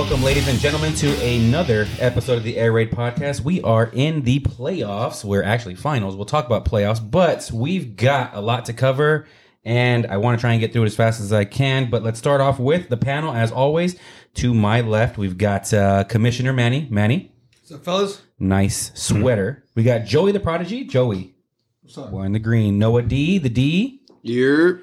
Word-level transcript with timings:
Welcome, 0.00 0.22
ladies 0.22 0.48
and 0.48 0.58
gentlemen, 0.58 0.94
to 0.94 1.14
another 1.22 1.86
episode 1.98 2.38
of 2.38 2.42
the 2.42 2.56
Air 2.56 2.72
Raid 2.72 2.90
Podcast. 2.90 3.42
We 3.42 3.60
are 3.60 3.90
in 3.92 4.22
the 4.22 4.40
playoffs. 4.40 5.22
We're 5.22 5.42
actually 5.42 5.74
finals. 5.74 6.16
We'll 6.16 6.24
talk 6.24 6.46
about 6.46 6.64
playoffs, 6.64 6.98
but 7.10 7.50
we've 7.52 7.96
got 7.96 8.34
a 8.34 8.40
lot 8.40 8.64
to 8.64 8.72
cover, 8.72 9.28
and 9.62 10.06
I 10.06 10.16
want 10.16 10.38
to 10.38 10.40
try 10.40 10.52
and 10.52 10.60
get 10.60 10.72
through 10.72 10.84
it 10.84 10.86
as 10.86 10.96
fast 10.96 11.20
as 11.20 11.34
I 11.34 11.44
can. 11.44 11.90
But 11.90 12.02
let's 12.02 12.18
start 12.18 12.40
off 12.40 12.58
with 12.58 12.88
the 12.88 12.96
panel, 12.96 13.34
as 13.34 13.52
always. 13.52 13.96
To 14.36 14.54
my 14.54 14.80
left, 14.80 15.18
we've 15.18 15.36
got 15.36 15.72
uh, 15.74 16.04
Commissioner 16.04 16.54
Manny. 16.54 16.88
Manny, 16.90 17.30
So, 17.64 17.76
fellas, 17.76 18.22
nice 18.38 18.92
sweater. 18.94 19.66
We 19.74 19.82
got 19.82 20.06
Joey 20.06 20.32
the 20.32 20.40
Prodigy. 20.40 20.84
Joey, 20.84 21.34
what's 21.82 21.98
up? 21.98 22.10
wearing 22.10 22.32
the 22.32 22.38
green. 22.38 22.78
Noah 22.78 23.02
D, 23.02 23.36
the 23.36 23.50
D. 23.50 24.00
You're 24.22 24.82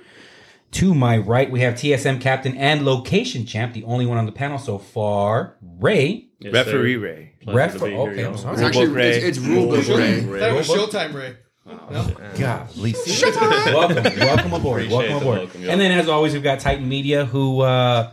To 0.71 0.93
my 0.93 1.17
right, 1.17 1.49
we 1.49 1.61
have 1.61 1.75
TSM 1.75 2.19
captain 2.21 2.55
and 2.57 2.83
location 2.85 3.45
champ, 3.45 3.73
the 3.73 3.83
only 3.85 4.05
one 4.05 4.17
on 4.17 4.25
the 4.25 4.31
panel 4.31 4.57
so 4.59 4.77
far, 4.77 5.55
Ray. 5.61 6.27
Yes, 6.39 6.53
Referee 6.53 6.95
sir. 6.95 6.99
Ray. 6.99 7.33
Pleasure 7.41 7.57
Ref- 7.57 7.73
to 7.73 7.79
be 7.85 7.89
here, 7.91 7.99
okay, 7.99 8.25
I'm 8.25 8.37
sorry. 8.37 8.53
it's 8.55 8.61
actually 8.63 8.87
Ray. 8.89 9.09
it's, 9.17 9.37
it's 9.37 9.39
rule 9.39 9.67
book 9.69 9.79
Rulebook 9.85 9.97
Ray. 9.97 10.25
Ray. 10.25 10.39
That 10.41 10.53
was 10.55 10.67
Showtime, 10.67 11.13
Ray. 11.13 11.35
No? 11.65 12.07
God, 12.37 12.75
Lisa. 12.75 13.31
welcome, 13.73 14.03
welcome 14.03 14.53
aboard. 14.53 14.83
Appreciate 14.83 14.91
welcome 15.09 15.17
aboard. 15.17 15.37
welcome, 15.39 15.69
and 15.69 15.81
then, 15.81 15.91
as 15.97 16.07
always, 16.09 16.33
we've 16.33 16.43
got 16.43 16.59
Titan 16.59 16.87
Media, 16.87 17.25
who 17.25 17.61
uh, 17.61 18.11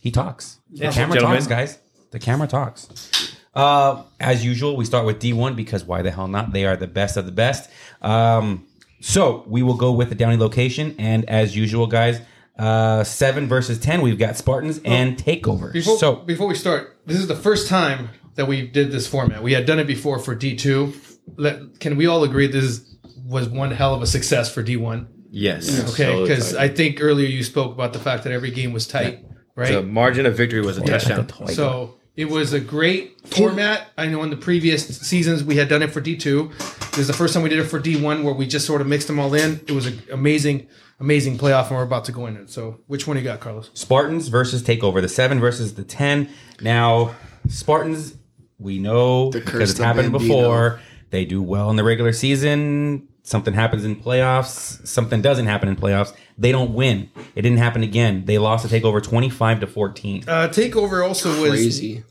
he 0.00 0.10
talks. 0.10 0.58
The 0.70 0.84
Yes, 0.84 0.94
camera 0.94 1.14
gentlemen. 1.16 1.38
talks, 1.38 1.48
guys. 1.48 1.78
The 2.12 2.18
camera 2.18 2.46
talks. 2.46 3.34
Uh, 3.54 4.04
as 4.20 4.44
usual, 4.44 4.76
we 4.76 4.84
start 4.84 5.04
with 5.04 5.20
D1 5.20 5.56
because 5.56 5.84
why 5.84 6.02
the 6.02 6.10
hell 6.10 6.28
not? 6.28 6.52
They 6.52 6.64
are 6.64 6.76
the 6.76 6.86
best 6.86 7.16
of 7.16 7.26
the 7.26 7.32
best. 7.32 7.68
Um, 8.00 8.66
so 9.00 9.44
we 9.46 9.62
will 9.62 9.76
go 9.76 9.92
with 9.92 10.08
the 10.08 10.14
Downey 10.14 10.36
location, 10.36 10.94
and 10.98 11.28
as 11.28 11.56
usual, 11.56 11.86
guys, 11.86 12.20
uh, 12.58 13.04
seven 13.04 13.46
versus 13.46 13.78
ten. 13.78 14.02
We've 14.02 14.18
got 14.18 14.36
Spartans 14.36 14.80
and 14.84 15.16
Takeover. 15.16 15.72
Before, 15.72 15.98
so 15.98 16.16
before 16.16 16.46
we 16.48 16.54
start, 16.54 16.98
this 17.06 17.18
is 17.18 17.28
the 17.28 17.36
first 17.36 17.68
time 17.68 18.10
that 18.34 18.46
we 18.46 18.66
did 18.66 18.90
this 18.90 19.06
format. 19.06 19.42
We 19.42 19.52
had 19.52 19.66
done 19.66 19.78
it 19.78 19.86
before 19.86 20.18
for 20.18 20.34
D2. 20.34 21.78
Can 21.80 21.96
we 21.96 22.06
all 22.06 22.24
agree 22.24 22.46
this 22.46 22.64
is, 22.64 22.96
was 23.24 23.48
one 23.48 23.70
hell 23.70 23.94
of 23.94 24.02
a 24.02 24.06
success 24.06 24.52
for 24.52 24.62
D1? 24.62 25.06
Yes. 25.30 25.90
Okay, 25.92 26.22
because 26.22 26.52
tight. 26.52 26.60
I 26.60 26.68
think 26.68 27.02
earlier 27.02 27.28
you 27.28 27.44
spoke 27.44 27.72
about 27.72 27.92
the 27.92 27.98
fact 27.98 28.24
that 28.24 28.32
every 28.32 28.50
game 28.50 28.72
was 28.72 28.86
tight, 28.86 29.24
right? 29.54 29.72
The 29.72 29.82
margin 29.82 30.24
of 30.26 30.36
victory 30.36 30.60
was 30.60 30.78
a 30.78 30.82
touchdown. 30.82 31.28
So 31.48 31.96
it 32.16 32.26
was 32.26 32.52
a 32.52 32.60
great 32.60 33.26
format. 33.26 33.88
I 33.98 34.06
know 34.06 34.22
in 34.22 34.30
the 34.30 34.36
previous 34.36 34.86
seasons 34.86 35.44
we 35.44 35.56
had 35.56 35.68
done 35.68 35.82
it 35.82 35.92
for 35.92 36.00
D2. 36.00 36.77
This 36.98 37.04
is 37.04 37.06
the 37.06 37.12
first 37.16 37.32
time 37.32 37.44
we 37.44 37.48
did 37.48 37.60
it 37.60 37.66
for 37.66 37.78
D1 37.78 38.24
where 38.24 38.34
we 38.34 38.44
just 38.44 38.66
sort 38.66 38.80
of 38.80 38.88
mixed 38.88 39.06
them 39.06 39.20
all 39.20 39.32
in. 39.32 39.60
It 39.68 39.70
was 39.70 39.86
an 39.86 40.02
amazing, 40.12 40.66
amazing 40.98 41.38
playoff, 41.38 41.68
and 41.68 41.76
we're 41.76 41.84
about 41.84 42.06
to 42.06 42.12
go 42.12 42.26
in 42.26 42.36
it. 42.36 42.50
So 42.50 42.80
which 42.88 43.06
one 43.06 43.16
you 43.16 43.22
got, 43.22 43.38
Carlos? 43.38 43.70
Spartans 43.72 44.26
versus 44.26 44.64
Takeover, 44.64 45.00
the 45.00 45.08
seven 45.08 45.38
versus 45.38 45.74
the 45.74 45.84
ten. 45.84 46.28
Now, 46.60 47.14
Spartans, 47.48 48.16
we 48.58 48.80
know 48.80 49.30
The 49.30 49.38
because 49.38 49.70
it's 49.70 49.78
of 49.78 49.84
happened 49.86 50.10
Bambino. 50.10 50.34
before. 50.40 50.80
They 51.10 51.24
do 51.24 51.40
well 51.40 51.70
in 51.70 51.76
the 51.76 51.84
regular 51.84 52.12
season. 52.12 53.06
Something 53.22 53.54
happens 53.54 53.84
in 53.84 53.94
playoffs. 53.94 54.84
Something 54.84 55.22
doesn't 55.22 55.46
happen 55.46 55.68
in 55.68 55.76
playoffs. 55.76 56.12
They 56.36 56.50
don't 56.50 56.74
win. 56.74 57.10
It 57.36 57.42
didn't 57.42 57.58
happen 57.58 57.84
again. 57.84 58.24
They 58.24 58.38
lost 58.38 58.68
to 58.68 58.74
Takeover 58.80 59.00
twenty-five 59.00 59.60
to 59.60 59.68
fourteen. 59.68 60.24
Uh, 60.26 60.48
Takeover 60.48 61.06
also 61.06 61.40
was 61.42 61.50
Crazy. 61.52 62.02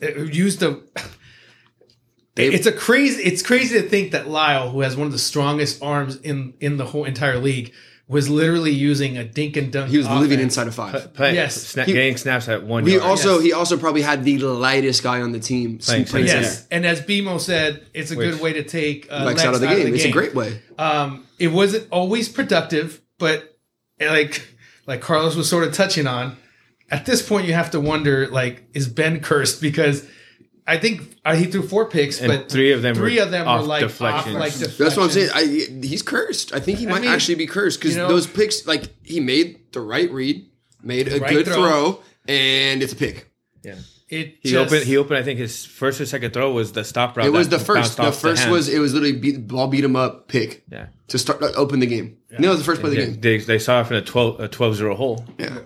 uh, 0.00 0.06
used 0.22 0.60
the. 0.60 0.80
It's 2.42 2.66
a 2.66 2.72
crazy. 2.72 3.22
It's 3.22 3.42
crazy 3.42 3.80
to 3.80 3.88
think 3.88 4.12
that 4.12 4.28
Lyle, 4.28 4.70
who 4.70 4.80
has 4.80 4.96
one 4.96 5.06
of 5.06 5.12
the 5.12 5.18
strongest 5.18 5.82
arms 5.82 6.16
in 6.16 6.54
in 6.60 6.76
the 6.76 6.84
whole 6.86 7.04
entire 7.04 7.38
league, 7.38 7.72
was 8.08 8.28
literally 8.28 8.72
using 8.72 9.16
a 9.16 9.24
dink 9.24 9.56
and 9.56 9.70
dunk. 9.72 9.90
He 9.90 9.96
was 9.98 10.08
living 10.08 10.40
inside 10.40 10.66
of 10.66 10.74
five. 10.74 11.14
Play, 11.14 11.34
Yes. 11.34 11.74
sna- 11.74 11.84
He- 11.84 11.92
getting 11.92 12.16
snaps 12.16 12.48
at 12.48 12.64
one 12.64 12.84
He 12.84 12.94
yard. 12.94 13.04
also 13.04 13.34
Yes. 13.36 13.44
he 13.44 13.52
also 13.52 13.76
probably 13.76 14.02
had 14.02 14.24
the 14.24 14.38
lightest 14.38 15.02
guy 15.04 15.20
on 15.20 15.30
the 15.32 15.38
team 15.38 15.78
Playing 15.78 16.04
playing 16.06 16.26
center. 16.26 16.42
Yes, 16.42 16.66
and 16.72 16.84
as 16.84 17.00
Bimo 17.00 17.38
said, 17.40 17.82
it's 17.94 18.10
a 18.10 18.16
good 18.16 18.40
way 18.40 18.52
to 18.54 18.64
take 18.64 19.06
uh, 19.10 19.24
Lex 19.24 19.44
out 19.44 19.54
of 19.54 19.60
the 19.60 19.68
game. 19.68 19.94
It's 19.94 20.04
a 20.04 20.10
great 20.10 20.34
way. 20.34 20.60
Um, 20.78 21.24
it 21.38 21.48
wasn't 21.48 21.86
always 21.90 22.28
productive, 22.28 23.00
but 23.18 23.56
like 24.00 24.42
like 24.86 25.00
Carlos 25.00 25.36
was 25.36 25.48
sort 25.48 25.62
of 25.64 25.72
touching 25.72 26.06
on, 26.08 26.36
at 26.90 27.06
this 27.06 27.22
point 27.22 27.46
you 27.46 27.54
have 27.54 27.70
to 27.70 27.80
wonder 27.80 28.26
like 28.26 28.64
is 28.74 28.88
Ben 28.88 29.20
cursed 29.20 29.60
because 29.62 30.04
I 30.70 30.78
think 30.78 31.16
uh, 31.24 31.34
he 31.34 31.46
threw 31.46 31.62
four 31.62 31.86
picks, 31.90 32.20
And 32.20 32.28
but 32.28 32.48
three 32.48 32.70
of 32.70 32.80
them 32.80 32.94
three 32.94 33.16
were 33.16 33.24
of 33.24 33.32
them 33.32 33.48
off 33.48 33.62
were 33.62 33.66
like 33.66 33.80
deflections. 33.82 34.36
off 34.36 34.40
like 34.40 34.52
That's 34.52 34.96
what 34.96 35.04
I'm 35.04 35.10
saying. 35.10 35.30
I, 35.34 35.42
he's 35.84 36.02
cursed. 36.02 36.54
I 36.54 36.60
think 36.60 36.78
he 36.78 36.86
might 36.86 37.02
mean, 37.02 37.10
actually 37.10 37.34
be 37.34 37.46
cursed 37.46 37.80
because 37.80 37.96
you 37.96 38.02
know- 38.02 38.08
those 38.08 38.28
picks, 38.28 38.66
like 38.68 38.84
he 39.04 39.18
made 39.18 39.72
the 39.72 39.80
right 39.80 40.08
read, 40.12 40.48
made 40.82 41.08
a 41.08 41.18
Right 41.18 41.30
good 41.30 41.46
throw. 41.46 41.54
throw. 41.54 42.02
and 42.28 42.82
it's 42.82 42.92
a 42.92 42.96
pick. 42.96 43.30
yeah. 43.64 43.74
It 44.08 44.38
He 44.40 44.50
just, 44.50 44.72
opened. 44.72 44.86
He 44.86 44.96
opened. 44.96 45.18
I 45.18 45.22
think 45.22 45.38
his 45.38 45.64
first 45.64 46.00
or 46.00 46.06
second 46.06 46.32
throw 46.32 46.52
was 46.52 46.72
the 46.72 46.82
stop 46.84 47.16
route. 47.16 47.26
It 47.26 47.32
was 47.32 47.48
the 47.48 47.60
first. 47.60 47.96
The 47.96 48.10
first 48.10 48.48
was 48.48 48.68
it 48.68 48.80
was 48.80 48.92
literally 48.92 49.16
beat, 49.16 49.46
ball 49.46 49.68
beat 49.68 49.84
him 49.84 49.94
up 49.94 50.26
pick 50.26 50.64
yeah. 50.68 50.86
to 51.08 51.18
start 51.18 51.40
uh, 51.42 51.52
open 51.54 51.78
the 51.78 51.86
game. 51.86 52.16
No, 52.36 52.48
it 52.48 52.50
was 52.50 52.58
the 52.58 52.64
first 52.64 52.80
play 52.80 52.90
of 52.90 52.96
the 52.96 53.06
game. 53.06 53.20
they, 53.20 53.38
they 53.38 53.58
saw 53.60 53.80
it 53.80 53.86
from 53.86 53.96
a 53.98 54.02
12 54.02 54.40
a 54.40 54.48
12-0 54.48 54.96
hole. 54.96 55.24
Yeah. 55.38 55.58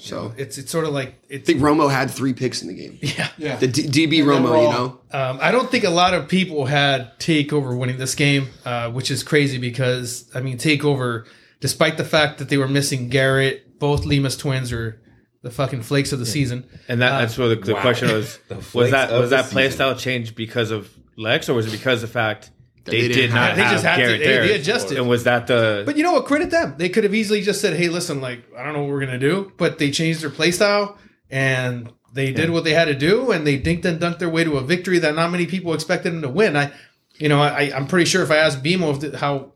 So 0.00 0.32
it's 0.36 0.56
it's 0.58 0.70
sort 0.70 0.86
of 0.86 0.92
like 0.92 1.14
it's 1.28 1.48
I 1.48 1.52
think 1.52 1.62
Romo 1.62 1.90
had 1.90 2.10
three 2.10 2.32
picks 2.32 2.62
in 2.62 2.68
the 2.68 2.74
game. 2.74 2.98
yeah. 3.02 3.28
Yeah. 3.36 3.56
The 3.56 3.66
D- 3.68 4.06
DB 4.06 4.24
Romo, 4.24 4.62
you 4.62 4.68
know. 4.70 5.00
Um, 5.12 5.38
I 5.42 5.50
don't 5.50 5.70
think 5.70 5.84
a 5.84 5.90
lot 5.90 6.14
of 6.14 6.28
people 6.28 6.64
had 6.66 7.18
Takeover 7.18 7.76
winning 7.78 7.98
this 7.98 8.14
game, 8.14 8.48
uh, 8.64 8.90
which 8.90 9.10
is 9.10 9.22
crazy 9.22 9.58
because 9.58 10.30
I 10.34 10.40
mean 10.40 10.56
Takeover, 10.58 11.26
despite 11.60 11.96
the 11.98 12.04
fact 12.04 12.38
that 12.38 12.48
they 12.48 12.56
were 12.56 12.68
missing 12.68 13.08
Garrett, 13.10 13.78
both 13.78 14.04
Lima's 14.06 14.36
twins 14.36 14.72
are 14.72 15.00
the 15.42 15.50
fucking 15.50 15.82
flakes 15.82 16.12
of 16.12 16.18
the 16.18 16.26
season. 16.26 16.66
And 16.88 17.00
that, 17.02 17.12
Uh, 17.12 17.20
that's 17.20 17.38
what 17.38 17.48
the, 17.48 17.56
the 17.56 17.74
wow. 17.74 17.80
question 17.82 18.10
was: 18.12 18.38
The 18.48 18.56
was 18.74 18.90
that 18.92 19.12
was 19.12 19.30
that 19.30 19.46
play 19.46 19.64
season. 19.64 19.76
style 19.76 19.96
change 19.96 20.34
because 20.34 20.70
of 20.70 20.90
Lex, 21.16 21.48
or 21.48 21.54
was 21.54 21.66
it 21.66 21.72
because 21.72 22.02
of 22.02 22.08
the 22.08 22.12
fact 22.12 22.50
they, 22.84 22.92
they 23.02 23.08
did 23.08 23.14
didn't 23.14 23.32
have- 23.36 23.56
They 23.56 23.62
just 23.64 23.84
had 23.84 23.96
to- 23.96 24.06
they- 24.06 24.18
there? 24.18 24.46
they 24.46 24.54
adjusted. 24.54 24.98
And 24.98 25.08
was 25.08 25.24
that 25.24 25.46
the? 25.46 25.82
But 25.86 25.96
you 25.96 26.02
know 26.02 26.12
what? 26.12 26.24
Credit 26.26 26.50
them. 26.50 26.74
They 26.78 26.88
could 26.88 27.04
have 27.04 27.14
easily 27.14 27.42
just 27.42 27.60
said, 27.60 27.76
"Hey, 27.76 27.88
listen, 27.88 28.20
like 28.20 28.44
I 28.56 28.64
don't 28.64 28.72
know 28.72 28.80
what 28.82 28.90
we're 28.90 29.00
gonna 29.04 29.18
do," 29.18 29.52
but 29.56 29.78
they 29.78 29.90
changed 29.90 30.22
their 30.22 30.30
play 30.30 30.50
style 30.50 30.96
and 31.30 31.90
they 32.12 32.32
did 32.32 32.50
what 32.50 32.64
they 32.64 32.72
had 32.72 32.86
to 32.86 32.94
do, 32.94 33.30
and 33.30 33.46
they 33.46 33.56
dinked 33.58 33.84
and 33.84 34.00
dunked 34.00 34.18
their 34.18 34.28
way 34.28 34.42
to 34.42 34.56
a 34.56 34.62
victory 34.62 34.98
that 34.98 35.14
not 35.14 35.30
many 35.30 35.46
people 35.46 35.72
expected 35.74 36.12
them 36.12 36.22
to 36.22 36.28
win. 36.28 36.56
I, 36.56 36.72
you 37.18 37.28
know, 37.28 37.40
I, 37.40 37.70
I'm 37.74 37.86
pretty 37.86 38.06
sure 38.06 38.22
if 38.24 38.32
I 38.32 38.36
asked 38.38 38.64
Bimo 38.64 38.92
if 38.94 39.00
the, 39.12 39.16
how, 39.16 39.52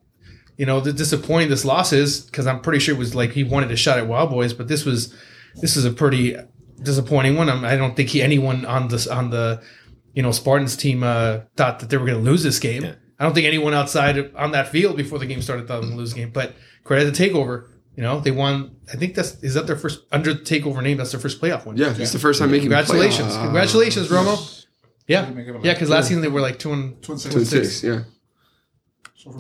you 0.57 0.65
know, 0.67 0.79
the 0.79 0.93
disappointing 0.93 1.49
this 1.49 1.65
loss 1.65 1.93
is, 1.93 2.21
because 2.21 2.47
I'm 2.47 2.61
pretty 2.61 2.79
sure 2.79 2.95
it 2.95 2.99
was 2.99 3.13
like 3.17 3.33
he 3.33 3.43
wanted 3.43 3.73
a 3.73 3.77
shot 3.77 3.99
at 3.99 4.07
Wild 4.07 4.31
Boys, 4.31 4.53
but 4.53 4.69
this 4.69 4.84
was, 4.84 5.13
this 5.57 5.77
is 5.77 5.84
a 5.84 5.91
pretty 5.91 6.37
disappointing 6.81 7.34
one. 7.37 7.49
I'm, 7.51 7.65
I 7.65 7.75
don't 7.75 7.97
think 7.97 8.11
he, 8.11 8.23
anyone 8.23 8.65
on 8.67 8.87
this 8.87 9.09
on 9.09 9.31
the, 9.31 9.61
you 10.15 10.23
know, 10.23 10.31
Spartans 10.31 10.77
team 10.77 11.03
uh, 11.03 11.41
thought 11.57 11.81
that 11.81 11.91
they 11.91 11.97
were 11.97 12.07
going 12.07 12.23
to 12.25 12.31
lose 12.31 12.45
this 12.45 12.61
game. 12.61 12.95
I 13.25 13.27
don't 13.27 13.35
think 13.35 13.47
anyone 13.47 13.73
outside 13.73 14.35
on 14.37 14.51
that 14.51 14.69
field 14.69 14.99
before 14.99 15.19
the 15.19 15.25
game 15.25 15.41
started 15.41 15.67
thought 15.67 15.77
they 15.77 15.87
were 15.87 15.87
going 15.87 15.93
to 15.93 15.99
lose 15.99 16.12
the 16.12 16.21
game. 16.21 16.31
But 16.31 16.55
credit 16.85 17.15
to 17.15 17.23
Takeover. 17.23 17.69
You 17.97 18.03
know, 18.03 18.21
they 18.21 18.33
won. 18.33 18.77
I 18.93 18.97
think 18.97 19.15
that's 19.15 19.43
is 19.43 19.55
that 19.55 19.67
their 19.67 19.77
first 19.77 20.01
under 20.12 20.35
the 20.35 20.41
Takeover 20.41 20.83
name. 20.83 20.99
That's 20.99 21.12
their 21.12 21.21
first 21.21 21.41
playoff 21.41 21.65
win. 21.65 21.79
Yeah, 21.79 21.95
it's 21.97 22.13
the 22.13 22.19
first 22.19 22.39
time 22.39 22.51
making 22.51 22.65
Congratulations, 22.69 23.33
playoffs. 23.33 23.43
congratulations, 23.45 24.09
Romo. 24.09 24.67
Yeah, 25.07 25.25
They 25.25 25.31
make 25.34 25.47
it 25.49 25.55
yeah, 25.65 25.73
because 25.73 25.89
last 25.89 26.09
season 26.09 26.21
they 26.23 26.29
were 26.29 26.41
like 26.43 26.59
two 26.59 26.73
and 26.73 27.01
Two 27.03 27.13
and 27.13 27.21
six. 27.21 27.33
Two 27.34 27.39
and 27.39 27.49
six. 27.49 27.83
Yeah. 27.83 28.01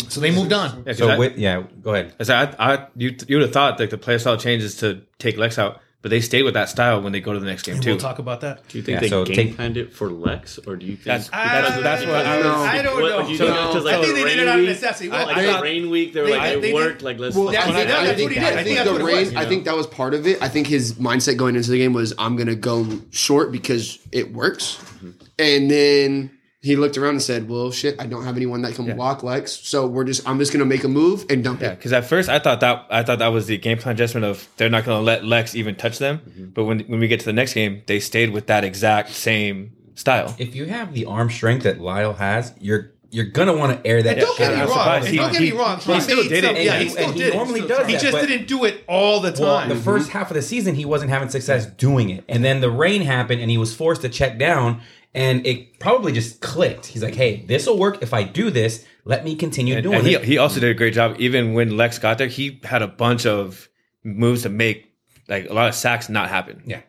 so 0.08 0.20
they 0.20 0.30
moved 0.30 0.52
on. 0.52 0.78
Yeah, 0.78 0.84
'cause 0.84 0.98
So 0.98 1.08
I- 1.08 1.18
with, 1.18 1.36
yeah, 1.36 1.62
go 1.82 1.94
ahead. 1.94 2.14
I 2.20 2.32
I, 2.58 2.74
I, 2.74 2.86
you, 2.96 3.14
you 3.28 3.36
would 3.36 3.42
have 3.42 3.52
thought 3.52 3.76
that 3.78 3.90
the 3.90 3.98
play 3.98 4.16
style 4.18 4.36
changes 4.38 4.76
to 4.76 5.02
take 5.18 5.36
Lex 5.36 5.58
out, 5.58 5.80
but 6.04 6.10
they 6.10 6.20
stay 6.20 6.42
with 6.42 6.52
that 6.52 6.68
style 6.68 7.00
when 7.00 7.12
they 7.12 7.20
go 7.20 7.32
to 7.32 7.40
the 7.40 7.46
next 7.46 7.62
game 7.62 7.80
too. 7.80 7.92
We'll 7.92 7.98
talk 7.98 8.18
about 8.18 8.42
that. 8.42 8.68
Do 8.68 8.76
you 8.76 8.84
think 8.84 8.96
Yeah, 8.96 9.00
they 9.00 9.08
so 9.08 9.24
game 9.24 9.34
take- 9.36 9.56
planned 9.56 9.78
it 9.78 9.90
for 9.94 10.10
Lex, 10.10 10.58
or 10.66 10.76
do 10.76 10.84
you 10.84 10.96
think 10.96 11.04
That's- 11.04 11.30
that's- 11.30 11.82
that's 11.82 12.04
what 12.04 12.14
I 12.26 12.36
was- 12.36 12.46
I 12.46 12.82
don't 12.82 13.00
What- 13.00 13.08
know. 13.10 13.22
do 13.24 13.32
you 13.32 13.38
So- 13.38 13.46
think 13.46 13.56
it's 13.58 13.72
'cause, 13.74 13.84
like, 13.84 13.94
I 13.94 14.00
think 14.02 14.14
the 14.14 14.22
they 14.22 14.28
did 14.28 14.38
it 14.40 14.48
out 14.48 14.58
of 14.58 14.64
necessity. 14.66 15.08
Well, 15.08 15.26
Like 15.26 15.36
I 15.38 15.56
the 15.56 15.62
rain 15.62 15.88
week, 15.88 16.12
they 16.12 16.20
were 16.20 16.26
they- 16.26 16.32
like, 16.36 16.42
they 16.42 16.58
it 16.58 16.60
did- 16.60 16.74
worked. 16.74 17.02
Like 17.02 17.18
let's. 17.18 17.34
Well, 17.34 17.46
let's 17.46 17.56
that's- 17.64 17.74
that's 17.86 17.90
what 17.90 18.00
I 18.06 18.10
he 18.12 18.14
think, 18.18 18.34
did. 18.34 18.38
I 18.42 18.46
I 18.46 18.52
think 18.52 18.66
think 18.66 18.84
the 18.84 18.92
what 18.92 19.00
it 19.00 19.04
rain. 19.04 19.16
was, 19.24 19.34
I 19.34 19.44
think 19.46 19.64
that 19.64 19.76
was 19.76 19.86
part 19.86 20.12
of 20.12 20.26
it. 20.26 20.42
I 20.42 20.48
think 20.48 20.66
his 20.66 20.92
mindset 20.94 21.38
going 21.38 21.56
into 21.56 21.70
the 21.70 21.78
game 21.78 21.94
was, 21.94 22.12
"I'm 22.18 22.36
going 22.36 22.48
to 22.48 22.54
go 22.54 22.86
short 23.10 23.50
because 23.50 23.98
it 24.12 24.30
works," 24.34 24.76
mm-hmm. 24.98 25.08
and 25.38 25.70
then 25.70 26.30
he 26.64 26.76
looked 26.76 26.96
around 26.98 27.10
and 27.10 27.22
said, 27.22 27.48
"Well, 27.48 27.70
shit, 27.70 28.00
I 28.00 28.06
don't 28.06 28.24
have 28.24 28.36
anyone 28.36 28.62
that 28.62 28.74
can 28.74 28.94
block 28.96 29.22
Lex, 29.22 29.52
so 29.62 29.86
we're 29.86 30.04
just 30.04 30.26
I'm 30.28 30.38
just 30.38 30.52
going 30.52 30.60
to 30.60 30.66
make 30.66 30.82
a 30.84 30.88
move 30.88 31.26
and 31.30 31.44
dump 31.44 31.60
Yeah, 31.60 31.72
it." 31.72 31.76
because 31.76 31.92
at 31.92 32.06
first 32.06 32.28
I 32.28 32.38
thought 32.38 32.60
that 32.60 32.86
I 32.90 33.02
thought 33.02 33.18
that 33.20 33.28
was 33.28 33.46
the 33.46 33.58
game 33.58 33.78
plan 33.78 33.94
adjustment 33.94 34.24
of 34.24 34.48
they're 34.56 34.70
not 34.70 34.84
going 34.84 34.98
to 34.98 35.04
let 35.04 35.24
Lex 35.24 35.54
even 35.54 35.74
touch 35.76 35.98
them. 35.98 36.18
Mm-hmm. 36.18 36.44
But 36.54 36.64
when 36.64 36.80
when 36.80 36.98
we 37.00 37.06
get 37.08 37.20
to 37.20 37.26
the 37.26 37.32
next 37.32 37.54
game, 37.54 37.82
they 37.86 38.00
stayed 38.00 38.30
with 38.30 38.46
that 38.46 38.64
exact 38.64 39.10
same 39.10 39.72
style. 39.94 40.34
If 40.38 40.54
you 40.56 40.64
have 40.66 40.92
the 40.94 41.04
arm 41.04 41.30
strength 41.30 41.62
that 41.64 41.80
Lyle 41.80 42.14
has, 42.14 42.52
you're 42.60 42.90
you're 43.10 43.26
gonna 43.26 43.56
want 43.56 43.76
to 43.80 43.86
air 43.88 44.02
that. 44.02 44.18
And 44.18 44.20
don't 44.22 44.36
shit 44.36 44.48
get 44.48 44.56
me. 44.56 44.62
I'm 44.62 44.68
wrong. 44.68 45.06
He- 45.06 45.16
don't 45.18 45.30
get 45.32 45.40
me 45.40 45.46
he- 45.50 45.52
wrong. 45.52 45.78
he 45.78 46.00
still 46.00 46.22
did 46.24 46.32
it. 46.42 46.44
some- 46.44 46.56
Yeah, 46.56 46.78
he 46.78 46.84
he- 46.84 46.90
still 46.90 47.04
and 47.04 47.14
he 47.14 47.20
did. 47.20 47.34
normally 47.34 47.60
does 47.60 47.86
He 47.86 47.92
that, 47.92 48.02
just 48.02 48.26
didn't 48.26 48.48
do 48.48 48.64
it 48.64 48.82
all 48.88 49.20
the 49.20 49.32
Well, 49.38 49.58
time. 49.60 49.68
the 49.68 49.76
mm-hmm. 49.76 49.84
first 49.84 50.10
half 50.10 50.30
of 50.30 50.34
the 50.34 50.42
season, 50.42 50.74
he 50.74 50.84
wasn't 50.84 51.10
having 51.10 51.28
success 51.28 51.66
doing 51.66 52.10
it, 52.10 52.24
and 52.28 52.44
then 52.44 52.60
the 52.60 52.70
rain 52.72 53.02
happened, 53.02 53.40
and 53.40 53.52
he 53.52 53.58
was 53.58 53.72
forced 53.72 54.02
to 54.02 54.08
check 54.08 54.36
down, 54.36 54.80
and 55.14 55.46
it 55.46 55.78
probably 55.78 56.12
just 56.12 56.40
clicked. 56.40 56.86
He's 56.86 57.02
like, 57.02 57.14
"Hey, 57.14 57.44
this 57.46 57.66
will 57.66 57.78
work 57.78 58.02
if 58.02 58.12
I 58.12 58.22
do 58.24 58.50
this. 58.50 58.84
Let 59.04 59.24
me 59.24 59.36
continue 59.36 59.74
And, 59.74 59.82
doing 59.82 59.98
and 59.98 60.06
he, 60.06 60.14
it." 60.14 60.24
he 60.24 60.38
also 60.38 60.60
did 60.60 60.70
a 60.70 60.74
great 60.74 60.94
job. 60.94 61.16
Even 61.18 61.54
when 61.54 61.76
Lex 61.76 61.98
got 61.98 62.18
there, 62.18 62.26
he 62.28 62.60
had 62.64 62.82
a 62.82 62.88
bunch 62.88 63.26
of 63.26 63.68
moves 64.02 64.42
to 64.42 64.48
make 64.48 64.92
like 65.28 65.48
a 65.48 65.52
lot 65.52 65.68
of 65.68 65.74
sacks 65.74 66.08
not 66.08 66.28
happen. 66.28 66.62
yeah, 66.66 66.80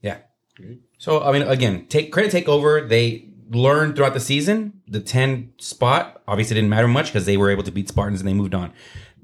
yeah. 0.00 0.18
So 0.98 1.22
I 1.22 1.32
mean, 1.32 1.42
again, 1.42 1.86
take 1.88 2.12
credit 2.12 2.30
take 2.30 2.48
over. 2.48 2.80
They 2.80 3.28
learned 3.50 3.96
throughout 3.96 4.14
the 4.14 4.20
season. 4.20 4.80
The 4.88 5.00
ten 5.00 5.52
spot 5.58 6.22
obviously 6.26 6.54
didn't 6.54 6.70
matter 6.70 6.88
much 6.88 7.06
because 7.06 7.26
they 7.26 7.36
were 7.36 7.50
able 7.50 7.62
to 7.64 7.72
beat 7.72 7.88
Spartans 7.88 8.20
and 8.20 8.28
they 8.28 8.34
moved 8.34 8.54
on. 8.54 8.72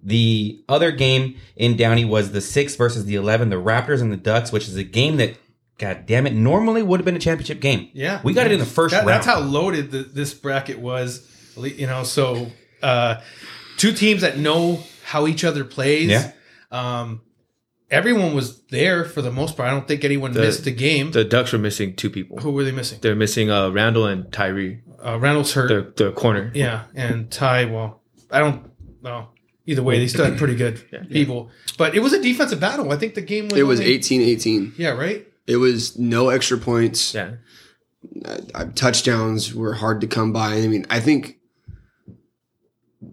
The 0.03 0.63
other 0.69 0.91
game 0.93 1.37
in 1.57 1.77
Downey 1.77 2.05
was 2.05 2.31
the 2.33 2.41
six 2.41 2.77
versus 2.77 3.05
the 3.05 3.15
eleven, 3.17 3.49
the 3.51 3.57
Raptors 3.57 4.01
and 4.01 4.13
the 4.13 4.17
Ducks, 4.17 4.53
which 4.53 4.69
is 4.69 4.77
a 4.77 4.85
game 4.85 5.17
that, 5.17 5.37
god 5.79 6.07
damn 6.07 6.27
it, 6.27 6.35
normally 6.35 6.83
would 6.83 7.01
have 7.01 7.05
been 7.05 7.17
a 7.17 7.21
championship 7.21 7.61
game. 7.61 7.89
Yeah, 7.95 8.21
we 8.25 8.35
got 8.35 8.47
it 8.47 8.53
in 8.53 8.59
the 8.59 8.67
first 8.67 8.93
That- 8.93 8.99
round. 9.07 9.09
That's 9.11 9.27
how 9.27 9.41
loaded 9.41 9.91
the, 9.91 10.03
this 10.03 10.35
bracket 10.35 10.79
was. 10.79 11.27
You 11.57 11.87
know, 11.87 12.05
so 12.05 12.49
uh, 12.83 13.17
two 13.79 13.93
teams 13.93 14.21
that 14.23 14.39
know 14.39 14.81
how 15.05 15.27
each 15.27 15.43
other 15.45 15.65
plays. 15.65 16.09
Yeah. 16.11 16.33
Um, 16.71 17.23
everyone 17.91 18.35
was 18.35 18.61
there 18.67 19.05
for 19.05 19.23
the 19.23 19.31
most 19.33 19.57
part. 19.57 19.69
I 19.69 19.73
don't 19.73 19.89
think 19.89 20.05
anyone 20.05 20.33
The- 20.33 20.41
missed 20.41 20.67
a 20.67 20.71
game. 20.71 21.11
The 21.13 21.25
Ducks 21.25 21.53
were 21.53 21.59
missing 21.59 21.97
two 21.97 22.11
people. 22.11 22.39
Who 22.39 22.51
were 22.53 22.65
they 22.65 22.73
missing? 22.73 22.99
They're 23.01 23.17
missing 23.17 23.51
uh, 23.51 23.71
Randall 23.71 24.07
and 24.07 24.31
Tyree. 24.33 24.83
Uh, 25.05 25.19
Reynolds 25.19 25.53
hurt. 25.55 25.69
The 25.97 26.05
the 26.05 26.13
corner. 26.13 26.51
Yeah, 26.55 26.85
and 26.95 27.31
Ty. 27.31 27.67
Well, 27.67 28.03
I 28.31 28.41
don't. 28.41 28.69
know. 29.03 29.29
either 29.67 29.83
way, 29.83 29.99
they 29.99 30.09
still 30.09 30.25
had 30.25 30.37
pretty 30.39 30.57
good 30.57 30.83
people. 31.11 31.51
But 31.77 31.95
it 31.95 32.01
was 32.01 32.13
a 32.13 32.21
defensive 32.21 32.59
battle. 32.61 32.91
I 32.93 32.97
think 32.97 33.15
the 33.15 33.21
game 33.23 33.49
was. 33.49 33.59
It 33.59 33.63
was 33.63 33.81
only- 33.81 33.99
18-18. 33.99 34.73
Yeah, 34.77 34.91
right. 34.91 35.25
It 35.49 35.57
was 35.57 35.99
no 35.99 36.29
extra 36.29 36.59
points. 36.59 37.15
Yeah. 37.15 37.33
uh, 38.55 38.67
touchdowns 38.75 39.55
were 39.55 39.73
hard 39.75 40.01
to 40.03 40.07
come 40.07 40.33
by. 40.33 40.55
I 40.57 40.69
mean, 40.69 40.87
I 40.91 41.01
think 41.01 41.39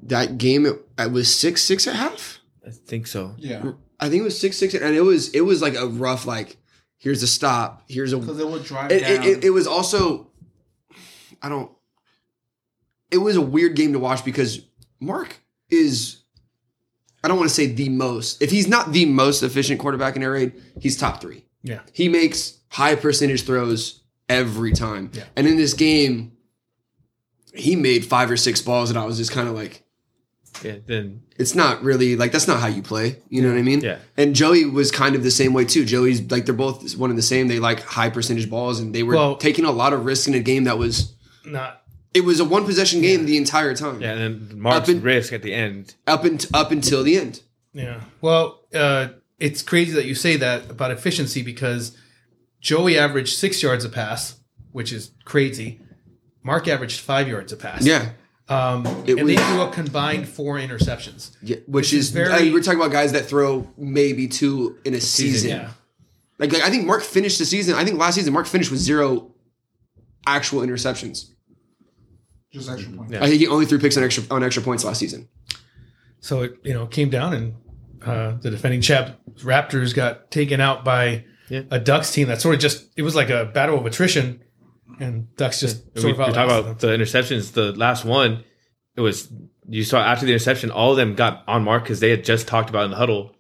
that 0.03 0.37
game 0.37 0.65
it, 0.65 0.75
it 0.99 1.11
was 1.11 1.33
six 1.33 1.63
six 1.63 1.87
at 1.87 1.95
half. 1.95 2.39
I 2.65 2.71
think 2.71 3.07
so. 3.07 3.35
Yeah, 3.37 3.71
I 3.99 4.09
think 4.09 4.21
it 4.21 4.23
was 4.25 4.39
six 4.39 4.57
six, 4.57 4.73
and 4.73 4.95
it 4.95 5.01
was 5.01 5.29
it 5.29 5.41
was 5.41 5.61
like 5.61 5.75
a 5.75 5.87
rough 5.87 6.25
like. 6.25 6.57
Here's 6.97 7.21
a 7.21 7.27
stop. 7.27 7.83
Here's 7.87 8.13
a. 8.13 8.17
because 8.17 8.39
it 8.39 8.47
would 8.47 8.63
drive 8.63 8.91
It, 8.91 9.01
down. 9.01 9.11
it, 9.11 9.25
it, 9.25 9.43
it 9.45 9.49
was 9.51 9.67
also. 9.67 10.31
I 11.41 11.49
don't. 11.49 11.71
It 13.11 13.19
was 13.19 13.35
a 13.35 13.41
weird 13.41 13.75
game 13.75 13.93
to 13.93 13.99
watch 13.99 14.25
because 14.25 14.61
Mark 14.99 15.39
is. 15.69 16.23
I 17.23 17.27
don't 17.27 17.37
want 17.37 17.49
to 17.49 17.55
say 17.55 17.67
the 17.67 17.89
most. 17.89 18.41
If 18.41 18.49
he's 18.51 18.67
not 18.67 18.91
the 18.91 19.05
most 19.05 19.43
efficient 19.43 19.79
quarterback 19.79 20.15
in 20.15 20.23
air 20.23 20.31
raid, 20.31 20.53
he's 20.79 20.97
top 20.97 21.21
three. 21.21 21.44
Yeah. 21.65 21.79
He 21.91 22.07
makes 22.09 22.59
high 22.69 22.95
percentage 22.95 23.43
throws 23.43 24.01
every 24.29 24.71
time. 24.71 25.09
Yeah. 25.13 25.23
And 25.35 25.47
in 25.47 25.57
this 25.57 25.73
game, 25.73 26.31
he 27.53 27.75
made 27.75 28.05
five 28.05 28.29
or 28.29 28.37
six 28.37 28.61
balls, 28.61 28.89
and 28.89 28.99
I 28.99 29.05
was 29.05 29.17
just 29.17 29.31
kind 29.31 29.47
of 29.47 29.55
like, 29.55 29.83
Yeah. 30.63 30.77
Then 30.85 31.23
it's 31.37 31.53
not 31.55 31.83
really 31.83 32.15
like 32.15 32.31
that's 32.31 32.47
not 32.47 32.59
how 32.61 32.67
you 32.67 32.81
play. 32.81 33.17
You 33.29 33.41
know 33.41 33.49
what 33.49 33.57
I 33.57 33.61
mean? 33.61 33.81
Yeah. 33.81 33.97
And 34.15 34.33
Joey 34.35 34.63
was 34.65 34.89
kind 34.91 35.15
of 35.15 35.23
the 35.23 35.31
same 35.31 35.51
way 35.53 35.65
too. 35.65 35.83
Joey's 35.83 36.21
like 36.31 36.45
they're 36.45 36.53
both 36.55 36.95
one 36.97 37.09
and 37.09 37.19
the 37.19 37.23
same. 37.23 37.47
They 37.49 37.59
like 37.59 37.81
high 37.81 38.09
percentage 38.09 38.49
balls, 38.49 38.79
and 38.79 38.93
they 38.95 39.03
were 39.03 39.15
Well- 39.15 39.35
taking 39.37 39.65
a 39.65 39.71
lot 39.71 39.91
of 39.93 40.05
risk 40.05 40.27
in 40.29 40.33
a 40.33 40.39
game 40.39 40.63
that 40.65 40.77
was. 40.77 41.13
Not. 41.45 41.81
It 42.13 42.21
was 42.23 42.39
a 42.39 42.45
one 42.45 42.63
possession 42.65 43.01
game 43.01 43.25
the 43.25 43.35
entire 43.35 43.75
time. 43.75 43.99
yeah, 44.01 44.13
and 44.13 44.49
then 44.49 44.59
Mark's 44.61 44.87
Up 44.87 44.95
in- 44.95 45.01
risk 45.01 45.33
at 45.33 45.41
the 45.43 45.53
end. 45.53 45.95
Up 46.07 46.23
and 46.23 46.45
up 46.53 46.71
until 46.71 47.03
the 47.03 47.17
end. 47.17 47.41
Yeah. 47.73 47.99
Well, 48.21 48.61
uh, 48.73 49.09
it's 49.39 49.61
crazy 49.61 49.91
that 49.93 50.05
you 50.05 50.15
say 50.15 50.37
that 50.37 50.69
about 50.69 50.91
efficiency 50.91 51.41
because 51.41 51.97
Joey 52.61 52.97
averaged 52.97 53.35
six 53.37 53.61
yards 53.61 53.83
a 53.85 53.89
pass, 53.89 54.39
which 54.71 54.91
is 54.93 55.11
crazy. 55.25 55.79
Mark 56.43 56.67
averaged 56.67 56.99
five 57.01 57.27
yards 57.27 57.51
a 57.51 57.57
pass. 57.57 57.85
Yeah. 57.85 58.11
Um, 58.47 58.85
It 59.07 59.17
and 59.17 59.27
they 59.27 59.35
threw 59.37 59.61
a 59.61 59.71
combined 59.71 60.27
four 60.29 60.57
interceptions. 60.57 61.31
Yeah, 61.41 61.57
which 61.67 61.91
This 61.91 61.93
is, 61.99 62.05
is 62.07 62.11
very- 62.11 62.31
I 62.31 62.41
mean, 62.43 62.53
we're 62.53 62.61
talking 62.61 62.79
about 62.79 62.91
guys 62.91 63.11
that 63.13 63.25
throw 63.25 63.67
maybe 63.77 64.27
two 64.27 64.77
in 64.85 64.93
a 64.93 65.01
season. 65.01 65.49
Yeah. 65.49 65.71
Like, 66.37 66.53
like 66.53 66.61
I 66.63 66.69
think 66.69 66.85
Mark 66.85 67.01
finished 67.01 67.39
the 67.39 67.45
season. 67.45 67.73
I 67.75 67.83
think 67.83 67.97
last 67.97 68.15
season 68.15 68.33
Mark 68.33 68.45
finished 68.45 68.69
with 68.69 68.79
zero 68.79 69.33
actual 70.27 70.61
interceptions. 70.61 71.31
just 72.51 72.69
extra 72.69 72.91
point. 72.93 73.11
Yeah. 73.11 73.23
I 73.23 73.27
think 73.27 73.39
he 73.41 73.47
only 73.47 73.65
threw 73.65 73.79
picks 73.79 73.97
on 73.97 74.03
extra 74.03 74.23
on 74.31 74.43
extra 74.43 74.61
points 74.63 74.83
last 74.85 74.99
season. 74.99 75.27
So 76.19 76.43
it 76.43 76.57
you 76.63 76.73
know 76.73 76.85
came 76.87 77.09
down 77.09 77.33
and 77.33 77.53
uh, 78.05 78.37
the 78.41 78.51
defending 78.51 78.81
champ 78.81 79.15
Raptors 79.39 79.93
got 79.95 80.31
taken 80.31 80.59
out 80.61 80.83
by 80.85 81.25
Yeah. 81.49 81.61
a 81.71 81.79
Ducks 81.79 82.11
team 82.11 82.27
that 82.29 82.41
sort 82.41 82.55
of 82.55 82.61
just 82.61 82.85
it 82.97 83.01
was 83.01 83.15
like 83.15 83.29
a 83.29 83.45
battle 83.45 83.77
of 83.79 83.85
attrition, 83.85 84.41
and 84.99 85.33
Ducks 85.35 85.59
just 85.59 85.83
We, 85.95 86.01
sort 86.01 86.17
we 86.17 86.23
of 86.23 86.29
talk 86.33 86.37
outlasted 86.37 86.65
about 86.65 86.79
them. 86.79 86.89
the 86.99 87.03
interceptions. 87.03 87.51
The 87.53 87.71
last 87.73 88.05
one, 88.05 88.43
it 88.95 89.01
was 89.01 89.31
you 89.67 89.83
saw 89.83 89.99
after 89.99 90.25
the 90.25 90.31
interception, 90.31 90.71
all 90.71 90.91
of 90.91 90.97
them 90.97 91.15
got 91.15 91.43
on 91.47 91.63
Mark 91.63 91.83
because 91.83 91.99
they 91.99 92.09
had 92.11 92.23
just 92.23 92.47
talked 92.47 92.69
about 92.69 92.85
in 92.85 92.91
the 92.91 92.97
huddle. 92.97 93.35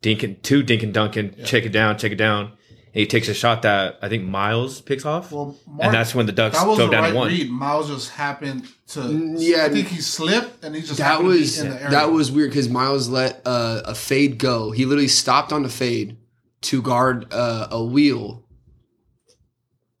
Dinkin 0.00 0.42
two 0.42 0.62
Dinkin 0.64 0.92
Duncan, 0.92 1.34
check 1.44 1.64
it 1.64 1.70
down, 1.72 1.96
check 1.98 2.12
it 2.12 2.16
down. 2.16 2.52
And 2.94 3.00
he 3.00 3.06
takes 3.06 3.28
a 3.28 3.34
shot 3.34 3.62
that 3.62 3.98
I 4.02 4.08
think 4.10 4.24
Miles 4.24 4.82
picks 4.82 5.06
off, 5.06 5.32
Well, 5.32 5.56
Mark, 5.66 5.80
and 5.84 5.94
that's 5.94 6.14
when 6.14 6.26
the 6.26 6.32
Ducks 6.32 6.58
that 6.58 6.66
was 6.68 6.76
drove 6.76 6.90
the 6.90 6.96
down 6.96 7.02
right 7.04 7.08
and 7.08 7.16
won. 7.18 7.28
read. 7.28 7.48
Miles 7.50 7.88
just 7.88 8.10
happened 8.10 8.66
to. 8.88 9.34
Yeah. 9.38 9.64
I 9.64 9.70
think 9.70 9.88
he 9.88 10.00
slipped 10.02 10.62
and 10.62 10.74
he 10.74 10.82
just 10.82 10.98
That 10.98 11.04
happened 11.04 11.28
to 11.30 11.32
be 11.34 11.40
was 11.40 11.58
in 11.58 11.70
the 11.70 11.76
that 11.76 12.12
was 12.12 12.30
weird 12.30 12.50
because 12.50 12.68
Miles 12.68 13.08
let 13.08 13.40
uh, 13.46 13.80
a 13.86 13.94
fade 13.94 14.36
go. 14.38 14.72
He 14.72 14.84
literally 14.84 15.08
stopped 15.08 15.52
on 15.54 15.62
the 15.62 15.70
fade 15.70 16.18
to 16.62 16.82
guard 16.82 17.32
uh, 17.32 17.68
a 17.70 17.82
wheel. 17.82 18.44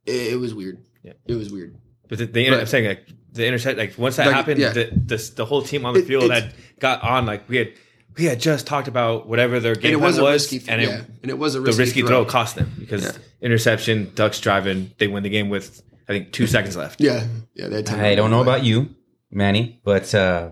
It, 0.06 0.34
it 0.34 0.36
was 0.38 0.54
weird. 0.54 0.84
Yeah. 1.02 1.12
It 1.26 1.34
was 1.34 1.50
weird. 1.50 1.76
But 2.08 2.18
the, 2.18 2.26
the, 2.26 2.46
I'm 2.48 2.58
But- 2.60 2.68
saying 2.68 2.86
like 2.86 3.06
the 3.32 3.46
intercept, 3.46 3.78
like 3.78 3.96
once 3.96 4.16
that 4.16 4.26
Like, 4.26 4.34
happened, 4.36 4.60
yeah. 4.60 4.72
the, 4.72 4.90
the 4.94 5.32
the 5.36 5.44
whole 5.46 5.62
team 5.62 5.86
on 5.86 5.94
the 5.94 6.00
It- 6.00 6.06
field 6.06 6.24
it's- 6.24 6.42
had 6.42 6.54
got 6.78 7.02
on. 7.02 7.24
Like 7.24 7.48
we 7.48 7.56
had 7.56 7.72
we 8.16 8.24
had 8.24 8.40
just 8.40 8.66
talked 8.66 8.88
about 8.88 9.26
whatever 9.28 9.60
their 9.60 9.72
And 9.72 9.82
game 9.82 9.94
it 9.94 9.98
plan 9.98 10.06
was 10.08 10.18
a 10.18 10.22
was, 10.22 10.52
risky, 10.52 10.70
and 10.70 10.82
yeah, 10.82 10.88
it, 10.98 11.04
and 11.22 11.30
it 11.30 11.38
was 11.38 11.54
a 11.54 11.60
the 11.60 11.66
risky, 11.66 11.80
risky 11.82 12.02
throw 12.02 12.24
cost 12.24 12.56
them 12.56 12.72
because 12.78 13.04
Yeah. 13.04 13.12
interception, 13.40 14.12
Ducks 14.14 14.40
driving, 14.40 14.92
they 14.98 15.08
win 15.08 15.22
the 15.22 15.30
game 15.30 15.48
with 15.48 15.82
I 16.08 16.12
think 16.12 16.32
two 16.32 16.46
seconds 16.46 16.76
left. 16.76 17.00
Yeah, 17.00 17.26
yeah. 17.54 17.68
They 17.68 17.76
had 17.76 17.86
time 17.86 18.00
I 18.00 18.14
don't 18.14 18.30
know 18.30 18.38
run 18.38 18.46
away. 18.48 18.56
about 18.56 18.64
you, 18.66 18.94
Manny, 19.30 19.80
but 19.84 20.14
uh, 20.14 20.50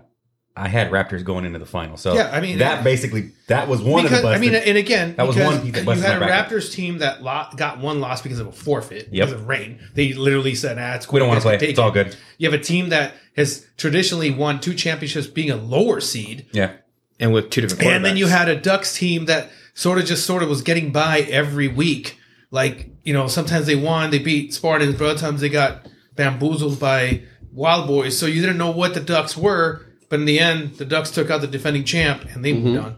I 0.57 0.69
had 0.69 0.91
Raptors 0.91 1.25
going 1.25 1.45
into 1.45 1.59
the 1.59 1.67
final. 1.67 1.97
So 1.97 2.15
Yeah, 2.15 2.31
I 2.33 2.41
mean, 2.41 2.59
that 2.59 2.79
yeah. 2.79 2.83
basically 2.83 3.31
that 3.49 3.69
was 3.69 3.81
one 3.83 4.03
because 4.05 4.19
of 4.19 4.23
the. 4.23 4.29
I 4.29 4.33
Busted. 4.39 4.53
mean, 4.53 4.63
and 4.69 4.79
again, 4.79 5.15
That 5.17 5.27
was 5.27 5.37
one 5.37 5.61
piece 5.63 5.73
that 5.73 5.85
you 5.97 6.03
had 6.03 6.23
a. 6.23 6.27
Raptors 6.27 6.73
team 6.73 6.99
that 6.99 7.23
lo- 7.23 7.47
got 7.57 7.79
one 7.81 8.01
loss 8.01 8.23
because 8.23 8.39
of 8.41 8.47
a 8.47 8.53
forfeit 8.53 9.09
Yep. 9.11 9.29
because 9.29 9.33
of 9.33 9.49
rain. 9.49 9.81
They 9.95 10.13
literally 10.13 10.55
said, 10.55 10.79
"Ah, 10.79 10.95
it's 10.95 11.07
cool. 11.07 11.15
we 11.15 11.19
don't 11.21 11.29
want 11.29 11.41
to 11.41 11.47
play. 11.47 11.57
It's 11.69 11.79
all 11.79 11.91
good. 11.91 12.15
You 12.39 12.51
have 12.51 12.59
a 12.59 12.63
team 12.63 12.89
that 12.91 13.15
has 13.37 13.67
traditionally 13.77 14.31
won 14.31 14.61
two 14.61 14.75
championships, 14.75 15.27
being 15.27 15.51
a 15.51 15.57
lower 15.57 16.01
seed, 16.01 16.47
Yeah, 16.53 16.73
and 17.21 17.33
with 17.33 17.51
two 17.51 17.61
different. 17.61 17.83
and 17.85 18.05
then 18.05 18.17
you 18.17 18.27
had 18.27 18.49
a 18.49 18.57
Ducks 18.57 18.97
team 18.97 19.27
that 19.27 19.51
sort 19.75 19.99
of 19.99 20.07
just 20.07 20.27
sort 20.27 20.43
of 20.43 20.49
was 20.49 20.63
getting 20.63 20.91
by 20.91 21.21
every 21.21 21.69
week. 21.69 22.19
Like 22.51 22.91
you 23.05 23.13
know, 23.13 23.29
sometimes 23.29 23.67
they 23.67 23.77
won, 23.77 24.11
they 24.11 24.19
beat 24.19 24.53
Spartans, 24.53 24.97
but 24.97 25.05
other 25.05 25.19
times 25.19 25.41
they 25.41 25.49
got 25.49 25.87
bamboozled 26.17 26.81
by 26.81 27.23
Wild 27.53 27.87
Boys. 27.87 28.19
So 28.19 28.27
you 28.27 28.41
didn't 28.41 28.59
know 28.59 28.71
what 28.73 28.95
the 28.95 29.01
Ducks 29.01 29.37
were. 29.37 29.87
But 30.09 30.19
in 30.19 30.25
the 30.27 30.41
end, 30.41 30.75
the 30.75 30.85
Ducks 30.85 31.13
took 31.13 31.31
out 31.31 31.41
the 31.41 31.47
defending 31.47 31.85
champ, 31.85 32.25
and 32.35 32.45
they 32.45 32.53
moved 32.53 32.79
mm-hmm. 32.79 32.85
on. 32.85 32.97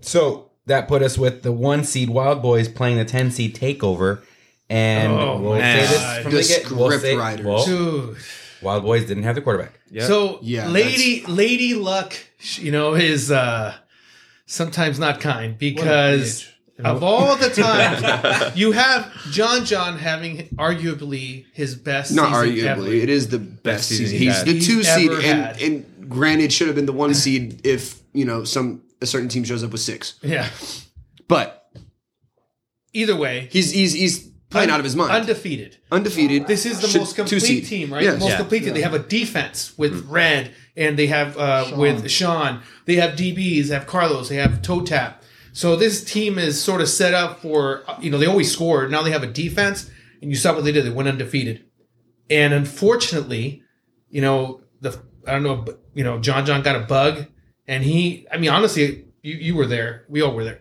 So 0.00 0.50
that 0.66 0.88
put 0.88 1.02
us 1.02 1.18
with 1.18 1.42
the 1.42 1.52
one 1.52 1.84
seed 1.84 2.08
Wild 2.08 2.40
Boys 2.40 2.68
playing 2.68 2.96
the 2.96 3.04
ten 3.04 3.30
seed 3.30 3.54
Takeover, 3.54 4.22
and 4.70 5.12
Oh, 5.12 5.38
we'll 5.38 5.58
man. 5.58 5.86
say 5.86 5.92
this 5.94 6.22
from 6.22 6.32
The 6.32 6.38
the 6.38 6.44
get. 6.44 6.70
We'll 6.70 6.86
script 6.86 7.02
say, 7.02 7.16
writers. 7.16 7.46
well, 7.46 7.64
Dude. 7.64 8.16
Wild 8.62 8.82
Boys 8.82 9.06
didn't 9.06 9.22
have 9.24 9.34
the 9.34 9.40
quarterback. 9.42 9.78
Yeah. 9.90 10.06
So 10.06 10.38
Yeah, 10.42 10.68
Lady 10.68 11.24
Lady 11.26 11.74
Luck, 11.74 12.14
you 12.56 12.72
know, 12.72 12.94
is 12.94 13.30
uh 13.30 13.74
sometimes 14.46 14.98
not 14.98 15.20
kind 15.20 15.58
because 15.58 16.48
of 16.78 17.02
all 17.02 17.36
the 17.36 17.50
times 18.42 18.56
you 18.56 18.72
have 18.72 19.12
John 19.30 19.64
John 19.64 19.98
having 19.98 20.48
arguably 20.56 21.44
his 21.52 21.74
best 21.74 22.12
Not 22.14 22.44
season 22.44 22.66
arguably, 22.68 22.86
ever. 22.86 22.92
it 22.92 23.08
is 23.08 23.28
the 23.28 23.38
best 23.38 23.88
season 23.88 24.06
season. 24.06 24.18
he's 24.18 24.28
He's 24.28 24.36
had. 24.38 24.46
the 24.46 24.52
He's 24.54 24.66
two 24.66 24.82
seed, 24.84 25.10
and, 25.24 25.60
and 25.60 26.08
granted, 26.10 26.52
should 26.52 26.66
have 26.68 26.76
been 26.76 26.86
the 26.86 26.92
one 26.92 27.14
seed 27.14 27.60
if 27.66 28.00
you 28.12 28.24
know 28.24 28.44
some 28.44 28.82
a 29.00 29.06
certain 29.06 29.28
team 29.28 29.44
shows 29.44 29.62
up 29.64 29.70
with 29.72 29.80
six. 29.80 30.18
Yeah. 30.22 30.48
But 31.28 31.54
Either 32.94 33.14
way, 33.16 33.48
he's 33.52 33.70
he's 33.70 33.92
he's 33.92 34.28
playing 34.50 34.68
un- 34.70 34.74
out 34.74 34.80
of 34.80 34.84
his 34.84 34.96
mind. 34.96 35.10
Undefeated. 35.12 35.76
Undefeated. 35.92 36.46
This 36.46 36.64
is 36.66 36.80
the 36.80 36.88
Should- 36.88 37.00
most 37.00 37.10
two 37.16 37.22
complete 37.22 37.40
seed. 37.40 37.66
team, 37.66 37.92
right? 37.92 38.02
Yes. 38.02 38.14
The 38.14 38.20
most 38.20 38.30
Yeah. 38.30 38.36
complete 38.38 38.64
team. 38.64 38.74
They 38.74 38.80
have 38.82 38.94
a 38.94 38.98
defense 38.98 39.72
with 39.76 40.06
Red, 40.08 40.50
and 40.76 40.98
they 40.98 41.06
have 41.08 41.36
uh, 41.38 41.72
with 41.76 42.08
Sean. 42.10 42.60
They 42.86 42.96
have 42.96 43.16
DBs. 43.16 43.68
They 43.68 43.74
have 43.74 43.86
Carlos. 43.86 44.28
They 44.28 44.36
have 44.36 44.62
Toe 44.62 44.82
Tap. 44.82 45.22
So 45.52 45.74
this 45.76 46.04
team 46.04 46.38
is 46.38 46.60
sort 46.62 46.80
of 46.80 46.88
set 46.88 47.14
up 47.14 47.40
for 47.42 47.82
you 48.00 48.10
know 48.10 48.18
they 48.18 48.26
always 48.26 48.50
score. 48.52 48.86
Now 48.88 49.02
they 49.02 49.10
have 49.10 49.22
a 49.22 49.26
defense, 49.26 49.90
and 50.22 50.30
you 50.30 50.36
saw 50.36 50.54
what 50.54 50.64
they 50.64 50.72
did. 50.72 50.84
They 50.84 50.90
went 50.90 51.08
undefeated, 51.08 51.64
and 52.30 52.52
unfortunately, 52.54 53.62
you 54.10 54.20
know 54.20 54.60
the 54.80 54.98
I 55.26 55.32
don't 55.32 55.42
know, 55.42 55.56
but 55.56 55.82
you 55.94 56.04
know 56.04 56.18
John 56.20 56.46
John 56.46 56.62
got 56.62 56.76
a 56.76 56.80
bug, 56.80 57.26
and 57.66 57.82
he. 57.84 58.26
I 58.32 58.38
mean, 58.38 58.50
honestly, 58.50 59.04
you 59.22 59.34
you 59.34 59.56
were 59.56 59.66
there. 59.66 60.04
We 60.08 60.22
all 60.22 60.32
were 60.34 60.44
there. 60.44 60.60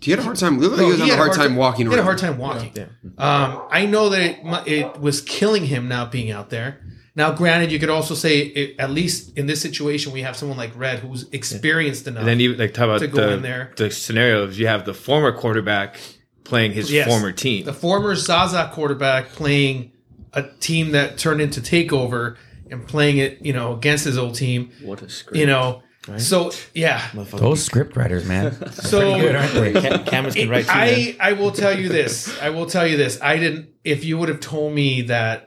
He 0.00 0.10
had 0.12 0.20
a 0.20 0.22
hard 0.22 0.36
time. 0.36 0.58
Looked 0.58 0.72
like 0.76 0.80
No, 0.80 0.84
he 0.86 0.90
was 0.92 0.98
having 1.00 1.12
a 1.12 1.16
had 1.16 1.22
hard 1.22 1.32
time 1.36 1.56
walking 1.56 1.86
He 1.86 1.88
around. 1.88 1.94
had 1.96 2.00
a 2.00 2.04
hard 2.04 2.18
time 2.18 2.38
walking. 2.38 2.72
Um, 3.18 3.62
I 3.70 3.86
know 3.86 4.08
that 4.10 4.20
it, 4.22 4.68
it 4.68 5.00
was 5.00 5.20
killing 5.20 5.64
him 5.66 5.88
now 5.88 6.06
being 6.06 6.30
out 6.30 6.50
there. 6.50 6.80
Now, 7.16 7.32
granted, 7.32 7.72
you 7.72 7.80
could 7.80 7.90
also 7.90 8.14
say 8.14 8.38
it, 8.38 8.76
at 8.78 8.90
least 8.92 9.36
in 9.36 9.46
this 9.46 9.60
situation, 9.60 10.12
we 10.12 10.22
have 10.22 10.36
someone 10.36 10.56
like 10.56 10.70
Red 10.76 11.00
who's 11.00 11.28
experienced 11.32 12.06
enough. 12.06 12.20
And 12.20 12.28
then 12.28 12.40
even 12.40 12.58
like 12.58 12.74
talk 12.74 12.84
about 12.84 13.00
To 13.00 13.08
go 13.08 13.26
the, 13.26 13.32
in 13.32 13.42
there. 13.42 13.72
the 13.76 13.90
scenario 13.90 14.42
of 14.44 14.56
you 14.56 14.68
have 14.68 14.84
the 14.84 14.94
former 14.94 15.32
quarterback 15.32 15.96
playing 16.44 16.72
his 16.72 16.92
Yes. 16.92 17.08
former 17.08 17.32
team. 17.32 17.64
the 17.64 17.72
former 17.72 18.14
Zaza 18.14 18.70
quarterback 18.72 19.30
playing 19.30 19.90
a 20.32 20.44
team 20.60 20.92
that 20.92 21.18
turned 21.18 21.40
into 21.40 21.60
takeover 21.60 22.36
and 22.70 22.86
playing 22.86 23.18
it, 23.18 23.44
you 23.44 23.52
know, 23.52 23.74
against 23.74 24.04
his 24.04 24.16
old 24.16 24.36
team, 24.36 24.70
What 24.84 25.02
a 25.02 25.08
script. 25.08 25.36
you 25.38 25.46
know. 25.46 25.82
So 26.16 26.50
yeah, 26.74 27.06
Those 27.14 27.62
script 27.64 27.96
writers, 27.96 28.26
man. 28.26 28.52
so 28.72 29.20
Good, 29.20 29.36
aren't 29.36 29.52
they? 29.52 29.72
Cam- 29.72 30.04
cameras 30.04 30.34
can 30.34 30.48
write 30.48 30.64
too. 30.64 30.72
man. 30.72 30.88
I 30.88 31.16
I 31.20 31.32
will 31.34 31.52
tell 31.52 31.78
you 31.78 31.88
this. 31.88 32.40
I 32.40 32.50
will 32.50 32.66
tell 32.66 32.86
you 32.86 32.96
this. 32.96 33.20
I 33.20 33.36
didn't. 33.36 33.68
If 33.84 34.04
you 34.04 34.16
would 34.18 34.28
have 34.30 34.40
told 34.40 34.72
me 34.74 35.02
that 35.02 35.44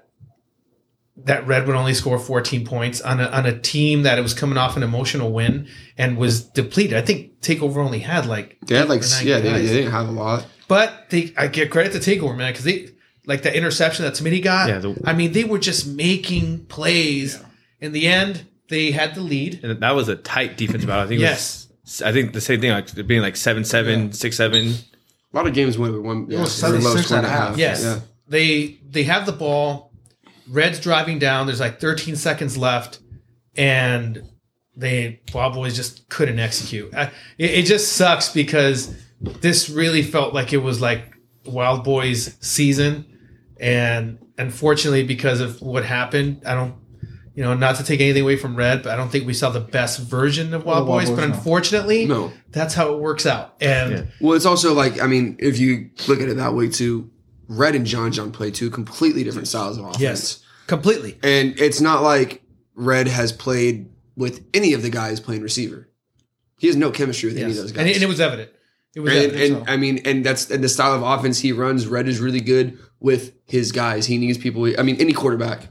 that 1.24 1.46
Red 1.46 1.68
would 1.68 1.76
only 1.76 1.94
score 1.94 2.18
14 2.18 2.66
points 2.66 3.02
on 3.02 3.20
a 3.20 3.26
on 3.26 3.46
a 3.46 3.60
team 3.60 4.04
that 4.04 4.18
it 4.18 4.22
was 4.22 4.34
coming 4.34 4.58
off 4.58 4.78
an 4.78 4.84
emotional 4.84 5.32
win 5.32 5.68
and 5.98 6.18
was 6.18 6.44
depleted, 6.44 6.96
I 6.98 7.02
think 7.02 7.42
Takeover 7.42 7.78
only 7.78 8.00
had 8.00 8.26
like 8.26 8.58
They 8.66 8.76
had 8.78 8.90
like 8.90 9.02
eight 9.02 9.12
or 9.12 9.16
nine 9.18 9.28
yeah, 9.28 9.40
they, 9.40 9.52
they 9.62 9.68
didn't 9.68 9.92
have 9.92 10.08
a 10.10 10.12
lot. 10.12 10.46
But 10.68 11.10
they, 11.10 11.34
I 11.38 11.48
give 11.48 11.70
credit 11.70 11.92
to 11.94 12.00
Takeover, 12.00 12.38
man, 12.38 12.52
because 12.54 12.64
they 12.64 12.90
like 13.26 13.42
the 13.44 13.56
interception 13.56 14.06
that 14.06 14.14
Smitty 14.14 14.42
got. 14.42 14.70
Yeah, 14.70 14.80
the- 14.80 15.02
I 15.06 15.14
mean, 15.14 15.34
they 15.34 15.44
were 15.44 15.60
just 15.60 15.86
making 15.88 16.66
plays. 16.66 17.44
In 17.82 17.92
the 17.94 18.08
end, 18.08 18.46
they 18.72 18.90
had 18.92 19.14
the 19.14 19.22
lead. 19.22 19.60
and 19.64 19.80
that 19.80 19.92
was 19.92 20.08
a 20.10 20.16
tight 20.16 20.58
defense 20.58 20.84
battle. 20.86 21.04
I 21.04 21.08
think. 21.08 21.22
Yes. 21.22 21.66
It 21.70 21.76
was, 21.84 22.02
I 22.02 22.12
think 22.12 22.34
the 22.34 22.42
same 22.42 22.60
thing, 22.62 22.72
like 22.72 23.08
being 23.08 23.22
like 23.22 23.36
seven 23.36 23.64
seven, 23.64 24.12
six 24.14 24.36
seven. 24.38 24.74
A 25.34 25.38
lot 25.38 25.46
of 25.48 25.54
games 25.54 25.78
went 25.78 25.94
with 25.94 26.02
one. 26.02 26.26
Yeah, 26.30 26.42
was 26.42 26.60
they 26.60 26.68
were 26.72 26.74
low 26.80 26.96
76 26.96 27.06
scoring 27.08 27.26
at 27.26 27.30
half. 27.32 27.58
Yes, 27.58 27.84
Yeah. 27.84 28.00
they 28.28 28.80
they 28.90 29.04
have 29.04 29.26
the 29.26 29.32
ball. 29.32 29.92
Red's 30.50 30.80
driving 30.80 31.20
down. 31.20 31.46
There's 31.48 31.60
like 31.62 31.80
13 31.80 32.16
seconds 32.16 32.58
left, 32.58 33.00
and 33.56 34.24
they 34.76 35.22
Wild 35.34 35.54
Boys 35.54 35.76
just 35.76 36.10
couldn't 36.10 36.40
execute. 36.40 36.94
I, 36.94 37.04
it, 37.38 37.52
it 37.52 37.66
just 37.66 37.94
sucks 37.94 38.30
because 38.30 38.94
this 39.22 39.70
really 39.70 40.02
felt 40.02 40.34
like 40.34 40.52
it 40.54 40.58
was 40.58 40.82
like 40.82 41.14
Wild 41.46 41.84
Boys 41.84 42.36
season, 42.42 43.06
and 43.60 44.18
unfortunately, 44.38 45.04
because 45.04 45.40
of 45.40 45.62
what 45.62 45.86
happened, 45.86 46.42
I 46.46 46.56
don't. 46.56 46.76
You 47.34 47.44
know, 47.44 47.54
not 47.54 47.78
to 47.78 47.84
take 47.84 48.02
anything 48.02 48.24
away 48.24 48.36
from 48.36 48.56
Red, 48.58 48.84
but 48.84 48.92
I 48.92 48.98
don't 48.98 49.10
think 49.10 49.26
we 49.26 49.34
saw 49.34 49.50
the 49.50 49.62
best 49.62 50.02
version 50.02 50.54
of 50.54 50.66
Wild 50.66 50.86
Wild 50.86 51.00
Boys. 51.02 51.10
Boys, 51.10 51.16
But 51.20 51.24
unfortunately, 51.26 52.06
No. 52.06 52.34
that's 52.52 52.74
how 52.74 52.94
it 52.94 53.00
works 53.00 53.26
out. 53.26 53.56
And 53.62 54.10
Well, 54.20 54.36
it's 54.36 54.46
also 54.46 54.74
like 54.74 55.02
I 55.02 55.08
mean, 55.08 55.38
if 55.40 55.58
you 55.58 55.90
look 56.08 56.20
at 56.22 56.28
it 56.28 56.36
that 56.38 56.54
way 56.54 56.68
too, 56.68 57.10
Red 57.48 57.76
and 57.76 57.86
John 57.86 58.12
John 58.12 58.32
play 58.32 58.52
two 58.52 58.70
completely 58.70 59.24
different 59.24 59.48
styles 59.48 59.78
of 59.78 59.86
offense. 59.86 60.02
yes, 60.02 60.40
completely. 60.68 61.18
and 61.24 61.58
it's 61.60 61.80
not 61.82 62.04
like 62.04 62.42
Red 62.76 63.08
has 63.08 63.32
played 63.32 63.88
with 64.18 64.44
any 64.54 64.74
of 64.74 64.82
the 64.82 64.90
guys 64.90 65.20
playing 65.22 65.42
receiver. 65.42 65.88
He 66.60 66.68
has 66.68 66.76
no 66.76 66.92
chemistry 66.92 67.30
with 67.30 67.38
any 67.38 67.52
of 67.52 67.58
those 67.58 67.72
guys. 67.72 67.80
And, 67.82 67.90
it- 67.90 67.96
and 67.96 68.04
it 68.04 68.08
was 68.10 68.20
evident. 68.20 68.52
It 68.94 69.00
was 69.00 69.14
and, 69.14 69.24
evident. 69.32 69.58
and 69.62 69.70
I 69.70 69.78
mean, 69.78 70.00
and 70.04 70.26
that's 70.26 70.52
and 70.52 70.62
the 70.62 70.68
style 70.70 70.94
of 70.94 71.02
offense 71.02 71.40
he 71.40 71.54
runs. 71.54 71.88
Red 71.88 72.10
is 72.10 72.20
really 72.20 72.42
good 72.42 72.78
with 73.00 73.32
his 73.48 73.72
guys. 73.72 74.06
He 74.06 74.18
needs 74.18 74.38
people. 74.38 74.70
I 74.78 74.84
mean, 74.84 74.98
any 75.00 75.14
quarterback, 75.14 75.70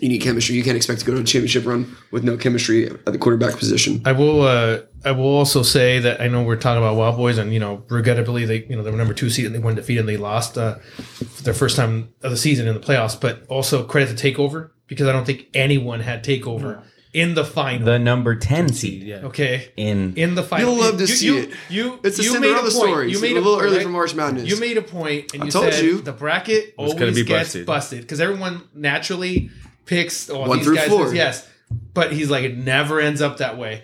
you 0.00 0.08
need 0.08 0.20
chemistry. 0.20 0.54
You 0.56 0.62
can't 0.64 0.76
expect 0.76 1.00
to 1.00 1.06
go 1.06 1.14
to 1.14 1.20
a 1.20 1.24
championship 1.24 1.66
run 1.66 1.96
with 2.10 2.24
no 2.24 2.36
chemistry 2.36 2.86
at 2.88 3.04
the 3.06 3.18
quarterback 3.18 3.56
position. 3.56 4.02
I 4.04 4.12
will. 4.12 4.42
Uh, 4.42 4.80
I 5.04 5.12
will 5.12 5.24
also 5.26 5.62
say 5.62 5.98
that 6.00 6.20
I 6.20 6.28
know 6.28 6.42
we're 6.42 6.56
talking 6.56 6.82
about 6.82 6.96
Wild 6.96 7.16
Boys, 7.16 7.38
and 7.38 7.52
you 7.52 7.60
know, 7.60 7.82
regrettably, 7.88 8.44
they 8.44 8.64
you 8.64 8.76
know 8.76 8.82
they 8.82 8.90
were 8.90 8.96
number 8.98 9.14
two 9.14 9.30
seed 9.30 9.46
and 9.46 9.54
they 9.54 9.58
went 9.58 9.76
defeated 9.76 10.00
and 10.00 10.08
they 10.08 10.16
lost 10.16 10.58
uh, 10.58 10.76
for 10.76 11.42
their 11.42 11.54
first 11.54 11.76
time 11.76 12.12
of 12.22 12.30
the 12.30 12.36
season 12.36 12.66
in 12.66 12.74
the 12.74 12.80
playoffs. 12.80 13.18
But 13.20 13.44
also 13.48 13.84
credit 13.84 14.16
to 14.16 14.32
Takeover 14.32 14.70
because 14.86 15.06
I 15.06 15.12
don't 15.12 15.24
think 15.24 15.46
anyone 15.54 16.00
had 16.00 16.24
Takeover 16.24 16.82
in 17.12 17.34
the 17.34 17.44
final. 17.44 17.84
The 17.86 17.98
number 17.98 18.36
10 18.36 18.72
seed 18.72 19.02
Yeah. 19.02 19.16
okay, 19.24 19.72
in 19.76 20.14
in 20.16 20.34
the 20.36 20.42
final, 20.44 20.74
You'll 20.74 20.80
love 20.84 20.94
to 20.96 21.00
you, 21.02 21.06
see 21.08 21.26
you, 21.26 21.36
it. 21.38 21.50
You, 21.68 22.00
It's 22.04 22.18
a 22.18 22.22
you 22.22 22.32
made 22.34 22.42
Cinderella 22.42 22.60
point. 22.62 22.72
story. 22.72 23.10
You 23.12 23.20
made 23.20 23.32
a 23.32 23.40
little 23.40 23.54
point, 23.54 23.64
early 23.66 23.76
right? 23.78 23.84
for 23.84 23.90
March 23.90 24.14
Madness. 24.14 24.48
You 24.48 24.60
made 24.60 24.76
a 24.76 24.82
point, 24.82 25.32
and 25.34 25.42
I 25.42 25.46
you 25.46 25.50
told 25.52 25.72
said 25.72 25.84
you. 25.84 26.00
the 26.02 26.12
bracket 26.12 26.74
always 26.76 27.22
gets 27.22 27.28
busted. 27.28 27.66
busted 27.66 28.00
because 28.02 28.20
everyone 28.20 28.62
naturally 28.74 29.50
picks 29.90 30.30
oh, 30.30 30.46
One 30.46 30.58
these 30.58 30.66
through 30.66 30.76
guys. 30.76 30.88
four. 30.88 31.14
Yes, 31.14 31.46
but 31.92 32.12
he's 32.12 32.30
like 32.30 32.44
it 32.44 32.56
never 32.56 33.00
ends 33.00 33.20
up 33.20 33.38
that 33.38 33.58
way. 33.58 33.82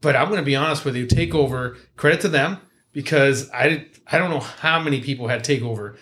But 0.00 0.16
I'm 0.16 0.28
going 0.28 0.40
to 0.40 0.44
be 0.44 0.56
honest 0.56 0.84
with 0.84 0.96
you. 0.96 1.06
Takeover 1.06 1.76
credit 1.96 2.22
to 2.22 2.28
them 2.28 2.58
because 2.92 3.50
I 3.52 3.86
I 4.10 4.18
don't 4.18 4.30
know 4.30 4.40
how 4.40 4.80
many 4.80 5.00
people 5.00 5.28
had 5.28 5.44
Takeover, 5.44 5.96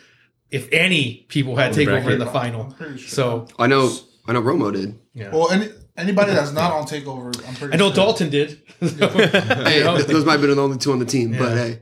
if 0.50 0.68
any 0.72 1.26
people 1.28 1.56
had 1.56 1.75
the 1.75 1.84
Takeover 1.84 1.96
in 1.99 2.02
bracket. 2.04 2.18
the 2.20 2.26
final. 2.26 2.75
Sure. 2.78 2.99
So 2.99 3.49
I 3.58 3.66
know. 3.66 3.92
I 4.26 4.32
know. 4.32 4.42
Romo 4.42 4.72
did. 4.72 4.99
Yeah. 5.12 5.30
well, 5.30 5.50
any, 5.50 5.68
anybody 5.96 6.32
that's 6.32 6.52
not 6.52 6.72
on 6.72 6.84
takeover, 6.84 7.37
I'm 7.46 7.54
pretty. 7.54 7.75
I 7.75 7.76
know 7.76 7.88
sure. 7.88 7.96
Dalton 7.96 8.30
did. 8.30 8.62
Hey, 8.80 9.82
those 9.82 10.25
might 10.25 10.32
have 10.32 10.40
been 10.40 10.50
the 10.56 10.62
only 10.62 10.78
two 10.78 10.92
on 10.92 10.99
the 10.99 11.04
team, 11.04 11.37
but 11.37 11.56
hey, 11.56 11.80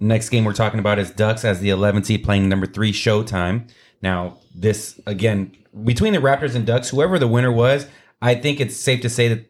Next 0.00 0.28
game 0.28 0.44
we're 0.44 0.52
talking 0.52 0.78
about 0.78 0.98
is 1.00 1.10
Ducks 1.10 1.44
as 1.44 1.58
the 1.58 1.70
11th 1.70 2.06
seed 2.06 2.22
playing 2.22 2.48
number 2.48 2.66
three 2.66 2.92
Showtime. 2.92 3.68
Now, 4.00 4.38
this 4.54 5.00
again 5.06 5.56
between 5.84 6.12
the 6.12 6.18
Raptors 6.20 6.54
and 6.54 6.66
Ducks, 6.66 6.90
whoever 6.90 7.18
the 7.18 7.28
winner 7.28 7.52
was, 7.52 7.86
I 8.20 8.34
think 8.34 8.60
it's 8.60 8.76
safe 8.76 9.00
to 9.02 9.08
say 9.08 9.28
that 9.28 9.46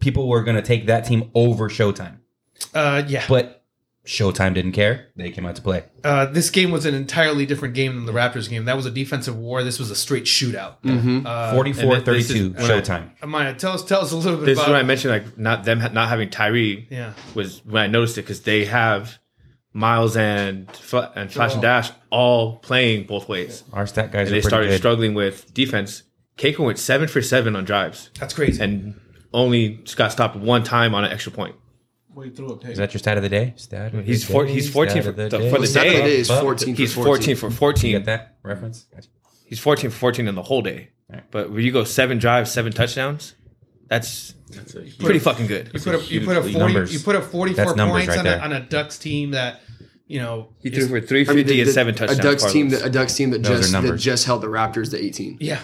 people 0.00 0.28
were 0.28 0.42
going 0.42 0.56
to 0.56 0.62
take 0.62 0.86
that 0.86 1.04
team 1.04 1.30
over 1.34 1.68
Showtime. 1.68 2.18
uh, 2.74 3.02
yeah. 3.06 3.24
But 3.28 3.56
Showtime 4.06 4.54
didn't 4.54 4.72
care; 4.72 5.08
they 5.14 5.30
came 5.30 5.44
out 5.46 5.56
to 5.56 5.62
play. 5.62 5.84
Uh, 6.02 6.24
this 6.24 6.48
game 6.50 6.70
was 6.70 6.86
an 6.86 6.94
entirely 6.94 7.44
different 7.44 7.74
game 7.74 7.94
than 7.96 8.06
the 8.06 8.12
Raptors 8.12 8.48
game. 8.48 8.64
That 8.64 8.74
was 8.74 8.86
a 8.86 8.90
defensive 8.90 9.36
war. 9.36 9.62
This 9.62 9.78
was 9.78 9.90
a 9.90 9.94
straight 9.94 10.24
shootout. 10.24 10.80
Mm-hmm. 10.82 11.26
Uh, 11.26 11.52
44 11.52 12.00
this 12.00 12.30
is 12.30 12.36
32 12.38 12.50
when 12.54 12.64
I- 12.70 12.80
Showtime. 12.80 13.10
Amaya, 13.20 13.56
tell 13.58 13.72
us 13.72 13.84
tell 13.84 14.00
us 14.00 14.10
a 14.12 14.16
little 14.16 14.38
bit 14.38 14.46
This 14.46 14.58
is 14.58 14.64
about. 14.64 14.72
when 14.72 14.80
I 14.80 14.82
mentioned 14.84 15.12
like 15.12 15.38
not 15.38 15.64
them 15.64 15.80
ha- 15.80 15.90
not 15.92 16.08
having 16.08 16.30
Tyree 16.30 16.88
yeah, 16.90 17.12
was 17.34 17.62
when 17.66 17.82
I 17.82 17.86
noticed 17.88 18.16
it 18.16 18.22
because 18.22 18.40
they 18.40 18.64
have 18.64 19.18
Miles 19.72 20.16
and 20.16 20.68
and 21.14 21.32
Flash 21.32 21.52
and 21.54 21.62
Dash 21.62 21.90
all 22.10 22.56
playing 22.58 23.06
both 23.06 23.28
ways, 23.28 23.62
Our 23.72 23.86
stat 23.86 24.10
guys 24.10 24.22
and 24.26 24.28
they 24.28 24.40
pretty 24.40 24.48
started 24.48 24.68
good. 24.70 24.78
struggling 24.78 25.14
with 25.14 25.52
defense. 25.54 26.02
Keiko 26.36 26.60
went 26.64 26.78
seven 26.78 27.06
for 27.06 27.22
seven 27.22 27.54
on 27.54 27.64
drives 27.64 28.10
that's 28.18 28.34
crazy. 28.34 28.62
and 28.62 28.98
only 29.32 29.84
got 29.94 30.10
stopped 30.10 30.34
one 30.36 30.64
time 30.64 30.94
on 30.94 31.04
an 31.04 31.12
extra 31.12 31.30
point. 31.30 31.54
Wait 32.12 32.34
through 32.34 32.48
a 32.48 32.56
page. 32.56 32.72
Is 32.72 32.78
that 32.78 32.92
your 32.92 32.98
stat 32.98 33.16
of 33.16 33.22
the 33.22 33.28
day? 33.28 33.52
Stat 33.56 33.94
of 33.94 34.04
He's 34.04 34.24
four- 34.24 34.44
day, 34.46 34.52
he's 34.52 34.68
14 34.68 34.90
stat 34.90 35.04
for 35.04 35.10
of 35.10 35.16
the- 35.16 35.28
day. 35.28 35.50
for 35.50 35.60
the 35.60 35.66
Stat 35.68 35.86
of 35.86 35.92
the 35.92 35.98
day 36.00 36.16
is 36.16 36.28
14 36.28 36.74
He's 36.74 36.92
for 36.92 37.04
14 37.04 37.36
for 37.36 37.46
You 37.46 37.52
14. 37.52 37.92
get 37.92 38.04
that 38.06 38.36
reference? 38.42 38.86
Gotcha. 38.92 39.08
He's 39.46 39.60
14 39.60 39.90
for 39.90 39.96
14 39.96 40.26
in 40.26 40.34
the 40.34 40.42
whole 40.42 40.62
day. 40.62 40.90
Right. 41.08 41.22
But 41.30 41.50
when 41.52 41.62
you 41.62 41.70
go 41.72 41.84
seven 41.84 42.18
drives, 42.18 42.50
seven 42.50 42.72
touchdowns, 42.72 43.34
that's 43.90 44.34
That's 44.50 44.74
a 44.74 44.82
huge- 44.84 44.98
pretty 44.98 45.18
fucking 45.18 45.46
good. 45.46 45.70
you 45.74 45.80
put 45.80 45.94
a 45.94 46.04
you 46.04 46.20
put 46.24 46.36
a 46.38 46.42
forty 46.42 46.56
numbers. 46.58 46.92
you 46.94 47.00
put 47.00 47.16
a 47.16 47.20
forty 47.20 47.52
four 47.52 47.74
points 47.74 48.08
right 48.08 48.18
on, 48.18 48.26
a, 48.26 48.36
on 48.38 48.52
a 48.52 48.60
Ducks 48.60 48.96
team 48.98 49.32
that 49.32 49.60
you 50.06 50.18
know 50.20 50.48
He 50.62 50.70
is- 50.70 50.78
threw 50.78 50.88
for 50.88 50.96
I 51.04 51.06
350 51.06 51.34
mean, 51.34 51.46
the- 51.46 51.60
and 51.60 51.68
the- 51.68 51.72
seven 51.72 51.94
a 51.94 51.98
touchdowns. 51.98 52.20
Ducks 52.20 52.52
team, 52.52 52.68
that, 52.70 52.86
a 52.86 52.88
Ducks 52.90 53.14
team 53.14 53.30
that 53.30 53.42
Those 53.42 53.70
just 53.70 53.72
that 53.72 53.96
just 53.98 54.24
held 54.24 54.40
the 54.42 54.46
Raptors 54.48 54.90
to 54.92 55.04
18, 55.04 55.36
yeah. 55.40 55.60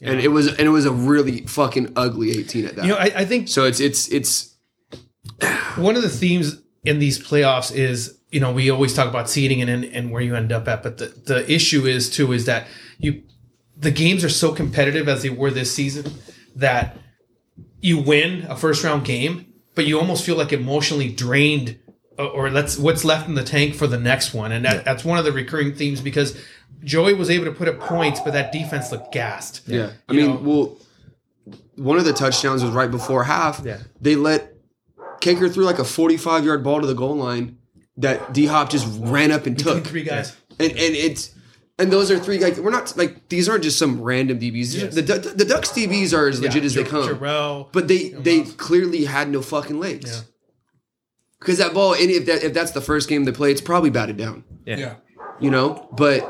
and 0.00 0.18
it 0.20 0.28
was 0.28 0.48
and 0.48 0.60
it 0.60 0.70
was 0.70 0.84
a 0.86 0.92
really 0.92 1.42
fucking 1.46 1.92
ugly 1.94 2.30
18 2.38 2.64
at 2.66 2.76
that. 2.76 2.84
You 2.86 2.90
know, 2.92 2.96
I, 2.98 3.12
I 3.16 3.24
think 3.24 3.48
so 3.48 3.64
it's 3.64 3.78
it's 3.80 4.08
it's 4.08 4.56
one 5.76 5.96
of 5.96 6.02
the 6.02 6.08
themes 6.08 6.60
in 6.84 6.98
these 6.98 7.18
playoffs 7.18 7.74
is 7.74 8.18
you 8.30 8.40
know 8.40 8.52
we 8.52 8.70
always 8.70 8.94
talk 8.94 9.08
about 9.08 9.28
seeding 9.30 9.60
and 9.60 9.70
and, 9.70 9.84
and 9.84 10.10
where 10.10 10.22
you 10.22 10.34
end 10.34 10.52
up 10.52 10.66
at, 10.68 10.82
but 10.82 10.98
the 10.98 11.06
the 11.26 11.50
issue 11.52 11.86
is 11.86 12.10
too 12.10 12.32
is 12.32 12.46
that 12.46 12.66
you 12.98 13.22
the 13.76 13.90
games 13.90 14.22
are 14.24 14.28
so 14.28 14.52
competitive 14.52 15.08
as 15.08 15.22
they 15.22 15.30
were 15.30 15.50
this 15.50 15.72
season 15.72 16.12
that 16.56 16.96
you 17.82 17.98
win 17.98 18.46
a 18.48 18.56
first 18.56 18.82
round 18.82 19.04
game, 19.04 19.52
but 19.74 19.84
you 19.86 19.98
almost 19.98 20.24
feel 20.24 20.36
like 20.36 20.52
emotionally 20.52 21.10
drained, 21.10 21.78
uh, 22.18 22.26
or 22.28 22.50
let's 22.50 22.78
what's 22.78 23.04
left 23.04 23.28
in 23.28 23.34
the 23.34 23.44
tank 23.44 23.74
for 23.74 23.86
the 23.86 23.98
next 23.98 24.32
one, 24.32 24.52
and 24.52 24.64
that, 24.64 24.84
that's 24.84 25.04
one 25.04 25.18
of 25.18 25.24
the 25.24 25.32
recurring 25.32 25.74
themes 25.74 26.00
because 26.00 26.38
Joey 26.84 27.12
was 27.14 27.28
able 27.28 27.44
to 27.44 27.52
put 27.52 27.68
up 27.68 27.78
points, 27.80 28.20
but 28.20 28.32
that 28.32 28.52
defense 28.52 28.90
looked 28.90 29.12
gassed. 29.12 29.62
Yeah. 29.66 29.90
I 30.08 30.12
You 30.14 30.20
mean, 30.20 30.30
know? 30.30 30.40
well, 30.50 30.76
one 31.76 31.98
of 31.98 32.04
the 32.04 32.12
touchdowns 32.12 32.62
was 32.62 32.72
right 32.72 32.90
before 32.90 33.24
half. 33.24 33.62
Yeah. 33.64 33.78
They 34.00 34.16
let 34.16 34.52
Kaker 35.20 35.52
threw 35.52 35.64
like 35.64 35.78
a 35.78 35.84
45 35.84 36.44
yard 36.44 36.64
ball 36.64 36.80
to 36.80 36.86
the 36.86 36.94
goal 36.94 37.16
line 37.16 37.58
that 37.96 38.32
D 38.32 38.46
Hop 38.46 38.70
just 38.70 38.86
ran 39.00 39.30
up 39.30 39.46
and 39.46 39.58
took. 39.58 39.84
Three 39.86 40.02
guys. 40.02 40.36
And 40.58 40.70
and 40.70 40.78
it's 40.78 41.34
and 41.78 41.90
those 41.92 42.10
are 42.10 42.18
three 42.18 42.38
like 42.38 42.56
We're 42.58 42.70
not 42.70 42.96
like 42.96 43.28
these 43.28 43.48
aren't 43.48 43.64
just 43.64 43.78
some 43.78 44.00
random 44.02 44.38
DBs. 44.38 44.74
Yes. 44.80 44.94
The, 44.94 45.02
the 45.02 45.18
the 45.36 45.44
Ducks 45.44 45.70
DBs 45.70 46.16
are 46.16 46.28
as 46.28 46.40
legit 46.40 46.64
as 46.64 46.74
they 46.74 46.84
come. 46.84 47.08
Jarrell. 47.08 47.68
But 47.72 47.88
they 47.88 48.10
they 48.10 48.42
clearly 48.42 49.04
had 49.04 49.30
no 49.30 49.42
fucking 49.42 49.78
legs. 49.80 50.10
Yeah. 50.10 50.20
Because 51.40 51.58
that 51.58 51.74
ball, 51.74 51.94
and 51.94 52.08
if 52.10 52.26
that 52.26 52.42
if 52.44 52.54
that's 52.54 52.70
the 52.72 52.80
first 52.80 53.08
game 53.08 53.24
they 53.24 53.32
play, 53.32 53.50
it's 53.50 53.60
probably 53.60 53.90
batted 53.90 54.16
down. 54.16 54.44
yeah. 54.64 54.96
You 55.40 55.50
know, 55.50 55.88
but 55.96 56.20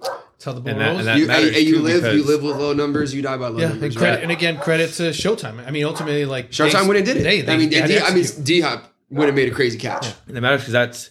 That's 0.00 0.44
how 0.44 0.52
the 0.52 0.60
ball 0.62 0.70
And 0.72 0.80
that- 0.80 0.86
rolls. 0.86 0.98
and 1.00 1.08
that- 1.08 1.18
you, 1.18 1.26
matters 1.26 1.50
hey, 1.50 1.60
you 1.60 1.80
live 1.80 2.16
you 2.16 2.24
live 2.24 2.42
with 2.42 2.56
low 2.56 2.72
numbers, 2.72 3.12
you 3.14 3.20
die 3.20 3.36
by 3.36 3.48
low 3.48 3.58
Yeah, 3.60 3.68
numbers. 3.68 3.82
and 3.94 3.96
credit, 3.96 4.14
right? 4.14 4.22
and 4.22 4.32
again, 4.32 4.56
credit 4.58 4.90
to 4.94 5.02
Showtime. 5.10 5.66
I 5.66 5.70
mean, 5.70 5.84
ultimately, 5.84 6.24
like 6.24 6.50
Showtime 6.50 6.72
they- 6.82 6.88
went 6.88 6.96
and 6.98 7.06
did 7.06 7.16
it. 7.18 7.22
They, 7.24 7.40
they, 7.42 7.52
I 7.52 7.56
mean, 7.58 7.68
they 7.70 7.80
had 7.80 7.88
D, 7.88 7.94
to 7.96 8.04
I 8.06 8.08
mean, 8.10 8.18
execute. 8.20 8.46
D 8.46 8.60
Hop 8.62 8.90
would 9.10 9.26
have 9.26 9.34
made 9.34 9.48
a 9.48 9.54
crazy 9.54 9.76
catch. 9.76 10.06
Yeah, 10.06 10.12
And 10.28 10.38
it 10.38 10.40
matters 10.40 10.62
because 10.62 10.72
that's 10.72 11.10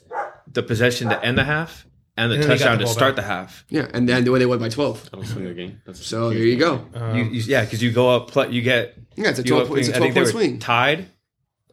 the 0.52 0.64
possession 0.64 1.10
to 1.10 1.24
end 1.24 1.38
the 1.38 1.44
half 1.44 1.86
and 2.22 2.32
the 2.32 2.36
And 2.36 2.44
then 2.44 2.50
they 2.50 2.58
got 2.58 2.64
touchdown 2.64 2.78
the 2.80 2.86
to 2.86 2.90
start 2.90 3.16
back. 3.16 3.26
the 3.26 3.28
half. 3.32 3.66
Yeah, 3.70 3.88
and 3.94 4.08
then 4.08 4.24
the 4.24 4.32
way 4.32 4.40
they 4.40 4.46
won 4.46 4.60
by 4.60 4.70
twelve. 4.70 5.04
That'll 5.12 5.26
swing 5.26 5.48
a 5.48 5.54
game. 5.54 5.82
That's 5.86 6.06
So 6.06 6.30
there 6.30 6.40
you 6.40 6.58
go. 6.58 6.86
Um, 6.94 7.18
you, 7.18 7.24
you, 7.26 7.42
yeah, 7.42 7.64
because 7.66 7.82
you 7.84 7.92
go 7.92 8.10
up, 8.10 8.32
pl- 8.32 8.52
you 8.52 8.62
get 8.62 8.96
Yeah, 9.16 9.30
it's 9.30 9.40
a 9.40 9.44
twelve. 9.44 9.72
up- 9.72 9.78
It's 9.78 9.90
a 9.90 9.96
I 9.96 10.00
think 10.00 10.14
twelve 10.14 10.28
they 10.28 10.32
point 10.34 10.46
swing. 10.48 10.60
tied. 10.60 11.08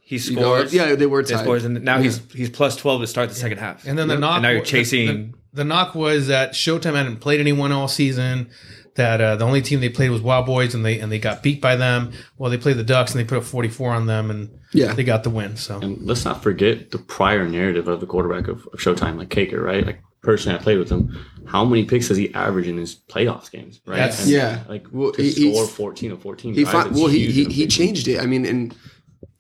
he 0.00 0.17
You 0.17 0.35
go 0.37 0.40
scores. 0.43 0.75
yeah, 0.75 0.95
they 0.95 1.07
were 1.07 1.23
They 1.23 1.35
tied. 1.35 1.43
scores, 1.43 1.64
and 1.64 1.83
now 1.85 1.99
he's 1.99 2.21
he's 2.33 2.50
plus 2.50 2.76
twelve 2.76 3.00
to 3.02 3.07
start 3.07 3.28
the 3.28 3.35
second 3.35 3.59
half. 3.59 3.87
And 3.87 3.99
then 3.99 4.09
the 4.09 4.19
knock. 4.19 4.37
and 4.37 4.43
now 4.43 4.50
you're 4.50 4.61
the- 4.61 4.67
chasing. 4.67 5.07
The, 5.52 5.62
the 5.62 5.64
knock 5.64 5.95
was 5.95 6.26
that 6.28 6.52
Showtime 6.52 6.95
hadn't 6.95 7.17
played 7.21 7.40
anyone 7.40 7.73
all 7.73 7.88
season. 7.88 8.50
That 8.97 9.21
uh, 9.21 9.37
the 9.37 9.45
only 9.45 9.62
team 9.62 9.78
they 9.81 9.88
played 9.90 10.11
was 10.11 10.21
Wild 10.21 10.45
Boys, 10.47 10.75
and 10.75 10.85
they 10.85 10.99
and 10.99 11.11
they 11.12 11.21
got 11.21 11.40
beat 11.43 11.61
by 11.61 11.76
them. 11.76 12.11
Well, 12.37 12.50
they 12.50 12.57
played 12.59 12.76
the 12.78 12.83
Ducks, 12.85 13.12
and 13.12 13.21
they 13.21 13.25
put 13.25 13.38
up 13.38 13.45
44 13.45 13.93
on 13.93 14.07
them, 14.07 14.28
and 14.28 14.50
Yeah. 14.73 14.93
they 14.93 15.05
got 15.05 15.23
the 15.23 15.31
win. 15.31 15.57
So 15.57 15.78
And 15.81 16.02
let's 16.02 16.25
not 16.25 16.43
forget 16.43 16.90
the 16.90 16.99
prior 16.99 17.47
narrative 17.49 17.87
of 17.87 18.00
the 18.00 18.07
quarterback 18.07 18.49
of, 18.49 18.67
of 18.73 18.81
Showtime, 18.81 19.17
like 19.17 19.28
Caker, 19.28 19.62
right? 19.62 19.87
Like 19.87 20.00
personally, 20.23 20.59
I 20.59 20.63
played 20.63 20.79
with 20.79 20.91
him. 20.91 21.17
How 21.47 21.65
many 21.65 21.85
picks 21.85 22.09
does 22.09 22.17
he 22.19 22.33
average 22.35 22.67
in 22.69 22.77
his 22.77 22.95
playoffs 22.97 23.51
games? 23.51 23.81
Right? 23.87 23.97
That's- 23.97 24.23
And, 24.23 24.31
Yeah. 24.31 24.63
Like 24.69 24.87
Well, 24.93 25.13
to 25.13 25.23
he- 25.23 25.53
score 25.53 25.67
fourteen 25.67 26.13
or 26.13 26.17
fourteen. 26.17 26.55
He 26.55 26.65
drives, 26.65 26.91
fi- 26.91 26.95
well, 26.95 27.07
he 27.09 27.31
he, 27.31 27.45
he 27.45 27.67
changed 27.67 28.07
it. 28.09 28.21
I 28.21 28.27
mean, 28.27 28.45
and 28.45 28.75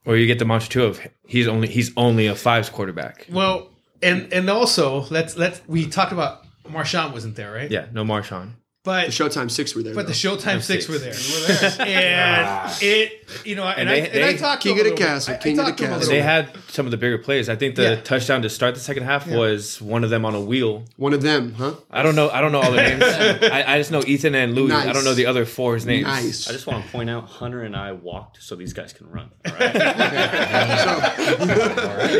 or 0.06 0.16
you 0.16 0.26
get 0.26 0.38
the 0.38 0.44
mantra 0.46 0.70
too 0.70 0.84
of 0.84 1.00
he's 1.26 1.46
only 1.48 1.68
he's 1.68 1.92
only 1.96 2.26
a 2.26 2.34
fives 2.34 2.70
quarterback. 2.70 3.26
well, 3.30 3.70
and 4.02 4.32
and 4.32 4.48
also 4.48 5.04
let's 5.10 5.36
let's 5.36 5.60
we 5.66 5.86
talked 5.86 6.12
about 6.12 6.44
Marshawn 6.66 7.12
wasn't 7.12 7.36
there, 7.36 7.52
right? 7.52 7.70
Yeah, 7.70 7.86
no 7.92 8.04
Marshawn. 8.04 8.52
But 8.88 9.06
the 9.06 9.12
Showtime 9.12 9.50
six 9.50 9.74
were 9.74 9.82
there. 9.82 9.94
but 9.94 10.06
the. 10.06 10.12
Showtime 10.12 10.62
six, 10.62 10.86
six. 10.86 10.88
were 10.88 10.98
there, 10.98 11.14
and 11.86 12.72
it 12.82 13.14
you 13.44 13.54
know, 13.54 13.64
and, 13.64 13.80
And 13.80 13.90
I 13.90 14.00
they- 14.00 14.10
and 14.10 14.24
I 14.24 14.34
talked 14.36 14.62
to 14.62 14.68
King 14.68 14.76
him 14.78 14.80
of 14.80 14.84
the 14.84 14.90
little 14.92 15.06
castle, 15.06 15.34
bit. 15.34 15.36
I- 15.36 15.40
I 15.40 15.42
king 15.42 15.58
of 15.60 15.66
the 15.66 15.72
to 15.72 15.84
him 15.84 15.90
a 15.92 15.94
castle. 15.96 16.10
They 16.12 16.22
had 16.22 16.48
some 16.68 16.86
of 16.86 16.90
the 16.92 16.96
bigger 16.96 17.18
plays. 17.18 17.48
I 17.50 17.56
think 17.56 17.76
the 17.76 17.82
Yeah. 17.82 18.00
touchdown 18.00 18.40
to 18.42 18.48
start 18.50 18.74
the 18.74 18.80
second 18.80 19.02
half 19.04 19.26
was 19.28 19.80
one 19.82 20.02
of 20.02 20.10
them 20.10 20.24
on 20.24 20.34
a 20.34 20.40
wheel. 20.40 20.84
one 20.96 21.12
of 21.12 21.20
them, 21.22 21.52
huh? 21.54 21.74
I 21.90 22.02
don't 22.02 22.14
know. 22.16 22.30
I 22.30 22.40
don't 22.40 22.52
know 22.52 22.60
all 22.60 22.72
their 22.72 22.88
names. 22.98 23.02
I, 23.52 23.64
I 23.74 23.78
just 23.78 23.90
know 23.90 24.02
Ethan 24.06 24.34
and 24.34 24.54
Louis. 24.54 24.72
I 24.72 24.92
don't 24.92 25.04
know 25.04 25.12
the 25.14 25.26
other 25.26 25.44
four's 25.44 25.84
names. 25.84 26.06
Nice. 26.06 26.48
I 26.48 26.52
just 26.52 26.66
want 26.66 26.84
to 26.86 26.90
point 26.90 27.10
out 27.10 27.24
Hunter 27.28 27.62
and 27.62 27.76
I 27.76 27.92
walked 27.92 28.42
so 28.42 28.56
these 28.56 28.72
guys 28.72 28.92
can 28.94 29.10
run. 29.10 29.30
All 29.46 29.52
right? 29.52 29.74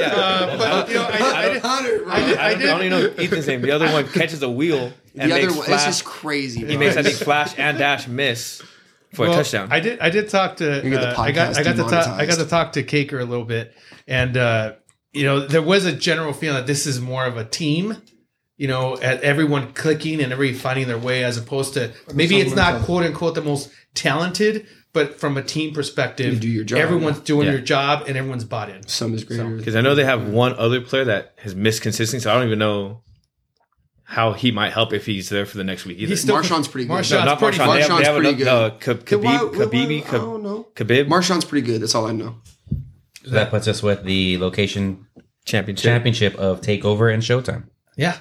Uh, 0.08 0.56
but 0.58 0.88
you 0.88 0.94
know, 0.94 1.02
I, 1.10 1.32
I, 1.34 1.48
did- 1.52 1.62
Hunter, 1.62 2.04
I 2.08 2.20
did- 2.26 2.38
I, 2.38 2.52
don't, 2.54 2.62
I 2.62 2.66
don't 2.66 2.82
even 2.82 2.90
know 2.90 3.22
Ethan's 3.22 3.46
name. 3.46 3.62
The 3.62 3.70
other 3.70 3.90
one 3.90 4.06
catches 4.08 4.42
a 4.42 4.50
wheel 4.50 4.92
and 5.18 5.30
the 5.30 5.34
other 5.34 5.46
makes 5.46 5.56
one, 5.56 5.66
flash. 5.66 5.88
it's 5.88 5.98
just 5.98 6.04
crazy. 6.04 6.60
he 6.60 6.66
bro. 6.66 6.78
makes 6.78 6.96
I 6.96 7.02
think 7.02 7.16
flash 7.16 7.58
and 7.58 7.78
dash 7.78 8.08
miss 8.08 8.62
for 9.14 9.26
a 9.26 9.30
touchdown. 9.30 9.68
I 9.70 9.80
did. 9.80 10.00
I 10.00 10.10
did 10.10 10.28
talk 10.28 10.56
to. 10.56 10.80
You 10.82 10.90
get 10.90 11.00
the 11.00 11.18
uh, 11.18 11.22
I 11.22 11.32
got. 11.32 11.56
I 11.56 11.62
got 11.62 11.76
to. 11.76 11.82
Talk, 11.82 12.06
I 12.08 12.26
got 12.26 12.38
to 12.38 12.46
talk 12.46 12.72
to 12.72 12.82
Caker 12.82 13.20
a 13.20 13.24
little 13.24 13.44
bit, 13.44 13.74
and 14.06 14.36
uh, 14.36 14.74
you 15.12 15.24
know, 15.24 15.46
there 15.46 15.62
was 15.62 15.84
a 15.84 15.92
general 15.92 16.32
feeling 16.32 16.56
that 16.56 16.66
this 16.66 16.86
is 16.86 17.00
more 17.00 17.24
of 17.24 17.36
a 17.36 17.44
team. 17.44 17.96
You 18.56 18.66
know, 18.66 18.96
at 18.98 19.22
everyone 19.22 19.72
clicking 19.72 20.20
and 20.20 20.32
everybody 20.32 20.58
finding 20.58 20.88
their 20.88 20.98
way, 20.98 21.22
as 21.22 21.36
opposed 21.38 21.74
to 21.74 21.92
maybe 22.12 22.40
it's 22.40 22.56
not 22.56 22.82
quote 22.82 23.04
unquote 23.04 23.36
the 23.36 23.40
most 23.40 23.70
talented, 23.94 24.66
but 24.92 25.20
from 25.20 25.36
a 25.36 25.42
team 25.42 25.72
perspective, 25.72 26.34
You 26.34 26.40
do 26.40 26.48
your 26.48 26.64
job. 26.64 26.78
Everyone's 26.80 27.20
doing 27.20 27.46
Yeah. 27.46 27.52
their 27.52 27.60
job 27.60 28.04
and 28.08 28.16
everyone's 28.16 28.44
bought 28.44 28.68
in. 28.68 28.86
Some 28.88 29.14
is 29.14 29.22
greater. 29.22 29.48
Because 29.48 29.76
I 29.76 29.80
know 29.80 29.94
they 29.94 30.04
have 30.04 30.28
one 30.28 30.56
other 30.56 30.80
player 30.80 31.04
that 31.04 31.34
has 31.38 31.54
missed 31.54 31.82
consistency, 31.82 32.24
so 32.24 32.32
I 32.32 32.34
don't 32.34 32.46
even 32.46 32.58
know 32.58 33.02
how 34.10 34.32
he 34.32 34.50
might 34.50 34.72
help 34.72 34.94
if 34.94 35.04
he's 35.04 35.28
there 35.28 35.44
for 35.44 35.58
the 35.58 35.64
next 35.64 35.84
week 35.84 35.98
either. 35.98 36.08
He's 36.08 36.22
still 36.22 36.36
Marshawn's 36.36 36.66
pretty 36.66 36.86
good. 36.86 36.94
Marshawn's 36.94 37.10
no, 37.10 37.24
not 37.26 37.38
pretty 37.38 37.58
Marshawn. 37.58 37.66
Marshawn's 37.66 37.98
they 37.98 38.04
have 38.04 38.14
pretty 38.16 38.42
another, 38.42 38.44
good. 38.44 38.48
uh, 38.48 38.70
K- 38.78 38.90
Okay, 38.92 39.16
Khabib, 39.16 40.06
I 40.08 40.10
don't 40.12 40.42
know. 40.42 40.66
Khabib 40.74 41.08
Marshawn's 41.08 41.44
pretty 41.44 41.66
good. 41.66 41.82
That's 41.82 41.94
all 41.94 42.06
I 42.06 42.12
know. 42.12 42.36
So 43.24 43.30
that 43.32 43.50
puts 43.50 43.68
us 43.68 43.82
with 43.82 44.04
the 44.04 44.38
location 44.38 45.06
championship. 45.44 45.84
championship 45.84 46.34
of 46.36 46.62
Takeover 46.62 47.12
and 47.12 47.22
Showtime. 47.22 47.64
Yeah, 47.96 48.16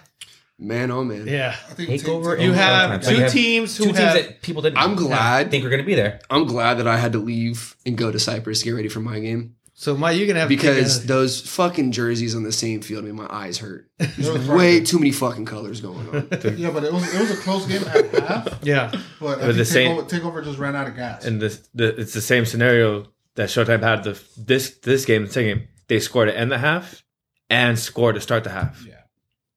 Man, 0.60 0.90
oh 0.92 1.04
man. 1.04 1.28
yeah. 1.28 1.56
I 1.70 1.74
think 1.74 1.90
Takeover 1.90 2.36
Take- 2.36 2.44
You 2.46 2.50
and 2.52 2.56
have 2.60 2.92
Showtime. 3.02 3.04
So 3.04 3.10
two 3.12 3.16
you 3.16 3.22
have 3.24 3.32
teams 3.32 3.78
who 3.78 3.84
two 3.86 3.90
teams 3.94 3.98
that 4.14 4.42
people 4.42 4.62
didn't. 4.64 4.80
I'm 4.80 4.96
glad. 4.96 5.52
think 5.52 5.64
we're 5.64 5.70
going 5.70 5.84
to 5.84 5.86
be 5.88 5.96
there. 5.96 6.20
I'm 6.30 6.46
glad 6.48 6.80
that 6.80 6.88
I 6.88 6.98
had 6.98 7.14
to 7.14 7.20
leave 7.20 7.76
and 7.86 7.96
go 7.98 8.12
to 8.12 8.20
Cypress 8.20 8.60
to 8.60 8.66
get 8.66 8.72
ready 8.72 8.90
for 8.90 9.00
my 9.00 9.20
game 9.20 9.56
so, 9.80 9.96
Mike, 9.96 10.18
you're 10.18 10.26
gonna 10.26 10.40
have 10.40 10.50
because 10.50 10.96
to 10.96 11.00
take 11.02 11.08
those 11.08 11.40
fucking 11.40 11.92
jerseys 11.92 12.36
on 12.36 12.42
the 12.42 12.52
same 12.52 12.82
field 12.82 13.06
made 13.06 13.14
my 13.14 13.28
eyes 13.30 13.60
hurt. 13.60 13.88
It 14.00 14.18
was 14.18 14.48
Way 14.50 14.82
too 14.82 14.98
many 14.98 15.12
fucking 15.12 15.46
colors 15.46 15.82
going 15.82 16.10
on. 16.10 16.28
Yeah, 16.58 16.72
but 16.72 16.84
it 16.84 16.92
was 16.92 17.14
it 17.14 17.20
was 17.22 17.30
a 17.32 17.38
close 17.38 17.66
game 17.68 17.84
at 17.84 18.12
half. 18.24 18.60
yeah. 18.64 18.90
But, 18.92 19.00
But 19.20 19.40
think 19.40 19.56
the 19.58 19.66
same- 19.66 19.98
takeover, 19.98 20.10
takeover 20.10 20.44
just 20.44 20.58
ran 20.58 20.76
out 20.76 20.88
of 20.88 20.96
gas. 20.96 21.26
and 21.26 21.40
this, 21.40 21.68
the, 21.76 21.96
it's 22.00 22.14
the 22.14 22.22
same 22.22 22.46
scenario 22.46 23.06
that 23.36 23.50
Showtime 23.50 23.84
had 23.84 24.04
the 24.04 24.20
this 24.36 24.78
this 24.80 25.06
game, 25.06 25.26
the 25.28 25.32
second 25.32 25.58
game. 25.60 25.68
They 25.88 26.00
scored 26.00 26.30
to 26.30 26.38
end 26.38 26.52
the 26.52 26.58
half 26.58 27.04
and 27.50 27.78
scored 27.78 28.16
to 28.16 28.22
start 28.22 28.44
the 28.44 28.50
half. 28.50 28.84
Yeah. 28.86 28.96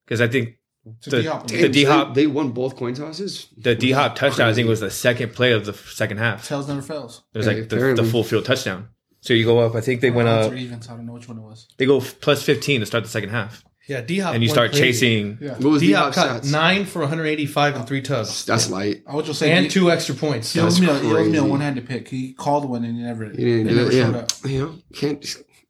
because 0.04 0.20
I 0.20 0.28
think 0.28 0.59
To 1.02 1.11
the- 1.11 1.22
D-Hop. 1.22 1.46
the 1.46 1.62
Damn, 1.62 1.72
D 1.72 1.85
so 1.85 1.90
Hop 1.92 2.14
they, 2.14 2.22
they 2.22 2.26
won 2.26 2.50
both 2.52 2.76
coin 2.76 2.92
tosses. 2.94 3.48
the 3.56 3.74
D 3.74 3.92
Hop 3.92 4.16
touchdown. 4.16 4.48
I 4.50 4.52
think 4.52 4.68
was 4.68 4.80
the 4.80 4.90
second 4.90 5.33
play 5.35 5.52
of 5.52 5.64
the 5.64 5.72
second 5.72 6.18
half. 6.18 6.46
Tails 6.46 6.68
never 6.68 6.83
fails. 6.83 7.22
It 7.35 7.38
was 7.38 7.46
Yeah, 7.46 7.52
like 7.54 7.68
the, 7.70 7.94
the 7.94 8.04
full 8.04 8.22
field 8.22 8.44
touchdown. 8.44 8.88
So 9.22 9.35
you 9.35 9.44
go 9.44 9.59
up. 9.59 9.74
I 9.74 9.80
think 9.80 10.00
they 10.00 10.11
went 10.11 10.28
up. 10.28 10.52
or 10.52 10.54
evens. 10.54 10.88
I 10.88 10.92
don't 10.96 11.06
know 11.06 11.12
which 11.12 11.28
one 11.28 11.38
it 11.38 11.42
was. 11.42 11.68
They 11.76 11.87
go 11.87 11.98
f- 11.98 12.20
plus 12.20 12.42
fifteen 12.42 12.80
to 12.80 12.87
start 12.87 13.04
the 13.04 13.11
second 13.11 13.28
half, 13.30 13.62
Yeah, 13.87 14.00
D 14.00 14.18
Hop 14.18 14.35
and 14.35 14.42
you 14.42 14.48
start 14.48 14.72
chasing. 14.72 15.37
Yeah. 15.40 15.52
What 15.54 15.64
was 15.72 15.80
D 15.83 15.88
D 15.88 15.92
Hop 15.92 16.14
Hop 16.14 16.14
caught 16.14 16.42
stats? 16.42 16.50
nine 16.52 16.85
for 16.87 17.00
185 17.00 17.76
and 17.76 17.87
three 17.87 18.00
tubs, 18.02 18.46
That's 18.46 18.70
light. 18.70 19.02
I 19.06 19.14
would 19.14 19.26
just 19.26 19.38
say 19.38 19.52
and 19.52 19.64
he, 19.66 19.70
two 19.70 19.90
extra 19.90 20.14
points. 20.14 20.52
he 20.54 20.61
owes 20.61 20.80
me, 20.80 20.88
a, 20.88 20.98
he 20.98 21.12
owes 21.12 21.28
me 21.28 21.37
a 21.38 21.44
one-handed 21.44 21.87
pick. 21.87 22.09
He 22.09 22.33
called 22.33 22.68
one 22.68 22.85
and 22.85 22.96
he 22.96 23.02
never. 23.02 23.26
He 23.26 23.37
didn't 23.37 23.66
they 23.66 23.72
do 23.72 23.76
never 23.76 23.90
it. 23.90 23.92
showed 23.92 24.12
Yeah, 24.14 24.18
up. 24.20 24.50
you 24.50 24.83
can't 24.94 25.20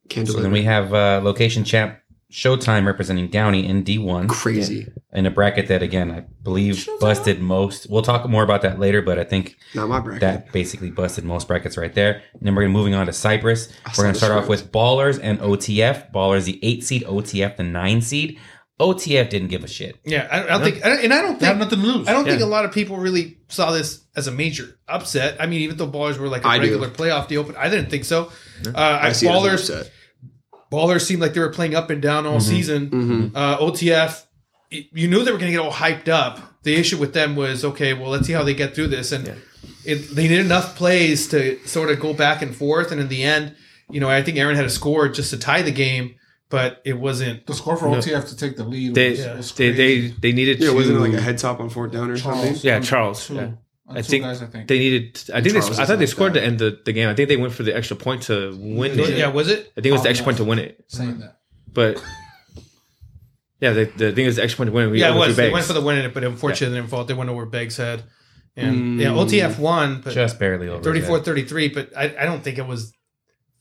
can't 0.08 0.26
do 0.26 0.32
it. 0.32 0.34
So 0.34 0.38
deliver. 0.38 0.42
then 0.42 0.52
we 0.52 0.62
have 0.62 0.94
uh, 0.94 1.20
location 1.24 1.64
champ 1.64 1.98
Showtime 2.30 2.86
representing 2.86 3.26
Downey 3.28 3.66
in 3.66 3.82
D1 3.82 4.28
Crazy. 4.28 4.86
In 5.12 5.26
a 5.26 5.30
bracket 5.30 5.66
that 5.68 5.82
again 5.82 6.08
I 6.12 6.20
believe 6.44 6.88
busted 7.00 7.40
most. 7.40 7.88
We'll 7.90 8.02
talk 8.02 8.28
more 8.28 8.44
about 8.44 8.62
that 8.62 8.78
later, 8.78 9.02
but 9.02 9.18
I 9.18 9.24
think 9.24 9.56
Not 9.74 9.88
my 9.88 9.98
bracket. 9.98 10.20
that 10.20 10.52
basically 10.52 10.90
busted 10.92 11.24
most 11.24 11.48
brackets 11.48 11.76
right 11.76 11.92
there. 11.92 12.22
And 12.34 12.42
then 12.42 12.54
we're 12.54 12.62
gonna 12.62 12.72
moving 12.74 12.94
on 12.94 13.06
to 13.06 13.12
Cypress. 13.12 13.72
I 13.84 13.90
We're 13.98 14.04
gonna 14.04 14.12
the 14.12 14.18
start 14.20 14.32
off 14.32 14.48
with 14.48 14.70
Ballers 14.70 15.18
and 15.20 15.40
OTF. 15.40 16.12
Ballers 16.12 16.44
the 16.44 16.60
eight 16.64 16.84
seed, 16.84 17.02
OTF 17.04 17.56
the 17.56 17.64
nine 17.64 18.02
seed. 18.02 18.38
OTF 18.80 19.28
didn't 19.28 19.48
give 19.48 19.62
a 19.64 19.68
shit. 19.68 19.96
Yeah, 20.06 20.26
I, 20.30 20.44
I 20.44 20.46
don't 20.46 20.62
think, 20.62 20.86
I 20.86 20.88
and 21.02 21.12
I 21.12 21.20
don't 21.22 21.38
They 21.40 21.46
have 21.46 21.58
think, 21.58 21.70
nothing 21.72 21.80
to 21.80 21.86
lose. 21.98 22.08
I 22.08 22.12
don't 22.12 22.24
think 22.24 22.40
a 22.40 22.46
lot 22.46 22.64
of 22.64 22.72
people 22.72 22.96
really 22.96 23.36
saw 23.48 23.72
this 23.72 24.04
as 24.16 24.26
a 24.26 24.30
major 24.30 24.78
upset. 24.88 25.36
I 25.38 25.46
mean, 25.46 25.60
even 25.62 25.76
though 25.76 25.88
Ballers 25.88 26.18
were 26.18 26.28
like 26.28 26.44
a 26.44 26.48
I 26.48 26.56
do. 26.58 26.62
regular 26.62 26.88
playoff 26.88 27.26
deal, 27.28 27.42
but 27.42 27.56
I 27.58 27.68
didn't 27.68 27.90
think 27.90 28.04
so. 28.04 28.30
Uh, 28.66 28.78
I, 28.78 29.08
I 29.08 29.12
see 29.12 29.26
it 29.26 29.30
as 29.30 29.36
an 29.36 29.42
Ballers, 29.42 29.54
upset. 29.54 29.92
Ballers 30.72 31.00
seemed 31.04 31.20
like 31.20 31.34
they 31.34 31.40
were 31.40 31.50
playing 31.50 31.74
up 31.74 31.90
and 31.90 32.00
down 32.00 32.26
all 32.26 32.40
season. 32.40 32.90
Mhm. 32.90 33.32
Uh, 33.34 33.58
OTF, 33.58 34.24
y- 34.24 34.29
you 34.70 35.08
knew 35.08 35.24
they 35.24 35.32
were 35.32 35.38
going 35.38 35.50
to 35.52 35.56
get 35.56 35.60
all 35.64 35.72
hyped 35.72 36.08
up. 36.08 36.62
The 36.62 36.74
issue 36.76 36.98
with 36.98 37.12
them 37.14 37.36
was 37.36 37.64
okay. 37.64 37.94
Well, 37.94 38.10
let's 38.10 38.26
see 38.26 38.32
how 38.32 38.42
they 38.44 38.54
get 38.54 38.74
through 38.74 38.88
this, 38.88 39.12
and 39.12 39.26
it, 39.84 40.14
they 40.14 40.28
did 40.28 40.44
enough 40.44 40.76
plays 40.76 41.26
to 41.28 41.58
sort 41.66 41.90
of 41.90 41.98
go 42.00 42.12
back 42.14 42.42
and 42.42 42.54
forth. 42.54 42.92
And 42.92 43.00
in 43.00 43.08
the 43.08 43.22
end, 43.22 43.54
you 43.90 43.98
know, 44.00 44.08
I 44.10 44.22
think 44.22 44.36
Aaron 44.38 44.56
had 44.56 44.64
a 44.66 44.70
score 44.70 45.08
just 45.08 45.30
to 45.30 45.38
tie 45.38 45.62
the 45.62 45.72
game, 45.72 46.14
but 46.50 46.80
it 46.84 46.98
wasn't. 46.98 47.46
The 47.46 47.54
score 47.54 47.76
for 47.76 47.86
OTF 47.86 48.28
to 48.28 48.36
take 48.36 48.56
the 48.56 48.64
lead 48.64 48.94
They 48.94 49.10
was, 49.10 49.18
Yeah. 49.20 49.36
was 49.36 49.52
they, 49.52 49.70
they 49.72 50.08
they 50.08 50.32
needed 50.32 50.60
Yeah, 50.60 50.68
to. 50.68 50.74
wasn't 50.74 50.98
it 50.98 51.00
like 51.00 51.12
a 51.14 51.20
head 51.20 51.38
top 51.38 51.60
on 51.60 51.70
fourth 51.70 51.92
down 51.92 52.10
or 52.10 52.16
something? 52.18 52.54
Yeah, 52.60 52.80
Charles, 52.80 53.26
Two, 53.26 53.34
yeah. 53.36 53.50
I 53.88 54.02
think 54.02 54.22
guys, 54.22 54.40
I 54.42 54.46
think. 54.46 54.68
They 54.68 54.78
needed. 54.78 55.20
I 55.34 55.40
think 55.40 55.54
they, 55.54 55.60
I 55.60 55.68
is 55.68 55.76
thought 55.78 55.98
they 55.98 56.06
scored 56.06 56.34
that. 56.34 56.40
to 56.40 56.46
end 56.46 56.58
the, 56.60 56.78
the 56.84 56.92
game. 56.92 57.08
I 57.08 57.14
think 57.14 57.28
they 57.28 57.36
went 57.36 57.52
for 57.54 57.64
the 57.64 57.74
extra 57.74 57.96
point 57.96 58.22
to 58.24 58.56
win 58.56 59.00
it. 59.00 59.16
Yeah, 59.18 59.28
was 59.28 59.48
it? 59.48 59.72
I 59.72 59.80
think 59.80 59.86
it 59.86 59.92
was 59.92 60.02
the 60.02 60.08
Oh, 60.08 60.10
extra 60.10 60.22
no. 60.24 60.26
point 60.26 60.36
to 60.36 60.44
win 60.44 60.58
it. 60.60 60.84
saying 60.86 61.18
that. 61.20 61.38
But 61.72 62.00
yeah, 63.60 63.72
the, 63.72 63.84
the 63.84 64.12
thing 64.12 64.26
is 64.26 64.36
the 64.36 64.42
extra 64.42 64.58
point 64.58 64.68
to 64.68 64.72
win. 64.72 64.90
We 64.90 65.00
yeah, 65.00 65.14
it 65.14 65.18
was. 65.18 65.36
They 65.36 65.50
went 65.50 65.64
for 65.66 65.72
the 65.74 65.80
win, 65.80 65.98
in 65.98 66.04
it, 66.06 66.14
but 66.14 66.24
unfortunately, 66.24 66.74
they 66.74 66.80
didn't 66.80 66.90
fall. 66.90 67.04
They 67.04 67.14
went 67.14 67.30
over 67.30 67.46
Beggs' 67.46 67.76
head. 67.76 68.02
And 68.56 68.98
Mm. 68.98 69.00
yeah, 69.00 69.08
OTF 69.48 69.58
won, 69.60 70.00
but 70.02 70.12
Just 70.12 70.38
barely 70.40 70.68
over. 70.68 70.82
34 70.82 71.20
33. 71.20 71.68
But 71.68 71.96
I, 71.96 72.14
I 72.20 72.24
don't 72.24 72.42
think 72.42 72.58
it 72.58 72.66
was 72.66 72.92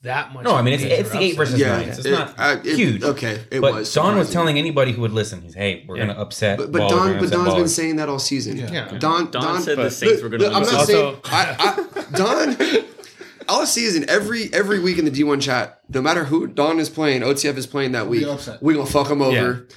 that 0.02 0.34
much. 0.34 0.44
No, 0.46 0.56
I 0.56 0.62
mean 0.64 0.74
it's, 0.74 0.84
it's 0.84 1.12
the 1.12 1.20
eight 1.20 1.36
versus 1.36 1.60
Yeah, 1.60 1.78
nine. 1.78 1.90
It's 1.90 2.04
it- 2.06 2.12
not 2.12 2.34
I- 2.40 2.54
it- 2.54 2.66
huge. 2.66 3.04
Okay, 3.04 3.40
it 3.52 3.60
but 3.62 3.74
was. 3.74 3.94
Don 3.94 4.18
was 4.18 4.32
telling 4.32 4.58
anybody 4.58 4.92
who 4.92 5.02
would 5.02 5.12
listen, 5.14 5.42
he's 5.42 5.54
hey, 5.54 5.86
we're 5.88 5.98
Yeah. 5.98 6.08
gonna 6.08 6.20
upset. 6.20 6.58
But, 6.58 6.72
but 6.72 6.82
Ballers, 6.82 6.90
Don, 6.90 7.14
but 7.14 7.24
upset 7.26 7.32
Don's 7.32 7.54
been 7.56 7.68
saying 7.68 7.96
that 7.98 8.10
all 8.10 8.18
season. 8.20 8.58
Yeah. 8.58 8.72
Yeah. 8.72 8.98
Don, 8.98 9.30
Don, 9.30 9.44
Don 9.44 9.62
said 9.62 9.78
the 9.78 9.92
Saints 9.92 10.24
were 10.24 10.30
going 10.30 10.42
to 10.42 10.48
look, 10.50 10.56
I'm 10.56 10.64
not 10.64 10.88
saying 10.88 11.18
I, 11.26 11.76
I, 12.12 12.18
Don. 12.18 12.58
All 13.48 13.66
season, 13.66 14.06
every 14.10 14.52
every 14.54 14.80
week 14.80 14.98
in 15.00 15.06
the 15.06 15.12
D1 15.12 15.42
chat, 15.42 15.82
no 15.90 16.02
matter 16.02 16.24
who 16.26 16.46
Don 16.48 16.80
is 16.80 16.88
playing, 16.90 17.22
OTF 17.22 17.58
is 17.58 17.66
playing 17.68 17.94
that 17.94 18.08
week. 18.08 18.26
upset. 18.26 18.62
We're 18.62 18.76
gonna 18.76 18.86
fuck 18.90 19.08
them 19.08 19.22
over. 19.24 19.68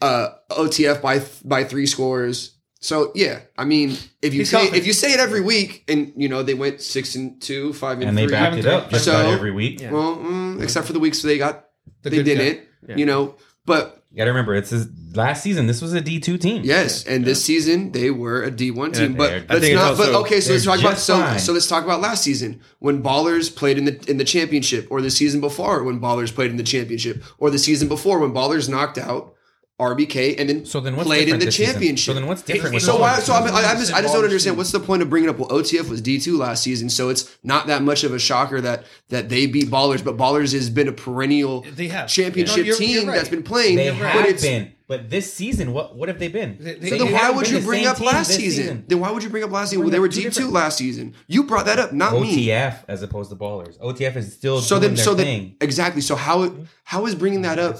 Uh, 0.00 0.28
OTF 0.50 1.02
by 1.02 1.18
th- 1.18 1.30
by 1.44 1.64
three 1.64 1.86
scores. 1.86 2.56
So 2.80 3.12
yeah, 3.14 3.40
I 3.58 3.64
mean, 3.64 3.90
if 4.22 4.32
you 4.32 4.40
He's 4.40 4.50
say 4.50 4.56
confident. 4.56 4.80
if 4.80 4.86
you 4.86 4.94
say 4.94 5.12
it 5.12 5.20
every 5.20 5.42
week, 5.42 5.84
and 5.88 6.12
you 6.16 6.28
know 6.28 6.42
they 6.42 6.54
went 6.54 6.80
six 6.80 7.14
and 7.14 7.40
two, 7.42 7.72
five 7.74 7.98
and, 8.00 8.08
and 8.08 8.16
they 8.18 8.24
three. 8.24 8.32
backed 8.32 8.56
it 8.56 8.66
up 8.66 8.88
just 8.90 9.04
So- 9.04 9.12
about 9.20 9.32
every 9.32 9.50
week. 9.50 9.80
Yeah. 9.80 9.90
Well, 9.92 10.16
mm, 10.16 10.62
except 10.62 10.86
for 10.86 10.94
the 10.94 11.00
weeks 11.00 11.20
they 11.20 11.36
got 11.36 11.66
The 12.02 12.10
they 12.10 12.16
good 12.18 12.24
didn't. 12.24 12.60
Yeah. 12.88 12.96
You 12.96 13.04
know, 13.04 13.34
but 13.66 14.02
You 14.10 14.16
gotta 14.16 14.30
remember, 14.30 14.54
it's 14.54 14.70
his 14.70 14.88
last 15.14 15.42
season. 15.42 15.66
This 15.66 15.82
was 15.82 15.92
a 15.92 16.00
D 16.00 16.18
two 16.18 16.38
team. 16.38 16.62
Yes, 16.64 17.04
and 17.04 17.22
this 17.26 17.44
season 17.44 17.92
they 17.92 18.10
were 18.10 18.42
a 18.42 18.50
D 18.50 18.70
one 18.70 18.92
team. 18.92 19.12
But 19.12 19.28
they're- 19.28 19.44
I 19.50 19.52
let's 19.52 19.60
think 19.66 19.74
it's 19.74 19.82
not. 19.82 19.96
But 19.98 20.08
also- 20.14 20.20
okay, 20.24 20.40
so 20.40 20.52
let's 20.52 20.64
they're 20.64 20.72
talk 20.76 20.80
about 20.80 20.90
just 20.94 21.04
so, 21.06 21.18
fine. 21.20 21.38
so 21.38 21.52
let's 21.52 21.66
talk 21.68 21.84
about 21.84 22.00
last 22.00 22.24
season 22.24 22.60
when 22.78 23.02
Ballers 23.02 23.54
played 23.54 23.76
in 23.76 23.84
the 23.84 24.00
in 24.08 24.16
the 24.16 24.24
championship, 24.24 24.86
or 24.88 25.02
the 25.02 25.10
season 25.10 25.42
before 25.42 25.84
when 25.84 26.00
Ballers 26.00 26.34
played 26.34 26.50
in 26.50 26.56
the 26.56 26.62
championship, 26.62 27.22
or 27.36 27.50
the 27.50 27.58
season 27.58 27.88
before 27.88 28.18
when 28.18 28.32
Ballers 28.32 28.66
knocked 28.70 28.96
out 28.96 29.34
RBK, 29.80 30.38
and 30.38 30.48
then, 30.48 30.64
So 30.66 30.78
then 30.80 30.94
what's 30.94 31.06
played 31.08 31.28
in 31.28 31.38
the 31.38 31.46
this 31.46 31.56
season? 31.56 31.72
championship. 31.74 32.04
So 32.12 32.14
then 32.14 32.26
what's 32.28 32.42
different 32.42 32.74
with 32.74 32.82
So 32.84 33.00
why? 33.00 33.18
So 33.18 33.32
I'm, 33.32 33.44
I, 33.52 33.64
I'm 33.64 33.78
just, 33.78 33.92
I 33.92 34.02
just 34.02 34.14
don't 34.14 34.24
understand. 34.24 34.56
What's 34.56 34.70
the 34.72 34.80
point 34.80 35.02
of 35.02 35.10
bringing 35.10 35.28
up? 35.30 35.38
Well, 35.38 35.48
OTF 35.48 35.88
was 35.88 36.00
D 36.00 36.20
two 36.20 36.36
last 36.36 36.62
season, 36.62 36.88
so 36.90 37.08
it's 37.08 37.34
not 37.42 37.66
that 37.68 37.82
much 37.82 38.04
of 38.04 38.12
a 38.12 38.18
shocker 38.18 38.60
that 38.60 38.84
that 39.08 39.28
they 39.28 39.46
beat 39.46 39.68
Ballers. 39.68 40.04
But 40.04 40.16
Ballers 40.16 40.52
has 40.52 40.70
been 40.70 40.86
a 40.88 40.92
perennial 40.92 41.62
They 41.62 41.88
have. 41.88 42.08
championship 42.08 42.58
No, 42.58 42.62
you're- 42.64 42.78
team 42.78 42.90
you're 42.90 43.06
right. 43.06 43.16
that's 43.16 43.28
been 43.28 43.42
playing. 43.42 43.76
They 43.76 43.88
but 43.90 43.96
have 43.98 44.26
it's, 44.26 44.42
been, 44.42 44.72
but 44.86 45.08
this 45.10 45.32
season, 45.32 45.72
what 45.72 45.96
what 45.96 46.08
have 46.08 46.18
they 46.18 46.28
been? 46.28 46.56
They- 46.60 46.74
They 46.74 46.88
So 46.90 46.98
So 46.98 47.04
then 47.04 47.14
why 47.14 47.30
would 47.30 47.48
you 47.48 47.60
bring 47.60 47.86
up 47.86 48.00
last 48.00 48.28
this 48.28 48.36
season? 48.36 48.84
Then 48.86 49.00
why 49.00 49.10
would 49.10 49.22
you 49.22 49.30
bring 49.30 49.44
up 49.44 49.50
last 49.50 49.70
season? 49.70 49.84
Well, 49.84 49.90
they 49.90 50.00
were 50.00 50.08
D 50.08 50.28
two 50.30 50.48
last 50.50 50.78
season. 50.78 51.14
You 51.26 51.44
brought 51.44 51.66
that 51.66 51.78
up, 51.78 51.92
not 51.92 52.12
me. 52.20 52.46
OTF 52.48 52.84
as 52.88 53.02
opposed 53.02 53.30
to 53.30 53.36
ballers. 53.36 53.78
OTF 53.80 54.16
is 54.16 54.32
still 54.34 54.60
So 54.60 54.76
doing 54.76 54.82
then, 54.90 54.94
their 54.96 55.04
so 55.04 55.14
thing. 55.16 55.42
then, 55.42 55.56
exactly. 55.60 56.02
So 56.02 56.16
how 56.16 56.52
how 56.84 57.06
is 57.06 57.14
bringing 57.14 57.42
that 57.42 57.58
up 57.58 57.78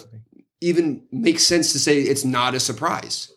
even 0.61 1.03
makes 1.13 1.43
sense 1.45 1.73
to 1.73 1.79
say 1.79 2.01
it's 2.01 2.25
not 2.25 2.55
a 2.55 2.61
surprise? 2.61 3.33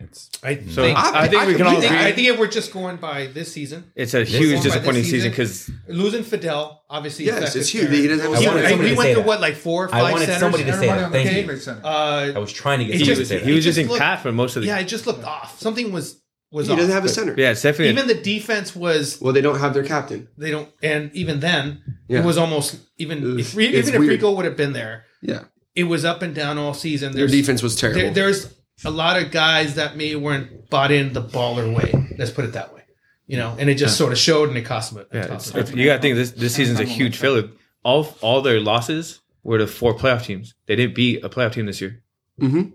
It's, 0.00 0.28
I 0.42 0.56
So 0.56 0.82
think, 0.82 0.98
I- 0.98 1.22
I, 1.22 1.28
think 1.28 1.42
I 1.42 1.46
we 1.46 1.54
can 1.54 1.62
all 1.66 1.72
completely- 1.72 1.96
agree. 1.96 2.06
I 2.08 2.12
think 2.12 2.28
if 2.28 2.38
we're 2.38 2.48
just 2.48 2.72
going 2.72 2.96
by 2.96 3.28
this 3.28 3.52
season, 3.52 3.84
it's 3.94 4.12
a 4.12 4.24
huge 4.24 4.60
disappointing 4.62 5.04
season 5.04 5.30
season. 5.30 5.30
because 5.30 5.70
losing 5.88 6.24
Fidel 6.24 6.82
obviously 6.90 7.26
Yes, 7.26 7.38
affected 7.38 7.60
it's 7.60 7.68
huge. 7.68 7.90
He 7.90 8.08
doesn't 8.08 8.24
have 8.24 8.34
I 8.34 8.36
a 8.36 8.40
He, 8.40 8.46
wanted 8.46 8.58
center. 8.62 8.68
somebody 8.70 8.90
to 8.90 8.96
went 8.96 9.06
say 9.08 9.14
that. 9.14 9.24
what 9.26 9.40
like 9.40 9.54
four 9.54 9.84
or 9.86 9.94
I 9.94 10.02
wanted 10.10 10.24
centers. 10.26 10.40
somebody 10.40 10.64
to 10.64 10.72
say 10.72 10.86
that. 10.88 11.12
Thank 11.12 11.30
team 11.30 11.48
you. 11.48 11.72
Uh, 11.88 12.32
I 12.34 12.38
was 12.38 12.52
trying 12.52 12.80
to 12.80 12.84
get 12.86 12.94
He 12.94 12.98
he 12.98 13.04
somebody 13.04 13.20
was, 13.20 13.28
to 13.28 13.34
say 13.34 13.38
that. 13.38 13.46
he 13.46 13.52
was 13.52 13.64
just 13.64 13.78
using 13.78 13.88
looked- 13.88 14.00
Pat 14.02 14.20
for 14.20 14.32
most 14.32 14.56
of 14.56 14.62
the 14.62 14.68
yeah, 14.68 14.78
it 14.80 14.88
just 14.88 15.06
looked 15.06 15.24
off. 15.24 15.60
Something 15.60 15.92
was 15.92 16.20
was 16.50 16.66
He 16.66 16.72
off. 16.72 16.78
doesn't 16.80 16.92
have 16.92 17.04
a 17.04 17.08
center. 17.08 17.34
yeah. 17.38 17.50
It's 17.52 17.62
definitely 17.62 17.90
even 17.92 18.06
the 18.08 18.14
defense 18.14 18.76
was 18.76 19.20
Well, 19.20 19.32
they 19.32 19.40
don't 19.40 19.58
have 19.60 19.74
their 19.74 19.82
captain. 19.84 20.28
they 20.36 20.50
don't, 20.50 20.68
and 20.82 21.10
even 21.14 21.38
then 21.40 21.82
Yeah. 22.08 22.18
it 22.20 22.24
was 22.24 22.36
almost 22.36 22.76
even 22.98 23.18
It 23.18 23.26
was- 23.26 23.54
if, 23.54 23.58
even 23.58 23.94
if 23.94 23.98
weird. 24.00 24.10
Rico 24.12 24.32
would 24.32 24.44
have 24.44 24.56
been 24.56 24.72
there, 24.72 25.04
Yeah, 25.22 25.44
it 25.74 25.84
was 25.84 26.04
up 26.04 26.22
and 26.22 26.34
down 26.34 26.58
all 26.58 26.74
season. 26.74 27.12
their 27.12 27.26
defense 27.26 27.62
was 27.62 27.76
terrible. 27.76 28.00
there, 28.00 28.10
there's 28.12 28.54
a 28.84 28.90
lot 28.90 29.20
of 29.20 29.30
guys 29.30 29.74
that 29.76 29.96
maybe 29.96 30.16
weren't 30.16 30.68
bought 30.70 30.90
in 30.90 31.12
the 31.12 31.22
baller 31.22 31.74
way. 31.74 31.92
Let's 32.18 32.30
put 32.30 32.44
it 32.44 32.52
that 32.52 32.74
way. 32.74 32.82
You 33.26 33.38
know, 33.38 33.56
and 33.58 33.70
it 33.70 33.76
just 33.76 33.96
sort 33.96 34.12
of 34.12 34.18
showed, 34.18 34.48
and 34.50 34.58
it 34.58 34.62
cost 34.66 34.92
them. 34.92 35.00
It 35.02 35.08
Yeah, 35.12 35.26
cost 35.28 35.46
it's, 35.46 35.50
them. 35.52 35.60
it's- 35.62 35.76
you 35.76 35.86
got 35.86 35.96
to 35.96 36.02
think 36.02 36.16
this 36.16 36.32
this 36.32 36.54
season's 36.54 36.80
a 36.80 36.84
huge 36.84 37.16
failure. 37.16 37.48
All 37.82 38.14
all 38.20 38.42
their 38.42 38.60
losses 38.60 39.20
were 39.42 39.58
to 39.58 39.66
four 39.66 39.94
playoff 39.94 40.24
teams. 40.24 40.54
They 40.66 40.76
didn't 40.76 40.94
beat 40.94 41.24
a 41.24 41.28
playoff 41.28 41.52
team 41.52 41.66
this 41.66 41.80
year. 41.80 42.02
Mhm. 42.40 42.72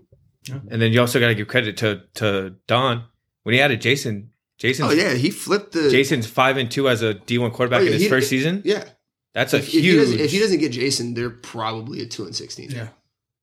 And 0.70 0.80
then 0.82 0.92
you 0.92 1.00
also 1.00 1.20
got 1.20 1.28
to 1.28 1.34
give 1.34 1.46
credit 1.48 1.76
to 1.78 2.02
to 2.14 2.54
Don 2.66 3.04
when 3.44 3.54
he 3.54 3.60
added 3.60 3.80
Jason. 3.80 4.30
Jason, 4.58 4.86
oh 4.86 4.90
yeah, 4.90 5.14
he 5.14 5.30
flipped 5.30 5.72
the. 5.72 5.88
Jason's 5.90 6.26
five 6.26 6.56
and 6.56 6.70
two 6.70 6.88
as 6.88 7.00
a 7.02 7.14
D 7.14 7.38
one 7.38 7.50
quarterback 7.50 7.80
Oh, 7.80 7.84
yeah, 7.84 7.88
in 7.88 7.92
his 7.94 8.02
he- 8.02 8.08
first 8.08 8.28
season. 8.28 8.62
Yeah, 8.64 8.84
That's 9.34 9.52
a 9.54 9.58
if, 9.58 9.66
if 9.68 9.72
he 9.72 9.80
huge. 9.82 9.96
doesn't, 9.98 10.20
if 10.20 10.30
he 10.32 10.38
doesn't 10.40 10.58
get 10.58 10.72
Jason, 10.72 11.14
they're 11.14 11.30
probably 11.30 12.00
a 12.02 12.06
two 12.06 12.24
and 12.24 12.34
sixteen. 12.34 12.70
Yeah. 12.70 12.88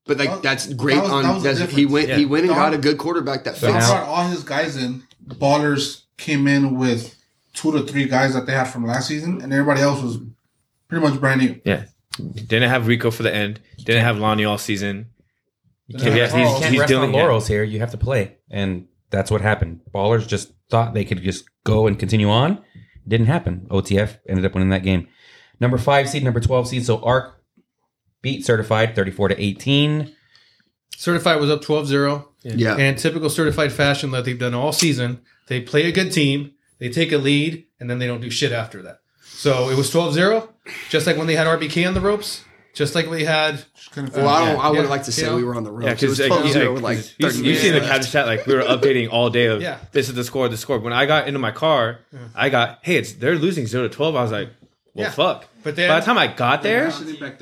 but 0.06 0.18
like 0.18 0.28
Well, 0.30 0.40
that's 0.40 0.72
great 0.74 0.96
that 0.96 1.02
was- 1.04 1.12
on. 1.12 1.42
that 1.42 1.56
that's, 1.56 1.72
he 1.72 1.86
went. 1.86 2.08
Yeah. 2.08 2.16
He 2.16 2.26
went 2.26 2.44
and 2.44 2.50
Don- 2.54 2.58
got 2.58 2.74
a 2.74 2.78
good 2.78 2.98
quarterback 2.98 3.44
that 3.44 3.56
So 3.56 3.72
fits. 3.72 3.86
now- 3.88 3.94
brought 4.04 4.08
all 4.08 4.28
his 4.28 4.42
guys 4.42 4.76
in. 4.76 5.02
Ballers 5.26 6.02
came 6.16 6.46
in 6.46 6.76
with 6.78 7.14
two 7.54 7.72
to 7.72 7.82
three 7.82 8.06
guys 8.06 8.34
that 8.34 8.46
they 8.46 8.52
had 8.52 8.64
from 8.64 8.86
last 8.86 9.08
season, 9.08 9.40
and 9.42 9.52
everybody 9.52 9.80
else 9.80 10.02
was 10.02 10.18
pretty 10.88 11.06
much 11.06 11.20
brand 11.20 11.40
new. 11.40 11.60
yeah, 11.64 11.84
didn't 12.34 12.68
have 12.70 12.86
Rico 12.86 13.10
for 13.10 13.22
the 13.22 13.34
end. 13.34 13.60
Didn't 13.78 14.02
have 14.04 14.18
Lonnie 14.18 14.44
all 14.44 14.58
season. 14.58 15.06
You 15.86 15.96
Yeah, 15.98 16.04
can't, 16.04 16.16
Yeah, 16.16 16.22
rest, 16.22 16.36
he's- 16.36 16.52
you 16.54 16.58
can't 16.60 16.70
he's 16.72 16.80
rest 16.80 16.88
dealing- 16.88 17.10
on 17.10 17.12
laurels 17.14 17.48
here. 17.48 17.62
You 17.64 17.80
have 17.80 17.90
to 17.92 17.96
play, 17.98 18.36
and 18.50 18.86
that's 19.10 19.30
what 19.30 19.40
happened. 19.40 19.80
Ballers 19.94 20.26
just 20.26 20.52
thought 20.70 20.92
they 20.94 21.04
could 21.04 21.22
just 21.22 21.44
go 21.64 21.86
and 21.86 21.98
continue 21.98 22.28
on. 22.30 22.58
Didn't 23.06 23.26
happen. 23.26 23.66
OTF 23.70 24.18
ended 24.28 24.44
up 24.44 24.52
winning 24.54 24.68
that 24.70 24.82
game. 24.82 25.08
Number 25.60 25.78
five 25.78 26.08
seed, 26.08 26.22
number 26.24 26.40
twelve 26.40 26.68
seed. 26.68 26.84
So 26.86 27.02
Arc 27.02 27.40
beat 28.22 28.44
Certified 28.44 28.94
thirty-four 28.94 29.28
to 29.28 29.40
eighteen. 29.42 30.14
Certified 30.96 31.40
was 31.40 31.48
up 31.50 31.62
12-0. 31.62 32.24
Yeah, 32.42 32.76
And 32.76 32.98
typical 32.98 33.30
certified 33.30 33.70
fashion 33.72 34.10
that 34.10 34.24
they've 34.24 34.38
done 34.38 34.52
all 34.54 34.72
season, 34.72 35.20
they 35.46 35.60
play 35.60 35.86
a 35.86 35.92
good 35.92 36.10
team, 36.12 36.52
they 36.80 36.88
take 36.88 37.12
a 37.12 37.18
lead, 37.18 37.66
and 37.78 37.88
then 37.88 38.00
they 38.00 38.06
don't 38.08 38.20
do 38.20 38.30
shit 38.30 38.50
after 38.50 38.82
that. 38.82 38.98
So 39.22 39.70
it 39.70 39.76
was 39.76 39.92
12-0, 39.92 40.48
just 40.88 41.06
like 41.06 41.16
when 41.16 41.28
they 41.28 41.36
had 41.36 41.46
RBK 41.46 41.86
on 41.86 41.94
the 41.94 42.00
ropes, 42.00 42.42
just 42.74 42.96
like 42.96 43.08
we 43.08 43.24
had 43.24 43.64
Just 43.76 43.92
couldn't 43.92 44.10
uh, 44.16 44.22
well, 44.22 44.28
I 44.28 44.38
finish. 44.40 44.54
don't. 44.56 44.64
I 44.64 44.68
would 44.70 44.74
Yeah. 44.76 44.80
have 44.82 44.90
liked 44.90 45.04
to 45.04 45.12
say 45.12 45.26
Yeah. 45.26 45.34
we 45.36 45.44
were 45.44 45.54
on 45.54 45.62
the 45.64 45.70
road. 45.70 45.84
Yeah, 45.84 45.90
it 45.92 46.02
was 46.02 46.18
because 46.18 46.30
like, 46.42 46.52
0 46.52 46.74
like, 46.74 46.82
like 46.82 46.96
you, 47.18 47.26
30 47.28 47.36
you 47.38 47.42
minutes 47.44 47.60
seen 47.62 47.72
the 47.74 47.78
left. 47.80 47.92
capture 47.92 48.10
chat 48.10 48.26
like 48.26 48.46
we 48.46 48.54
were 48.56 48.62
updating 48.62 49.08
all 49.12 49.30
day 49.30 49.46
of 49.46 49.62
Yeah. 49.62 49.78
this 49.92 50.08
is 50.08 50.14
the 50.16 50.24
score, 50.24 50.48
the 50.48 50.56
score. 50.56 50.78
When 50.80 50.92
I 50.92 51.06
got 51.06 51.28
into 51.28 51.38
my 51.38 51.52
car, 51.52 52.00
I 52.34 52.48
got 52.48 52.80
hey, 52.82 52.96
it's 52.96 53.12
they're 53.12 53.36
losing 53.36 53.66
zero 53.68 53.86
to 53.86 53.94
twelve. 53.94 54.16
I 54.16 54.22
was 54.22 54.32
like, 54.32 54.50
well, 54.98 55.06
Yeah. 55.06 55.10
fuck. 55.12 55.44
But 55.62 55.76
then- 55.76 55.88
by 55.88 56.00
the 56.00 56.06
time 56.06 56.18
I 56.18 56.26
got 56.26 56.62
there, 56.62 56.92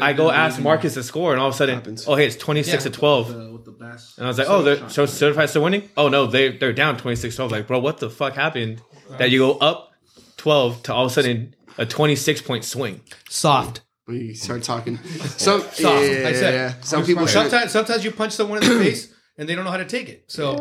I 0.00 0.12
go 0.12 0.30
ask 0.30 0.60
Marcus 0.60 0.94
the 0.94 1.02
score, 1.02 1.32
and 1.32 1.40
all 1.40 1.48
of 1.48 1.54
a 1.54 1.56
sudden, 1.56 1.74
Happens. 1.76 2.04
oh 2.06 2.14
hey, 2.14 2.26
it's 2.26 2.36
twenty 2.36 2.62
six 2.62 2.84
Yeah. 2.84 2.90
to 2.90 2.96
twelve. 2.98 3.28
with 3.52 3.64
the 3.64 3.72
bass. 3.72 4.14
And 4.16 4.26
I 4.26 4.28
was 4.28 4.38
like, 4.38 4.48
oh, 4.48 4.62
they're 4.62 4.88
so 4.88 5.06
certified 5.06 5.50
still 5.50 5.62
winning? 5.62 5.88
Oh 5.96 6.08
no, 6.08 6.26
they 6.26 6.56
they're 6.56 6.72
down 6.72 6.96
26-12. 6.98 7.50
Like, 7.50 7.66
bro, 7.66 7.78
what 7.78 7.98
the 7.98 8.10
fuck 8.10 8.34
happened 8.34 8.80
that 9.18 9.30
you 9.30 9.38
go 9.40 9.52
up 9.58 9.92
twelve 10.36 10.82
to 10.84 10.92
all 10.94 11.06
of 11.06 11.10
a 11.10 11.14
sudden 11.14 11.54
a 11.78 11.86
twenty 11.86 12.16
six 12.16 12.40
point 12.40 12.64
swing? 12.64 13.00
soft. 13.28 13.80
We 14.08 14.34
start 14.34 14.62
talking. 14.62 14.98
Some, 15.36 15.62
Soft, 15.62 15.80
yeah, 15.80 15.88
I 16.28 16.32
said. 16.32 16.54
yeah. 16.54 16.74
Some 16.82 17.04
people. 17.04 17.26
Sometimes, 17.26 17.72
sometimes 17.72 18.04
you 18.04 18.12
punch 18.12 18.32
someone 18.34 18.62
in 18.62 18.68
the 18.68 18.84
face 18.84 19.12
and 19.38 19.48
they 19.48 19.54
don't 19.54 19.64
know 19.64 19.70
how 19.70 19.76
to 19.76 19.84
take 19.84 20.08
it. 20.08 20.24
So 20.28 20.54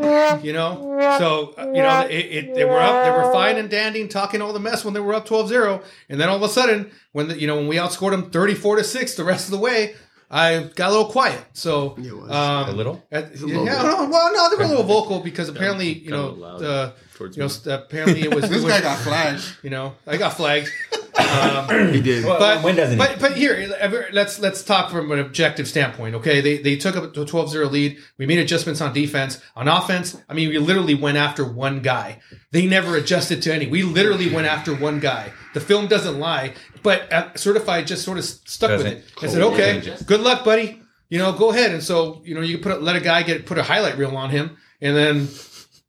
you 0.43 0.53
know, 0.53 0.97
so 1.17 1.53
uh, 1.57 1.67
you 1.67 1.81
know, 1.81 2.01
it, 2.09 2.13
it, 2.15 2.55
they 2.55 2.65
were 2.65 2.79
up, 2.79 3.03
they 3.05 3.11
were 3.11 3.31
fine 3.31 3.57
and 3.57 3.69
dandy, 3.69 4.01
and 4.01 4.09
talking 4.11 4.41
all 4.41 4.53
the 4.53 4.59
mess 4.59 4.83
when 4.83 4.93
they 4.93 4.99
were 4.99 5.13
up 5.13 5.27
12-0. 5.27 5.83
and 6.09 6.19
then 6.19 6.29
all 6.29 6.35
of 6.37 6.41
a 6.43 6.49
sudden, 6.49 6.91
when 7.13 7.27
the, 7.29 7.39
you 7.39 7.47
know 7.47 7.55
when 7.55 7.67
we 7.67 7.75
outscored 7.77 8.11
them 8.11 8.29
thirty 8.31 8.53
four 8.55 8.75
to 8.75 8.83
six 8.83 9.15
the 9.15 9.23
rest 9.23 9.45
of 9.45 9.51
the 9.51 9.57
way, 9.59 9.95
I 10.29 10.69
got 10.75 10.89
a 10.89 10.93
little 10.95 11.11
quiet. 11.11 11.39
So 11.53 11.95
It 11.97 12.11
was. 12.15 12.29
um, 12.31 12.69
A 12.69 12.71
little. 12.71 13.03
At, 13.11 13.35
yeah, 13.35 13.45
little 13.45 13.65
no, 13.65 14.09
well, 14.09 14.33
no, 14.33 14.49
they 14.49 14.55
were 14.57 14.63
a 14.63 14.67
little 14.67 14.83
vocal 14.97 15.19
because 15.19 15.47
apparently, 15.49 15.93
you 15.93 16.09
know, 16.11 16.57
the, 16.57 16.93
you 17.31 17.41
know, 17.43 17.49
apparently 17.73 18.23
it 18.23 18.33
was, 18.33 18.43
it 18.45 18.49
This 18.49 18.63
was 18.63 18.73
guy 18.73 18.81
got 18.81 18.97
flagged. 18.99 19.43
you 19.63 19.69
know, 19.69 19.93
I 20.07 20.17
got 20.17 20.33
flagged. 20.33 20.69
Um, 21.17 21.93
he 21.93 22.01
did. 22.01 22.25
Well, 22.25 22.39
but 22.39 22.63
when 22.63 22.75
doesn't 22.75 22.97
he? 22.97 22.97
but 22.97 23.19
but 23.19 23.37
here 23.37 23.73
let's 24.11 24.39
let's 24.39 24.63
talk 24.63 24.91
from 24.91 25.11
an 25.11 25.19
objective 25.19 25.67
standpoint 25.67 26.15
okay? 26.15 26.41
They 26.41 26.57
they 26.57 26.75
took 26.75 26.95
up 26.95 27.03
a 27.03 27.07
12-0 27.07 27.71
lead. 27.71 27.97
We 28.17 28.25
made 28.25 28.39
adjustments 28.39 28.81
on 28.81 28.93
defense. 28.93 29.41
On 29.55 29.67
offense 29.67 30.17
i 30.29 30.33
mean 30.33 30.49
we 30.49 30.57
literally 30.57 30.95
went 30.95 31.17
after 31.17 31.45
one 31.45 31.81
guy. 31.81 32.19
They 32.51 32.65
never 32.65 32.95
adjusted 32.95 33.41
to 33.43 33.53
any. 33.53 33.67
We 33.67 33.83
literally 33.83 34.33
went 34.33 34.47
after 34.47 34.75
one 34.75 34.99
guy. 34.99 35.31
The 35.53 35.61
film 35.61 35.87
doesn't 35.87 36.19
lie 36.19 36.53
but 36.83 37.11
uh, 37.11 37.33
certified 37.35 37.87
just 37.87 38.03
sort 38.03 38.17
of 38.17 38.25
stuck 38.25 38.71
with 38.71 38.83
Doesn't 38.83 38.97
it. 38.97 39.05
I 39.21 39.27
said 39.27 39.41
okay 39.41 39.81
change 39.81 40.05
good 40.05 40.21
luck 40.21 40.43
buddy. 40.43 40.81
You 41.09 41.19
know 41.19 41.33
go 41.33 41.51
ahead. 41.51 41.71
And 41.71 41.83
so 41.83 42.21
you 42.25 42.35
know 42.35 42.41
you 42.41 42.57
put 42.57 42.73
a, 42.73 42.75
let 42.75 42.95
a 42.95 43.01
guy 43.01 43.23
get 43.23 43.45
put 43.45 43.57
a 43.57 43.63
highlight 43.63 43.97
reel 43.97 44.15
on 44.17 44.29
him 44.29 44.57
and 44.81 44.95
then 44.95 45.27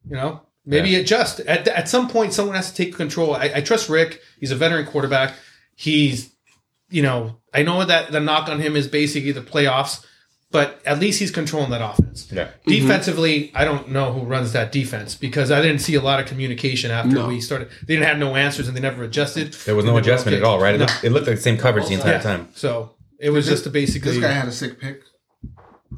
you 0.08 0.16
know 0.16 0.45
maybe 0.66 0.96
adjust 0.96 1.40
at, 1.40 1.66
at 1.68 1.88
some 1.88 2.09
point 2.09 2.33
someone 2.33 2.57
has 2.57 2.70
to 2.70 2.76
take 2.76 2.94
control 2.94 3.35
I, 3.35 3.50
I 3.57 3.61
trust 3.61 3.88
rick 3.88 4.20
he's 4.40 4.50
a 4.50 4.57
veteran 4.57 4.85
quarterback 4.87 5.35
he's 5.76 6.31
you 6.90 7.02
know 7.02 7.37
i 7.55 7.62
know 7.62 7.85
that 7.85 8.12
the 8.12 8.20
knock 8.20 8.48
on 8.48 8.61
him 8.61 8.76
is 8.76 8.88
basically 8.88 9.33
the 9.33 9.40
playoffs 9.40 10.05
but 10.52 10.81
at 10.87 10.98
least 11.00 11.18
he's 11.18 11.31
controlling 11.31 11.70
that 11.70 11.83
offense 11.83 12.31
Yeah. 12.33 12.44
Mm-hmm. 12.46 12.70
defensively 12.70 13.52
i 13.55 13.64
don't 13.64 13.90
know 13.90 14.12
who 14.12 14.20
runs 14.22 14.52
that 14.52 14.72
defense 14.72 15.14
because 15.14 15.50
i 15.50 15.61
didn't 15.62 15.81
see 15.81 15.94
a 15.94 16.00
lot 16.00 16.20
of 16.20 16.26
communication 16.26 16.90
after 16.90 17.14
No. 17.14 17.29
we 17.29 17.40
started 17.40 17.68
they 17.87 17.94
didn't 17.94 18.07
have 18.09 18.18
no 18.18 18.35
answers 18.37 18.66
and 18.68 18.76
they 18.76 18.81
never 18.81 19.02
adjusted 19.05 19.52
There 19.66 19.74
was 19.76 19.85
no 19.85 19.96
And 19.96 20.05
they 20.05 20.11
were 20.11 20.14
adjustment 20.14 20.35
okay. 20.37 20.42
at 20.44 20.48
all, 20.48 20.61
right? 20.61 20.74
It, 20.74 20.79
No. 20.79 20.85
looked, 20.87 21.05
it 21.05 21.11
looked 21.12 21.26
like 21.26 21.37
the 21.37 21.42
same 21.42 21.59
coverage 21.59 21.87
the 21.88 21.94
entire 21.94 22.12
Yeah. 22.14 22.20
time. 22.22 22.48
so 22.55 22.94
it 23.18 23.31
was 23.31 23.46
just 23.46 23.66
a 23.66 23.70
basically 23.70 24.12
This 24.12 24.20
guy 24.20 24.33
had 24.33 24.46
a 24.48 24.52
sick 24.52 24.79
pick. 24.81 25.02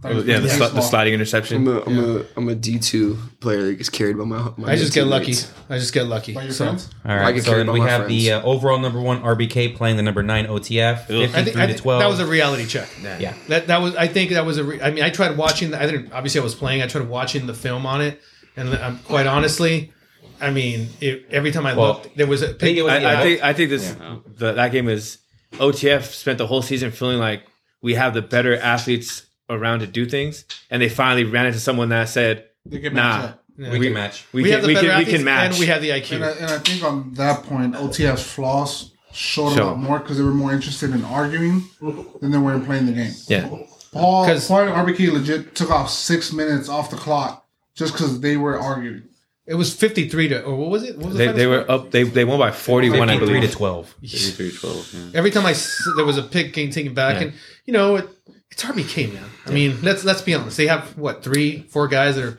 Thought 0.02 0.14
was 0.14 0.26
Yeah, 0.26 0.38
the, 0.38 0.48
pretty 0.48 0.54
sli- 0.56 0.58
the 0.58 0.68
small. 0.70 0.82
sliding 0.82 1.14
I'm 1.14 1.20
interception. 1.20 1.66
a, 1.66 1.80
I'm 1.82 1.98
a, 1.98 2.24
I'm 2.36 2.48
a 2.50 2.54
D2 2.54 3.40
player 3.40 3.62
that 3.64 3.74
gets 3.76 3.88
carried 3.88 4.18
by 4.18 4.24
my. 4.24 4.52
my 4.56 4.72
i 4.72 4.76
just 4.76 4.92
get 4.94 5.06
lucky 5.06 5.32
i 5.70 5.78
just 5.78 5.92
get 5.94 6.06
lucky 6.06 6.34
By 6.34 6.42
your 6.44 6.52
so 6.52 6.66
friends? 6.66 6.90
All 7.04 7.10
I 7.12 7.16
right. 7.20 7.34
get 7.34 7.44
So 7.44 7.56
then 7.56 7.66
by 7.66 7.72
we 7.72 7.80
my 7.80 7.88
have 7.88 8.06
the 8.06 8.32
uh, 8.32 8.42
overall 8.42 8.78
number 8.78 9.00
one 9.00 9.22
RBK 9.22 9.74
playing 9.76 9.96
the 9.96 10.02
number 10.02 10.22
nine 10.22 10.46
OTF, 10.46 11.06
fifty-three 11.06 11.24
I 11.24 11.44
think, 11.44 11.56
I 11.56 11.66
to 11.66 11.74
twelve. 11.74 12.00
that 12.00 12.08
was 12.08 12.20
a 12.20 12.26
reality 12.26 12.66
check. 12.66 12.88
yeah. 13.02 13.34
That 13.48 13.66
that 13.68 13.80
was. 13.80 13.96
I 13.96 14.06
think 14.08 14.30
that 14.32 14.44
was 14.46 14.58
a. 14.58 14.64
Re- 14.64 14.80
I 14.80 14.90
mean, 14.90 15.02
I 15.04 15.10
tried 15.10 15.36
watching. 15.36 15.70
The, 15.70 15.82
I 15.82 15.86
didn't. 15.86 16.12
Obviously, 16.12 16.40
I 16.40 16.44
was 16.44 16.54
playing. 16.54 16.82
I 16.82 16.86
tried 16.86 17.08
watching 17.08 17.46
the 17.46 17.54
film 17.54 17.86
on 17.86 18.00
it, 18.02 18.20
and 18.56 18.74
um, 18.74 19.00
quite 19.04 19.26
honestly, 19.26 19.92
I 20.40 20.50
mean, 20.50 20.88
it, 21.00 21.26
every 21.30 21.50
time 21.50 21.66
I 21.66 21.74
Well, 21.74 21.94
looked, 21.94 22.16
there 22.16 22.26
was 22.26 22.42
a. 22.42 22.50
I 22.50 22.58
think 22.58 22.78
it 22.78 22.82
was. 22.82 22.92
I, 22.92 23.20
I 23.20 23.22
think 23.22 23.42
I 23.42 23.52
think 23.54 23.70
this 23.70 23.92
the, 24.36 24.52
that 24.52 24.70
game 24.70 24.88
is 24.88 25.18
OTF 25.54 26.02
spent 26.12 26.38
the 26.38 26.46
whole 26.46 26.62
season 26.62 26.90
feeling 26.90 27.18
like 27.18 27.42
we 27.82 27.94
have 27.94 28.12
the 28.14 28.22
better 28.22 28.56
athletes 28.56 29.24
around 29.50 29.80
to 29.80 29.86
do 29.86 30.06
things, 30.06 30.44
and 30.70 30.80
they 30.82 30.88
finally 30.88 31.24
ran 31.24 31.46
into 31.46 31.60
someone 31.60 31.88
that 31.90 32.08
said, 32.08 32.44
They 32.66 32.78
can 32.80 32.94
"Nah, 32.94 33.02
match 33.18 33.24
up. 33.30 33.44
we, 33.72 33.80
can 33.80 33.92
match. 33.94 34.26
we, 34.32 34.42
we, 34.42 34.48
can 34.50 34.52
have 34.58 34.62
the 34.62 34.68
we 34.68 34.74
can 34.74 34.84
we 34.84 34.90
athletes 34.90 35.10
can 35.10 35.24
match." 35.24 35.50
and 35.52 35.60
we 35.60 35.66
have 35.66 35.82
the 35.82 35.90
IQ. 35.90 36.12
And 36.16 36.24
I, 36.24 36.30
and 36.32 36.46
I 36.46 36.58
think 36.58 36.82
on 36.84 37.14
that 37.14 37.42
point, 37.44 37.74
OTF's 37.74 38.22
flaws 38.32 38.92
showed 39.12 39.48
a 39.48 39.54
Sure. 39.56 39.64
lot 39.64 39.78
more 39.78 39.98
because 40.00 40.18
they 40.18 40.22
were 40.24 40.32
more 40.34 40.52
interested 40.52 40.90
in 40.90 41.04
arguing 41.04 41.64
than 42.20 42.30
they 42.30 42.38
were 42.38 42.54
in 42.54 42.64
playing 42.64 42.86
the 42.86 42.92
game. 42.92 43.12
yeah, 43.26 43.48
Paul, 43.92 44.26
'Cause- 44.26 44.46
Paul 44.48 44.60
and 44.60 44.70
RBK 44.72 45.10
legit 45.12 45.54
took 45.54 45.70
off 45.70 45.90
six 45.90 46.32
minutes 46.32 46.68
off 46.68 46.90
the 46.90 46.96
clock 46.96 47.46
just 47.74 47.94
because 47.94 48.20
they 48.20 48.36
were 48.36 48.58
arguing. 48.58 49.02
it 49.46 49.54
was 49.54 49.72
fifty 49.74 50.08
three 50.10 50.28
to 50.28 50.42
or 50.42 50.54
what 50.56 50.68
was 50.68 50.82
it? 50.82 50.96
What 50.98 51.06
was 51.06 51.14
the 51.14 51.18
they, 51.18 51.24
final 51.26 51.38
they 51.38 51.46
were 51.46 51.62
score? 51.62 51.74
up. 51.74 51.90
They 51.90 52.02
they 52.02 52.24
won 52.26 52.38
by 52.38 52.50
forty 52.50 52.90
one, 52.90 53.08
I 53.08 53.14
Fifty-three 53.14 53.34
believe. 53.38 53.50
to 53.50 53.56
twelve. 53.56 53.94
33-12, 54.04 54.94
yeah. 55.12 55.18
Every 55.18 55.30
time 55.30 55.46
I 55.46 55.52
s- 55.52 55.88
there 55.96 56.04
was 56.04 56.18
a 56.18 56.22
pick 56.22 56.52
getting 56.52 56.70
taken 56.70 56.92
back, 56.92 57.16
Yeah. 57.16 57.28
and 57.28 57.32
you 57.64 57.72
know, 57.72 57.96
it, 57.96 58.08
it's 58.50 58.64
RBK, 58.64 59.12
man. 59.12 59.24
I 59.46 59.50
mean, 59.50 59.78
let's 59.82 60.04
let's 60.04 60.22
be 60.22 60.34
honest. 60.34 60.56
They 60.56 60.66
have 60.66 60.96
what 60.96 61.22
three, 61.22 61.62
four 61.62 61.88
guys 61.88 62.16
that 62.16 62.24
are 62.24 62.38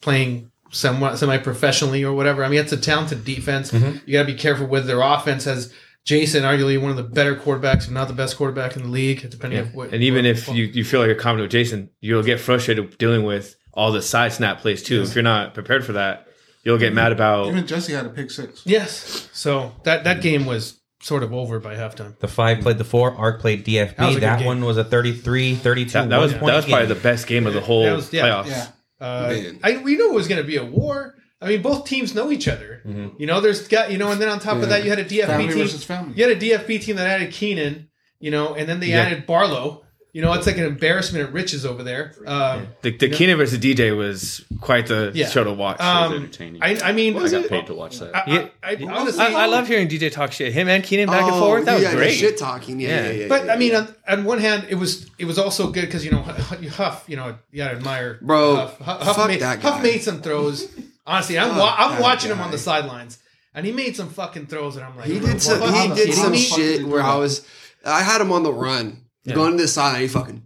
playing 0.00 0.50
somewhat 0.70 1.18
semi 1.18 1.38
professionally 1.38 2.04
or 2.04 2.14
whatever. 2.14 2.44
I 2.44 2.48
mean, 2.48 2.60
it's 2.60 2.72
a 2.72 2.76
talented 2.76 3.24
defense. 3.24 3.72
Mm-hmm. 3.72 3.98
You 4.06 4.12
got 4.12 4.26
to 4.26 4.32
be 4.32 4.38
careful 4.38 4.66
with 4.66 4.86
their 4.86 5.00
offense. 5.00 5.44
Has 5.44 5.72
Jason, 6.04 6.44
arguably 6.44 6.80
one 6.80 6.90
of 6.90 6.96
the 6.96 7.02
better 7.02 7.34
quarterbacks, 7.34 7.84
if 7.84 7.90
not 7.90 8.06
the 8.08 8.14
best 8.14 8.36
quarterback 8.36 8.76
in 8.76 8.82
the 8.82 8.88
league, 8.88 9.28
depending 9.28 9.60
on 9.60 9.66
what. 9.68 9.92
And 9.92 10.02
even 10.02 10.24
if 10.24 10.48
you, 10.48 10.64
you 10.64 10.84
feel 10.84 11.00
like 11.00 11.08
you're 11.08 11.16
confident 11.16 11.46
with 11.46 11.52
Jason, 11.52 11.90
you'll 12.00 12.22
get 12.22 12.38
frustrated 12.38 12.96
dealing 12.98 13.24
with 13.24 13.56
all 13.74 13.90
the 13.90 14.02
side 14.02 14.32
snap 14.32 14.60
plays 14.60 14.82
too. 14.82 15.02
If 15.02 15.14
you're 15.14 15.24
not 15.24 15.52
prepared 15.52 15.84
for 15.84 15.92
that, 15.94 16.28
you'll 16.62 16.78
get 16.78 16.94
mad 16.94 17.12
about. 17.12 17.48
Even 17.48 17.66
Jesse 17.66 17.92
had 17.92 18.06
a 18.06 18.10
pick 18.10 18.30
six. 18.30 18.62
yes, 18.64 19.28
so 19.32 19.74
that 19.82 20.04
that 20.04 20.20
game 20.20 20.46
was 20.46 20.80
sort 21.06 21.22
of 21.22 21.32
over 21.32 21.58
by 21.60 21.74
halftime. 21.76 22.18
The 22.18 22.28
five 22.28 22.60
played 22.60 22.78
the 22.78 22.84
four. 22.84 23.14
Arc 23.14 23.40
played 23.40 23.64
DFB. 23.64 23.96
That 23.96 24.06
was 24.06 24.16
That, 24.16 24.34
a 24.34 24.36
good 24.36 24.38
game. 24.40 24.46
one 24.46 24.64
was 24.64 24.76
a 24.76 24.84
33, 24.84 25.54
32. 25.54 25.90
That, 25.92 26.08
that 26.10 26.18
was 26.18 26.32
that 26.32 26.42
was 26.42 26.64
probably 26.66 26.86
game. 26.86 26.88
the 26.88 26.94
best 27.02 27.26
game 27.26 27.46
of 27.46 27.54
the 27.54 27.60
whole 27.60 27.84
was- 27.84 28.12
yeah. 28.12 28.22
playoffs. 28.24 28.48
Yeah. 28.48 28.66
Uh, 28.98 29.34
I, 29.62 29.76
we 29.78 29.94
knew 29.96 30.10
it 30.10 30.14
was 30.14 30.26
going 30.26 30.40
to 30.40 30.46
be 30.46 30.56
a 30.56 30.64
war. 30.64 31.14
I 31.40 31.48
mean, 31.48 31.60
both 31.62 31.84
teams 31.86 32.14
know 32.14 32.30
each 32.32 32.48
other. 32.48 32.80
Mm-hmm. 32.86 33.20
You 33.20 33.26
know, 33.26 33.40
there's 33.42 33.68
got 33.68 33.92
you 33.92 33.98
know, 33.98 34.10
and 34.10 34.20
then 34.20 34.28
on 34.30 34.40
top 34.40 34.56
of 34.62 34.68
that, 34.70 34.84
you 34.84 34.90
had 34.90 34.98
a 34.98 35.04
DFB 35.04 35.26
Family 35.26 35.48
team. 35.48 35.58
versus 35.58 35.84
family. 35.84 36.14
You 36.16 36.26
had 36.28 36.36
a 36.36 36.40
DFB 36.40 36.82
team 36.82 36.96
that 36.96 37.06
added 37.06 37.32
Keenan. 37.32 37.88
You 38.18 38.30
know, 38.30 38.54
and 38.54 38.66
then 38.66 38.80
they 38.80 38.88
Yeah. 38.88 39.02
added 39.02 39.26
Barlow. 39.26 39.84
You 40.16 40.22
know, 40.22 40.32
it's 40.32 40.46
like 40.46 40.56
an 40.56 40.64
embarrassment 40.64 41.28
of 41.28 41.34
riches 41.34 41.66
over 41.66 41.82
there. 41.82 42.14
Um, 42.26 42.68
The, 42.80 42.96
the 42.96 43.10
Keenan 43.10 43.36
versus 43.36 43.58
DJ 43.58 43.94
was 43.94 44.42
quite 44.62 44.86
the 44.86 45.10
Yeah. 45.14 45.28
show 45.28 45.44
to 45.44 45.52
watch. 45.52 45.76
It 45.78 45.82
was 45.82 46.06
um, 46.10 46.14
entertaining. 46.14 46.62
I, 46.62 46.78
I 46.82 46.92
mean, 46.92 47.14
I 47.18 47.28
got 47.28 47.48
paid 47.50 47.66
to 47.66 47.74
watch 47.74 47.98
that. 47.98 48.16
I, 48.16 48.22
Yeah. 48.26 48.48
I, 48.62 48.70
I, 48.76 48.98
honestly, 48.98 49.22
I, 49.22 49.42
I 49.42 49.46
love 49.46 49.68
hearing 49.68 49.88
DJ 49.88 50.10
talk 50.10 50.32
shit. 50.32 50.54
Him 50.54 50.68
and 50.68 50.82
Keenan 50.82 51.08
back 51.10 51.20
and 51.24 51.32
Oh, 51.32 51.40
forth. 51.40 51.66
That 51.66 51.74
was 51.74 51.82
yeah, 51.82 51.90
the 51.90 51.96
great. 51.98 52.14
Shit 52.14 52.38
talking. 52.38 52.80
Yeah, 52.80 52.88
Yeah. 52.88 53.04
yeah, 53.04 53.10
yeah. 53.12 53.28
But 53.28 53.50
I 53.50 53.56
mean, 53.56 53.72
yeah. 53.72 53.88
on, 54.08 54.20
on 54.20 54.24
one 54.24 54.38
hand, 54.38 54.64
it 54.70 54.76
was 54.76 55.06
it 55.18 55.26
was 55.26 55.38
also 55.38 55.70
good 55.70 55.84
because 55.84 56.02
you 56.02 56.10
know 56.12 56.22
Huff, 56.22 57.04
you 57.08 57.16
know, 57.16 57.36
you 57.52 57.58
gotta 57.58 57.76
admire 57.76 58.18
Bro, 58.22 58.56
Huff. 58.56 58.78
Huff, 58.78 59.02
Huff 59.02 59.16
fuck 59.16 59.28
made, 59.28 59.40
that 59.42 59.60
Huff 59.60 59.82
made 59.82 60.00
some 60.02 60.22
throws. 60.22 60.66
Honestly, 61.06 61.38
I'm 61.38 61.50
Fuck 61.50 61.58
wa- 61.58 61.74
I'm 61.78 61.90
that 61.92 62.00
watching 62.00 62.30
him 62.30 62.38
guy. 62.38 62.44
on 62.44 62.50
the 62.52 62.58
sidelines, 62.58 63.18
and 63.54 63.66
he 63.66 63.72
made 63.72 63.94
some 63.96 64.08
fucking 64.08 64.46
throws, 64.46 64.76
and 64.76 64.84
I'm 64.86 64.96
like, 64.96 65.08
he 65.08 65.18
bro, 65.18 65.28
did 65.32 65.42
some. 65.42 65.60
what- 65.60 65.74
He 65.74 65.90
are 65.92 65.94
did 65.94 66.14
some 66.14 66.32
me? 66.32 66.38
shit 66.38 66.86
where 66.88 67.02
I 67.02 67.16
was. 67.16 67.46
I 67.84 68.02
had 68.02 68.22
him 68.22 68.32
on 68.32 68.42
the 68.44 68.52
run, 68.52 69.02
going 69.34 69.56
to 69.56 69.62
the 69.62 69.68
side. 69.68 70.00
He 70.02 70.08
fucking. 70.08 70.42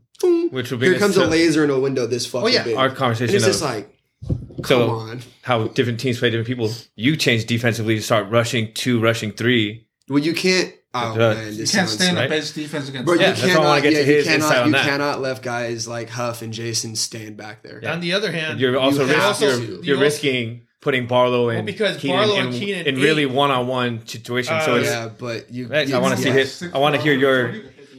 Which 0.51 0.71
would 0.71 0.81
bring 0.81 0.91
Here 0.93 0.99
comes 1.01 1.17
a 1.17 1.27
laser 1.27 1.65
in 1.65 1.71
a 1.71 1.79
window 1.79 2.07
this 2.07 2.27
fucking 2.27 2.45
Oh, 2.45 2.49
yeah. 2.49 2.65
big. 2.65 2.77
Our 2.77 2.89
and 2.89 2.97
conversation 2.97 3.37
it's 3.37 3.45
of 3.45 3.51
just 3.53 3.63
like, 3.63 3.89
come 4.29 4.65
so 4.65 4.91
on. 4.91 5.21
how 5.43 5.69
different 5.69 5.99
teams 6.01 6.19
play 6.19 6.29
different 6.31 6.47
people. 6.47 6.71
You 6.95 7.17
change 7.17 7.47
defensively 7.47 7.97
to 7.97 8.03
start 8.03 8.29
rushing 8.31 8.73
two, 8.75 9.01
rushing 9.01 9.33
three. 9.33 9.87
Well, 10.09 10.19
you 10.19 10.35
can't. 10.35 10.75
Oh 10.93 11.13
Uh, 11.13 11.17
man, 11.35 11.55
You 11.55 11.67
can't 11.67 11.89
stand 11.89 12.17
right? 12.17 12.27
up 12.27 12.33
edge 12.33 12.53
defense 12.53 12.89
against. 12.89 13.07
Bro, 13.07 13.15
them. 13.19 13.23
Yeah, 13.23 13.29
you 13.29 13.35
that's 13.35 13.45
I 13.45 13.55
cannot. 13.55 13.83
get 13.83 13.93
yeah, 13.93 13.99
to 14.01 14.07
you 14.07 14.13
his 14.17 14.27
insight 14.27 14.51
cannot. 14.51 14.67
You 14.67 14.73
that. 14.73 14.85
cannot 14.85 15.21
let 15.21 15.43
guys 15.43 15.87
like 15.89 16.09
Huff 16.11 16.43
and 16.43 16.53
Jason 16.53 16.97
stand 16.97 17.37
back 17.37 17.63
there. 17.63 17.81
On 17.87 18.01
the 18.01 18.13
other 18.13 18.33
hand, 18.33 18.59
You're 18.59 18.77
also, 18.77 19.07
have 19.07 19.41
risk, 19.41 19.41
to. 19.41 19.47
you're, 19.47 19.57
You 19.77 19.81
you're 19.85 19.97
also- 19.97 20.05
risking 20.05 20.63
putting 20.81 21.07
Barlow 21.07 21.49
and 21.51 21.65
because 21.65 21.97
Keenan 21.99 22.17
Barlow 22.19 22.35
in, 22.41 22.47
and 22.47 22.55
Keenan 22.55 22.87
in 22.87 22.97
really 22.97 23.25
one 23.27 23.51
on 23.53 23.69
one 23.69 24.05
situations. 24.07 24.65
so 24.65 24.75
Uh, 24.75 24.77
it's, 24.79 24.89
yeah, 24.89 25.11
but 25.17 25.53
you. 25.53 25.73
I 25.73 25.83
you- 25.83 26.01
want 26.01 26.17
to 26.17 26.23
see 26.25 26.31
his. 26.31 26.65
I 26.75 26.79
want 26.79 26.97
to 26.97 27.01
hear 27.01 27.15
your 27.15 27.55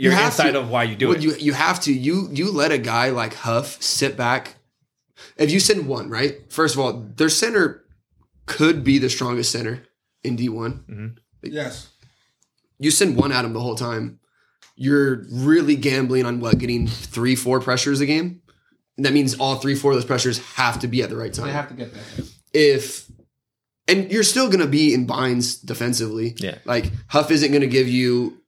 your 0.06 0.14
have 0.14 0.26
insight 0.32 0.54
to. 0.54 0.60
of 0.62 0.70
why 0.70 0.84
you 0.84 0.96
do 0.96 1.08
Well, 1.10 1.18
it. 1.18 1.24
You 1.24 1.36
you 1.36 1.54
have 1.54 1.80
to. 1.82 1.94
You 1.94 2.30
you 2.32 2.52
let 2.52 2.72
a 2.72 2.78
guy 2.78 3.10
like 3.10 3.34
Huff 3.36 3.82
sit 3.82 4.16
back. 4.18 4.56
If 5.38 5.52
you 5.52 5.60
send 5.60 5.88
one, 5.88 6.10
right? 6.10 6.52
First 6.52 6.76
of 6.76 6.82
all, 6.82 6.94
their 7.16 7.30
center 7.30 7.84
could 8.46 8.84
be 8.84 8.98
the 8.98 9.10
strongest 9.10 9.52
center 9.52 9.84
in 10.24 10.36
D 10.36 10.50
one. 10.50 10.84
Mm-hmm. 10.90 11.08
Yes. 11.54 11.90
You 12.80 12.92
send 12.92 13.16
one 13.16 13.32
at 13.32 13.46
him 13.46 13.54
the 13.54 13.60
whole 13.60 13.76
time. 13.76 14.20
You're 14.76 15.26
really 15.32 15.76
gambling 15.76 16.26
on 16.26 16.40
what 16.40 16.58
getting 16.58 16.88
three, 16.88 17.36
four 17.36 17.60
pressures 17.60 18.02
a 18.02 18.06
game. 18.08 18.42
And 18.98 19.06
that 19.06 19.14
means 19.14 19.36
all 19.36 19.56
three, 19.58 19.76
four 19.76 19.92
of 19.92 19.98
those 19.98 20.06
pressures 20.06 20.40
have 20.56 20.80
to 20.80 20.88
be 20.88 21.04
at 21.04 21.10
the 21.10 21.16
right 21.16 21.32
time. 21.34 21.48
They 21.48 21.54
have 21.54 21.68
to 21.70 21.74
get 21.76 21.94
that. 21.94 22.32
if 22.54 23.06
and 23.88 24.12
you're 24.12 24.24
still 24.24 24.50
gonna 24.50 24.68
be 24.68 24.94
in 24.94 25.06
binds 25.06 25.56
defensively. 25.58 26.36
Yeah. 26.40 26.58
Like 26.66 26.92
Huff 27.08 27.30
isn't 27.30 27.52
gonna 27.52 27.68
give 27.68 27.88
you 27.88 28.41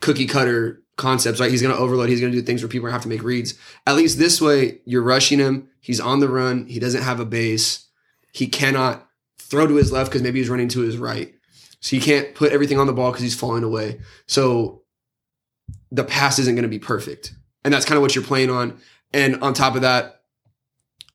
cookie 0.00 0.26
cutter 0.26 0.82
concepts, 0.96 1.40
right? 1.40 1.50
He's 1.50 1.62
gonna 1.62 1.76
overload, 1.76 2.08
he's 2.08 2.20
gonna 2.20 2.32
do 2.32 2.42
things 2.42 2.62
where 2.62 2.68
people 2.68 2.90
have 2.90 3.02
to 3.02 3.08
make 3.08 3.22
reads. 3.22 3.54
At 3.86 3.96
least 3.96 4.18
this 4.18 4.40
way, 4.40 4.80
you're 4.84 5.02
rushing 5.02 5.38
him, 5.38 5.68
he's 5.80 6.00
on 6.00 6.20
the 6.20 6.28
run, 6.28 6.66
he 6.66 6.78
doesn't 6.80 7.02
have 7.02 7.20
a 7.20 7.24
base, 7.24 7.86
he 8.32 8.46
cannot 8.46 9.06
throw 9.38 9.66
to 9.66 9.76
his 9.76 9.92
left 9.92 10.10
because 10.10 10.22
maybe 10.22 10.38
he's 10.40 10.48
running 10.48 10.68
to 10.68 10.80
his 10.80 10.98
right. 10.98 11.34
So 11.80 11.96
he 11.96 12.00
can't 12.00 12.34
put 12.34 12.52
everything 12.52 12.78
on 12.80 12.86
the 12.88 12.92
ball 12.92 13.10
because 13.12 13.22
he's 13.22 13.38
falling 13.38 13.62
away. 13.64 14.00
So 14.26 14.82
the 15.92 16.04
pass 16.04 16.38
isn't 16.38 16.54
gonna 16.54 16.68
be 16.68 16.78
perfect. 16.80 17.32
And 17.64 17.72
that's 17.72 17.84
kind 17.84 17.96
of 17.96 18.02
what 18.02 18.14
you're 18.14 18.24
playing 18.24 18.50
on. 18.50 18.78
And 19.12 19.40
on 19.42 19.54
top 19.54 19.74
of 19.76 19.82
that, 19.82 20.22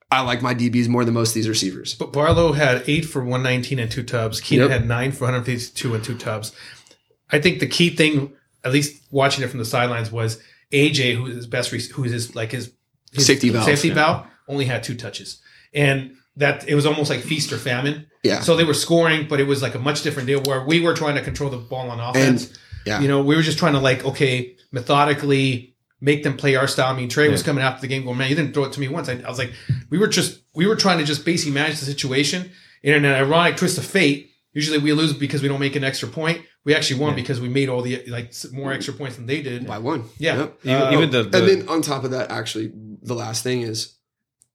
I 0.09 0.21
like 0.21 0.41
my 0.41 0.53
DBs 0.53 0.87
more 0.87 1.03
than 1.05 1.13
most 1.15 1.29
of 1.29 1.33
these 1.35 1.49
receivers. 1.49 1.95
But 1.95 2.13
Barlow 2.13 2.51
had 2.53 2.83
eight 2.87 3.05
for 3.05 3.19
119 3.23 3.79
and 3.79 3.89
two 3.91 4.03
tubs. 4.03 4.39
Keenan 4.39 4.69
Yep. 4.69 4.79
had 4.79 4.87
nine 4.87 5.11
for 5.11 5.25
152 5.25 5.93
and 5.95 6.03
two 6.03 6.15
tubs. 6.17 6.51
I 7.31 7.39
think 7.39 7.59
the 7.59 7.67
key 7.67 7.89
thing, 7.89 8.33
at 8.63 8.71
least 8.71 9.03
watching 9.11 9.43
it 9.43 9.47
from 9.47 9.59
the 9.59 9.65
sidelines, 9.65 10.11
was 10.11 10.41
AJ, 10.71 11.15
who 11.15 11.27
is 11.27 11.35
his 11.35 11.47
best, 11.47 11.69
who 11.69 12.03
is 12.03 12.11
his 12.11 12.35
like 12.35 12.51
his, 12.51 12.71
his 13.11 13.25
Safety 13.25 13.49
valve, 13.49 13.65
safety 13.65 13.89
yeah. 13.89 13.93
valve, 13.93 14.27
only 14.47 14.65
had 14.65 14.83
two 14.83 14.95
touches, 14.95 15.41
and 15.73 16.15
that 16.35 16.67
it 16.67 16.75
was 16.75 16.85
almost 16.85 17.09
like 17.09 17.21
feast 17.21 17.51
or 17.53 17.57
famine. 17.57 18.07
Yeah. 18.23 18.39
So 18.39 18.55
they 18.55 18.63
were 18.63 18.73
scoring, 18.73 19.27
but 19.27 19.39
it 19.39 19.43
was 19.43 19.61
like 19.61 19.75
a 19.75 19.79
much 19.79 20.01
different 20.01 20.27
deal 20.27 20.41
where 20.41 20.65
we 20.65 20.79
were 20.79 20.93
trying 20.93 21.15
to 21.15 21.21
control 21.21 21.49
the 21.49 21.57
ball 21.57 21.89
on 21.89 21.99
offense. 21.99 22.57
yeah. 22.85 23.01
You 23.01 23.07
know, 23.07 23.21
we 23.21 23.35
were 23.35 23.41
just 23.41 23.59
trying 23.59 23.73
to 23.73 23.79
like 23.79 24.03
okay, 24.05 24.55
methodically 24.71 25.73
make 26.01 26.23
them 26.23 26.35
play 26.35 26.55
our 26.55 26.67
style. 26.67 26.93
I 26.93 26.97
mean, 26.97 27.07
Trey 27.07 27.29
was 27.29 27.43
coming 27.43 27.63
after 27.63 27.79
the 27.79 27.87
game 27.87 28.03
going, 28.03 28.17
man, 28.17 28.29
you 28.29 28.35
didn't 28.35 28.53
throw 28.53 28.65
it 28.65 28.73
to 28.73 28.79
me 28.81 28.89
once. 28.89 29.07
I, 29.07 29.13
I 29.13 29.29
was 29.29 29.39
like, 29.39 29.53
we 29.89 29.97
were 29.97 30.07
just 30.07 30.41
we 30.53 30.67
were 30.67 30.75
trying 30.75 30.97
to 30.97 31.05
just 31.05 31.23
basically 31.23 31.53
manage 31.53 31.79
the 31.79 31.85
situation. 31.85 32.51
And 32.83 32.95
In 32.95 33.05
an 33.05 33.13
ironic 33.13 33.55
twist 33.55 33.77
of 33.77 33.85
fate, 33.85 34.32
usually 34.53 34.77
we 34.77 34.93
lose 34.93 35.13
because 35.13 35.41
we 35.41 35.47
don't 35.47 35.59
make 35.59 35.75
an 35.75 35.83
extra 35.83 36.07
point. 36.07 36.41
We 36.65 36.73
actually 36.75 36.99
won 37.01 37.15
because 37.15 37.41
we 37.41 37.49
made 37.49 37.69
all 37.69 37.81
the 37.81 38.03
like 38.07 38.33
more 38.53 38.71
extra 38.71 38.93
points 38.93 39.15
than 39.17 39.25
they 39.25 39.41
did. 39.41 39.67
by 39.67 39.79
one. 39.79 40.05
Yeah. 40.17 40.37
Yep. 40.37 40.59
even, 40.63 40.81
Uh, 40.81 40.91
even 40.93 41.09
the, 41.11 41.23
the 41.23 41.37
And 41.37 41.47
then 41.47 41.69
on 41.69 41.81
top 41.81 42.03
of 42.03 42.11
that, 42.11 42.31
actually, 42.31 42.71
the 43.01 43.13
last 43.15 43.43
thing 43.43 43.61
is 43.61 43.95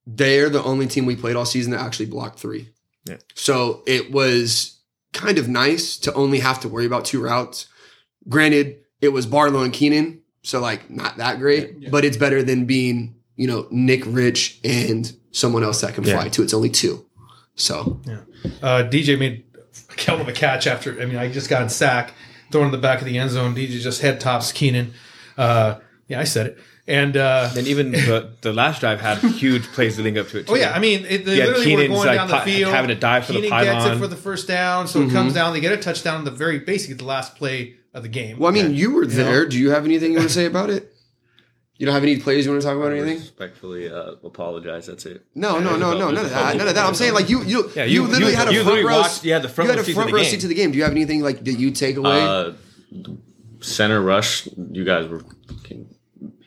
they're 0.07 0.49
the 0.49 0.63
only 0.63 0.87
team 0.87 1.05
we 1.07 1.17
played 1.17 1.37
all 1.37 1.45
season 1.45 1.73
that 1.73 1.81
actually 1.81 2.07
blocked 2.07 2.39
three. 2.39 2.71
Yeah. 3.05 3.17
So 3.35 3.83
it 3.87 4.11
was 4.11 4.81
kind 5.13 5.39
of 5.39 5.49
nice 5.49 5.97
to 5.99 6.13
only 6.15 6.41
have 6.41 6.61
to 6.61 6.69
worry 6.69 6.87
about 6.87 7.05
two 7.05 7.23
routes. 7.23 7.67
Granted, 8.29 8.77
it 9.01 9.09
was 9.11 9.27
Barlow 9.27 9.63
and 9.63 9.73
Keenan, 9.73 10.23
so 10.43 10.61
like 10.61 10.89
not 10.91 11.17
that 11.19 11.39
great, 11.39 11.91
but 11.91 12.05
it's 12.05 12.17
better 12.17 12.43
than 12.43 12.65
being, 12.67 13.17
you 13.37 13.47
know, 13.47 13.67
Nick 13.71 14.03
Rich 14.07 14.61
and 14.65 15.11
someone 15.31 15.63
else 15.65 15.81
that 15.83 15.95
can 15.95 16.05
Yeah. 16.05 16.15
fly 16.21 16.29
too. 16.29 16.43
It's 16.43 16.55
only 16.55 16.71
two. 16.71 17.05
So 17.55 18.01
Uh, 18.63 18.83
DJ 18.85 19.17
made 19.19 19.45
a 19.48 19.48
hell 19.99 20.21
of 20.21 20.29
a 20.29 20.33
catch 20.33 20.67
after. 20.67 21.01
I 21.01 21.07
mean, 21.07 21.17
I 21.17 21.31
just 21.31 21.49
got 21.51 21.63
in 21.63 21.69
sack, 21.69 22.13
thrown 22.51 22.67
in 22.67 22.73
the 22.73 22.79
back 22.79 23.01
of 23.01 23.05
the 23.07 23.19
end 23.19 23.31
zone. 23.31 23.55
DJ 23.55 23.81
just 23.81 24.01
head 24.01 24.21
tops 24.21 24.53
Keenan. 24.53 24.93
Uh, 25.37 25.79
yeah, 26.09 26.21
I 26.21 26.25
said 26.25 26.47
it. 26.47 26.59
And 26.87 27.19
uh, 27.19 27.51
and 27.57 27.67
even 27.67 27.91
the, 27.93 28.31
the 28.41 28.53
last 28.53 28.81
drive 28.81 29.01
had 29.03 29.19
huge 29.19 29.65
plays 29.65 29.99
leading 29.99 30.17
up 30.17 30.29
to 30.29 30.39
it. 30.39 30.47
Too. 30.47 30.53
Oh 30.55 30.57
yeah, 30.57 30.73
I 30.73 30.79
mean, 30.79 31.05
it, 31.05 31.27
they 31.27 31.37
Yeah, 31.37 31.45
literally 31.45 31.77
were 31.89 31.95
going 31.95 32.07
like, 32.07 32.17
down 32.17 32.29
the 32.29 32.35
pi- 32.35 32.45
field, 32.47 32.73
having 32.73 32.89
to 32.89 32.95
dive 32.95 33.27
for 33.27 33.35
the 33.35 33.43
Keenan 33.43 33.63
gets 33.65 33.85
it 33.85 33.89
pylon. 33.89 33.99
for 33.99 34.07
the 34.07 34.17
first 34.17 34.49
down, 34.49 34.89
so 34.89 35.03
it 35.03 35.11
comes 35.13 35.35
down. 35.35 35.53
They 35.53 35.61
get 35.61 35.73
a 35.73 35.77
touchdown. 35.77 36.25
The 36.25 36.31
very 36.31 36.61
basically 36.61 36.95
the 36.95 37.05
last 37.05 37.37
play 37.37 37.75
of 37.93 38.03
the 38.03 38.09
game. 38.09 38.39
well, 38.39 38.51
I 38.51 38.55
mean, 38.55 38.75
you 38.75 38.93
were 38.95 39.03
know? 39.03 39.09
there. 39.09 39.47
Do 39.47 39.59
you 39.59 39.71
have 39.71 39.85
anything 39.85 40.13
you 40.13 40.17
want 40.19 40.29
to 40.31 40.35
say 40.35 40.47
about 40.47 40.71
it? 40.71 40.95
You 41.79 41.87
don't 41.87 41.95
have 41.95 42.03
any 42.03 42.19
plays 42.19 42.45
you 42.45 42.51
want 42.51 42.61
to 42.61 42.67
talk 42.69 42.77
about 42.77 42.91
or 42.91 42.97
anything? 42.97 43.19
Respectfully 43.19 43.89
uh, 43.89 44.15
apologize. 44.25 44.87
That's 44.87 45.07
it. 45.07 45.25
No, 45.37 45.61
no, 45.61 45.77
no, 45.77 45.97
no, 45.97 46.11
none 46.11 46.25
of 46.25 46.31
that. 46.31 46.57
None 46.57 46.67
of 46.69 46.75
that. 46.75 46.85
I'm 46.85 46.95
saying 46.95 47.15
like 47.15 47.29
you, 47.31 47.43
you, 47.45 47.71
Yeah, 47.77 47.85
you, 47.85 48.03
you- 48.03 48.09
literally 48.09 48.33
you- 48.33 48.37
had 48.37 48.49
a 48.49 48.53
you 48.53 48.63
front 48.65 48.75
literally 48.79 48.95
row. 48.97 49.01
watched- 49.03 49.25
you 49.25 49.33
had 49.33 49.43
the 49.43 49.49
front 49.49 49.67
you 49.69 49.71
had 49.71 49.77
row 49.79 49.83
a 49.83 49.85
seat 49.85 49.93
to 49.93 49.95
front 49.95 50.11
the 50.11 50.15
row 50.17 50.23
game. 50.23 50.31
seat 50.31 50.41
to 50.41 50.49
the 50.49 50.55
game. 50.55 50.71
Do 50.73 50.79
you 50.79 50.83
have 50.85 50.93
anything 50.93 51.23
like 51.23 51.45
that 51.45 51.53
you 51.53 51.71
take 51.71 51.97
away? 51.97 52.21
Uh, 52.21 52.53
center 53.61 54.01
rush, 54.01 54.49
you 54.73 54.85
guys 54.85 55.07
were 55.09 55.23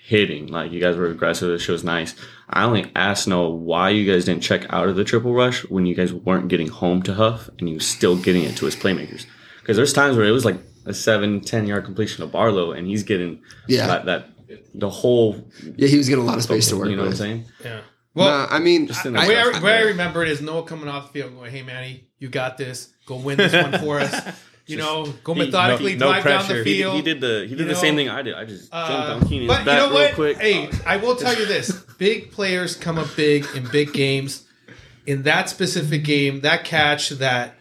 hitting. 0.05 0.47
Like 0.47 0.71
you 0.71 0.79
guys 0.79 0.97
were 0.97 1.07
aggressive. 1.07 1.49
It 1.49 1.59
shows 1.59 1.83
nice. 1.83 2.15
I 2.49 2.63
only 2.63 2.91
asked 2.95 3.27
Noah 3.27 3.49
why 3.51 3.89
you 3.91 4.11
guys 4.11 4.25
didn't 4.25 4.43
check 4.43 4.65
out 4.69 4.89
of 4.89 4.95
the 4.95 5.03
triple 5.03 5.33
rush 5.33 5.61
when 5.69 5.85
you 5.85 5.95
guys 5.95 6.13
weren't 6.13 6.47
getting 6.49 6.67
home 6.67 7.01
to 7.03 7.13
Huff 7.13 7.49
and 7.59 7.67
he 7.67 7.73
was 7.73 7.87
still 7.87 8.17
getting 8.17 8.43
it 8.43 8.57
to 8.57 8.65
his 8.65 8.75
playmakers. 8.75 9.25
Because 9.61 9.77
there's 9.77 9.93
times 9.93 10.17
where 10.17 10.25
it 10.25 10.31
was 10.31 10.43
like 10.43 10.57
a 10.85 10.93
seven, 10.93 11.39
10 11.39 11.67
yard 11.67 11.85
completion 11.85 12.23
of 12.23 12.31
Barlow 12.31 12.71
and 12.71 12.87
he's 12.87 13.03
getting 13.03 13.41
Yeah. 13.67 13.87
that, 13.87 14.05
that 14.05 14.29
the 14.73 14.89
whole 14.89 15.47
yeah, 15.75 15.87
he 15.87 15.97
was 15.97 16.07
getting 16.09 16.23
a 16.23 16.27
lot 16.27 16.37
of 16.37 16.43
space 16.43 16.67
to 16.69 16.77
work 16.77 16.89
you 16.89 16.95
know 16.95 17.03
with. 17.03 17.19
what 17.19 17.25
I'm 17.27 17.43
saying? 17.43 17.45
yeah. 17.63 17.81
Well, 18.13 18.47
Nah, 18.49 18.53
I 18.55 18.59
mean, 18.59 18.83
in 18.87 18.91
I- 18.91 19.03
the 19.03 19.09
the 19.11 19.19
way 19.29 19.37
I, 19.37 19.51
I- 19.55 19.63
way 19.63 19.73
I 19.77 19.81
remember 19.83 20.21
it 20.23 20.29
is 20.29 20.41
Noah 20.41 20.63
coming 20.63 20.89
off 20.89 21.13
the 21.13 21.19
field 21.21 21.35
going, 21.35 21.51
"Hey, 21.51 21.61
Manny, 21.63 22.07
you 22.19 22.27
got 22.29 22.57
this. 22.57 22.93
Go 23.05 23.15
win 23.15 23.37
this 23.37 23.53
one 23.53 23.79
for 23.79 23.99
us. 23.99 24.13
You 24.67 24.77
know, 24.77 25.05
go 25.23 25.33
methodically 25.33 25.95
no 25.95 26.07
drive 26.11 26.23
down 26.23 26.41
the 26.43 26.45
pressure. 26.45 26.63
He, 26.63 26.75
field." 26.77 26.95
he 26.95 27.01
did 27.01 27.19
the 27.19 27.41
he 27.49 27.55
did 27.55 27.59
You 27.59 27.65
the 27.65 27.73
know, 27.73 27.77
same 27.77 27.95
thing 27.95 28.07
I 28.09 28.21
did. 28.21 28.35
I 28.35 28.45
just 28.45 28.69
Uh, 28.71 28.87
jumped 28.87 29.23
on 29.23 29.29
Keenan's 29.29 29.47
but 29.49 29.59
you 29.61 29.65
back 29.65 29.77
know 29.79 29.85
real 29.89 29.93
what? 29.95 30.13
quick. 30.13 30.37
Hey, 30.37 30.69
I 30.85 30.97
will 30.97 31.15
tell 31.15 31.37
you 31.37 31.45
this: 31.45 31.71
big 31.97 32.31
players 32.31 32.75
come 32.75 32.97
up 32.97 33.07
big 33.17 33.45
in 33.55 33.67
big 33.69 33.91
games. 33.91 34.47
In 35.05 35.23
that 35.23 35.49
specific 35.49 36.03
game, 36.05 36.41
that 36.41 36.63
catch 36.63 37.09
that 37.09 37.55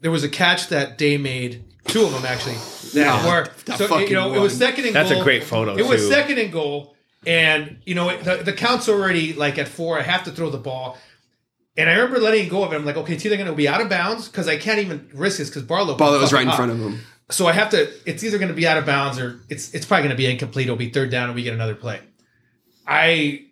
there 0.00 0.10
was 0.10 0.22
a 0.22 0.28
catch 0.28 0.68
that 0.68 0.98
Day 0.98 1.16
made, 1.16 1.64
two 1.86 2.04
of 2.04 2.12
them 2.12 2.24
actually. 2.24 2.56
That 2.94 3.22
Nah, 3.22 3.28
were 3.28 3.48
that 3.66 3.78
so 3.78 3.88
fucking 3.88 4.08
you 4.08 4.14
know 4.14 4.34
it 4.34 4.40
was 4.40 4.52
one. 4.52 4.58
second 4.60 4.86
and 4.86 4.94
That's 4.94 5.10
a 5.10 5.14
goal. 5.14 5.24
great 5.24 5.44
photo, 5.44 5.76
It 5.76 5.86
was 5.86 6.02
too. 6.02 6.08
second 6.10 6.38
and 6.38 6.52
goal. 6.52 6.94
and 7.26 7.78
you 7.84 7.94
know 7.94 8.16
the, 8.18 8.36
the 8.44 8.52
count's 8.52 8.88
already 8.88 9.32
like 9.32 9.58
at 9.58 9.68
four. 9.68 9.98
I 9.98 10.02
have 10.02 10.24
to 10.24 10.30
throw 10.30 10.50
the 10.50 10.58
ball, 10.58 10.96
and 11.76 11.88
I 11.90 11.94
remember 11.94 12.18
letting 12.20 12.48
go 12.48 12.62
of 12.64 12.72
it. 12.72 12.76
I'm 12.76 12.84
like, 12.84 12.96
okay, 12.96 13.14
it's 13.14 13.24
either 13.26 13.36
going 13.36 13.48
to 13.48 13.54
be 13.54 13.66
out 13.68 13.80
of 13.80 13.88
bounds 13.88 14.28
because 14.28 14.46
I 14.48 14.56
can't 14.58 14.78
even 14.80 15.08
risk 15.14 15.38
this 15.38 15.48
because 15.48 15.62
Barlow 15.62 15.96
Ball 15.96 16.12
that 16.12 16.20
was 16.20 16.32
right 16.32 16.46
in 16.46 16.52
front 16.52 16.70
of 16.70 16.78
him. 16.78 17.00
So 17.30 17.46
I 17.46 17.52
have 17.52 17.70
to. 17.70 17.90
It's 18.06 18.22
either 18.22 18.36
going 18.38 18.50
to 18.50 18.54
be 18.54 18.66
out 18.66 18.76
of 18.76 18.84
bounds 18.86 19.18
or 19.18 19.40
it's 19.48 19.72
it's 19.74 19.86
probably 19.86 20.02
going 20.02 20.16
to 20.16 20.16
be 20.22 20.30
incomplete. 20.30 20.66
It'll 20.66 20.76
be 20.76 20.90
third 20.90 21.10
down 21.10 21.26
and 21.30 21.34
we 21.34 21.42
get 21.42 21.54
another 21.54 21.74
play. 21.74 22.00
I 22.86 23.46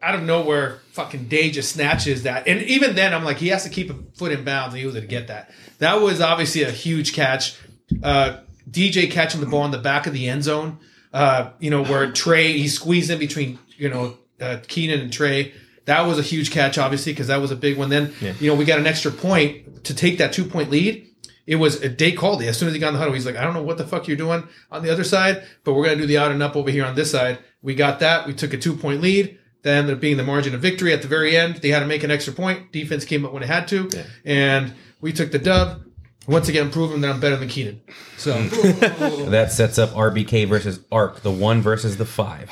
out 0.00 0.14
of 0.14 0.22
nowhere, 0.22 0.78
fucking 0.92 1.26
Day 1.26 1.50
just 1.50 1.72
snatches 1.72 2.22
that, 2.22 2.46
and 2.46 2.62
even 2.62 2.94
then, 2.94 3.12
I'm 3.12 3.24
like, 3.24 3.38
he 3.38 3.48
has 3.48 3.64
to 3.64 3.68
keep 3.68 3.90
a 3.90 3.94
foot 4.16 4.30
in 4.32 4.44
bounds, 4.44 4.72
and 4.72 4.80
he 4.80 4.86
was 4.86 4.94
able 4.94 5.02
to 5.02 5.08
get 5.10 5.26
that. 5.26 5.50
That 5.80 6.00
was 6.00 6.20
obviously 6.20 6.62
a 6.62 6.70
huge 6.70 7.12
catch. 7.12 7.56
Uh, 8.02 8.38
DJ 8.70 9.10
catching 9.10 9.40
the 9.40 9.46
ball 9.46 9.64
in 9.64 9.70
the 9.70 9.78
back 9.78 10.06
of 10.06 10.12
the 10.12 10.28
end 10.28 10.44
zone. 10.44 10.78
Uh, 11.12 11.50
you 11.58 11.70
know 11.70 11.82
where 11.84 12.10
Trey 12.12 12.58
he 12.58 12.68
squeezed 12.68 13.10
in 13.10 13.18
between 13.18 13.58
you 13.76 13.88
know 13.88 14.18
uh, 14.40 14.58
Keenan 14.68 15.00
and 15.00 15.12
Trey. 15.12 15.52
That 15.86 16.02
was 16.02 16.18
a 16.18 16.22
huge 16.22 16.50
catch, 16.50 16.76
obviously, 16.76 17.12
because 17.12 17.28
that 17.28 17.40
was 17.40 17.50
a 17.50 17.56
big 17.56 17.78
one. 17.78 17.88
Then 17.88 18.12
you 18.40 18.50
know 18.50 18.54
we 18.54 18.64
got 18.64 18.78
an 18.78 18.86
extra 18.86 19.10
point 19.10 19.84
to 19.84 19.94
take 19.94 20.18
that 20.18 20.32
two 20.32 20.44
point 20.44 20.70
lead. 20.70 21.06
It 21.46 21.56
was 21.56 21.82
a 21.82 21.88
day 21.88 22.12
called 22.12 22.42
it 22.42 22.46
as 22.46 22.58
soon 22.58 22.68
as 22.68 22.74
he 22.74 22.80
got 22.80 22.88
in 22.88 22.94
the 22.94 22.98
huddle. 22.98 23.14
He's 23.14 23.24
like, 23.24 23.36
I 23.36 23.42
don't 23.42 23.54
know 23.54 23.62
what 23.62 23.78
the 23.78 23.86
fuck 23.86 24.06
you're 24.06 24.18
doing 24.18 24.46
on 24.70 24.82
the 24.82 24.90
other 24.90 25.04
side, 25.04 25.44
but 25.64 25.72
we're 25.72 25.84
gonna 25.84 25.96
do 25.96 26.06
the 26.06 26.18
out 26.18 26.30
and 26.30 26.42
up 26.42 26.56
over 26.56 26.70
here 26.70 26.84
on 26.84 26.94
this 26.94 27.10
side. 27.10 27.38
We 27.62 27.74
got 27.74 28.00
that. 28.00 28.26
We 28.26 28.34
took 28.34 28.52
a 28.52 28.58
two 28.58 28.76
point 28.76 29.00
lead. 29.00 29.38
That 29.62 29.76
ended 29.78 29.94
up 29.94 30.00
being 30.00 30.18
the 30.18 30.24
margin 30.24 30.54
of 30.54 30.60
victory 30.60 30.92
at 30.92 31.02
the 31.02 31.08
very 31.08 31.36
end. 31.36 31.56
They 31.56 31.70
had 31.70 31.80
to 31.80 31.86
make 31.86 32.04
an 32.04 32.10
extra 32.10 32.32
point. 32.34 32.70
Defense 32.70 33.04
came 33.06 33.24
up 33.24 33.32
when 33.32 33.42
it 33.42 33.46
had 33.48 33.66
to, 33.68 33.88
and 34.26 34.74
we 35.00 35.12
took 35.12 35.32
the 35.32 35.38
dub. 35.38 35.82
Once 36.28 36.48
again, 36.48 36.70
proving 36.70 37.00
that 37.00 37.10
I'm 37.10 37.20
better 37.20 37.36
than 37.36 37.48
Keenan. 37.48 37.80
So 38.18 38.40
That 38.42 39.50
sets 39.50 39.78
up 39.78 39.90
RBK 39.90 40.46
versus 40.46 40.78
Arc, 40.92 41.22
the 41.22 41.30
one 41.30 41.62
versus 41.62 41.96
the 41.96 42.04
five. 42.04 42.50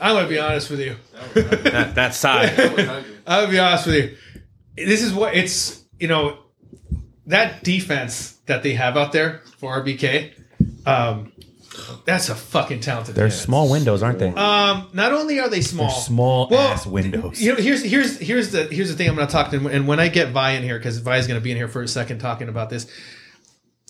I'm 0.00 0.16
gonna 0.16 0.28
be 0.28 0.38
honest 0.38 0.70
with 0.70 0.80
you. 0.80 0.96
that, 1.34 1.94
that 1.94 2.14
side. 2.14 2.58
I'm 3.26 3.40
gonna 3.42 3.48
be 3.50 3.58
honest 3.58 3.86
with 3.86 3.96
you. 3.96 4.16
This 4.76 5.02
is 5.02 5.12
what 5.12 5.34
it's 5.34 5.84
you 6.00 6.08
know 6.08 6.38
that 7.26 7.62
defense 7.62 8.38
that 8.46 8.62
they 8.62 8.72
have 8.74 8.96
out 8.96 9.12
there 9.12 9.42
for 9.58 9.82
RBK. 9.82 10.32
Um, 10.86 11.32
that's 12.04 12.28
a 12.28 12.34
fucking 12.34 12.80
talented. 12.80 13.14
They're 13.14 13.26
defense. 13.28 13.42
small 13.42 13.70
windows, 13.70 14.02
aren't 14.02 14.18
they? 14.18 14.28
Um, 14.28 14.88
not 14.92 15.12
only 15.12 15.38
are 15.40 15.48
they 15.48 15.60
small, 15.60 15.90
small 15.90 16.48
Well, 16.50 16.60
ass 16.72 16.86
windows. 16.86 17.40
You 17.42 17.54
know, 17.54 17.60
here's 17.60 17.82
here's 17.82 18.18
here's 18.18 18.50
the 18.52 18.64
here's 18.64 18.88
the 18.90 18.96
thing 18.96 19.08
I'm 19.08 19.14
going 19.14 19.26
to 19.26 19.32
talk 19.32 19.50
to, 19.50 19.68
and 19.68 19.86
when 19.88 20.00
I 20.00 20.08
get 20.08 20.30
Vi 20.30 20.50
in 20.52 20.62
here, 20.62 20.78
because 20.78 20.98
Vi 20.98 21.16
is 21.16 21.26
going 21.26 21.40
to 21.40 21.44
be 21.44 21.50
in 21.50 21.56
here 21.56 21.68
for 21.68 21.82
a 21.82 21.88
second 21.88 22.18
talking 22.18 22.48
about 22.48 22.70
this. 22.70 22.86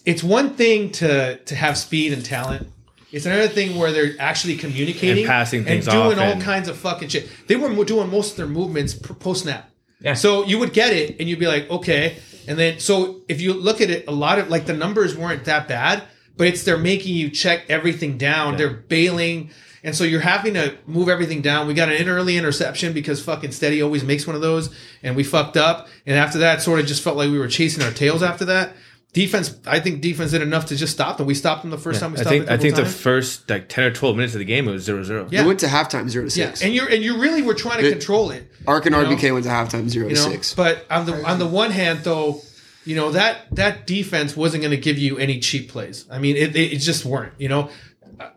It's 0.04 0.22
one 0.22 0.54
thing 0.54 0.90
to 0.92 1.36
to 1.38 1.54
have 1.54 1.76
speed 1.76 2.12
and 2.12 2.24
talent. 2.24 2.68
It's 3.10 3.24
another 3.26 3.48
thing 3.48 3.76
where 3.78 3.90
they're 3.90 4.12
actually 4.18 4.56
communicating 4.56 5.24
And 5.24 5.26
passing 5.26 5.64
things 5.64 5.86
and 5.86 5.92
doing 5.94 6.18
off 6.18 6.24
all 6.24 6.32
and- 6.32 6.42
kinds 6.42 6.68
of 6.68 6.76
fucking 6.76 7.08
shit. 7.08 7.28
They 7.46 7.56
were 7.56 7.84
doing 7.84 8.10
most 8.10 8.32
of 8.32 8.36
their 8.36 8.46
movements 8.46 8.92
post 8.94 9.44
snap. 9.44 9.70
Yeah. 10.00 10.12
So 10.14 10.44
you 10.44 10.58
would 10.58 10.72
get 10.72 10.92
it, 10.92 11.16
and 11.18 11.28
you'd 11.28 11.38
be 11.38 11.46
like, 11.46 11.70
okay. 11.70 12.18
And 12.46 12.58
then, 12.58 12.78
so 12.80 13.22
if 13.28 13.40
you 13.40 13.52
look 13.54 13.80
at 13.80 13.90
it, 13.90 14.06
a 14.08 14.12
lot 14.12 14.38
of 14.38 14.48
like 14.48 14.64
the 14.66 14.72
numbers 14.72 15.16
weren't 15.16 15.44
that 15.46 15.68
bad, 15.68 16.02
but 16.38 16.46
it's 16.46 16.62
they're 16.64 16.78
making 16.78 17.14
you 17.14 17.28
check 17.28 17.64
everything 17.68 18.16
down. 18.16 18.56
They're 18.56 18.70
bailing, 18.70 19.50
and 19.84 19.94
so 19.94 20.04
you're 20.04 20.20
having 20.20 20.54
to 20.54 20.76
move 20.86 21.08
everything 21.10 21.42
down. 21.42 21.66
We 21.66 21.74
got 21.74 21.90
an 21.90 22.08
early 22.08 22.36
interception 22.38 22.92
because 22.94 23.22
fucking 23.22 23.52
Steady 23.52 23.82
always 23.82 24.02
makes 24.04 24.26
one 24.26 24.34
of 24.36 24.42
those, 24.42 24.74
and 25.02 25.14
we 25.16 25.24
fucked 25.24 25.56
up. 25.58 25.88
And 26.06 26.16
after 26.16 26.38
that, 26.38 26.62
sort 26.62 26.80
of 26.80 26.86
just 26.86 27.02
felt 27.02 27.16
like 27.18 27.30
we 27.30 27.38
were 27.38 27.48
chasing 27.48 27.82
our 27.84 27.90
tails. 27.90 28.22
After 28.22 28.44
that, 28.46 28.72
defense, 29.12 29.56
I 29.66 29.80
think 29.80 30.00
defense 30.00 30.30
did 30.32 30.42
enough 30.42 30.66
to 30.66 30.76
just 30.76 30.92
stop 30.92 31.16
them. 31.18 31.26
We 31.26 31.34
stopped 31.34 31.62
them 31.62 31.70
the 31.70 31.78
first 31.78 32.00
time 32.00 32.12
we 32.12 32.18
I 32.18 32.20
stopped. 32.22 32.30
think 32.30 32.44
them 32.46 32.50
a 32.50 32.54
I 32.54 32.56
couple 32.56 32.76
think 32.76 32.86
the 32.86 32.92
first 32.98 33.50
like 33.50 33.68
ten 33.68 33.84
or 33.84 33.90
twelve 33.90 34.16
minutes 34.16 34.34
of 34.34 34.38
the 34.38 34.44
game 34.44 34.68
it 34.68 34.72
was 34.72 34.86
0-0. 34.88 35.28
Yeah. 35.32 35.42
We 35.42 35.48
went 35.48 35.60
to 35.60 35.66
halftime 35.66 36.08
zero 36.08 36.28
to 36.28 36.38
yeah, 36.40 36.46
six. 36.48 36.62
and 36.62 36.72
you're 36.74 36.88
and 36.88 37.02
you 37.02 37.18
really 37.20 37.42
were 37.42 37.54
trying 37.54 37.80
to 37.80 37.86
It- 37.88 37.90
control 37.92 38.30
it. 38.30 38.50
Ark 38.66 38.86
and 38.86 38.94
you 38.94 39.02
know? 39.02 39.08
RBK 39.16 39.32
went 39.32 39.44
to 39.44 39.50
halftime 39.50 39.88
zero 39.88 40.08
you 40.08 40.14
to 40.14 40.22
know. 40.22 40.30
six. 40.30 40.54
But 40.54 40.84
on 40.90 41.06
the 41.06 41.24
on 41.26 41.38
the 41.38 41.46
one 41.46 41.70
hand, 41.70 42.00
though, 42.04 42.42
you 42.88 42.96
know 42.96 43.10
that 43.10 43.54
that 43.54 43.86
defense 43.86 44.34
wasn't 44.34 44.62
going 44.62 44.70
to 44.70 44.80
give 44.80 44.96
you 44.96 45.18
any 45.18 45.40
cheap 45.40 45.68
plays. 45.68 46.06
I 46.10 46.18
mean, 46.18 46.36
it, 46.36 46.56
it, 46.56 46.72
it 46.72 46.78
just 46.78 47.04
weren't. 47.04 47.34
You 47.36 47.50
know, 47.50 47.70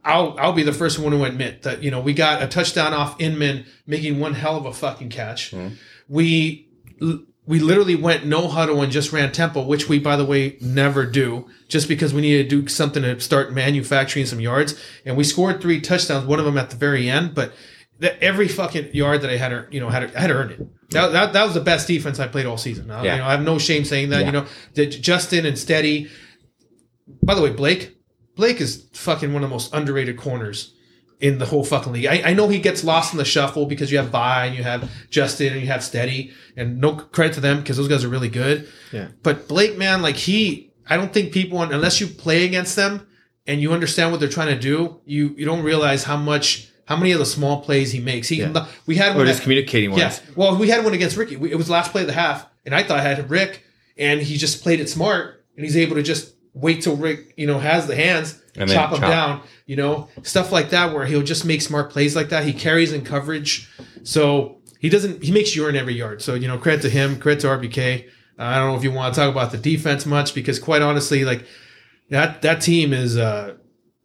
I'll 0.03 0.37
I'll 0.37 0.51
be 0.51 0.63
the 0.63 0.73
first 0.73 0.99
one 0.99 1.13
to 1.13 1.23
admit 1.23 1.61
that 1.61 1.81
you 1.81 1.89
know 1.89 2.01
we 2.01 2.13
got 2.13 2.43
a 2.43 2.47
touchdown 2.47 2.93
off 2.93 3.15
Inman 3.21 3.65
making 3.87 4.19
one 4.19 4.33
hell 4.33 4.57
of 4.57 4.65
a 4.65 4.73
fucking 4.73 5.07
catch. 5.07 5.51
Mm-hmm. 5.51 5.75
We 6.09 6.67
we 7.45 7.59
literally 7.59 7.95
went 7.95 8.25
no 8.25 8.49
huddle 8.49 8.81
and 8.81 8.91
just 8.91 9.13
ran 9.13 9.31
tempo, 9.31 9.63
which 9.63 9.87
we 9.87 9.99
by 9.99 10.17
the 10.17 10.25
way 10.25 10.57
never 10.59 11.05
do, 11.05 11.49
just 11.69 11.87
because 11.87 12.13
we 12.13 12.19
needed 12.19 12.49
to 12.49 12.61
do 12.61 12.67
something 12.67 13.03
to 13.03 13.21
start 13.21 13.53
manufacturing 13.53 14.25
some 14.25 14.41
yards. 14.41 14.77
And 15.05 15.15
we 15.15 15.23
scored 15.23 15.61
three 15.61 15.79
touchdowns, 15.79 16.25
one 16.25 16.39
of 16.39 16.45
them 16.45 16.57
at 16.57 16.71
the 16.71 16.75
very 16.75 17.09
end, 17.09 17.33
but. 17.33 17.53
That 18.01 18.21
every 18.21 18.47
fucking 18.47 18.93
yard 18.95 19.21
that 19.21 19.29
I 19.29 19.37
had, 19.37 19.67
you 19.71 19.79
know, 19.79 19.89
had 19.89 20.03
I 20.15 20.19
had 20.19 20.27
to 20.27 20.33
earn 20.33 20.49
it. 20.51 20.59
That, 20.89 21.11
that, 21.13 21.33
that 21.33 21.43
was 21.45 21.53
the 21.53 21.61
best 21.61 21.87
defense 21.87 22.19
I 22.19 22.27
played 22.27 22.45
all 22.47 22.57
season. 22.57 22.91
I, 22.91 23.03
Yeah. 23.03 23.13
you 23.13 23.19
know, 23.21 23.27
I 23.27 23.31
have 23.31 23.43
no 23.43 23.57
shame 23.59 23.85
saying 23.85 24.09
that. 24.09 24.21
Yeah. 24.21 24.25
You 24.25 24.31
know, 24.33 24.45
that 24.73 24.87
Justin 24.87 25.45
and 25.45 25.57
Steady. 25.57 26.09
By 27.23 27.35
the 27.35 27.41
way, 27.41 27.51
Blake, 27.51 27.95
Blake 28.35 28.59
is 28.59 28.87
fucking 28.93 29.31
one 29.33 29.43
of 29.43 29.49
the 29.49 29.53
most 29.53 29.73
underrated 29.73 30.17
corners 30.17 30.73
in 31.19 31.37
the 31.37 31.45
whole 31.45 31.63
fucking 31.63 31.93
league. 31.93 32.07
I, 32.07 32.31
I 32.31 32.33
know 32.33 32.47
he 32.47 32.57
gets 32.59 32.83
lost 32.83 33.13
in 33.13 33.19
the 33.19 33.25
shuffle 33.25 33.67
because 33.67 33.91
you 33.91 33.99
have 33.99 34.09
Vi 34.09 34.45
and 34.47 34.55
you 34.55 34.63
have 34.63 34.89
Justin 35.11 35.53
and 35.53 35.61
you 35.61 35.67
have 35.67 35.83
Steady, 35.83 36.31
and 36.57 36.81
no 36.81 36.95
credit 36.95 37.35
to 37.35 37.39
them 37.41 37.59
because 37.59 37.77
those 37.77 37.87
guys 37.87 38.03
are 38.03 38.09
really 38.09 38.29
good. 38.29 38.67
Yeah. 38.91 39.09
But 39.21 39.47
Blake, 39.47 39.77
man, 39.77 40.01
like 40.01 40.15
he, 40.15 40.73
I 40.89 40.97
don't 40.97 41.13
think 41.13 41.31
people 41.31 41.61
unless 41.61 42.01
you 42.01 42.07
play 42.07 42.45
against 42.45 42.75
them 42.75 43.05
and 43.45 43.61
you 43.61 43.71
understand 43.73 44.09
what 44.11 44.19
they're 44.19 44.29
trying 44.29 44.55
to 44.55 44.59
do, 44.59 45.01
you 45.05 45.35
you 45.37 45.45
don't 45.45 45.61
realize 45.63 46.03
how 46.03 46.17
much. 46.17 46.67
How 46.91 46.97
many 46.97 47.13
of 47.13 47.19
the 47.19 47.25
small 47.25 47.61
plays 47.61 47.91
he 47.93 48.01
makes? 48.01 48.27
He, 48.27 48.41
Yeah. 48.41 48.65
we 48.85 48.95
had 48.97 49.13
Or 49.15 49.19
one 49.19 49.27
just 49.27 49.43
communicating 49.43 49.93
yeah. 49.93 50.13
Well, 50.35 50.57
we 50.57 50.67
had 50.67 50.83
one 50.83 50.93
against 50.93 51.15
Ricky. 51.15 51.37
We, 51.37 51.49
it 51.51 51.55
was 51.55 51.69
last 51.69 51.91
play 51.93 52.01
of 52.01 52.07
the 52.07 52.13
half, 52.13 52.45
and 52.65 52.75
I 52.75 52.83
thought 52.83 52.99
I 52.99 53.01
had 53.03 53.29
Rick, 53.29 53.63
and 53.97 54.21
he 54.21 54.35
just 54.35 54.61
played 54.61 54.81
it 54.81 54.89
smart, 54.89 55.45
and 55.55 55.63
he's 55.65 55.77
able 55.77 55.95
to 55.95 56.03
just 56.03 56.33
wait 56.53 56.81
till 56.81 56.97
Rick, 56.97 57.33
you 57.37 57.47
know, 57.47 57.59
has 57.59 57.87
the 57.87 57.95
hands, 57.95 58.41
And 58.57 58.69
chop 58.69 58.91
him 58.91 58.99
chop. 58.99 59.09
down, 59.09 59.41
you 59.67 59.77
know, 59.77 60.09
stuff 60.23 60.51
like 60.51 60.71
that, 60.71 60.93
where 60.93 61.05
he'll 61.05 61.23
just 61.23 61.45
make 61.45 61.61
smart 61.61 61.91
plays 61.91 62.13
like 62.13 62.27
that. 62.29 62.43
He 62.43 62.51
carries 62.51 62.91
in 62.91 63.05
coverage, 63.05 63.69
so 64.03 64.57
he 64.79 64.89
doesn't. 64.89 65.23
He 65.23 65.31
makes 65.31 65.55
urine 65.55 65.77
every 65.77 65.93
yard. 65.93 66.21
So 66.21 66.33
you 66.33 66.47
know, 66.49 66.57
credit 66.57 66.81
to 66.81 66.89
him, 66.89 67.19
credit 67.19 67.39
to 67.41 67.47
RBK. 67.47 68.05
Uh, 68.37 68.43
I 68.43 68.55
don't 68.59 68.71
know 68.71 68.75
if 68.77 68.83
you 68.83 68.91
want 68.91 69.13
to 69.13 69.19
talk 69.21 69.31
about 69.31 69.51
the 69.53 69.57
defense 69.57 70.05
much 70.05 70.35
because, 70.35 70.59
quite 70.59 70.81
honestly, 70.81 71.23
like 71.23 71.45
that 72.09 72.41
that 72.41 72.59
team 72.61 72.91
is. 72.91 73.17
uh 73.17 73.55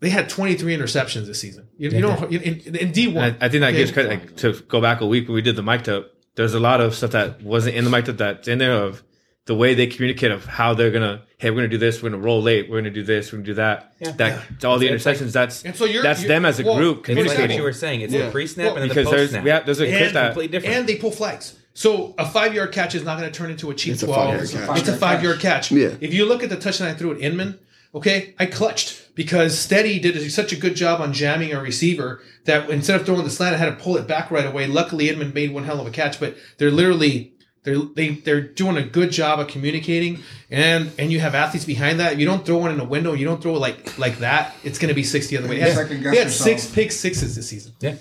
they 0.07 0.11
had 0.11 0.29
23 0.29 0.77
interceptions 0.77 1.27
this 1.27 1.41
season. 1.41 1.67
You, 1.79 1.91
you 1.91 2.01
know, 2.01 2.15
in, 2.31 2.41
in, 2.43 2.77
in 2.77 2.93
D1. 2.93 3.17
I, 3.19 3.27
I 3.27 3.49
think 3.49 3.61
that 3.63 3.71
okay? 3.71 3.73
gives 3.79 3.91
credit 3.91 4.09
like, 4.11 4.37
to 4.37 4.53
go 4.69 4.81
back 4.81 5.01
a 5.01 5.07
week 5.07 5.27
when 5.27 5.35
we 5.35 5.43
did 5.43 5.57
the 5.57 5.65
mic 5.65 5.89
up. 5.89 6.13
There's 6.37 6.55
a 6.55 6.61
lot 6.61 6.81
of 6.81 6.95
stuff 6.95 7.11
that 7.11 7.43
wasn't 7.43 7.75
in 7.75 7.83
the 7.83 7.91
mic 7.91 8.09
up 8.09 8.19
that's 8.19 8.47
in 8.47 8.59
there 8.59 8.73
of 8.73 9.03
the 9.47 9.57
way 9.57 9.75
they 9.75 9.89
communicate 9.89 10.31
of 10.31 10.45
how 10.45 10.75
they're 10.75 10.93
gonna. 10.93 11.23
Hey, 11.39 11.51
we're 11.51 11.57
gonna 11.57 11.69
do 11.69 11.79
this. 11.79 12.03
We're 12.03 12.11
gonna 12.11 12.23
roll 12.23 12.41
late. 12.41 12.71
We're 12.71 12.79
gonna 12.79 12.91
do 12.91 13.03
this. 13.03 13.33
We're 13.33 13.39
gonna 13.39 13.47
do 13.47 13.55
that. 13.55 13.95
That 14.19 14.65
all 14.65 14.79
the 14.79 14.87
It's 14.87 15.05
like- 15.05 15.17
interceptions. 15.17 15.33
That's 15.33 15.65
And 15.65 15.75
so 15.75 15.85
you're- 15.87 16.03
that's 16.03 16.21
you're- 16.23 16.29
them 16.35 16.45
as 16.45 16.61
a 16.61 16.65
well, 16.65 16.77
group 16.77 16.99
It's 16.99 17.09
like 17.09 17.17
what 17.17 17.23
communicating. 17.25 17.57
you 17.57 17.63
were 17.65 17.73
saying. 17.73 18.01
It's 18.03 18.13
Yeah. 18.13 18.27
the 18.27 18.31
pre-snap 18.33 18.67
Well, 18.67 18.75
and 18.77 18.83
then 18.83 18.89
because 18.91 19.07
the 19.07 19.11
there's 19.17 19.31
post-snap. 19.33 19.45
yeah, 19.47 19.61
there's 19.61 19.81
a 19.81 19.87
clip 19.87 20.03
And 20.03 20.15
that 20.17 20.27
completely 20.27 20.53
different. 20.53 20.77
And 20.77 20.87
they 20.89 20.97
pull 20.97 21.11
flags. 21.11 21.55
So 21.75 22.15
a 22.19 22.27
five 22.27 22.55
yard 22.55 22.73
catch 22.73 22.95
is 22.95 23.03
not 23.05 23.19
going 23.19 23.31
to 23.31 23.37
turn 23.39 23.51
into 23.51 23.71
a 23.71 23.75
cheap 23.75 23.93
It's 23.95 24.03
12. 24.03 24.17
five-yard 24.17 24.67
catch. 24.69 24.79
It's 24.79 24.89
a 24.89 24.97
five 24.97 25.23
yard 25.23 25.41
catch. 25.41 25.71
Yeah. 25.71 25.91
If 26.01 26.15
you 26.15 26.25
look 26.27 26.43
at 26.43 26.49
the 26.49 26.57
touchdown 26.57 26.89
I 26.89 26.95
threw 26.95 27.13
at 27.13 27.21
Inman, 27.21 27.59
okay, 27.97 28.35
I 28.39 28.47
clutched 28.47 29.15
because 29.17 29.59
Steady 29.59 29.99
did 29.99 30.31
such 30.31 30.53
a 30.53 30.57
good 30.57 30.77
job 30.77 31.01
on 31.01 31.13
jamming 31.13 31.53
a 31.53 31.61
receiver 31.61 32.21
that 32.45 32.71
instead 32.71 33.01
of 33.01 33.07
throwing 33.07 33.25
the 33.25 33.31
slant, 33.31 33.55
I 33.55 33.59
had 33.59 33.67
to 33.77 33.83
pull 33.83 33.97
it 33.97 34.07
back 34.07 34.31
right 34.31 34.47
away. 34.47 34.67
Luckily, 34.67 35.09
Inman 35.09 35.33
made 35.35 35.53
one 35.53 35.65
hell 35.65 35.81
of 35.81 35.87
a 35.87 35.91
catch, 35.91 36.21
but 36.21 36.37
they're 36.59 36.71
literally. 36.71 37.33
They're, 37.65 37.79
they, 37.97 38.11
they're 38.11 38.43
doing 38.43 38.77
a 38.77 38.83
good 38.85 39.11
job 39.11 39.41
of 39.41 39.49
communicating 39.49 40.21
and 40.53 40.93
and 41.01 41.11
you 41.11 41.19
have 41.19 41.35
athletes 41.35 41.65
behind 41.65 41.99
that. 41.99 42.17
You 42.17 42.25
don't 42.25 42.47
throw 42.47 42.59
one 42.59 42.71
in 42.71 42.79
a 42.79 42.85
window. 42.85 43.13
You 43.13 43.25
don't 43.27 43.43
throw 43.43 43.57
it 43.57 43.59
like 43.59 43.99
like 43.99 44.19
that. 44.19 44.55
It's 44.63 44.79
going 44.79 44.91
to 44.91 44.95
be 44.95 45.03
60 45.03 45.35
the 45.35 45.43
other 45.43 45.51
way. 45.51 45.59
They 45.59 45.73
had, 45.73 45.89
they 45.89 46.17
had 46.17 46.31
six 46.31 46.71
pick 46.71 46.93
sixes 46.93 47.35
this 47.35 47.49
season. 47.49 47.73
yeah. 47.81 47.97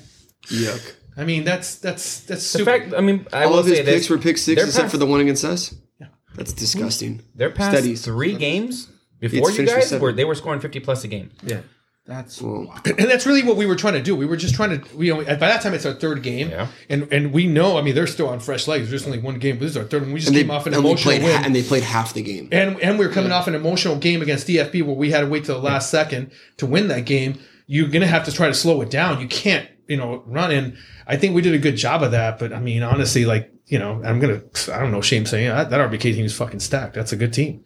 Yuck. 0.49 0.93
I 1.17 1.23
mean, 1.25 1.45
that's 1.45 1.77
that's 1.79 2.19
that's 2.19 2.43
The 2.53 2.59
super. 2.59 2.65
fact, 2.77 2.93
I 2.95 3.01
mean, 3.01 3.25
I 3.33 3.45
All 3.45 3.53
will 3.53 3.59
of 3.59 3.65
his 3.65 3.77
say 3.77 3.83
this: 3.83 3.95
picks 3.95 4.09
were 4.11 4.19
pick 4.19 4.37
six 4.37 4.61
except 4.61 4.83
past- 4.83 4.91
for 4.91 4.97
the 4.99 5.07
one 5.07 5.19
against 5.21 5.43
us. 5.43 5.73
Yeah. 5.99 6.07
That's 6.35 6.53
disgusting. 6.53 7.23
Their 7.33 7.49
past 7.49 7.75
Steady. 7.75 7.95
three 7.95 8.35
games 8.35 8.87
before 9.19 9.49
It's 9.49 9.57
you 9.57 9.65
guys 9.65 9.89
seven. 9.89 10.01
were 10.01 10.13
they 10.13 10.25
were 10.25 10.35
scoring 10.35 10.59
fifty 10.59 10.79
plus 10.79 11.03
a 11.03 11.07
game. 11.07 11.31
yeah. 11.43 11.61
That's 12.07 12.39
Well, 12.39 12.71
and 12.85 13.09
that's 13.09 13.25
really 13.25 13.41
what 13.41 13.55
we 13.57 13.65
were 13.65 13.75
trying 13.75 13.95
to 13.95 14.01
do. 14.01 14.15
We 14.15 14.27
were 14.27 14.37
just 14.37 14.53
trying 14.53 14.79
to, 14.79 15.03
you 15.03 15.11
know, 15.15 15.23
by 15.23 15.47
that 15.47 15.61
time 15.63 15.73
it's 15.73 15.87
our 15.87 15.93
third 15.93 16.21
game, 16.21 16.51
Yeah. 16.51 16.67
and 16.87 17.11
and 17.11 17.33
we 17.33 17.47
know, 17.47 17.79
I 17.79 17.81
mean, 17.81 17.95
they're 17.95 18.05
still 18.05 18.27
on 18.29 18.39
fresh 18.39 18.67
legs. 18.67 18.91
There's 18.91 19.07
only 19.07 19.17
one 19.17 19.39
game, 19.39 19.55
but 19.55 19.61
this 19.61 19.71
is 19.71 19.77
our 19.77 19.85
third 19.85 20.03
one. 20.03 20.11
We 20.13 20.19
just 20.19 20.27
and 20.27 20.37
they, 20.37 20.41
came 20.43 20.51
off 20.51 20.67
an 20.67 20.75
and, 20.75 20.85
emotional 20.85 21.13
played 21.15 21.23
win, 21.23 21.35
ha- 21.35 21.43
and 21.45 21.55
they 21.55 21.63
played 21.63 21.81
half 21.81 22.13
the 22.13 22.21
game. 22.21 22.47
and 22.51 22.79
and 22.79 22.99
we 22.99 23.05
are 23.05 23.09
coming 23.09 23.31
off 23.31 23.47
an 23.47 23.55
emotional 23.55 23.95
game 23.95 24.21
against 24.21 24.45
DFB 24.47 24.83
where 24.85 24.95
we 24.95 25.09
had 25.09 25.21
to 25.21 25.27
wait 25.27 25.45
till 25.45 25.55
the 25.55 25.65
last 25.67 25.89
second 25.89 26.31
to 26.57 26.67
win 26.67 26.89
that 26.89 27.05
game. 27.07 27.39
You're 27.65 27.87
gonna 27.87 28.05
have 28.05 28.23
to 28.25 28.31
try 28.31 28.45
to 28.47 28.53
slow 28.53 28.81
it 28.81 28.91
down. 28.91 29.19
You 29.19 29.27
can't, 29.27 29.67
you 29.87 29.97
know, 29.97 30.21
run 30.27 30.51
in. 30.51 30.77
I 31.07 31.17
think 31.17 31.33
we 31.33 31.41
did 31.41 31.55
a 31.55 31.59
good 31.59 31.75
job 31.75 32.03
of 32.03 32.11
that, 32.11 32.37
but 32.37 32.53
I 32.53 32.59
mean, 32.59 32.83
honestly, 32.83 33.25
like 33.25 33.51
you 33.65 33.79
know, 33.79 33.99
I'm 34.05 34.19
gonna, 34.19 34.41
I 34.71 34.77
don't 34.79 34.91
know, 34.91 35.01
shame 35.01 35.25
saying 35.25 35.49
ah, 35.49 35.63
that, 35.63 35.71
that 35.71 35.79
RBK 35.89 36.01
team 36.13 36.25
is 36.25 36.37
fucking 36.37 36.59
stacked. 36.59 36.93
That's 36.93 37.13
a 37.13 37.15
good 37.17 37.33
team. 37.33 37.63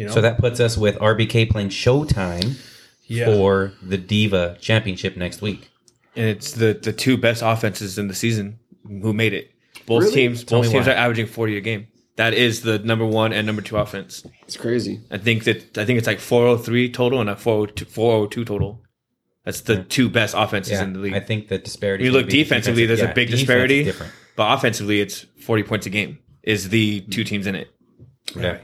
You 0.00 0.06
know, 0.06 0.12
So 0.12 0.20
that 0.22 0.38
puts 0.38 0.60
us 0.60 0.76
with 0.78 0.96
RBK 0.98 1.50
playing 1.50 1.68
Showtime 1.68 2.56
yeah. 3.06 3.26
for 3.26 3.72
the 3.82 3.98
Diva 3.98 4.56
Championship 4.60 5.16
next 5.16 5.42
week. 5.42 5.70
and 6.16 6.26
it's 6.26 6.52
the 6.52 6.72
the 6.72 6.92
two 6.92 7.16
best 7.16 7.42
offenses 7.44 7.98
in 7.98 8.08
the 8.08 8.14
season 8.14 8.58
who 9.02 9.12
made 9.12 9.32
it. 9.34 9.52
Both 9.86 10.02
Really? 10.04 10.14
teams, 10.14 10.44
Tell 10.44 10.62
both 10.62 10.70
teams 10.72 10.86
why. 10.86 10.92
are 10.92 10.96
averaging 10.96 11.26
forty 11.26 11.56
a 11.56 11.60
game. 11.60 11.86
That 12.16 12.34
is 12.34 12.62
the 12.62 12.78
number 12.80 13.06
one 13.06 13.32
and 13.32 13.46
number 13.46 13.62
two 13.62 13.76
offense. 13.76 14.24
It's 14.46 14.56
crazy. 14.56 15.00
I 15.10 15.18
think 15.18 15.44
that 15.44 15.78
I 15.78 15.84
think 15.84 15.98
it's 15.98 16.06
like 16.06 16.18
four 16.20 16.46
hundred 16.46 16.64
three 16.64 16.90
total 16.90 17.20
and 17.20 17.30
a 17.30 17.36
402, 17.36 17.84
402 17.84 18.44
total. 18.44 18.82
That's 19.44 19.60
the 19.62 19.82
two 19.84 20.08
best 20.10 20.34
offenses 20.36 20.72
Yeah, 20.72 20.84
in 20.84 20.92
the 20.94 20.98
league. 20.98 21.14
I 21.14 21.20
think 21.20 21.48
the 21.48 21.58
disparity. 21.58 22.04
When 22.04 22.12
you 22.12 22.18
look 22.18 22.28
defensively, 22.28 22.86
there's 22.86 23.00
a 23.00 23.12
big 23.14 23.30
disparity. 23.30 23.92
But 24.36 24.46
offensively, 24.56 25.00
it's 25.00 25.26
forty 25.44 25.62
points 25.62 25.86
a 25.86 25.90
game. 25.90 26.18
Is 26.42 26.68
the 26.70 27.00
two 27.02 27.24
teams 27.24 27.46
in 27.46 27.54
it? 27.54 27.68
Yeah. 28.34 28.58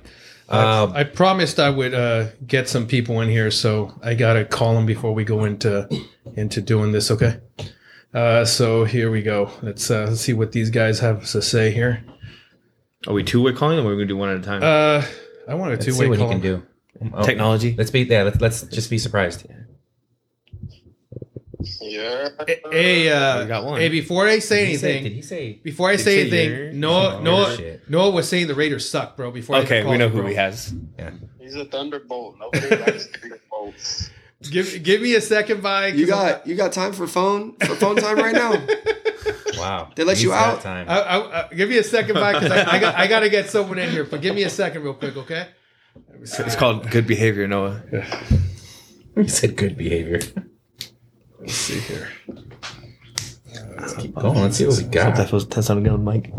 Uh, 0.49 0.93
I 0.95 1.05
promised 1.05 1.59
I 1.59 1.71
would 1.71 1.93
uh, 1.93 2.29
get 2.47 2.69
some 2.69 2.87
people 2.87 3.21
in 3.21 3.29
here, 3.29 3.51
so 3.51 3.93
I 4.03 4.15
gotta 4.15 4.45
call 4.45 4.75
them 4.75 4.87
before 4.87 5.13
we 5.13 5.25
go 5.25 5.45
into 5.45 5.89
into 6.37 6.61
doing 6.61 6.93
this. 6.93 7.11
Okay. 7.11 7.41
Uh, 8.15 8.45
so 8.45 8.85
here 8.85 9.11
we 9.11 9.23
go. 9.23 9.51
Let's 9.63 9.91
uh, 9.91 10.07
let's 10.09 10.21
see 10.21 10.33
what 10.33 10.53
these 10.53 10.71
guys 10.71 11.01
have 11.01 11.27
to 11.27 11.43
say 11.43 11.71
here. 11.73 12.05
Are 13.07 13.13
we 13.13 13.25
two 13.25 13.43
way 13.43 13.53
calling, 13.53 13.79
or 13.79 13.83
are 13.83 13.91
we 13.91 13.95
gonna 13.95 14.07
do 14.07 14.17
one 14.17 14.31
at 14.31 14.37
a 14.39 14.43
time? 14.43 14.63
Uh, 14.63 15.05
I 15.49 15.55
want 15.55 15.73
a 15.73 15.75
let's 15.75 15.85
two 15.85 15.93
see 15.93 16.03
way 16.03 16.09
what 16.09 16.19
he 16.19 16.25
call. 16.25 16.33
can 16.33 16.41
do. 16.41 16.63
Oh, 17.13 17.23
Technology. 17.23 17.75
Let's 17.77 17.91
be 17.91 18.03
yeah. 18.03 18.23
Let's, 18.23 18.41
let's 18.41 18.63
just 18.63 18.89
be 18.89 18.99
surprised. 18.99 19.47
Yeah. 21.81 22.29
Hey, 22.71 23.09
uh, 23.11 23.43
We 23.43 23.47
got 23.49 23.65
one. 23.65 23.81
hey, 23.81 23.89
before 23.89 24.27
I 24.27 24.39
say 24.39 24.67
Did 24.67 24.69
he 24.71 24.77
say- 24.77 24.91
anything, 24.91 25.03
Did 25.05 25.13
he 25.13 25.23
say? 25.23 25.61
before 25.63 25.89
I 25.91 25.97
say 25.97 26.21
anything, 26.23 26.51
your- 26.51 26.73
Noah 26.73 27.21
Noah 27.23 27.57
shit. 27.57 27.89
Noah 27.91 28.11
was 28.11 28.29
saying 28.29 28.47
the 28.49 28.55
Raiders 28.55 28.89
suck, 28.89 29.17
bro. 29.17 29.31
Before 29.31 29.57
okay, 29.59 29.83
call 29.83 29.93
we 29.93 29.99
know 29.99 30.07
it, 30.07 30.13
who 30.13 30.19
bro. 30.21 30.29
he 30.29 30.35
has. 30.35 30.75
He's 31.41 31.55
a 31.55 31.65
thunderbolt. 31.65 32.37
Nobody 32.41 32.77
likes 32.77 33.07
thunderbolts. 33.21 34.11
Give 34.51 34.83
give 34.83 35.01
me 35.01 35.15
a 35.15 35.21
second, 35.21 35.63
by 35.63 35.89
You 35.89 36.07
got 36.07 36.47
you 36.47 36.55
got 36.57 36.73
time 36.73 36.93
for 36.93 37.07
phone 37.07 37.55
for 37.57 37.75
phone 37.75 37.97
time 37.97 38.17
right 38.17 38.35
now? 38.35 38.65
Wow. 39.59 39.91
They 39.97 40.05
let 40.05 40.17
He's 40.19 40.25
you 40.25 40.31
got 40.31 40.57
out? 40.57 40.61
Time. 40.61 40.87
I, 40.89 41.01
I, 41.01 41.47
I, 41.51 41.55
give 41.55 41.71
me 41.71 41.79
a 41.79 41.83
second, 41.83 42.15
by 42.15 42.35
because 42.35 42.51
I, 42.53 42.73
I 42.77 42.79
got 42.79 42.95
I 42.95 43.07
got 43.07 43.21
to 43.21 43.31
get 43.31 43.49
someone 43.49 43.79
in 43.79 43.91
here. 43.91 44.05
But 44.05 44.21
give 44.21 44.35
me 44.35 44.43
a 44.43 44.51
second, 44.51 44.83
real 44.83 44.93
quick, 44.93 45.17
okay? 45.17 45.49
It's 46.21 46.55
called 46.57 46.91
good 46.91 47.07
behavior, 47.07 47.49
Noah. 47.49 47.81
he 49.17 49.27
said 49.29 49.57
good 49.57 49.77
behavior. 49.79 50.21
Let's 51.41 51.55
see 51.55 51.79
here. 51.81 52.09
Let's 53.79 53.95
keep 53.95 54.15
going. 54.15 54.41
Let's 54.41 54.57
see 54.57 54.67
what 54.67 54.77
we 54.79 54.85
got. 54.85 55.17
That 55.17 55.33
was 55.33 55.47
that 55.49 55.63
sounded 55.63 55.85
good 55.85 55.93
on 55.93 56.05
mic. 56.05 56.33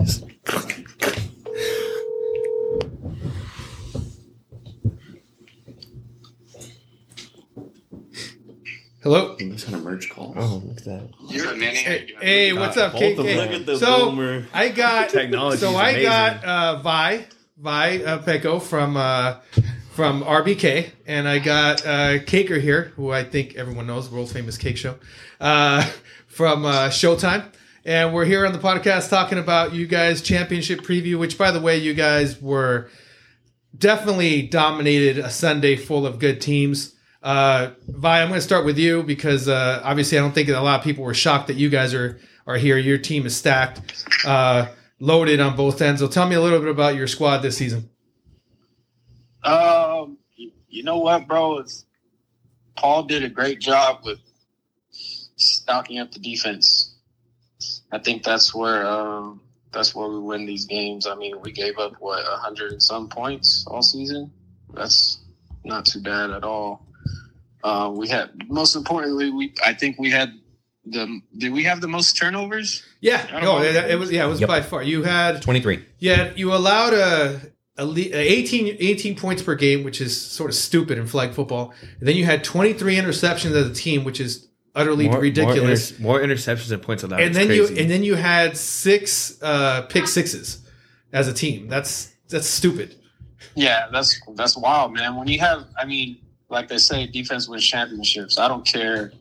Hello. 9.03 9.35
This 9.35 9.63
kind 9.63 9.75
of 9.77 9.83
merge 9.83 10.09
call. 10.09 10.33
Oh, 10.35 10.61
look 10.65 10.77
at 10.77 10.83
that. 10.85 11.09
You're 11.29 11.53
an 11.53 11.61
Hey, 11.61 12.07
hey, 12.19 12.53
what's 12.53 12.77
up, 12.77 12.93
Both. 12.93 13.01
KK? 13.01 13.35
Look 13.37 13.51
at 13.51 13.65
the 13.65 13.77
So 13.77 14.09
boomer. 14.09 14.45
I 14.53 14.69
got 14.69 15.09
Technology 15.11 15.57
So 15.59 15.75
I 15.75 15.89
amazing. 15.91 16.03
got 16.09 16.43
uh, 16.43 16.81
Vi 16.81 17.25
Vi 17.57 18.03
uh, 18.03 18.19
Pecco 18.23 18.61
from 18.61 18.97
uh, 18.97 19.35
from 19.97 20.21
RBK, 20.21 20.91
and 21.07 21.27
I 21.27 21.39
got 21.39 21.83
uh, 21.83 22.19
Caker 22.19 22.61
here, 22.61 22.93
who 22.95 23.11
I 23.11 23.23
think 23.23 23.55
everyone 23.55 23.87
knows, 23.87 24.11
world 24.11 24.29
famous 24.29 24.55
cake 24.55 24.77
show, 24.77 24.93
uh, 25.41 25.89
from 26.27 26.65
uh, 26.65 26.89
Showtime. 26.89 27.51
And 27.83 28.13
we're 28.13 28.25
here 28.25 28.45
on 28.45 28.53
the 28.53 28.59
podcast 28.59 29.09
talking 29.09 29.39
about 29.39 29.73
you 29.73 29.87
guys' 29.87 30.21
championship 30.21 30.81
preview, 30.81 31.17
which, 31.17 31.35
by 31.35 31.49
the 31.49 31.59
way, 31.59 31.79
you 31.79 31.95
guys 31.95 32.39
were 32.39 32.91
definitely 33.75 34.43
dominated 34.43 35.17
a 35.17 35.31
Sunday 35.31 35.75
full 35.75 36.05
of 36.05 36.19
good 36.19 36.41
teams. 36.41 36.93
Uh, 37.23 37.71
Vi, 37.87 38.21
I'm 38.21 38.27
going 38.27 38.37
to 38.37 38.41
start 38.45 38.65
with 38.65 38.77
you 38.77 39.01
because 39.01 39.47
uh, 39.47 39.81
obviously 39.83 40.19
I 40.19 40.21
don't 40.21 40.35
think 40.35 40.47
a 40.49 40.59
lot 40.59 40.77
of 40.77 40.83
people 40.83 41.05
were 41.05 41.15
shocked 41.15 41.47
that 41.47 41.55
you 41.55 41.69
guys 41.69 41.95
are 41.95 42.19
are 42.45 42.57
here. 42.57 42.77
Your 42.77 42.99
team 42.99 43.25
is 43.25 43.35
stacked, 43.35 44.05
uh, 44.27 44.67
loaded 44.99 45.39
on 45.39 45.55
both 45.55 45.81
ends. 45.81 46.01
So 46.01 46.07
tell 46.07 46.29
me 46.29 46.35
a 46.35 46.41
little 46.41 46.59
bit 46.59 46.69
about 46.69 46.93
your 46.93 47.07
squad 47.07 47.39
this 47.39 47.57
season. 47.57 47.89
Um, 49.47 49.86
you, 50.67 50.77
you 50.79 50.83
know 50.83 50.97
what, 50.97 51.27
bro? 51.27 51.59
It's, 51.59 51.85
Paul 52.75 53.03
did 53.03 53.23
a 53.23 53.29
great 53.29 53.59
job 53.59 54.01
with 54.03 54.19
stocking 55.35 55.99
up 55.99 56.11
the 56.11 56.19
defense. 56.19 56.95
I 57.91 57.99
think 57.99 58.23
that's 58.23 58.53
where 58.53 58.85
um, 58.85 59.41
that's 59.71 59.95
where 59.95 60.07
we 60.09 60.19
win 60.19 60.45
these 60.45 60.65
games. 60.65 61.07
I 61.07 61.15
mean, 61.15 61.41
we 61.41 61.51
gave 61.51 61.77
up 61.79 61.93
what 61.99 62.19
a 62.19 62.37
hundred 62.37 62.71
and 62.71 62.81
some 62.83 63.07
points 63.09 63.65
all 63.69 63.81
season. 63.81 64.31
That's 64.73 65.19
not 65.63 65.85
too 65.85 66.01
bad 66.01 66.31
at 66.31 66.43
all. 66.43 66.85
Uh, 67.63 67.91
we 67.95 68.07
had 68.07 68.29
most 68.49 68.75
importantly, 68.75 69.31
we 69.31 69.53
I 69.65 69.73
think 69.73 69.97
we 69.97 70.11
had 70.11 70.31
the 70.85 71.19
did 71.37 71.51
we 71.51 71.63
have 71.63 71.81
the 71.81 71.87
most 71.87 72.15
turnovers? 72.17 72.83
Yeah, 73.01 73.25
no, 73.33 73.39
know. 73.59 73.63
it, 73.63 73.75
it 73.75 73.97
was 73.99 74.11
yeah, 74.11 74.25
it 74.25 74.29
was 74.29 74.39
Yep. 74.39 74.47
by 74.47 74.61
far. 74.61 74.83
You 74.83 75.03
had 75.03 75.41
Twenty-three. 75.41 75.83
yeah, 75.99 76.31
you 76.35 76.53
allowed 76.53 76.93
a, 76.93 76.97
a, 76.99 77.01
le- 77.01 77.41
a 77.41 77.41
18, 77.79 78.77
18 78.79 79.15
points 79.15 79.41
per 79.41 79.55
game, 79.55 79.83
which 79.83 80.01
is 80.01 80.19
sort 80.19 80.49
of 80.49 80.55
stupid 80.55 80.97
in 80.97 81.07
flag 81.07 81.33
football. 81.33 81.73
And 81.99 82.07
then 82.07 82.15
you 82.15 82.25
had 82.25 82.43
twenty 82.43 82.73
three 82.73 82.95
interceptions 82.95 83.51
as 83.51 83.69
a 83.69 83.73
team, 83.73 84.03
which 84.03 84.19
is 84.19 84.47
utterly 84.75 85.09
ridiculous. 85.09 85.97
More, 85.99 86.21
inter- 86.21 86.27
more 86.27 86.35
interceptions 86.35 86.71
and 86.71 86.81
points 86.81 87.03
allowed. 87.03 87.21
and 87.21 87.35
then 87.35 87.51
you 87.51 87.67
and 87.67 87.89
then 87.89 88.03
you 88.03 88.15
had 88.15 88.57
six 88.57 89.41
uh, 89.41 89.83
pick 89.83 90.07
sixes 90.07 90.59
as 91.13 91.27
a 91.27 91.33
team. 91.33 91.67
That's 91.67 92.13
that's 92.29 92.47
stupid. 92.47 92.95
Yeah, 93.55 93.87
that's 93.91 94.19
that's 94.35 94.57
wild, 94.57 94.93
man. 94.93 95.15
When 95.15 95.27
you 95.27 95.39
have, 95.39 95.65
I 95.79 95.85
mean, 95.85 96.17
like 96.49 96.67
they 96.67 96.77
say, 96.77 97.07
defense 97.07 97.47
wins 97.47 97.65
championships. 97.65 98.37
I 98.39 98.47
don't 98.47 98.65
care 98.65 99.11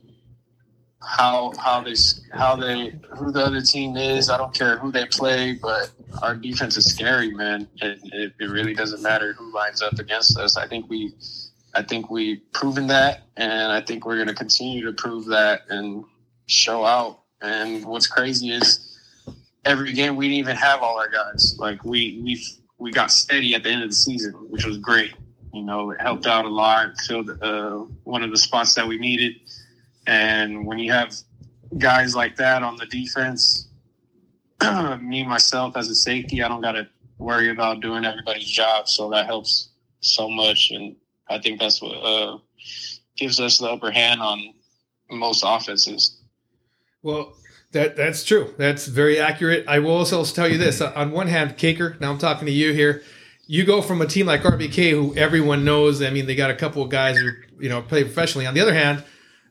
how 1.01 1.53
how 1.59 1.81
they 1.81 1.93
how 2.33 2.55
they 2.55 2.93
who 3.17 3.31
the 3.31 3.45
other 3.45 3.61
team 3.61 3.97
is. 3.97 4.29
I 4.29 4.37
don't 4.37 4.53
care 4.53 4.77
who 4.77 4.91
they 4.91 5.05
play, 5.05 5.53
but 5.53 5.91
our 6.21 6.35
defense 6.35 6.77
is 6.77 6.85
scary, 6.85 7.31
man. 7.31 7.67
It, 7.81 7.99
it, 8.05 8.33
it 8.39 8.49
really 8.49 8.73
doesn't 8.73 9.01
matter 9.01 9.33
who 9.33 9.53
lines 9.53 9.81
up 9.81 9.99
against 9.99 10.37
us. 10.37 10.57
I 10.57 10.67
think 10.67 10.89
we, 10.89 11.13
I 11.73 11.83
think 11.83 12.09
we've 12.09 12.41
proven 12.53 12.87
that, 12.87 13.23
and 13.35 13.71
I 13.71 13.81
think 13.81 14.05
we're 14.05 14.15
going 14.15 14.27
to 14.27 14.33
continue 14.33 14.85
to 14.85 14.93
prove 14.93 15.25
that 15.25 15.61
and 15.69 16.03
show 16.47 16.85
out. 16.85 17.21
And 17.41 17.85
what's 17.85 18.07
crazy 18.07 18.51
is 18.51 18.97
every 19.65 19.93
game 19.93 20.15
we 20.15 20.27
didn't 20.27 20.39
even 20.39 20.55
have 20.55 20.81
all 20.81 20.97
our 20.97 21.09
guys. 21.09 21.55
Like 21.59 21.83
we 21.83 22.21
we 22.23 22.43
we 22.79 22.91
got 22.91 23.11
steady 23.11 23.53
at 23.53 23.63
the 23.63 23.69
end 23.69 23.83
of 23.83 23.89
the 23.89 23.95
season, 23.95 24.33
which 24.49 24.65
was 24.65 24.77
great. 24.77 25.13
You 25.53 25.63
know, 25.63 25.91
it 25.91 26.01
helped 26.01 26.25
out 26.25 26.45
a 26.45 26.49
lot, 26.49 26.97
filled 27.01 27.29
uh, 27.41 27.77
one 28.03 28.23
of 28.23 28.31
the 28.31 28.37
spots 28.37 28.73
that 28.75 28.87
we 28.87 28.97
needed. 28.97 29.35
And 30.05 30.65
when 30.65 30.79
you 30.79 30.91
have 30.91 31.13
guys 31.77 32.15
like 32.15 32.35
that 32.37 32.63
on 32.63 32.77
the 32.77 32.85
defense, 32.85 33.66
me 35.01 35.23
myself 35.23 35.77
as 35.77 35.89
a 35.89 35.95
safety, 35.95 36.41
I 36.41 36.47
don't 36.47 36.61
got 36.61 36.73
to 36.73 36.87
worry 37.17 37.49
about 37.49 37.81
doing 37.81 38.05
everybody's 38.05 38.49
job. 38.49 38.87
So 38.87 39.09
that 39.11 39.25
helps 39.25 39.69
so 39.99 40.29
much, 40.29 40.71
and 40.71 40.95
I 41.29 41.39
think 41.39 41.59
that's 41.59 41.81
what 41.81 41.93
uh, 41.93 42.37
gives 43.15 43.39
us 43.39 43.57
the 43.57 43.67
upper 43.67 43.91
hand 43.91 44.21
on 44.21 44.53
most 45.09 45.43
offenses. 45.45 46.19
Well, 47.03 47.33
that 47.71 47.95
that's 47.95 48.23
true. 48.23 48.53
That's 48.57 48.87
very 48.87 49.19
accurate. 49.19 49.65
I 49.67 49.79
will 49.79 49.91
also 49.91 50.23
tell 50.25 50.47
you 50.47 50.57
this: 50.57 50.81
on 50.81 51.11
one 51.11 51.27
hand, 51.27 51.57
Caker. 51.57 51.99
Now 51.99 52.11
I'm 52.11 52.17
talking 52.17 52.45
to 52.45 52.51
you 52.51 52.73
here. 52.73 53.03
You 53.45 53.63
go 53.65 53.81
from 53.81 54.01
a 54.01 54.05
team 54.05 54.25
like 54.25 54.41
RBK, 54.41 54.91
who 54.91 55.15
everyone 55.15 55.63
knows. 55.63 56.01
I 56.01 56.09
mean, 56.09 56.25
they 56.25 56.35
got 56.35 56.49
a 56.49 56.55
couple 56.55 56.81
of 56.81 56.89
guys 56.89 57.17
who 57.17 57.31
you 57.59 57.69
know 57.69 57.81
play 57.81 58.03
professionally. 58.03 58.45
On 58.45 58.53
the 58.53 58.61
other 58.61 58.73
hand, 58.73 59.03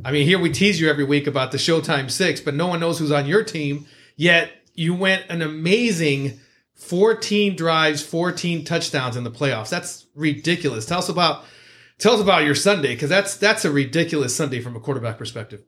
I 0.04 0.12
mean, 0.12 0.26
here 0.26 0.38
we 0.38 0.50
tease 0.50 0.80
you 0.80 0.88
every 0.88 1.04
week 1.04 1.26
about 1.26 1.52
the 1.52 1.58
Showtime 1.58 2.10
Six, 2.10 2.40
but 2.40 2.54
no 2.54 2.66
one 2.66 2.80
knows 2.80 2.98
who's 2.98 3.12
on 3.12 3.26
your 3.26 3.44
team. 3.44 3.86
Yet 4.16 4.50
you 4.76 4.94
went 4.94 5.24
an 5.28 5.42
amazing 5.42 6.38
14 6.74 7.56
drives, 7.56 8.02
14 8.02 8.64
touchdowns 8.64 9.16
in 9.16 9.24
the 9.24 9.30
playoffs. 9.30 9.70
That's 9.70 10.06
ridiculous. 10.14 10.86
Tell 10.86 10.98
us 10.98 11.08
about 11.08 11.44
tell 11.98 12.14
us 12.14 12.20
about 12.20 12.44
your 12.44 12.54
Sunday 12.54 12.94
because 12.94 13.08
that's 13.08 13.36
that's 13.36 13.64
a 13.64 13.70
ridiculous 13.70 14.36
Sunday 14.36 14.60
from 14.60 14.76
a 14.76 14.80
quarterback 14.80 15.18
perspective. 15.18 15.62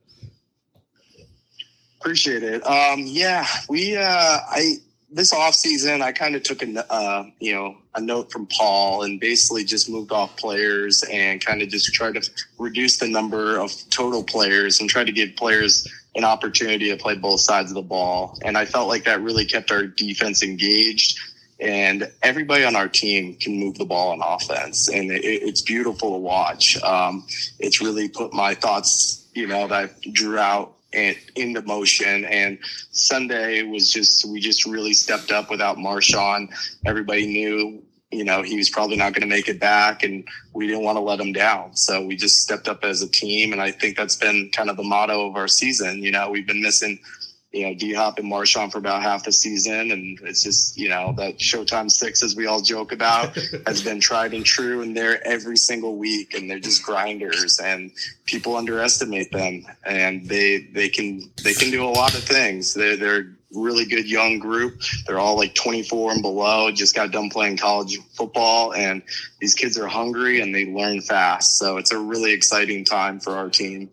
Appreciate 2.00 2.42
it. 2.42 2.64
Um, 2.66 3.00
yeah, 3.04 3.46
we 3.68 3.96
uh, 3.96 4.02
I 4.02 4.76
this 5.10 5.32
off 5.32 5.54
season 5.54 6.02
I 6.02 6.12
kind 6.12 6.36
of 6.36 6.42
took 6.42 6.62
a 6.62 6.92
uh, 6.92 7.24
you 7.40 7.54
know 7.54 7.76
a 7.94 8.00
note 8.00 8.30
from 8.30 8.46
Paul 8.46 9.02
and 9.02 9.18
basically 9.18 9.64
just 9.64 9.88
moved 9.88 10.12
off 10.12 10.36
players 10.36 11.02
and 11.10 11.44
kind 11.44 11.62
of 11.62 11.68
just 11.70 11.92
tried 11.94 12.14
to 12.14 12.30
reduce 12.58 12.98
the 12.98 13.08
number 13.08 13.58
of 13.58 13.72
total 13.90 14.22
players 14.22 14.80
and 14.80 14.88
try 14.88 15.04
to 15.04 15.12
give 15.12 15.34
players 15.36 15.88
an 16.18 16.24
opportunity 16.24 16.90
to 16.90 16.96
play 16.96 17.14
both 17.14 17.40
sides 17.40 17.70
of 17.70 17.76
the 17.76 17.82
ball. 17.82 18.36
And 18.44 18.58
I 18.58 18.64
felt 18.64 18.88
like 18.88 19.04
that 19.04 19.22
really 19.22 19.44
kept 19.44 19.70
our 19.70 19.86
defense 19.86 20.42
engaged. 20.42 21.16
And 21.60 22.10
everybody 22.22 22.64
on 22.64 22.74
our 22.74 22.88
team 22.88 23.36
can 23.36 23.56
move 23.58 23.78
the 23.78 23.84
ball 23.84 24.10
on 24.10 24.20
offense, 24.22 24.88
and 24.88 25.10
it, 25.10 25.24
it's 25.24 25.60
beautiful 25.60 26.12
to 26.12 26.18
watch. 26.18 26.80
Um, 26.82 27.26
it's 27.58 27.80
really 27.80 28.08
put 28.08 28.32
my 28.32 28.54
thoughts, 28.54 29.26
you 29.34 29.46
know, 29.48 29.66
that 29.66 29.90
I 29.90 30.10
drew 30.12 30.38
out 30.38 30.74
and 30.92 31.16
into 31.34 31.62
motion. 31.62 32.24
And 32.24 32.58
Sunday 32.92 33.64
was 33.64 33.92
just 33.92 34.24
we 34.24 34.38
just 34.38 34.66
really 34.66 34.94
stepped 34.94 35.32
up 35.32 35.50
without 35.50 35.78
Marshawn. 35.78 36.48
Everybody 36.86 37.26
knew 37.26 37.82
you 38.10 38.24
know, 38.24 38.42
he 38.42 38.56
was 38.56 38.70
probably 38.70 38.96
not 38.96 39.12
going 39.12 39.28
to 39.28 39.34
make 39.34 39.48
it 39.48 39.60
back 39.60 40.02
and 40.02 40.26
we 40.54 40.66
didn't 40.66 40.82
want 40.82 40.96
to 40.96 41.00
let 41.00 41.20
him 41.20 41.32
down. 41.32 41.76
So 41.76 42.04
we 42.04 42.16
just 42.16 42.40
stepped 42.40 42.68
up 42.68 42.82
as 42.84 43.02
a 43.02 43.08
team. 43.08 43.52
And 43.52 43.60
I 43.60 43.70
think 43.70 43.96
that's 43.96 44.16
been 44.16 44.50
kind 44.52 44.70
of 44.70 44.76
the 44.76 44.82
motto 44.82 45.28
of 45.28 45.36
our 45.36 45.48
season. 45.48 46.02
You 46.02 46.12
know, 46.12 46.30
we've 46.30 46.46
been 46.46 46.62
missing, 46.62 46.98
you 47.52 47.66
know, 47.66 47.74
D 47.74 47.92
Hop 47.92 48.18
and 48.18 48.30
Marshawn 48.30 48.72
for 48.72 48.78
about 48.78 49.02
half 49.02 49.24
the 49.24 49.32
season. 49.32 49.90
And 49.90 50.18
it's 50.22 50.42
just, 50.42 50.78
you 50.78 50.88
know, 50.88 51.12
that 51.18 51.36
Showtime 51.38 51.90
six, 51.90 52.22
as 52.22 52.34
we 52.34 52.46
all 52.46 52.62
joke 52.62 52.92
about, 52.92 53.36
has 53.66 53.82
been 53.82 54.00
tried 54.00 54.32
and 54.32 54.44
true. 54.44 54.80
And 54.80 54.96
they're 54.96 55.26
every 55.26 55.58
single 55.58 55.96
week 55.96 56.32
and 56.32 56.50
they're 56.50 56.60
just 56.60 56.82
grinders 56.82 57.60
and 57.62 57.90
people 58.24 58.56
underestimate 58.56 59.30
them. 59.32 59.66
And 59.84 60.26
they, 60.26 60.68
they 60.72 60.88
can, 60.88 61.30
they 61.44 61.52
can 61.52 61.70
do 61.70 61.84
a 61.84 61.90
lot 61.90 62.14
of 62.14 62.24
things. 62.24 62.72
They're, 62.72 62.96
they're, 62.96 63.34
really 63.52 63.84
good 63.86 64.06
young 64.06 64.38
group. 64.38 64.80
They're 65.06 65.18
all 65.18 65.36
like 65.36 65.54
24 65.54 66.12
and 66.12 66.22
below, 66.22 66.70
just 66.70 66.94
got 66.94 67.10
done 67.10 67.30
playing 67.30 67.56
college 67.56 67.98
football, 68.14 68.74
and 68.74 69.02
these 69.40 69.54
kids 69.54 69.78
are 69.78 69.86
hungry 69.86 70.40
and 70.40 70.54
they 70.54 70.66
learn 70.66 71.00
fast. 71.00 71.58
So 71.58 71.76
it's 71.76 71.92
a 71.92 71.98
really 71.98 72.32
exciting 72.32 72.84
time 72.84 73.20
for 73.20 73.36
our 73.36 73.48
team. 73.48 73.90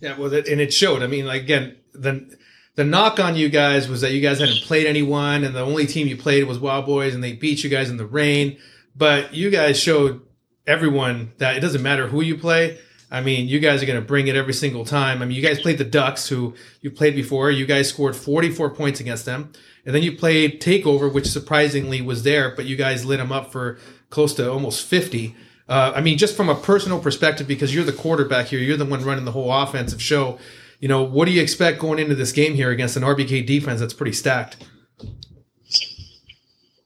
Yeah, 0.00 0.18
well, 0.18 0.32
and 0.34 0.60
it 0.60 0.72
showed. 0.72 1.02
I 1.02 1.06
mean, 1.06 1.26
like, 1.26 1.42
again, 1.42 1.76
the 1.94 2.36
the 2.76 2.84
knock 2.84 3.20
on 3.20 3.36
you 3.36 3.48
guys 3.48 3.88
was 3.88 4.00
that 4.00 4.12
you 4.12 4.20
guys 4.20 4.40
hadn't 4.40 4.62
played 4.62 4.86
anyone, 4.86 5.44
and 5.44 5.54
the 5.54 5.62
only 5.62 5.86
team 5.86 6.08
you 6.08 6.16
played 6.16 6.44
was 6.44 6.58
Wild 6.58 6.86
Boys, 6.86 7.14
and 7.14 7.22
they 7.22 7.32
beat 7.32 7.62
you 7.62 7.70
guys 7.70 7.88
in 7.88 7.96
the 7.96 8.06
rain. 8.06 8.58
But 8.96 9.32
you 9.32 9.50
guys 9.50 9.78
showed 9.78 10.22
everyone 10.66 11.32
that 11.38 11.56
it 11.56 11.60
doesn't 11.60 11.82
matter 11.82 12.08
who 12.08 12.20
you 12.20 12.36
play. 12.36 12.78
I 13.14 13.20
mean, 13.20 13.46
you 13.46 13.60
guys 13.60 13.80
are 13.80 13.86
going 13.86 14.00
to 14.00 14.04
bring 14.04 14.26
it 14.26 14.34
every 14.34 14.52
single 14.52 14.84
time. 14.84 15.22
I 15.22 15.24
mean, 15.24 15.36
you 15.36 15.42
guys 15.42 15.60
played 15.60 15.78
the 15.78 15.84
Ducks, 15.84 16.26
who 16.26 16.52
you 16.80 16.90
played 16.90 17.14
before. 17.14 17.48
You 17.48 17.64
guys 17.64 17.88
scored 17.88 18.16
44 18.16 18.70
points 18.70 18.98
against 18.98 19.24
them. 19.24 19.52
And 19.86 19.94
then 19.94 20.02
you 20.02 20.16
played 20.16 20.60
Takeover, 20.60 21.12
which 21.12 21.28
surprisingly 21.28 22.00
was 22.00 22.24
there, 22.24 22.52
but 22.56 22.64
you 22.64 22.74
guys 22.74 23.04
lit 23.04 23.20
them 23.20 23.30
up 23.30 23.52
for 23.52 23.78
close 24.10 24.34
to 24.34 24.50
almost 24.50 24.84
50. 24.84 25.36
Uh, 25.68 25.92
I 25.94 26.00
mean, 26.00 26.18
just 26.18 26.36
from 26.36 26.48
a 26.48 26.56
personal 26.56 26.98
perspective, 26.98 27.46
because 27.46 27.72
you're 27.72 27.84
the 27.84 27.92
quarterback 27.92 28.46
here, 28.46 28.58
you're 28.58 28.76
the 28.76 28.84
one 28.84 29.04
running 29.04 29.24
the 29.24 29.32
whole 29.32 29.52
offensive 29.52 30.02
show. 30.02 30.40
You 30.80 30.88
know, 30.88 31.04
what 31.04 31.26
do 31.26 31.30
you 31.30 31.40
expect 31.40 31.78
going 31.78 32.00
into 32.00 32.16
this 32.16 32.32
game 32.32 32.54
here 32.54 32.70
against 32.70 32.96
an 32.96 33.04
RBK 33.04 33.46
defense 33.46 33.78
that's 33.78 33.94
pretty 33.94 34.12
stacked? 34.12 34.56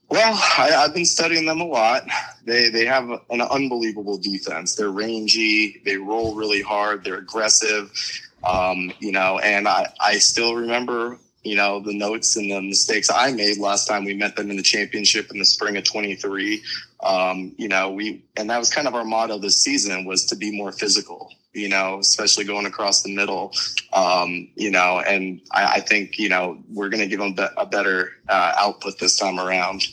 Well, 0.09 0.33
I, 0.57 0.69
have 0.71 0.95
been 0.95 1.05
studying 1.05 1.45
them 1.45 1.61
a 1.61 1.65
lot. 1.65 2.03
They 2.43 2.69
they 2.69 2.85
have 2.85 3.09
an 3.29 3.41
unbelievable 3.41 4.17
defense. 4.17 4.73
They're 4.73 4.89
rangy. 4.89 5.81
They 5.85 5.97
roll 5.97 6.35
really 6.35 6.63
hard. 6.63 7.03
They're 7.03 7.19
aggressive. 7.19 7.91
Um, 8.43 8.91
you 8.99 9.11
know, 9.11 9.37
and 9.39 9.67
I 9.67 9.93
I 9.99 10.17
still 10.17 10.55
remember 10.55 11.19
you 11.43 11.55
know 11.55 11.79
the 11.79 11.93
notes 11.93 12.35
and 12.35 12.51
the 12.51 12.59
mistakes 12.59 13.09
I 13.13 13.31
made 13.31 13.59
last 13.59 13.87
time 13.87 14.03
we 14.03 14.15
met 14.15 14.35
them 14.35 14.49
in 14.49 14.57
the 14.57 14.63
championship 14.63 15.29
in 15.31 15.37
the 15.37 15.45
spring 15.45 15.77
of 15.77 15.83
23. 15.83 16.61
Um, 17.01 17.53
you 17.57 17.67
know, 17.67 17.91
we 17.91 18.23
and 18.35 18.49
that 18.49 18.57
was 18.57 18.73
kind 18.73 18.87
of 18.87 18.95
our 18.95 19.05
motto 19.05 19.37
this 19.37 19.61
season 19.61 20.05
was 20.05 20.25
to 20.25 20.35
be 20.35 20.49
more 20.51 20.71
physical. 20.71 21.31
You 21.53 21.69
know, 21.69 21.99
especially 21.99 22.45
going 22.45 22.65
across 22.65 23.03
the 23.03 23.15
middle. 23.15 23.51
Um, 23.93 24.49
you 24.55 24.71
know, 24.71 25.01
and 25.05 25.41
I, 25.51 25.73
I 25.73 25.79
think 25.81 26.17
you 26.17 26.29
know 26.29 26.57
we're 26.73 26.89
going 26.89 27.01
to 27.01 27.07
give 27.07 27.19
them 27.19 27.35
a 27.57 27.65
better 27.67 28.13
uh, 28.27 28.53
output 28.57 28.97
this 28.97 29.17
time 29.17 29.39
around. 29.39 29.83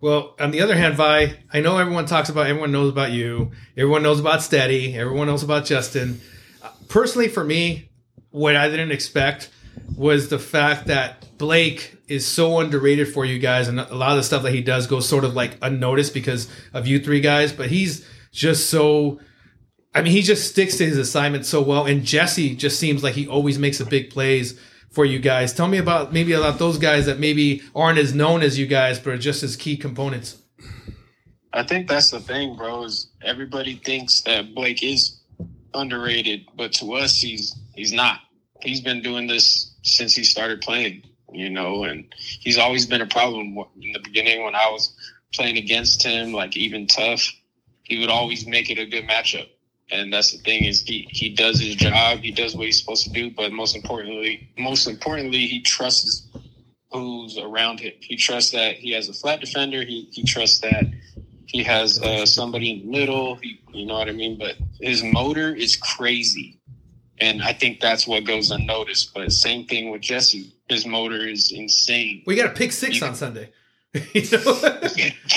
Well, 0.00 0.36
on 0.38 0.52
the 0.52 0.60
other 0.60 0.76
hand, 0.76 0.94
Vi, 0.94 1.34
I 1.52 1.60
know 1.60 1.76
everyone 1.76 2.06
talks 2.06 2.28
about, 2.28 2.46
everyone 2.46 2.70
knows 2.70 2.88
about 2.88 3.10
you, 3.10 3.50
everyone 3.76 4.04
knows 4.04 4.20
about 4.20 4.42
Steady, 4.42 4.94
everyone 4.94 5.26
knows 5.26 5.42
about 5.42 5.64
Justin. 5.64 6.20
Personally, 6.88 7.26
for 7.26 7.42
me, 7.42 7.90
what 8.30 8.54
I 8.54 8.68
didn't 8.68 8.92
expect 8.92 9.50
was 9.96 10.28
the 10.28 10.38
fact 10.38 10.86
that 10.86 11.36
Blake 11.36 11.96
is 12.06 12.24
so 12.24 12.60
underrated 12.60 13.12
for 13.12 13.24
you 13.24 13.40
guys, 13.40 13.66
and 13.66 13.80
a 13.80 13.94
lot 13.94 14.12
of 14.12 14.18
the 14.18 14.22
stuff 14.22 14.44
that 14.44 14.54
he 14.54 14.62
does 14.62 14.86
goes 14.86 15.08
sort 15.08 15.24
of 15.24 15.34
like 15.34 15.58
unnoticed 15.62 16.14
because 16.14 16.48
of 16.72 16.86
you 16.86 17.00
three 17.00 17.20
guys. 17.20 17.52
But 17.52 17.68
he's 17.70 18.06
just 18.32 18.70
so. 18.70 19.20
I 19.94 20.02
mean, 20.02 20.12
he 20.12 20.22
just 20.22 20.48
sticks 20.50 20.76
to 20.76 20.86
his 20.86 20.98
assignment 20.98 21.44
so 21.44 21.60
well, 21.60 21.86
and 21.86 22.04
Jesse 22.04 22.54
just 22.54 22.78
seems 22.78 23.02
like 23.02 23.14
he 23.14 23.26
always 23.26 23.58
makes 23.58 23.78
the 23.78 23.84
big 23.84 24.10
plays 24.10 24.60
for 24.90 25.04
you 25.04 25.18
guys. 25.18 25.52
Tell 25.52 25.68
me 25.68 25.78
about 25.78 26.12
maybe 26.12 26.32
about 26.32 26.58
those 26.58 26.78
guys 26.78 27.06
that 27.06 27.18
maybe 27.18 27.62
aren't 27.74 27.98
as 27.98 28.14
known 28.14 28.42
as 28.42 28.58
you 28.58 28.66
guys, 28.66 28.98
but 28.98 29.14
are 29.14 29.18
just 29.18 29.42
as 29.42 29.56
key 29.56 29.76
components. 29.76 30.38
I 31.52 31.62
think 31.62 31.88
that's 31.88 32.10
the 32.10 32.20
thing, 32.20 32.56
bro. 32.56 32.84
Is 32.84 33.10
everybody 33.22 33.76
thinks 33.84 34.22
that 34.22 34.54
Blake 34.54 34.82
is 34.82 35.20
underrated, 35.74 36.46
but 36.56 36.72
to 36.74 36.94
us, 36.94 37.20
he's 37.20 37.56
he's 37.74 37.92
not. 37.92 38.20
He's 38.62 38.80
been 38.80 39.02
doing 39.02 39.26
this 39.26 39.74
since 39.82 40.14
he 40.14 40.24
started 40.24 40.60
playing, 40.60 41.04
you 41.32 41.48
know, 41.48 41.84
and 41.84 42.12
he's 42.16 42.58
always 42.58 42.86
been 42.86 43.00
a 43.00 43.06
problem 43.06 43.56
in 43.80 43.92
the 43.92 44.00
beginning 44.00 44.42
when 44.42 44.54
I 44.54 44.68
was 44.70 44.94
playing 45.32 45.58
against 45.58 46.02
him, 46.02 46.32
like 46.32 46.56
even 46.56 46.86
tough. 46.86 47.32
He 47.84 47.98
would 48.00 48.10
always 48.10 48.46
make 48.46 48.68
it 48.68 48.78
a 48.78 48.84
good 48.84 49.04
matchup 49.04 49.48
and 49.90 50.12
that's 50.12 50.32
the 50.32 50.38
thing 50.38 50.64
is 50.64 50.82
he 50.82 51.08
he 51.10 51.30
does 51.30 51.60
his 51.60 51.74
job. 51.74 52.20
He 52.20 52.30
does 52.30 52.54
what 52.54 52.66
he's 52.66 52.80
supposed 52.80 53.04
to 53.04 53.10
do. 53.10 53.30
But 53.30 53.52
most 53.52 53.76
importantly 53.76 54.50
most 54.58 54.86
importantly 54.86 55.46
he 55.46 55.62
trusts 55.62 56.28
who's 56.92 57.38
around 57.38 57.80
him. 57.80 57.92
He 58.00 58.16
trusts 58.16 58.50
that 58.52 58.76
he 58.76 58.92
has 58.92 59.08
a 59.08 59.12
flat 59.12 59.40
defender. 59.40 59.82
He 59.82 60.08
he 60.12 60.24
trusts 60.24 60.60
that 60.60 60.84
he 61.46 61.62
has 61.62 62.00
uh, 62.02 62.26
somebody 62.26 62.72
in 62.72 62.78
the 62.80 62.98
middle. 62.98 63.36
He, 63.36 63.60
you 63.72 63.86
know 63.86 63.94
what 63.94 64.08
i 64.08 64.12
mean? 64.12 64.38
But 64.38 64.56
his 64.80 65.02
motor 65.02 65.54
is 65.54 65.76
crazy. 65.76 66.60
And 67.20 67.42
i 67.42 67.52
think 67.52 67.80
that's 67.80 68.06
what 68.06 68.24
goes 68.24 68.50
unnoticed. 68.50 69.12
But 69.14 69.32
same 69.32 69.66
thing 69.66 69.90
with 69.90 70.02
jesse. 70.02 70.52
His 70.68 70.86
motor 70.86 71.26
is 71.26 71.50
insane. 71.50 72.22
We 72.26 72.36
got 72.36 72.46
a 72.46 72.54
pick 72.54 72.72
six 72.72 73.00
on 73.02 73.14
sunday 73.14 73.50
you 74.14 74.22
know? 74.32 74.58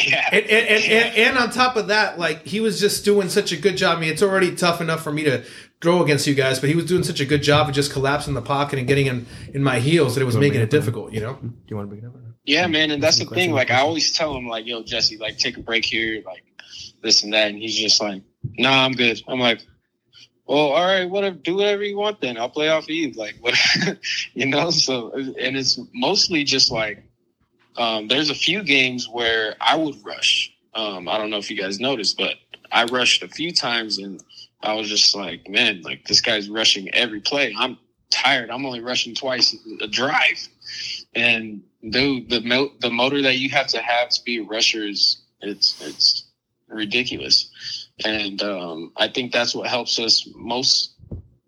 yeah. 0.05 0.29
And, 0.31 0.45
and, 0.45 0.67
and, 0.67 0.83
and, 0.83 1.15
and 1.15 1.37
on 1.37 1.51
top 1.51 1.75
of 1.75 1.87
that, 1.87 2.19
like 2.19 2.45
he 2.45 2.59
was 2.59 2.79
just 2.79 3.05
doing 3.05 3.29
such 3.29 3.51
a 3.51 3.57
good 3.57 3.77
job. 3.77 3.97
I 3.97 4.01
mean, 4.01 4.11
it's 4.11 4.21
already 4.21 4.55
tough 4.55 4.81
enough 4.81 5.03
for 5.03 5.11
me 5.11 5.23
to 5.23 5.43
throw 5.81 6.03
against 6.03 6.27
you 6.27 6.35
guys, 6.35 6.59
but 6.59 6.69
he 6.69 6.75
was 6.75 6.85
doing 6.85 7.03
such 7.03 7.19
a 7.19 7.25
good 7.25 7.41
job 7.41 7.69
of 7.69 7.75
just 7.75 7.91
collapsing 7.91 8.33
the 8.33 8.41
pocket 8.41 8.77
and 8.77 8.87
getting 8.87 9.07
in, 9.07 9.25
in 9.53 9.63
my 9.63 9.79
heels 9.79 10.15
that 10.15 10.21
it 10.21 10.25
was 10.25 10.37
making 10.37 10.61
it 10.61 10.69
difficult, 10.69 11.11
you 11.11 11.21
know? 11.21 11.33
Do 11.33 11.51
you 11.67 11.75
want 11.75 11.89
to 11.89 11.95
bring 11.95 12.03
it 12.03 12.07
up? 12.07 12.15
Yeah, 12.43 12.67
man, 12.67 12.91
and 12.91 13.01
that's 13.01 13.19
the 13.19 13.25
thing. 13.25 13.51
Like 13.51 13.71
I 13.71 13.81
always 13.81 14.11
tell 14.13 14.35
him, 14.35 14.47
like, 14.47 14.65
yo, 14.65 14.83
Jesse, 14.83 15.17
like 15.17 15.37
take 15.37 15.57
a 15.57 15.61
break 15.61 15.85
here, 15.85 16.21
like 16.25 16.43
this 17.01 17.23
and 17.23 17.33
that, 17.33 17.49
and 17.49 17.57
he's 17.57 17.77
just 17.77 18.01
like, 18.01 18.23
Nah, 18.57 18.85
I'm 18.85 18.93
good. 18.93 19.21
I'm 19.27 19.39
like, 19.39 19.61
well, 20.47 20.71
all 20.71 20.85
right, 20.85 21.09
whatever, 21.09 21.35
do 21.35 21.55
whatever 21.55 21.83
you 21.83 21.97
want 21.97 22.19
then. 22.21 22.37
I'll 22.37 22.49
play 22.49 22.69
off 22.69 22.83
of 22.83 22.89
you, 22.89 23.11
like 23.11 23.35
what, 23.41 23.55
you 24.33 24.45
know. 24.47 24.71
So, 24.71 25.11
and 25.13 25.57
it's 25.57 25.79
mostly 25.93 26.43
just 26.43 26.71
like 26.71 27.03
um, 27.78 28.07
there's 28.07 28.30
a 28.30 28.36
few 28.36 28.63
games 28.63 29.07
where 29.07 29.55
I 29.61 29.76
would 29.76 29.95
rush. 30.05 30.53
Um, 30.74 31.07
I 31.07 31.17
don't 31.17 31.30
know 31.30 31.38
if 31.38 31.49
you 31.49 31.57
guys 31.57 31.80
noticed, 31.80 32.17
but 32.17 32.36
I 32.72 32.86
rushed 32.86 33.24
a 33.24 33.28
few 33.28 33.51
times 33.51 33.97
and 33.97 34.24
I 34.63 34.74
was 34.74 34.89
just 34.89 35.15
like, 35.15 35.49
man, 35.49 35.82
like 35.82 36.05
this 36.05 36.22
guy's 36.22 36.49
rushing 36.49 36.93
every 36.93 37.19
play. 37.19 37.53
I'm 37.57 37.78
tired. 38.09 38.49
I'm 38.49 38.65
only 38.65 38.82
rushing 38.82 39.15
twice 39.15 39.55
a 39.82 39.88
drive. 39.88 40.47
And 41.15 41.61
dude, 41.89 42.30
the 42.30 42.69
the 42.80 42.89
motor 42.89 43.22
that 43.22 43.38
you 43.38 43.49
have 43.49 43.67
to 43.67 43.82
have 43.82 44.09
to 44.09 44.24
be 44.24 44.39
a 44.39 44.43
rusher 44.43 44.84
is 44.86 45.24
it's 45.41 45.82
it's 45.82 46.26
ridiculous. 46.67 47.89
And 48.05 48.41
um, 48.43 48.91
I 48.97 49.07
think 49.07 49.32
that's 49.32 49.55
what 49.55 49.67
helps 49.67 49.99
us 49.99 50.28
most 50.36 50.95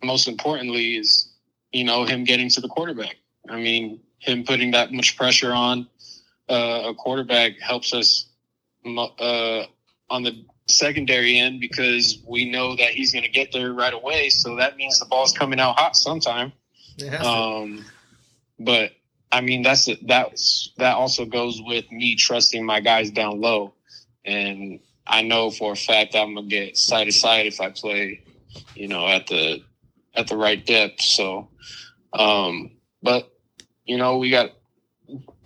most 0.03 0.28
importantly 0.28 0.97
is 0.97 1.30
you 1.71 1.84
know 1.84 2.03
him 2.03 2.24
getting 2.24 2.49
to 2.49 2.61
the 2.61 2.67
quarterback. 2.67 3.15
I 3.49 3.57
mean, 3.57 3.99
him 4.19 4.43
putting 4.43 4.71
that 4.71 4.91
much 4.91 5.15
pressure 5.17 5.53
on 5.53 5.88
uh, 6.49 6.89
a 6.89 6.93
quarterback 6.93 7.59
helps 7.59 7.93
us 7.93 8.29
uh, 8.85 9.63
on 10.09 10.23
the 10.23 10.45
secondary 10.67 11.37
end 11.37 11.59
because 11.59 12.21
we 12.27 12.49
know 12.49 12.75
that 12.75 12.89
he's 12.89 13.11
going 13.11 13.23
to 13.23 13.29
get 13.29 13.51
there 13.51 13.73
right 13.73 13.93
away. 13.93 14.29
So 14.29 14.55
that 14.57 14.77
means 14.77 14.99
the 14.99 15.05
ball's 15.05 15.33
coming 15.33 15.59
out 15.59 15.77
hot 15.77 15.95
sometime. 15.95 16.53
Um, 17.23 17.85
but 18.59 18.91
I 19.31 19.41
mean, 19.41 19.63
that's 19.63 19.89
that's 20.03 20.71
that 20.77 20.95
also 20.95 21.25
goes 21.25 21.61
with 21.61 21.91
me 21.91 22.15
trusting 22.15 22.63
my 22.65 22.79
guys 22.81 23.09
down 23.11 23.41
low, 23.41 23.73
and 24.23 24.79
I 25.07 25.23
know 25.23 25.49
for 25.49 25.73
a 25.73 25.75
fact 25.75 26.13
that 26.13 26.19
I'm 26.19 26.35
gonna 26.35 26.47
get 26.47 26.77
side 26.77 27.05
to 27.05 27.11
side 27.11 27.47
if 27.47 27.59
I 27.59 27.71
play, 27.71 28.23
you 28.75 28.87
know, 28.87 29.07
at 29.07 29.27
the 29.27 29.63
at 30.13 30.27
the 30.27 30.37
right 30.37 30.63
depth. 30.63 31.01
So, 31.01 31.49
um, 32.13 32.71
but 33.01 33.31
you 33.85 33.97
know, 33.97 34.19
we 34.19 34.29
got 34.29 34.51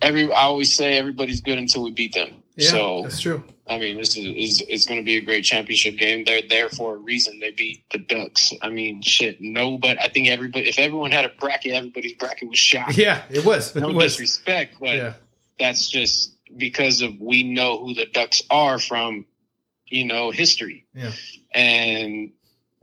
every 0.02 0.32
I 0.32 0.42
always 0.42 0.74
say 0.74 0.96
everybody's 0.98 1.40
good 1.40 1.58
until 1.58 1.82
we 1.82 1.90
beat 1.90 2.14
them. 2.14 2.42
Yeah, 2.56 2.70
so 2.70 3.02
that's 3.04 3.20
true. 3.20 3.44
I 3.68 3.78
mean, 3.78 3.98
this 3.98 4.16
is, 4.16 4.24
is 4.24 4.64
it's 4.68 4.86
going 4.86 4.98
to 4.98 5.04
be 5.04 5.16
a 5.16 5.20
great 5.20 5.44
championship 5.44 5.96
game. 5.96 6.24
They're 6.24 6.40
there 6.48 6.68
for 6.70 6.94
a 6.94 6.98
reason. 6.98 7.38
They 7.38 7.50
beat 7.50 7.84
the 7.90 7.98
Ducks. 7.98 8.52
I 8.62 8.70
mean, 8.70 9.02
shit. 9.02 9.40
No, 9.40 9.78
but 9.78 10.00
I 10.00 10.08
think 10.08 10.28
everybody. 10.28 10.68
If 10.68 10.78
everyone 10.78 11.10
had 11.12 11.24
a 11.24 11.28
bracket, 11.40 11.72
everybody's 11.72 12.14
bracket 12.14 12.48
was 12.48 12.58
shot. 12.58 12.96
Yeah, 12.96 13.22
it 13.30 13.44
was. 13.44 13.74
No 13.74 13.90
it 13.90 13.94
was. 13.94 14.12
disrespect, 14.16 14.76
but 14.80 14.96
Yeah. 14.96 15.12
that's 15.58 15.88
just 15.88 16.34
because 16.56 17.02
of 17.02 17.20
we 17.20 17.42
know 17.42 17.78
who 17.84 17.94
the 17.94 18.06
Ducks 18.06 18.42
are 18.50 18.78
from, 18.78 19.26
you 19.86 20.04
know, 20.06 20.30
history. 20.30 20.86
Yeah. 20.94 21.12
And 21.52 22.32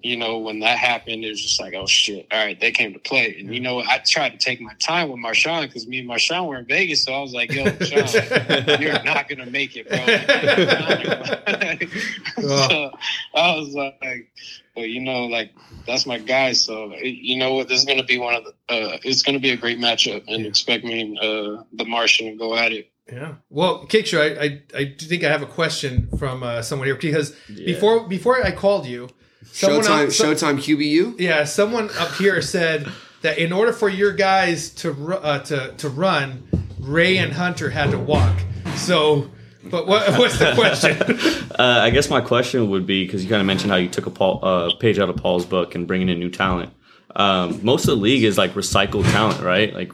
you 0.05 0.15
know, 0.15 0.37
when 0.37 0.59
that 0.59 0.77
happened, 0.77 1.25
it 1.25 1.29
was 1.29 1.41
just 1.41 1.59
like, 1.59 1.73
oh 1.73 1.87
shit, 1.87 2.27
all 2.31 2.37
right, 2.37 2.59
they 2.59 2.71
came 2.71 2.93
to 2.93 2.99
play. 2.99 3.37
And 3.39 3.51
you 3.51 3.59
know, 3.59 3.79
I 3.79 3.97
tried 4.05 4.33
to 4.33 4.37
take 4.37 4.61
my 4.61 4.75
time 4.75 5.09
with 5.09 5.19
Marshawn 5.19 5.63
because 5.63 5.87
me 5.87 5.97
and 5.97 6.07
Marshawn 6.07 6.47
were 6.47 6.57
in 6.57 6.67
Vegas, 6.67 7.01
so 7.01 7.11
I 7.11 7.21
was 7.21 7.33
like, 7.33 7.51
yo, 7.51 7.63
Marshawn, 7.65 8.79
you're 8.79 9.03
not 9.03 9.27
gonna 9.27 9.47
make 9.47 9.75
it, 9.75 9.89
bro. 9.89 9.97
so 12.47 12.91
I 13.33 13.55
was 13.55 13.73
like, 13.73 14.29
but 14.75 14.89
you 14.89 15.01
know, 15.01 15.25
like 15.25 15.53
that's 15.87 16.05
my 16.05 16.19
guy. 16.19 16.53
So 16.53 16.93
you 16.97 17.39
know 17.39 17.55
what, 17.55 17.67
this 17.67 17.79
is 17.79 17.85
gonna 17.85 18.03
be 18.03 18.19
one 18.19 18.35
of 18.35 18.43
the, 18.43 18.51
uh, 18.69 18.99
it's 19.03 19.23
gonna 19.23 19.39
be 19.39 19.49
a 19.49 19.57
great 19.57 19.79
matchup, 19.79 20.23
and 20.27 20.45
expect 20.45 20.83
me 20.83 21.01
and 21.01 21.17
uh, 21.17 21.63
the 21.73 21.85
Martian 21.85 22.27
to 22.27 22.35
go 22.37 22.55
at 22.55 22.73
it. 22.73 22.91
Yeah. 23.11 23.37
Well, 23.49 23.87
Kickshaw, 23.87 24.39
I, 24.39 24.45
I 24.45 24.61
I 24.81 24.95
think 24.99 25.23
I 25.23 25.31
have 25.31 25.41
a 25.41 25.47
question 25.47 26.09
from 26.19 26.43
uh, 26.43 26.61
someone 26.61 26.87
here 26.87 26.93
because 26.93 27.31
before 27.47 28.07
before 28.07 28.45
I 28.45 28.51
called 28.51 28.85
you, 28.85 29.09
someone 29.51 29.83
Showtime, 29.83 30.05
else- 30.05 30.17
so- 30.17 30.33
Showtime 30.33 30.57
QBU. 30.57 31.19
yeah, 31.19 31.43
someone 31.43 31.89
up 31.97 32.11
here 32.13 32.41
said 32.41 32.87
that 33.21 33.37
in 33.37 33.51
order 33.53 33.73
for 33.73 33.89
your 33.89 34.11
guys 34.13 34.69
to 34.75 34.91
uh, 35.17 35.39
to 35.39 35.73
to 35.77 35.89
run, 35.89 36.47
Ray 36.79 37.17
and 37.17 37.33
Hunter 37.33 37.69
had 37.69 37.91
to 37.91 37.97
walk. 37.97 38.37
So, 38.75 39.29
but 39.63 39.87
what 39.87 40.07
what's 40.19 40.37
the 40.39 40.53
question? 40.53 41.41
Uh, 41.55 41.79
I 41.83 41.89
guess 41.89 42.09
my 42.09 42.19
question 42.19 42.69
would 42.71 42.85
be 42.85 43.05
because 43.05 43.23
you 43.23 43.29
kind 43.29 43.39
of 43.39 43.47
mentioned 43.47 43.71
how 43.71 43.77
you 43.77 43.87
took 43.87 44.07
a 44.07 44.09
Paul, 44.09 44.39
uh, 44.43 44.75
page 44.75 44.99
out 44.99 45.07
of 45.09 45.15
Paul's 45.15 45.45
book 45.45 45.73
and 45.73 45.87
bringing 45.87 46.09
in 46.09 46.19
new 46.19 46.29
talent. 46.29 46.73
Um, 47.15 47.63
most 47.63 47.83
of 47.83 47.91
the 47.91 47.95
league 47.95 48.25
is 48.25 48.37
like 48.37 48.55
recycled 48.55 49.09
talent, 49.11 49.39
right? 49.39 49.73
Like 49.73 49.93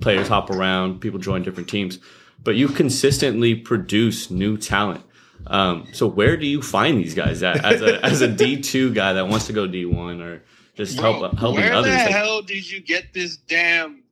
players 0.00 0.26
hop 0.28 0.48
around, 0.48 1.02
people 1.02 1.18
join 1.18 1.42
different 1.42 1.68
teams, 1.68 1.98
but 2.42 2.54
you 2.56 2.66
consistently 2.68 3.54
produce 3.54 4.30
new 4.30 4.56
talent. 4.56 5.04
Um, 5.46 5.88
so 5.92 6.06
where 6.06 6.36
do 6.36 6.46
you 6.46 6.62
find 6.62 6.98
these 6.98 7.14
guys 7.14 7.42
at 7.42 7.64
as 7.64 7.82
a 7.82 8.04
as 8.04 8.20
a 8.20 8.28
D 8.28 8.60
two 8.60 8.92
guy 8.94 9.14
that 9.14 9.28
wants 9.28 9.46
to 9.48 9.52
go 9.52 9.66
D 9.66 9.84
one 9.84 10.20
or 10.22 10.42
just 10.76 10.98
help 10.98 11.18
Bro, 11.20 11.30
helping 11.32 11.60
where 11.62 11.72
others? 11.74 11.90
Where 11.90 11.98
the 11.98 12.04
Like, 12.04 12.14
hell 12.14 12.42
did 12.42 12.70
you 12.70 12.80
get 12.80 13.12
this 13.12 13.36
damn 13.36 14.02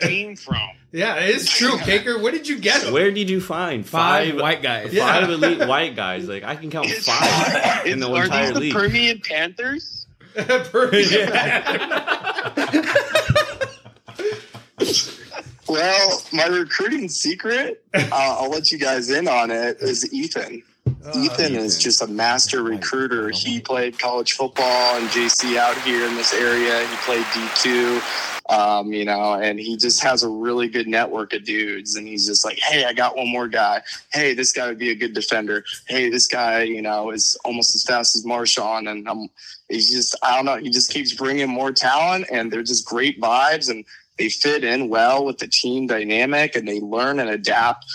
team 0.00 0.34
from? 0.36 0.56
yeah, 0.92 1.16
it 1.16 1.34
is 1.36 1.48
true, 1.50 1.72
Kaker. 1.78 2.20
Where 2.22 2.32
did 2.32 2.48
you 2.48 2.58
get 2.58 2.80
them? 2.82 2.92
where 2.92 3.10
did 3.10 3.28
you 3.30 3.40
find 3.40 3.86
Five 3.86 4.30
five, 4.32 4.40
white 4.40 4.62
guys. 4.62 4.92
Yeah. 4.92 5.06
five 5.20 5.28
elite 5.30 5.68
white 5.68 5.94
guys? 5.96 6.26
Like 6.28 6.42
I 6.44 6.56
can 6.56 6.70
count 6.70 6.86
It's- 6.86 7.04
five 7.06 7.86
in 7.86 7.92
it's- 7.98 8.08
the 8.08 8.14
are 8.14 8.24
entire 8.24 8.44
these 8.46 8.54
the 8.54 8.60
league. 8.60 8.72
Permian 8.72 9.20
Panthers? 9.20 10.06
Well, 15.68 16.22
my 16.32 16.46
recruiting 16.46 17.10
secret, 17.10 17.84
uh, 17.92 18.08
I'll 18.10 18.48
let 18.48 18.72
you 18.72 18.78
guys 18.78 19.10
in 19.10 19.28
on 19.28 19.50
it, 19.50 19.76
is 19.82 20.10
Ethan. 20.14 20.62
Ethan 21.14 21.54
is 21.54 21.78
just 21.78 22.02
a 22.02 22.06
master 22.06 22.62
recruiter. 22.62 23.30
He 23.30 23.60
played 23.60 23.98
college 23.98 24.32
football 24.32 24.96
and 24.96 25.08
JC 25.08 25.56
out 25.56 25.80
here 25.82 26.06
in 26.06 26.14
this 26.14 26.32
area. 26.32 26.86
He 26.86 26.96
played 26.96 27.24
D2, 27.24 28.50
um, 28.50 28.92
you 28.92 29.04
know, 29.04 29.34
and 29.34 29.58
he 29.58 29.76
just 29.76 30.02
has 30.02 30.22
a 30.22 30.28
really 30.28 30.68
good 30.68 30.86
network 30.86 31.32
of 31.32 31.44
dudes. 31.44 31.96
And 31.96 32.06
he's 32.06 32.26
just 32.26 32.44
like, 32.44 32.58
hey, 32.58 32.84
I 32.84 32.92
got 32.92 33.16
one 33.16 33.28
more 33.28 33.48
guy. 33.48 33.82
Hey, 34.12 34.34
this 34.34 34.52
guy 34.52 34.68
would 34.68 34.78
be 34.78 34.90
a 34.90 34.94
good 34.94 35.14
defender. 35.14 35.64
Hey, 35.86 36.08
this 36.10 36.26
guy, 36.26 36.62
you 36.62 36.82
know, 36.82 37.10
is 37.10 37.36
almost 37.44 37.74
as 37.74 37.84
fast 37.84 38.16
as 38.16 38.24
Marshawn. 38.24 38.90
And 38.90 39.08
I'm, 39.08 39.28
he's 39.68 39.90
just, 39.90 40.16
I 40.22 40.36
don't 40.36 40.44
know, 40.44 40.56
he 40.56 40.70
just 40.70 40.92
keeps 40.92 41.14
bringing 41.14 41.48
more 41.48 41.72
talent 41.72 42.26
and 42.30 42.52
they're 42.52 42.62
just 42.62 42.86
great 42.86 43.20
vibes. 43.20 43.70
And 43.70 43.84
they 44.18 44.28
fit 44.28 44.64
in 44.64 44.88
well 44.88 45.24
with 45.24 45.38
the 45.38 45.46
team 45.46 45.86
dynamic 45.86 46.56
and 46.56 46.66
they 46.66 46.80
learn 46.80 47.20
and 47.20 47.30
adapt 47.30 47.86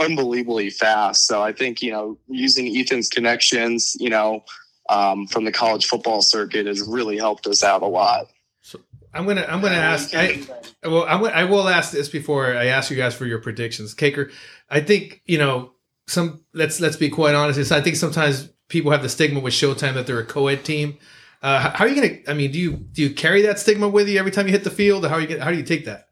unbelievably 0.00 0.70
fast. 0.70 1.26
So 1.26 1.42
I 1.42 1.52
think, 1.52 1.82
you 1.82 1.92
know, 1.92 2.18
using 2.28 2.66
Ethan's 2.76 3.08
connections, 3.08 3.96
you 4.00 4.10
know, 4.10 4.44
um, 4.88 5.26
from 5.26 5.44
the 5.44 5.52
college 5.52 5.86
football 5.86 6.22
circuit 6.22 6.66
has 6.66 6.82
really 6.82 7.16
helped 7.16 7.46
us 7.46 7.62
out 7.62 7.82
a 7.82 7.86
lot. 7.86 8.26
So 8.60 8.80
I'm 9.14 9.26
gonna 9.26 9.46
I'm 9.48 9.60
gonna 9.60 9.76
ask. 9.76 10.14
I, 10.14 10.42
well, 10.84 11.04
I'm, 11.08 11.24
I 11.24 11.44
will 11.44 11.68
ask 11.68 11.92
this 11.92 12.08
before 12.08 12.54
I 12.54 12.66
ask 12.66 12.90
you 12.90 12.96
guys 12.96 13.14
for 13.14 13.26
your 13.26 13.38
predictions, 13.38 13.94
Caker. 13.94 14.32
I 14.68 14.80
think 14.80 15.22
you 15.26 15.38
know 15.38 15.72
some. 16.06 16.44
Let's 16.52 16.80
let's 16.80 16.96
be 16.96 17.08
quite 17.08 17.34
honest. 17.34 17.72
I 17.72 17.80
think 17.80 17.96
sometimes 17.96 18.50
people 18.68 18.90
have 18.90 19.02
the 19.02 19.08
stigma 19.08 19.40
with 19.40 19.54
Showtime 19.54 19.94
that 19.94 20.06
they're 20.06 20.18
a 20.18 20.26
co-ed 20.26 20.64
team. 20.64 20.98
Uh, 21.42 21.70
how 21.70 21.84
are 21.84 21.88
you 21.88 21.94
gonna? 21.94 22.18
I 22.28 22.34
mean, 22.34 22.50
do 22.50 22.58
you 22.58 22.72
do 22.72 23.02
you 23.02 23.10
carry 23.14 23.42
that 23.42 23.58
stigma 23.58 23.88
with 23.88 24.08
you 24.08 24.18
every 24.18 24.30
time 24.30 24.46
you 24.46 24.52
hit 24.52 24.64
the 24.64 24.70
field? 24.70 25.04
Or 25.04 25.08
how 25.08 25.16
are 25.16 25.20
you 25.20 25.40
how 25.40 25.50
do 25.50 25.56
you 25.56 25.62
take 25.62 25.86
that? 25.86 26.08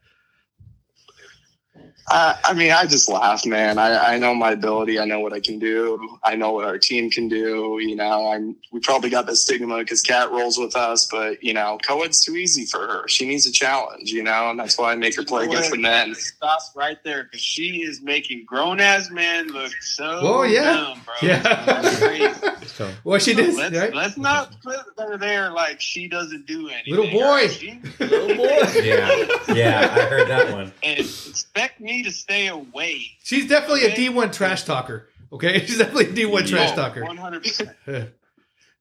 Uh, 2.11 2.35
I 2.45 2.55
mean, 2.55 2.71
I 2.73 2.87
just 2.87 3.09
laugh, 3.09 3.45
man. 3.45 3.79
I, 3.79 4.15
I 4.15 4.19
know 4.19 4.35
my 4.35 4.53
ability. 4.53 4.99
I 4.99 5.05
know 5.05 5.21
what 5.21 5.33
I 5.33 5.41
can 5.41 5.59
do. 5.59 6.19
I 6.25 6.37
know 6.37 6.53
what 6.53 6.65
our 6.65 6.79
team 6.79 7.11
can 7.11 7.29
do. 7.29 7.79
You 7.83 7.97
know, 7.97 8.31
I'm. 8.33 8.57
We 8.73 8.81
probably 8.81 9.11
got 9.11 9.27
the 9.27 9.37
stigma 9.37 9.79
because 9.79 10.03
Kat 10.03 10.31
rolls 10.31 10.59
with 10.59 10.75
us, 10.77 11.07
but 11.11 11.43
you 11.43 11.53
know, 11.55 11.79
co-ed's 11.87 12.25
too 12.25 12.37
easy 12.37 12.65
for 12.67 12.81
her. 12.81 13.09
She 13.09 13.27
needs 13.27 13.47
a 13.47 13.53
challenge, 13.53 14.11
you 14.11 14.23
know, 14.23 14.51
and 14.51 14.59
that's 14.59 14.79
why 14.79 14.93
I 14.93 14.97
make 14.97 15.17
her 15.17 15.25
play 15.25 15.45
against 15.47 15.71
the 15.71 15.79
men. 15.79 16.15
Stop 16.15 16.61
right 16.75 16.99
there 17.05 17.25
because 17.25 17.41
she 17.41 17.83
is 17.83 18.01
making 18.03 18.45
grown 18.47 18.81
ass 18.81 19.11
men 19.11 19.49
look 19.49 19.73
so 19.81 20.05
Oh, 20.23 20.43
yeah. 20.45 20.73
dumb, 20.73 21.01
bro. 21.05 21.15
Yeah. 21.23 22.57
It's. 22.63 22.73
So 22.73 22.91
Well, 23.05 23.19
she 23.19 23.35
did. 23.35 23.55
let's, 23.57 23.77
Right? 23.77 23.95
let's 23.95 24.17
not 24.17 24.55
put 24.63 24.77
her 24.99 25.17
there 25.19 25.51
like 25.51 25.81
she 25.81 26.07
doesn't 26.09 26.47
do 26.47 26.69
anything. 26.69 26.95
Little 26.95 27.11
boy. 27.11 27.49
She- 27.49 27.81
Little 27.99 28.37
boy. 28.37 28.59
Yeah, 28.83 29.27
yeah, 29.55 29.95
I 29.97 30.01
heard 30.05 30.29
that 30.29 30.53
one. 30.53 30.73
and 30.83 30.99
expect 31.01 31.81
me 31.81 31.98
to 32.05 32.13
stay 32.13 32.49
away. 32.49 33.03
She's 33.23 33.49
definitely 33.49 33.85
a 33.85 33.91
D1 33.95 34.33
trash 34.33 34.65
talker. 34.65 35.09
Okay, 35.33 35.61
she's 35.67 35.79
definitely 35.79 36.07
a 36.23 36.27
D1 36.27 36.49
trash 36.49 36.73
talker. 36.73 37.05
One 37.05 37.17
hundred 37.17 37.43
percent. 37.43 37.71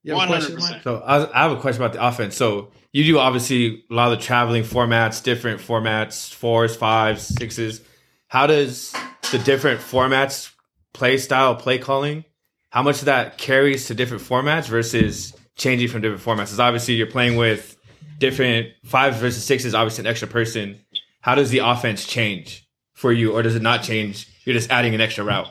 You 0.04 0.14
have 0.14 0.30
a 0.30 0.32
question, 0.32 0.56
100%. 0.56 0.82
So 0.84 0.98
I, 0.98 1.38
I 1.38 1.42
have 1.42 1.58
a 1.58 1.60
question 1.60 1.82
about 1.82 1.92
the 1.92 2.06
offense. 2.06 2.36
So 2.36 2.70
you 2.92 3.04
do 3.04 3.18
obviously 3.18 3.84
a 3.90 3.94
lot 3.94 4.12
of 4.12 4.18
the 4.18 4.24
traveling 4.24 4.62
formats, 4.62 5.22
different 5.22 5.60
formats, 5.60 6.32
fours, 6.32 6.76
fives, 6.76 7.26
sixes. 7.26 7.80
How 8.28 8.46
does 8.46 8.94
the 9.32 9.38
different 9.40 9.80
formats, 9.80 10.52
play 10.92 11.18
style, 11.18 11.56
play 11.56 11.78
calling, 11.78 12.24
how 12.70 12.82
much 12.82 13.00
of 13.00 13.06
that 13.06 13.38
carries 13.38 13.86
to 13.86 13.94
different 13.94 14.22
formats 14.22 14.68
versus 14.68 15.34
changing 15.56 15.88
from 15.88 16.02
different 16.02 16.22
formats? 16.22 16.46
Because 16.46 16.60
obviously 16.60 16.94
you're 16.94 17.06
playing 17.06 17.36
with 17.36 17.76
different 18.18 18.68
fives 18.84 19.18
versus 19.18 19.44
sixes, 19.44 19.74
obviously 19.74 20.02
an 20.02 20.06
extra 20.06 20.28
person. 20.28 20.78
How 21.20 21.34
does 21.34 21.50
the 21.50 21.58
offense 21.58 22.06
change 22.06 22.67
for 22.98 23.12
you, 23.12 23.32
or 23.32 23.42
does 23.42 23.54
it 23.54 23.62
not 23.62 23.84
change? 23.84 24.28
You're 24.44 24.54
just 24.54 24.70
adding 24.70 24.92
an 24.92 25.00
extra 25.00 25.22
route. 25.22 25.48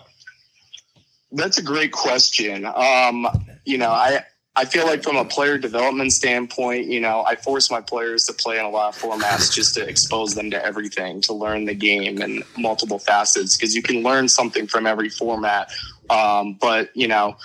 That's 1.32 1.58
a 1.58 1.64
great 1.64 1.94
question. 1.94 2.66
Um, 2.66 3.26
you 3.64 3.78
know, 3.78 3.90
I 3.90 4.24
I 4.58 4.66
feel 4.66 4.86
like 4.86 5.02
from 5.02 5.16
a 5.16 5.24
player 5.24 5.58
development 5.58 6.12
standpoint, 6.12 6.88
you 6.88 7.00
know, 7.00 7.24
I 7.26 7.36
force 7.36 7.72
my 7.72 7.80
players 7.80 8.26
to 8.26 8.34
play 8.34 8.60
in 8.60 8.66
a 8.66 8.70
lot 8.70 8.94
of 8.94 9.02
formats 9.02 9.54
just 9.54 9.76
to 9.76 9.88
expose 9.88 10.36
them 10.36 10.52
to 10.52 10.66
everything, 10.66 11.22
to 11.22 11.34
learn 11.34 11.66
the 11.66 11.74
game 11.74 12.22
and 12.22 12.44
multiple 12.58 13.00
facets, 13.00 13.56
because 13.56 13.76
you 13.76 13.82
can 13.82 14.04
learn 14.04 14.28
something 14.28 14.68
from 14.68 14.86
every 14.86 15.10
format. 15.10 15.72
Um, 16.10 16.58
but 16.60 16.90
you 16.96 17.08
know, 17.08 17.38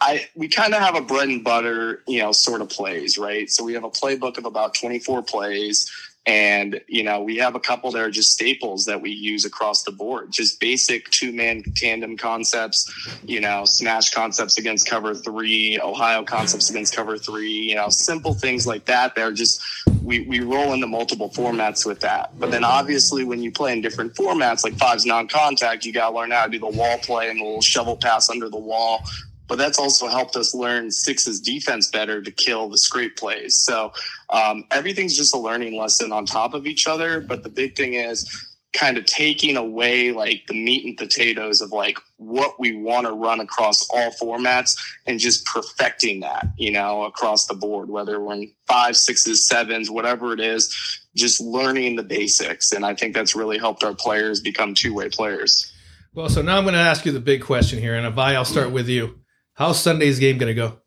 I 0.00 0.28
we 0.34 0.48
kind 0.48 0.72
of 0.72 0.80
have 0.80 0.96
a 0.96 1.02
bread 1.02 1.28
and 1.28 1.44
butter, 1.44 2.02
you 2.06 2.20
know, 2.20 2.32
sort 2.32 2.62
of 2.62 2.70
plays, 2.70 3.18
right? 3.18 3.50
So 3.50 3.64
we 3.64 3.74
have 3.74 3.84
a 3.84 3.90
playbook 3.90 4.38
of 4.38 4.46
about 4.46 4.74
24 4.74 5.22
plays. 5.24 5.90
And, 6.26 6.80
you 6.88 7.04
know, 7.04 7.22
we 7.22 7.36
have 7.36 7.54
a 7.54 7.60
couple 7.60 7.92
that 7.92 8.02
are 8.02 8.10
just 8.10 8.32
staples 8.32 8.84
that 8.86 9.00
we 9.00 9.10
use 9.10 9.44
across 9.44 9.84
the 9.84 9.92
board, 9.92 10.32
just 10.32 10.58
basic 10.58 11.08
two 11.10 11.32
man 11.32 11.62
tandem 11.76 12.16
concepts, 12.16 12.92
you 13.24 13.40
know, 13.40 13.64
smash 13.64 14.10
concepts 14.10 14.58
against 14.58 14.88
cover 14.88 15.14
three, 15.14 15.78
Ohio 15.80 16.24
concepts 16.24 16.68
against 16.68 16.96
cover 16.96 17.16
three, 17.16 17.52
you 17.52 17.76
know, 17.76 17.88
simple 17.90 18.34
things 18.34 18.66
like 18.66 18.86
that. 18.86 19.14
They're 19.14 19.30
just, 19.30 19.62
we, 20.02 20.22
we 20.22 20.40
roll 20.40 20.72
into 20.72 20.88
multiple 20.88 21.30
formats 21.30 21.86
with 21.86 22.00
that. 22.00 22.36
But 22.40 22.50
then 22.50 22.64
obviously 22.64 23.22
when 23.22 23.40
you 23.40 23.52
play 23.52 23.72
in 23.72 23.80
different 23.80 24.14
formats, 24.14 24.64
like 24.64 24.74
fives 24.74 25.06
non 25.06 25.28
contact, 25.28 25.84
you 25.84 25.92
got 25.92 26.10
to 26.10 26.16
learn 26.16 26.32
how 26.32 26.46
to 26.46 26.50
do 26.50 26.58
the 26.58 26.66
wall 26.66 26.98
play 26.98 27.30
and 27.30 27.38
the 27.38 27.44
little 27.44 27.60
shovel 27.60 27.96
pass 27.96 28.28
under 28.28 28.48
the 28.48 28.58
wall. 28.58 29.04
But 29.48 29.58
that's 29.58 29.78
also 29.78 30.08
helped 30.08 30.34
us 30.34 30.54
learn 30.54 30.90
sixes 30.90 31.40
defense 31.40 31.88
better 31.88 32.20
to 32.20 32.30
kill 32.32 32.68
the 32.68 32.78
scrape 32.78 33.16
plays. 33.16 33.56
So 33.56 33.92
um, 34.30 34.64
everything's 34.70 35.16
just 35.16 35.34
a 35.34 35.38
learning 35.38 35.78
lesson 35.78 36.12
on 36.12 36.26
top 36.26 36.54
of 36.54 36.66
each 36.66 36.86
other. 36.86 37.20
But 37.20 37.42
the 37.42 37.48
big 37.48 37.76
thing 37.76 37.94
is 37.94 38.54
kind 38.72 38.98
of 38.98 39.06
taking 39.06 39.56
away 39.56 40.12
like 40.12 40.42
the 40.48 40.54
meat 40.54 40.84
and 40.84 40.96
potatoes 40.96 41.60
of 41.60 41.72
like 41.72 41.98
what 42.18 42.60
we 42.60 42.76
want 42.76 43.06
to 43.06 43.12
run 43.12 43.40
across 43.40 43.88
all 43.90 44.10
formats 44.12 44.78
and 45.06 45.18
just 45.18 45.46
perfecting 45.46 46.20
that, 46.20 46.46
you 46.58 46.70
know, 46.70 47.04
across 47.04 47.46
the 47.46 47.54
board, 47.54 47.88
whether 47.88 48.20
we're 48.20 48.34
in 48.34 48.52
five, 48.66 48.96
sixes, 48.96 49.48
sevens, 49.48 49.90
whatever 49.90 50.32
it 50.32 50.40
is, 50.40 51.00
just 51.14 51.40
learning 51.40 51.96
the 51.96 52.02
basics. 52.02 52.72
And 52.72 52.84
I 52.84 52.94
think 52.94 53.14
that's 53.14 53.34
really 53.34 53.58
helped 53.58 53.82
our 53.82 53.94
players 53.94 54.40
become 54.40 54.74
two 54.74 54.94
way 54.94 55.08
players. 55.08 55.72
Well, 56.14 56.28
so 56.28 56.42
now 56.42 56.56
I'm 56.56 56.64
going 56.64 56.74
to 56.74 56.80
ask 56.80 57.04
you 57.04 57.12
the 57.12 57.20
big 57.20 57.42
question 57.42 57.78
here, 57.78 57.94
and 57.94 58.06
Avi, 58.06 58.36
I'll 58.36 58.44
start 58.46 58.70
with 58.70 58.88
you. 58.88 59.20
How's 59.52 59.80
Sunday's 59.80 60.18
game 60.18 60.38
going 60.38 60.48
to 60.48 60.54
go? 60.54 60.78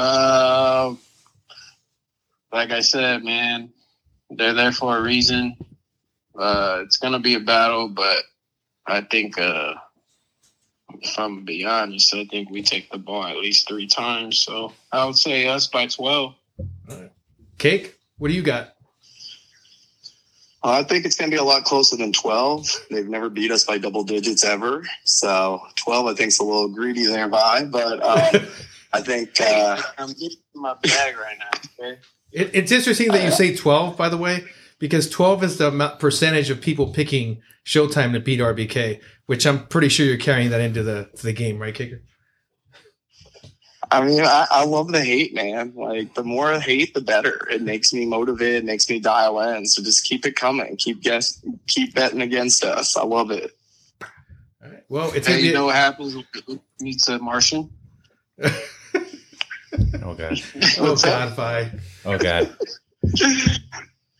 Uh, 0.00 0.94
like 2.50 2.70
I 2.70 2.80
said, 2.80 3.22
man, 3.22 3.70
they're 4.30 4.54
there 4.54 4.72
for 4.72 4.96
a 4.96 5.02
reason. 5.02 5.54
Uh, 6.34 6.78
it's 6.84 6.96
gonna 6.96 7.20
be 7.20 7.34
a 7.34 7.40
battle, 7.40 7.88
but 7.88 8.22
I 8.86 9.02
think 9.02 9.38
uh, 9.38 9.74
if 11.02 11.18
I'm 11.18 11.44
be 11.44 11.66
honest, 11.66 12.14
I 12.14 12.24
think 12.24 12.48
we 12.48 12.62
take 12.62 12.90
the 12.90 12.96
ball 12.96 13.26
at 13.26 13.36
least 13.36 13.68
three 13.68 13.86
times. 13.86 14.38
So 14.38 14.72
I 14.90 15.04
would 15.04 15.18
say 15.18 15.48
us 15.48 15.66
by 15.66 15.86
twelve. 15.86 16.34
Cake, 17.58 17.94
what 18.16 18.28
do 18.28 18.34
you 18.34 18.42
got? 18.42 18.76
Uh, 20.62 20.80
I 20.80 20.82
think 20.82 21.04
it's 21.04 21.16
going 21.16 21.30
to 21.30 21.34
be 21.34 21.40
a 21.40 21.44
lot 21.44 21.64
closer 21.64 21.96
than 21.96 22.12
12. 22.12 22.86
They've 22.90 23.08
never 23.08 23.30
beat 23.30 23.50
us 23.50 23.64
by 23.64 23.78
double 23.78 24.04
digits 24.04 24.44
ever. 24.44 24.84
So 25.04 25.58
12, 25.76 26.06
I 26.06 26.14
think, 26.14 26.28
is 26.28 26.38
a 26.38 26.44
little 26.44 26.68
greedy 26.68 27.06
there, 27.06 27.28
by. 27.28 27.64
But 27.64 28.02
um, 28.02 28.46
I 28.92 29.00
think 29.00 29.40
uh, 29.40 29.80
I'm 29.98 30.12
getting 30.12 30.38
my 30.54 30.74
bag 30.82 31.16
right 31.16 31.38
now. 31.38 31.60
Okay. 31.78 31.98
It, 32.32 32.50
it's 32.54 32.72
interesting 32.72 33.08
that 33.12 33.24
you 33.24 33.30
say 33.30 33.54
12, 33.54 33.96
by 33.96 34.08
the 34.08 34.16
way, 34.16 34.44
because 34.78 35.08
12 35.08 35.44
is 35.44 35.58
the 35.58 35.96
percentage 35.98 36.50
of 36.50 36.60
people 36.60 36.92
picking 36.92 37.40
Showtime 37.66 38.12
to 38.12 38.20
beat 38.20 38.40
RBK, 38.40 39.00
which 39.26 39.46
I'm 39.46 39.66
pretty 39.66 39.88
sure 39.88 40.06
you're 40.06 40.16
carrying 40.16 40.50
that 40.50 40.60
into 40.60 40.82
the 40.82 41.10
to 41.16 41.22
the 41.22 41.32
game, 41.32 41.58
right, 41.58 41.74
Kicker? 41.74 42.02
I 43.92 44.04
mean, 44.04 44.20
I, 44.20 44.46
I 44.50 44.64
love 44.64 44.92
the 44.92 45.04
hate, 45.04 45.34
man. 45.34 45.72
Like 45.74 46.14
the 46.14 46.22
more 46.22 46.58
hate, 46.58 46.94
the 46.94 47.00
better. 47.00 47.48
It 47.50 47.62
makes 47.62 47.92
me 47.92 48.06
motivated, 48.06 48.62
It 48.62 48.64
makes 48.64 48.88
me 48.88 49.00
dial 49.00 49.40
in. 49.40 49.66
So 49.66 49.82
just 49.82 50.04
keep 50.04 50.24
it 50.24 50.36
coming. 50.36 50.76
Keep 50.76 51.02
guess, 51.02 51.44
keep 51.66 51.94
betting 51.94 52.22
against 52.22 52.64
us. 52.64 52.96
I 52.96 53.04
love 53.04 53.30
it. 53.30 53.50
All 54.00 54.70
right. 54.70 54.82
Well, 54.88 55.12
it's 55.12 55.26
Hey, 55.26 55.40
you 55.40 55.52
know 55.52 55.66
what 55.66 55.74
happens 55.74 56.14
when 56.14 56.24
Luke 56.46 56.62
meets 56.80 57.08
a 57.08 57.18
Martian? 57.18 57.70
Oh 60.02 60.14
god. 60.14 60.40
oh 60.78 60.90
What's 60.90 61.04
god, 61.04 61.36
fi. 61.36 61.70
Oh 62.04 62.18
god. 62.18 62.56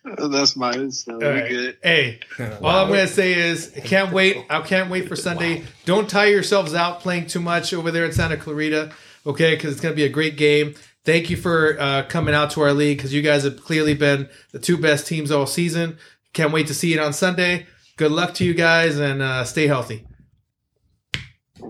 That's 0.05 0.57
my 0.57 0.89
so 0.89 1.19
right. 1.19 1.49
good. 1.49 1.79
Hey, 1.83 2.21
all 2.63 2.85
I'm 2.85 2.89
gonna 2.89 3.07
say 3.07 3.35
is 3.35 3.73
I 3.77 3.81
can't 3.81 4.13
wait. 4.13 4.45
I 4.49 4.61
can't 4.63 4.91
wait 4.91 5.09
for 5.09 5.17
Sunday. 5.17 5.65
Don't 5.85 6.09
tire 6.09 6.29
yourselves 6.31 6.75
out 6.75 7.01
playing 7.01 7.27
too 7.27 7.41
much 7.41 7.75
over 7.75 7.91
there 7.91 8.05
in 8.07 8.13
Santa 8.13 8.37
Clarita, 8.37 8.93
okay? 9.27 9.55
Because 9.55 9.73
it's 9.73 9.81
gonna 9.81 9.95
be 9.95 10.05
a 10.05 10.09
great 10.09 10.37
game. 10.37 10.75
Thank 11.05 11.31
you 11.31 11.37
for 11.37 11.79
uh, 11.81 12.03
coming 12.09 12.35
out 12.35 12.51
to 12.53 12.61
our 12.63 12.73
league 12.73 12.99
because 12.99 13.13
you 13.13 13.23
guys 13.23 13.45
have 13.45 13.63
clearly 13.63 13.95
been 13.95 14.29
the 14.53 14.59
two 14.59 14.77
best 14.79 15.07
teams 15.07 15.31
all 15.31 15.47
season. 15.47 15.99
Can't 16.33 16.53
wait 16.53 16.67
to 16.69 16.75
see 16.75 16.93
it 16.95 17.01
on 17.01 17.13
Sunday. 17.13 17.67
Good 17.97 18.13
luck 18.13 18.35
to 18.35 18.45
you 18.45 18.55
guys 18.55 18.99
and 18.99 19.21
uh, 19.21 19.45
stay 19.45 19.67
healthy. 19.67 20.07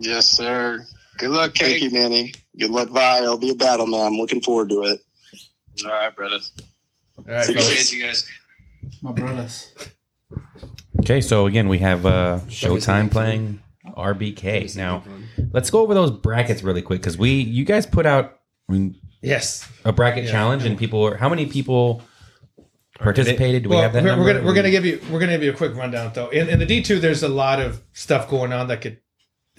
Yes, 0.00 0.26
sir. 0.26 0.84
Good 1.18 1.30
luck, 1.30 1.54
Thank 1.56 1.78
Kate. 1.78 1.82
you, 1.82 1.90
Manny. 1.90 2.32
Good 2.58 2.70
luck, 2.70 2.88
Vi. 2.88 3.22
It'll 3.22 3.38
be 3.38 3.50
a 3.50 3.54
battle, 3.54 3.86
man. 3.86 4.06
I'm 4.06 4.14
looking 4.14 4.40
forward 4.40 4.68
to 4.70 4.82
it. 4.84 5.00
All 5.84 5.90
right, 5.90 6.14
brothers. 6.14 6.52
All 7.18 7.24
right, 7.26 7.44
See 7.44 7.52
you. 7.52 7.58
Appreciate 7.58 7.92
you 7.92 8.02
guys. 8.04 8.28
My 9.02 9.12
brothers. 9.12 9.72
Okay, 11.00 11.20
so 11.20 11.46
again, 11.46 11.68
we 11.68 11.78
have 11.78 12.04
uh, 12.04 12.40
Showtime 12.48 13.10
playing 13.10 13.62
RBK. 13.86 14.76
Now, 14.76 15.02
let's 15.52 15.70
go 15.70 15.80
over 15.80 15.94
those 15.94 16.10
brackets 16.10 16.62
really 16.62 16.82
quick 16.82 17.00
because 17.00 17.16
we, 17.16 17.30
you 17.40 17.64
guys 17.64 17.86
put 17.86 18.04
out 18.06 18.40
I 18.68 18.72
mean, 18.72 18.96
Yes. 19.22 19.68
a 19.84 19.92
bracket 19.92 20.28
challenge, 20.28 20.64
and 20.64 20.78
people 20.78 21.04
are. 21.04 21.16
How 21.16 21.28
many 21.28 21.46
people 21.46 22.02
participated? 22.98 23.64
Do 23.64 23.68
we 23.70 23.76
have 23.76 23.92
that? 23.92 24.02
we're, 24.02 24.10
number? 24.10 24.24
we're 24.24 24.32
gonna 24.34 24.46
we're 24.46 24.54
gonna 24.54 24.70
give 24.70 24.86
you 24.86 25.00
we're 25.10 25.18
gonna 25.18 25.32
give 25.32 25.42
you 25.42 25.50
a 25.50 25.56
quick 25.56 25.74
rundown 25.74 26.12
though. 26.14 26.28
In, 26.28 26.48
in 26.48 26.58
the 26.58 26.66
D 26.66 26.82
two, 26.82 27.00
there's 27.00 27.22
a 27.22 27.28
lot 27.28 27.60
of 27.60 27.82
stuff 27.92 28.30
going 28.30 28.52
on 28.52 28.68
that 28.68 28.80
could 28.80 28.98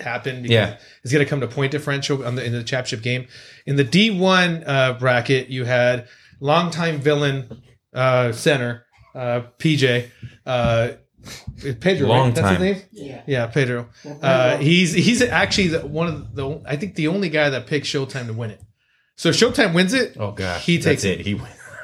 happen. 0.01 0.41
Because 0.43 0.51
Yeah. 0.53 0.77
it's 1.03 1.11
gonna 1.13 1.25
come 1.25 1.41
to 1.41 1.47
point 1.47 1.71
differential 1.71 2.25
on 2.25 2.35
the, 2.35 2.43
in 2.43 2.51
the 2.51 2.63
championship 2.63 3.01
game. 3.01 3.27
In 3.65 3.75
the 3.75 3.83
D 3.83 4.11
one 4.11 4.63
uh, 4.65 4.93
bracket, 4.99 5.49
you 5.49 5.65
had 5.65 6.07
longtime 6.39 6.99
villain 6.99 7.61
uh, 7.93 8.31
center 8.31 8.85
uh, 9.15 9.41
PJ. 9.59 10.09
Uh, 10.45 10.89
Pedro, 11.81 12.07
Long 12.07 12.25
right? 12.27 12.35
That's 12.35 12.47
time. 12.47 12.61
his 12.61 12.77
name. 12.77 12.83
Yeah, 12.93 13.21
yeah, 13.27 13.45
Pedro. 13.47 13.89
Uh, 14.23 14.57
he's 14.57 14.91
he's 14.93 15.21
actually 15.21 15.67
the, 15.67 15.85
one 15.85 16.07
of 16.07 16.35
the 16.35 16.61
I 16.65 16.77
think 16.77 16.95
the 16.95 17.09
only 17.09 17.29
guy 17.29 17.49
that 17.51 17.67
picked 17.67 17.85
Showtime 17.85 18.25
to 18.27 18.33
win 18.33 18.49
it. 18.49 18.61
So 19.17 19.29
Showtime 19.29 19.73
wins 19.75 19.93
it. 19.93 20.17
Oh 20.19 20.31
gosh, 20.31 20.65
He 20.65 20.79
takes 20.79 21.03
That's 21.03 21.19
it. 21.19 21.25
He 21.25 21.35
wins. 21.35 21.47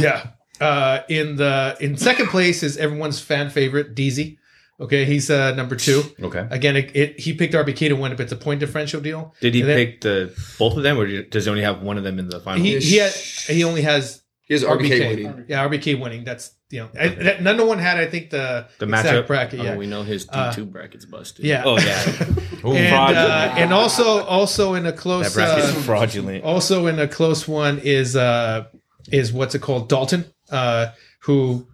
Yeah. 0.00 0.26
Uh, 0.60 1.00
in 1.08 1.36
the 1.36 1.76
in 1.80 1.96
second 1.96 2.28
place 2.28 2.62
is 2.62 2.76
everyone's 2.76 3.20
fan 3.20 3.48
favorite 3.50 3.94
DZ. 3.94 4.36
Okay, 4.80 5.04
he's 5.04 5.30
uh, 5.30 5.54
number 5.54 5.76
two. 5.76 6.02
Okay. 6.20 6.46
Again, 6.50 6.76
it, 6.76 6.90
it, 6.96 7.20
he 7.20 7.32
picked 7.32 7.54
RBK 7.54 7.88
to 7.88 7.92
win 7.94 8.10
it, 8.12 8.16
but 8.16 8.24
it's 8.24 8.32
a 8.32 8.36
point 8.36 8.58
differential 8.60 9.00
deal. 9.00 9.32
Did 9.40 9.54
he 9.54 9.60
And 9.60 9.70
then- 9.70 9.76
pick 9.76 10.00
the 10.00 10.34
both 10.58 10.76
of 10.76 10.82
them, 10.82 10.98
or 10.98 11.22
does 11.22 11.44
he 11.44 11.50
only 11.50 11.62
have 11.62 11.82
one 11.82 11.96
of 11.96 12.04
them 12.04 12.18
in 12.18 12.28
the 12.28 12.40
final? 12.40 12.62
He 12.62 12.78
he 12.80 12.96
had, 12.96 13.12
he 13.12 13.62
only 13.64 13.82
has 13.82 14.22
Here's 14.46 14.62
RBK, 14.62 14.90
RBK. 14.90 15.08
winning. 15.08 15.44
Yeah, 15.48 15.66
RBK 15.68 15.98
winning. 16.00 16.24
That's 16.24 16.50
you 16.70 16.80
know, 16.80 16.88
I, 16.98 17.08
that, 17.08 17.42
none 17.42 17.58
of 17.60 17.66
one 17.68 17.78
had. 17.78 17.98
I 17.98 18.06
think 18.06 18.30
the 18.30 18.66
The 18.78 18.86
exact 18.86 19.08
matchup? 19.08 19.26
bracket. 19.28 19.60
Oh, 19.60 19.62
Yeah, 19.62 19.76
we 19.76 19.86
know 19.86 20.02
his 20.02 20.24
D 20.24 20.30
Uh, 20.32 20.52
two 20.52 20.66
bracket's 20.66 21.04
busted. 21.06 21.44
yeah. 21.46 21.62
oh 21.64 21.78
yeah, 21.78 22.02
and 22.64 23.16
uh, 23.16 23.54
and 23.56 23.72
also 23.72 24.22
also 24.24 24.74
in 24.74 24.84
a 24.86 24.90
that 24.90 24.98
close 24.98 25.32
bracket's 25.34 25.68
uh, 25.70 25.80
fraudulent. 25.82 26.44
also 26.44 26.86
in 26.88 26.98
a 26.98 27.06
close 27.08 27.46
one 27.48 27.78
is 27.78 28.16
uh 28.16 28.64
is 29.12 29.32
what's 29.32 29.54
it 29.54 29.60
called 29.62 29.88
Dalton 29.88 30.24
uh 30.50 30.88
who 31.20 31.66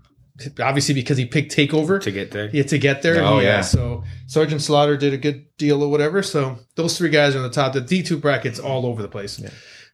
obviously 0.61 0.95
because 0.95 1.19
he 1.19 1.27
picked 1.27 1.55
Takeover 1.55 2.01
to 2.03 2.11
get 2.11 2.31
there. 2.31 2.49
yeah, 2.53 2.63
to 2.65 2.79
get 2.79 3.03
there. 3.03 3.23
Oh, 3.25 3.39
yeah. 3.41 3.57
yeah. 3.57 3.61
So 3.63 4.05
Sergeant 4.27 4.63
Slaughter 4.63 4.97
did 4.97 5.13
a 5.13 5.19
good 5.19 5.47
deal 5.59 5.83
or 5.83 5.91
whatever. 5.91 6.23
So 6.23 6.59
those 6.77 6.97
three 6.99 7.11
guys 7.11 7.35
are 7.35 7.39
on 7.39 7.45
the 7.45 7.51
top. 7.51 7.73
The 7.73 7.81
D 7.81 8.03
two 8.03 8.17
brackets 8.19 8.59
all 8.59 8.87
over 8.87 9.03
the 9.03 9.09
place. 9.09 9.43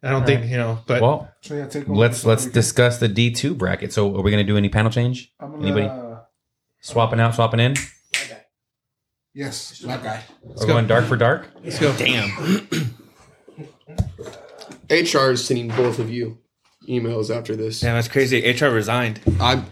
I 0.02 0.10
don't 0.10 0.24
think 0.26 0.44
you 0.50 0.56
know, 0.56 0.78
but 0.86 1.00
Well, 1.02 1.32
So 1.40 1.54
yeah, 1.56 1.66
take 1.66 1.84
over 1.84 1.94
let's 1.94 2.24
let's 2.24 2.42
weekend. 2.42 2.54
discuss 2.54 2.98
the 2.98 3.08
D 3.08 3.30
two 3.32 3.54
bracket. 3.54 3.92
So, 3.92 4.14
are 4.16 4.22
we 4.22 4.30
going 4.30 4.44
to 4.46 4.50
do 4.52 4.56
any 4.56 4.68
panel 4.68 4.90
change? 4.90 5.32
I'm 5.40 5.50
gonna, 5.52 5.62
Anybody 5.62 5.86
uh, 5.88 6.18
swapping 6.80 7.18
out, 7.18 7.34
swapping 7.34 7.60
in? 7.60 7.74
yes, 9.34 9.78
that 9.80 10.02
guy. 10.04 10.22
We're 10.42 10.66
going 10.66 10.86
dark 10.86 11.06
for 11.06 11.16
dark. 11.16 11.48
let's 11.64 11.78
go. 11.78 11.92
Damn. 11.96 12.30
HR 14.90 15.30
is 15.32 15.44
sending 15.44 15.68
both 15.68 15.98
of 15.98 16.10
you 16.10 16.38
emails 16.88 17.34
after 17.36 17.56
this. 17.56 17.80
Damn, 17.80 17.94
that's 17.96 18.06
crazy. 18.08 18.38
HR 18.48 18.66
resigned. 18.70 19.20
I, 19.40 19.62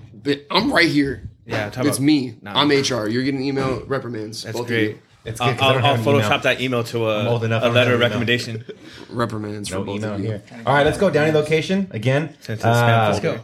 I'm 0.51 0.73
right 0.73 0.89
here. 0.89 1.29
Yeah, 1.47 1.69
talk 1.71 1.85
It's 1.87 1.99
about, 1.99 2.05
me. 2.07 2.37
No. 2.43 2.53
I'm 2.53 2.69
HR. 2.71 3.07
You're 3.09 3.23
getting 3.25 3.43
email 3.43 3.81
reprimands. 3.87 4.43
That's 4.45 4.57
both 4.57 4.67
great. 4.67 4.83
Of 4.91 4.95
you. 4.97 5.01
It's 5.27 5.41
I'll, 5.41 5.51
I'll, 5.63 5.85
I'll 5.85 5.97
Photoshop 5.99 6.43
that 6.43 6.61
email 6.61 6.85
to 6.85 7.09
I'm 7.09 7.27
a, 7.27 7.31
old 7.31 7.45
enough, 7.45 7.63
I 7.63 7.67
a 7.67 7.69
don't 7.69 7.75
letter 7.75 7.91
have 7.99 8.01
of 8.13 8.23
an 8.23 8.29
email. 8.29 8.59
recommendation. 8.59 8.65
Reprimands 9.11 9.69
for 9.71 9.77
No 9.77 9.85
both 9.85 9.97
email 9.97 10.15
of 10.15 10.21
you. 10.21 10.27
here. 10.27 10.43
All 10.67 10.75
right, 10.75 10.85
let's 10.85 10.99
go. 10.99 11.09
Downey 11.11 11.33
location 11.33 11.89
again. 11.93 12.35
Send 12.41 12.59
it 12.59 12.63
to 12.63 12.69
the 12.69 12.75
spam 12.75 13.05
Uh, 13.07 13.09
Let's 13.09 13.21
go. 13.21 13.41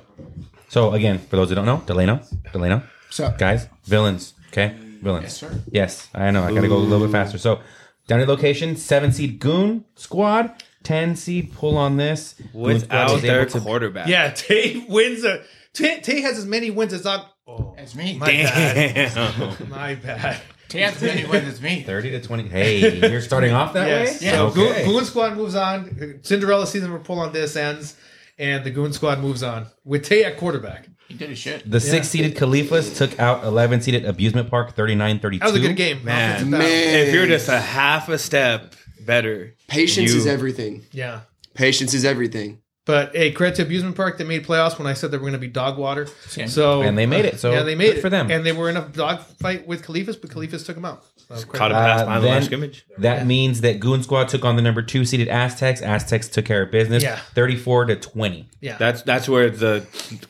So 0.69 0.93
again, 0.93 1.19
for 1.19 1.37
those 1.37 1.49
who 1.49 1.55
don't 1.55 1.65
know, 1.67 1.83
Delano, 1.87 2.21
Delano, 2.53 2.83
What's 3.07 3.21
up? 3.21 3.39
guys, 3.39 3.67
villains. 3.85 4.35
Okay, 4.49 4.75
villains. 5.03 5.25
Yes, 5.25 5.37
sir. 5.37 5.61
Yes, 5.71 6.09
I 6.15 6.31
know. 6.31 6.43
I 6.45 6.53
got 6.55 6.61
to 6.61 6.69
go 6.69 6.77
a 6.77 6.79
little 6.79 7.07
bit 7.07 7.13
faster. 7.13 7.39
So, 7.39 7.61
down 8.07 8.21
at 8.21 8.29
location, 8.29 8.77
seven 8.77 9.11
seed 9.13 9.39
Goon 9.41 9.85
Squad, 9.97 10.63
ten 10.83 11.17
seed 11.17 11.53
pull 11.55 11.77
on 11.79 11.97
this. 11.97 12.35
Goon 12.35 12.49
Squad 12.51 12.63
Without 12.63 13.11
was 13.13 13.23
their 13.23 13.47
to- 13.47 13.61
quarterback. 13.61 14.07
Yeah, 14.09 14.31
Tay 14.31 14.85
wins 14.89 15.25
a 15.25 15.43
Tay, 15.75 16.01
Tay 16.01 16.21
has 16.23 16.39
as 16.39 16.47
many 16.47 16.71
wins 16.71 16.93
as 16.93 17.07
I. 17.07 17.25
Oh, 17.47 17.75
It's 17.79 17.95
me. 17.95 18.17
my 18.19 18.27
bad. 18.27 19.61
My 19.69 19.95
bad. 19.95 20.41
Chance 20.69 21.03
many 21.03 21.25
wins. 21.25 21.49
It's 21.49 21.61
me. 21.61 21.83
thirty 21.83 22.11
to 22.11 22.21
twenty. 22.23 22.49
Hey, 22.49 23.11
you're 23.11 23.21
starting 23.21 23.53
off 23.53 23.73
that 23.75 23.89
Yes. 23.89 24.21
way. 24.23 24.29
So 24.31 24.47
Okay. 24.47 24.85
Goon, 24.85 24.93
Goon 24.95 25.05
Squad 25.05 25.37
moves 25.37 25.55
on. 25.57 26.21
Cinderella 26.23 26.67
season 26.67 26.91
for 26.93 26.99
pull 27.01 27.19
on 27.19 27.33
this 27.33 27.57
ends, 27.57 27.97
and 28.39 28.63
the 28.65 28.71
Goon 28.71 28.93
Squad 28.93 29.19
moves 29.19 29.43
on 29.43 29.67
with 29.85 30.05
Tay 30.05 30.23
at 30.25 30.37
quarterback. 30.37 30.87
He 31.09 31.15
did 31.15 31.29
his 31.31 31.39
shit. 31.41 31.69
The 31.69 31.81
six 31.81 32.09
seeded 32.09 32.37
Caliphas 32.37 32.97
took 32.97 33.19
out 33.19 33.43
eleven 33.43 33.81
seeded 33.81 34.05
Abusement 34.05 34.49
Park 34.49 34.77
39-32. 34.77 35.41
That 35.41 35.47
was 35.47 35.57
a 35.57 35.61
good 35.61 35.75
game, 35.77 36.05
Man. 36.05 36.51
Man, 36.51 36.63
If 37.09 37.13
you're 37.15 37.27
just 37.27 37.49
a 37.49 37.59
half 37.59 38.09
a 38.09 38.17
step 38.17 38.75
better, 39.05 39.55
patience 39.67 40.13
you- 40.13 40.19
is 40.21 40.27
everything. 40.29 40.85
Yeah. 40.93 41.23
Patience 41.55 41.95
is 41.95 42.05
everything. 42.05 42.59
But 42.91 43.15
hey, 43.15 43.31
credit 43.31 43.55
to 43.57 43.63
Abusement 43.63 43.95
Park. 43.95 44.19
They 44.19 44.25
made 44.25 44.45
playoffs 44.45 44.77
when 44.79 44.89
I 44.89 44.95
said 44.95 45.13
they 45.13 45.17
were 45.17 45.21
going 45.23 45.35
to 45.35 45.39
be 45.39 45.47
dog 45.47 45.79
water. 45.79 46.09
Yeah. 46.37 46.47
So 46.47 46.83
And 46.83 46.99
they 46.99 47.07
made 47.07 47.25
it, 47.25 47.39
so 47.39 47.53
yeah, 47.53 47.63
they 47.63 47.77
made 47.77 47.87
good 47.91 47.97
it 47.99 48.01
for 48.01 48.11
them. 48.11 48.31
And 48.31 48.45
they 48.45 48.51
were 48.51 48.69
in 48.69 48.77
a 48.77 48.89
dog 48.89 49.21
fight 49.41 49.65
with 49.67 49.85
Khalifas, 49.85 50.21
but 50.21 50.31
Khalifas 50.31 50.67
took 50.67 50.75
them 50.75 50.85
out. 50.85 51.05
So 51.33 51.47
caught 51.47 51.71
a 51.71 51.75
pass 51.75 52.01
Uh, 52.01 52.05
behind 52.07 52.23
the 52.23 52.27
then- 52.27 52.35
line 52.35 52.43
scrimmage. 52.43 52.85
That 52.99 53.27
means 53.27 53.61
that 53.61 53.79
Goon 53.79 54.03
Squad 54.03 54.29
took 54.29 54.45
on 54.45 54.57
the 54.57 54.63
number 54.63 54.83
two 54.83 55.05
seeded 55.05 55.29
Aztecs. 55.29 55.81
Aztecs 55.83 56.27
took 56.29 56.45
care 56.47 56.63
of 56.63 56.73
business, 56.73 57.05
Yeah. 57.05 57.21
thirty-four 57.37 57.85
to 57.85 57.95
twenty. 57.95 58.49
yeah, 58.61 58.77
That's 58.79 59.03
that's 59.03 59.29
where 59.29 59.49
the 59.51 59.87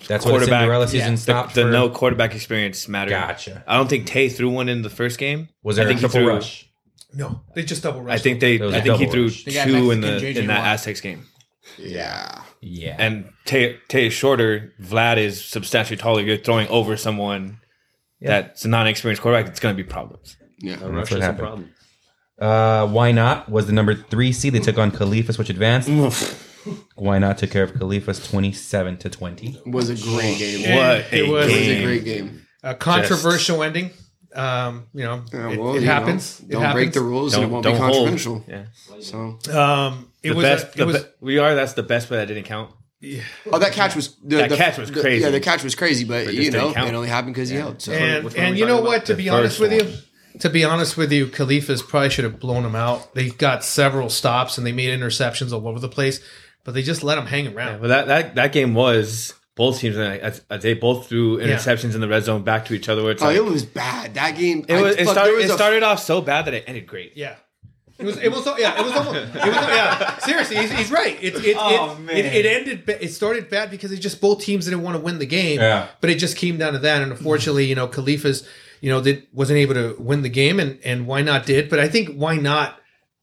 That's 0.06 0.26
where 0.26 0.38
the 0.40 0.44
Cinderella 0.44 0.86
season 0.86 1.12
the, 1.14 1.20
stopped. 1.20 1.54
the 1.54 1.62
for- 1.62 1.70
no 1.70 1.88
quarterback 1.88 2.34
experience 2.34 2.86
mattered. 2.88 3.10
Gotcha. 3.12 3.64
I 3.66 3.76
don't 3.78 3.88
think 3.88 4.04
Tay 4.06 4.28
threw 4.28 4.50
one 4.50 4.68
in 4.68 4.82
the 4.82 4.90
first 4.90 5.18
game. 5.18 5.48
Was 5.62 5.76
there 5.76 5.86
I 5.86 5.88
a 5.88 5.88
think 5.88 6.00
he 6.00 6.06
triple 6.08 6.20
threw, 6.26 6.34
rush? 6.34 6.66
no, 7.14 7.40
they 7.54 7.62
just 7.62 7.82
double 7.82 8.08
I 8.10 8.18
think 8.18 8.40
they. 8.40 8.56
It 8.56 8.60
was 8.60 8.74
I 8.74 8.78
a 8.78 8.82
think 8.82 8.96
he 8.98 9.04
double 9.06 9.12
threw 9.12 9.24
rush. 9.24 9.44
They 9.44 9.52
got 9.54 9.66
two 9.68 9.90
in 9.92 10.02
the 10.02 10.08
JJ 10.20 10.36
in 10.36 10.46
that 10.48 10.66
Aztecs 10.66 11.00
game. 11.00 11.24
Yeah. 11.78 12.42
Yeah. 12.60 12.96
And 12.98 13.30
Tay, 13.44 13.78
Tay 13.88 14.06
is 14.06 14.12
shorter. 14.12 14.72
Vlad 14.80 15.16
is 15.18 15.44
substantially 15.44 15.96
taller. 15.96 16.20
You're 16.22 16.36
throwing 16.36 16.68
over 16.68 16.96
someone 16.96 17.60
that's 18.20 18.64
a 18.64 18.68
non-experienced 18.68 19.22
quarterback. 19.22 19.48
It's 19.50 19.60
going 19.60 19.76
to 19.76 19.82
be 19.82 19.88
problems. 19.88 20.36
Yeah. 20.58 20.76
that's 20.76 20.82
Rush 20.90 21.10
what 21.10 21.12
is 21.12 21.16
a 21.18 21.22
happened. 21.22 21.38
problem. 21.38 21.70
Uh, 22.38 22.86
why 22.88 23.12
not 23.12 23.48
was 23.50 23.66
the 23.66 23.72
number 23.72 23.94
three 23.94 24.32
seed. 24.32 24.54
They 24.54 24.60
took 24.60 24.78
on 24.78 24.90
Caliphas, 24.90 25.36
which 25.38 25.50
advanced. 25.50 25.88
Why 26.94 27.18
not 27.18 27.38
took 27.38 27.50
care 27.50 27.62
of 27.62 27.72
Caliphas 27.78 28.26
twenty-seven 28.30 28.98
to 28.98 29.08
twenty. 29.10 29.60
Was 29.66 29.88
a 29.90 29.94
great 29.94 30.38
game. 30.38 30.64
And 30.66 30.76
What 30.76 31.12
it 31.12 31.28
was 31.28 31.46
It 31.48 31.58
was 31.58 31.68
a 31.68 31.84
great 31.84 32.04
game. 32.04 32.46
a 32.62 32.74
controversial 32.74 33.62
ending 33.62 33.90
Um, 34.34 34.86
you 34.92 35.04
know, 35.04 35.24
Yeah, 35.32 35.50
it, 35.50 35.58
well, 35.58 35.70
it 35.76 35.80
you 35.80 35.86
know, 35.86 35.92
happens. 35.92 36.40
It 36.40 36.48
don't 36.50 36.62
happens. 36.62 36.74
break 36.84 36.92
the 36.92 37.00
rules 37.00 37.34
and 37.34 37.42
it 37.44 37.46
Don't 37.46 37.52
won't 37.52 37.64
don't 37.64 37.74
be 37.74 37.78
hold. 37.80 38.08
controversial. 38.08 38.44
Yeah. 38.46 38.64
So, 39.00 39.38
Um, 39.58 40.09
it 40.22 40.30
The 40.30 40.34
was. 40.34 40.42
best. 40.44 40.66
a, 40.66 40.68
it 40.70 40.76
the 40.76 40.86
was. 40.86 41.02
be- 41.04 41.08
we 41.20 41.38
are. 41.38 41.54
That's 41.54 41.72
the 41.74 41.82
best 41.82 42.08
play 42.08 42.18
that 42.18 42.26
didn't 42.26 42.44
count. 42.44 42.72
Yeah. 43.00 43.22
Oh, 43.50 43.58
that 43.58 43.72
catch 43.72 43.96
was 43.96 44.14
the, 44.22 44.36
That 44.36 44.50
the- 44.50 44.56
catch 44.56 44.76
was 44.78 44.90
the- 44.90 45.00
crazy. 45.00 45.24
yeah, 45.24 45.30
the 45.30 45.40
catch 45.40 45.64
was 45.64 45.74
crazy, 45.74 46.04
but, 46.04 46.26
But 46.26 46.34
you 46.34 46.50
know, 46.50 46.68
it 46.70 46.76
only 46.94 47.08
happened 47.08 47.34
because 47.34 47.48
he 47.48 47.56
held. 47.56 47.80
So 47.80 47.92
and 47.92 48.24
Which 48.26 48.36
and 48.36 48.58
you 48.58 48.66
know 48.66 48.80
what? 48.82 48.96
about? 48.96 49.06
To 49.06 49.14
The 49.14 49.22
be 49.22 49.28
honest 49.30 49.58
first 49.58 49.72
with 49.72 49.72
you, 50.34 50.38
to 50.40 50.50
be 50.50 50.64
honest 50.64 50.96
with 50.98 51.10
you, 51.10 51.26
Khalifa's 51.28 51.82
probably 51.82 52.10
should 52.10 52.24
have 52.24 52.38
blown 52.38 52.64
him 52.64 52.74
out. 52.76 53.14
They 53.14 53.30
got 53.30 53.64
several 53.64 54.10
stops 54.10 54.58
and 54.58 54.66
they 54.66 54.72
made 54.72 54.90
interceptions 54.98 55.50
all 55.52 55.66
over 55.66 55.78
the 55.78 55.88
place, 55.88 56.20
but 56.64 56.74
they 56.74 56.82
just 56.82 57.02
let 57.02 57.16
him 57.16 57.26
hang 57.26 57.46
Yeah, 57.46 57.50
around. 57.52 57.80
but 57.80 57.88
that, 57.88 58.06
that 58.08 58.34
that 58.34 58.52
game 58.52 58.74
was 58.74 59.32
both 59.56 59.78
teams. 59.80 59.96
They 59.96 60.74
both 60.74 61.08
threw 61.08 61.40
Yeah. 61.40 61.56
interceptions 61.56 61.94
in 61.94 62.02
the 62.02 62.08
red 62.08 62.24
zone 62.24 62.42
back 62.42 62.66
to 62.66 62.74
each 62.74 62.90
other. 62.90 63.02
Where 63.02 63.12
it's 63.12 63.22
oh, 63.22 63.26
like, 63.28 63.36
it 63.36 63.44
was 63.46 63.64
bad. 63.64 64.14
That 64.14 64.36
game. 64.36 64.66
it 64.68 64.74
I- 64.74 64.82
was. 64.82 64.96
It 64.96 65.04
fuck, 65.04 65.12
started. 65.14 65.36
was 65.36 65.44
It 65.46 65.50
a- 65.52 65.54
started 65.54 65.82
off 65.82 66.00
so 66.02 66.20
bad 66.20 66.44
that 66.44 66.52
it 66.54 66.64
ended 66.66 66.86
great. 66.86 67.12
Yeah. 67.16 67.36
It 68.00 68.04
was. 68.06 68.16
It 68.18 68.28
was. 68.30 68.46
Yeah. 68.58 68.78
It 68.80 68.84
was 68.84 68.92
almost. 68.94 69.16
It 69.16 69.34
was, 69.34 69.44
yeah. 69.44 70.18
Seriously, 70.18 70.56
he's, 70.56 70.70
he's 70.72 70.90
right. 70.90 71.16
It, 71.22 71.34
it, 71.44 71.56
Oh, 71.58 71.92
it, 71.92 72.00
man. 72.00 72.16
it, 72.16 72.24
it 72.26 72.46
ended. 72.46 72.86
ba- 72.86 73.02
It 73.04 73.08
started 73.12 73.48
bad 73.50 73.70
because 73.70 73.92
it 73.92 73.98
just 73.98 74.20
both 74.20 74.40
teams 74.40 74.64
didn't 74.64 74.82
want 74.82 74.96
to 74.96 75.02
win 75.02 75.18
the 75.18 75.26
game. 75.26 75.60
Yeah. 75.60 75.88
But 76.00 76.10
it 76.10 76.16
just 76.18 76.36
came 76.36 76.56
down 76.58 76.72
to 76.72 76.78
that, 76.80 77.02
and 77.02 77.12
unfortunately, 77.12 77.66
you 77.66 77.74
know, 77.74 77.86
Khalifa's, 77.88 78.46
you 78.80 78.90
know, 78.90 79.02
did, 79.02 79.26
wasn't 79.32 79.58
able 79.58 79.74
to 79.74 79.94
win 79.98 80.22
the 80.22 80.28
game, 80.30 80.58
and 80.58 80.78
and 80.84 81.06
why 81.06 81.22
not 81.22 81.46
did. 81.46 81.68
But 81.68 81.78
I 81.80 81.88
think 81.88 82.14
why 82.16 82.36
not 82.36 82.78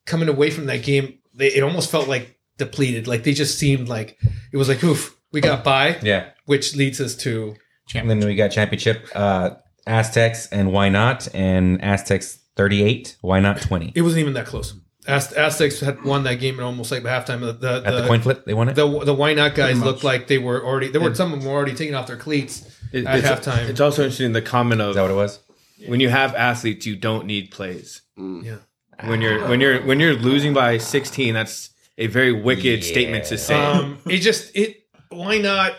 coming 0.06 0.30
away 0.30 0.50
from 0.52 0.68
that 0.68 0.84
game, 0.84 1.20
they, 1.34 1.48
it 1.48 1.64
almost 1.64 1.90
felt 1.92 2.08
like 2.08 2.38
depleted. 2.58 3.08
Like 3.08 3.24
they 3.24 3.34
just 3.34 3.58
seemed 3.60 3.88
like 3.90 4.18
it 4.54 4.58
was 4.58 4.70
like, 4.70 4.84
oof, 4.84 5.16
we 5.32 5.42
got 5.42 5.64
by, 5.64 5.98
Yeah. 6.02 6.30
which 6.46 6.76
leads 6.76 7.02
us 7.02 7.16
to 7.18 7.56
And 7.94 8.10
then 8.10 8.20
we 8.20 8.36
got 8.36 8.50
championship 8.52 9.08
uh, 9.14 9.52
Aztecs 9.86 10.48
and 10.48 10.72
why 10.72 10.90
not? 10.90 11.28
And 11.36 11.84
Aztecs 11.84 12.40
38, 12.58 13.18
why 13.22 13.40
not 13.40 13.62
20? 13.62 13.94
it 13.96 14.02
wasn't 14.02 14.20
even 14.22 14.34
that 14.34 14.46
close. 14.48 14.74
Az- 15.08 15.32
Aztecs 15.34 15.80
had 15.80 16.04
won 16.04 16.24
that 16.26 16.36
game 16.36 16.60
at 16.60 16.64
almost 16.64 16.92
like 16.92 17.04
halftime. 17.04 17.40
The 17.40 17.54
the, 17.54 17.84
At 17.86 17.92
the, 17.92 18.08
coin 18.08 18.20
flip, 18.20 18.44
they 18.46 18.54
won 18.54 18.68
it? 18.68 18.76
the 18.76 18.86
the 19.06 19.14
why 19.14 19.34
not 19.34 19.56
guys 19.56 19.80
looked 19.82 20.04
like 20.04 20.28
they 20.28 20.38
were 20.38 20.62
already 20.66 20.90
there 20.90 21.00
were 21.00 21.16
some 21.16 21.32
of 21.32 21.40
them 21.40 21.48
were 21.50 21.56
already 21.56 21.74
taking 21.76 21.96
off 21.96 22.08
their 22.08 22.18
cleats 22.18 22.68
It- 22.92 23.06
at 23.06 23.20
it's, 23.20 23.28
halftime. 23.28 23.70
It's 23.70 23.80
also 23.80 24.02
interesting 24.04 24.34
the 24.34 24.42
comment 24.42 24.82
Is 24.82 24.96
that 24.96 25.02
what 25.04 25.12
it 25.12 25.14
was? 25.16 25.40
when 25.88 26.00
you 26.02 26.10
have 26.10 26.36
athletes, 26.36 26.86
you 26.86 26.96
don't 26.98 27.26
need 27.26 27.52
plays. 27.52 28.02
yeah. 28.18 28.58
When 29.06 29.22
you're 29.22 29.48
when 29.48 29.62
you're 29.62 29.80
when 29.86 30.00
you're 30.02 30.16
losing 30.16 30.54
by 30.54 30.78
16, 30.80 31.34
that's 31.36 31.70
a 32.00 32.08
very 32.08 32.32
wicked 32.34 32.84
Yeah. 32.84 32.92
statement 32.92 33.26
to 33.26 33.38
say. 33.38 33.54
Um, 33.56 34.00
it 34.08 34.18
just 34.18 34.54
it 34.56 34.84
why 35.10 35.38
not? 35.38 35.74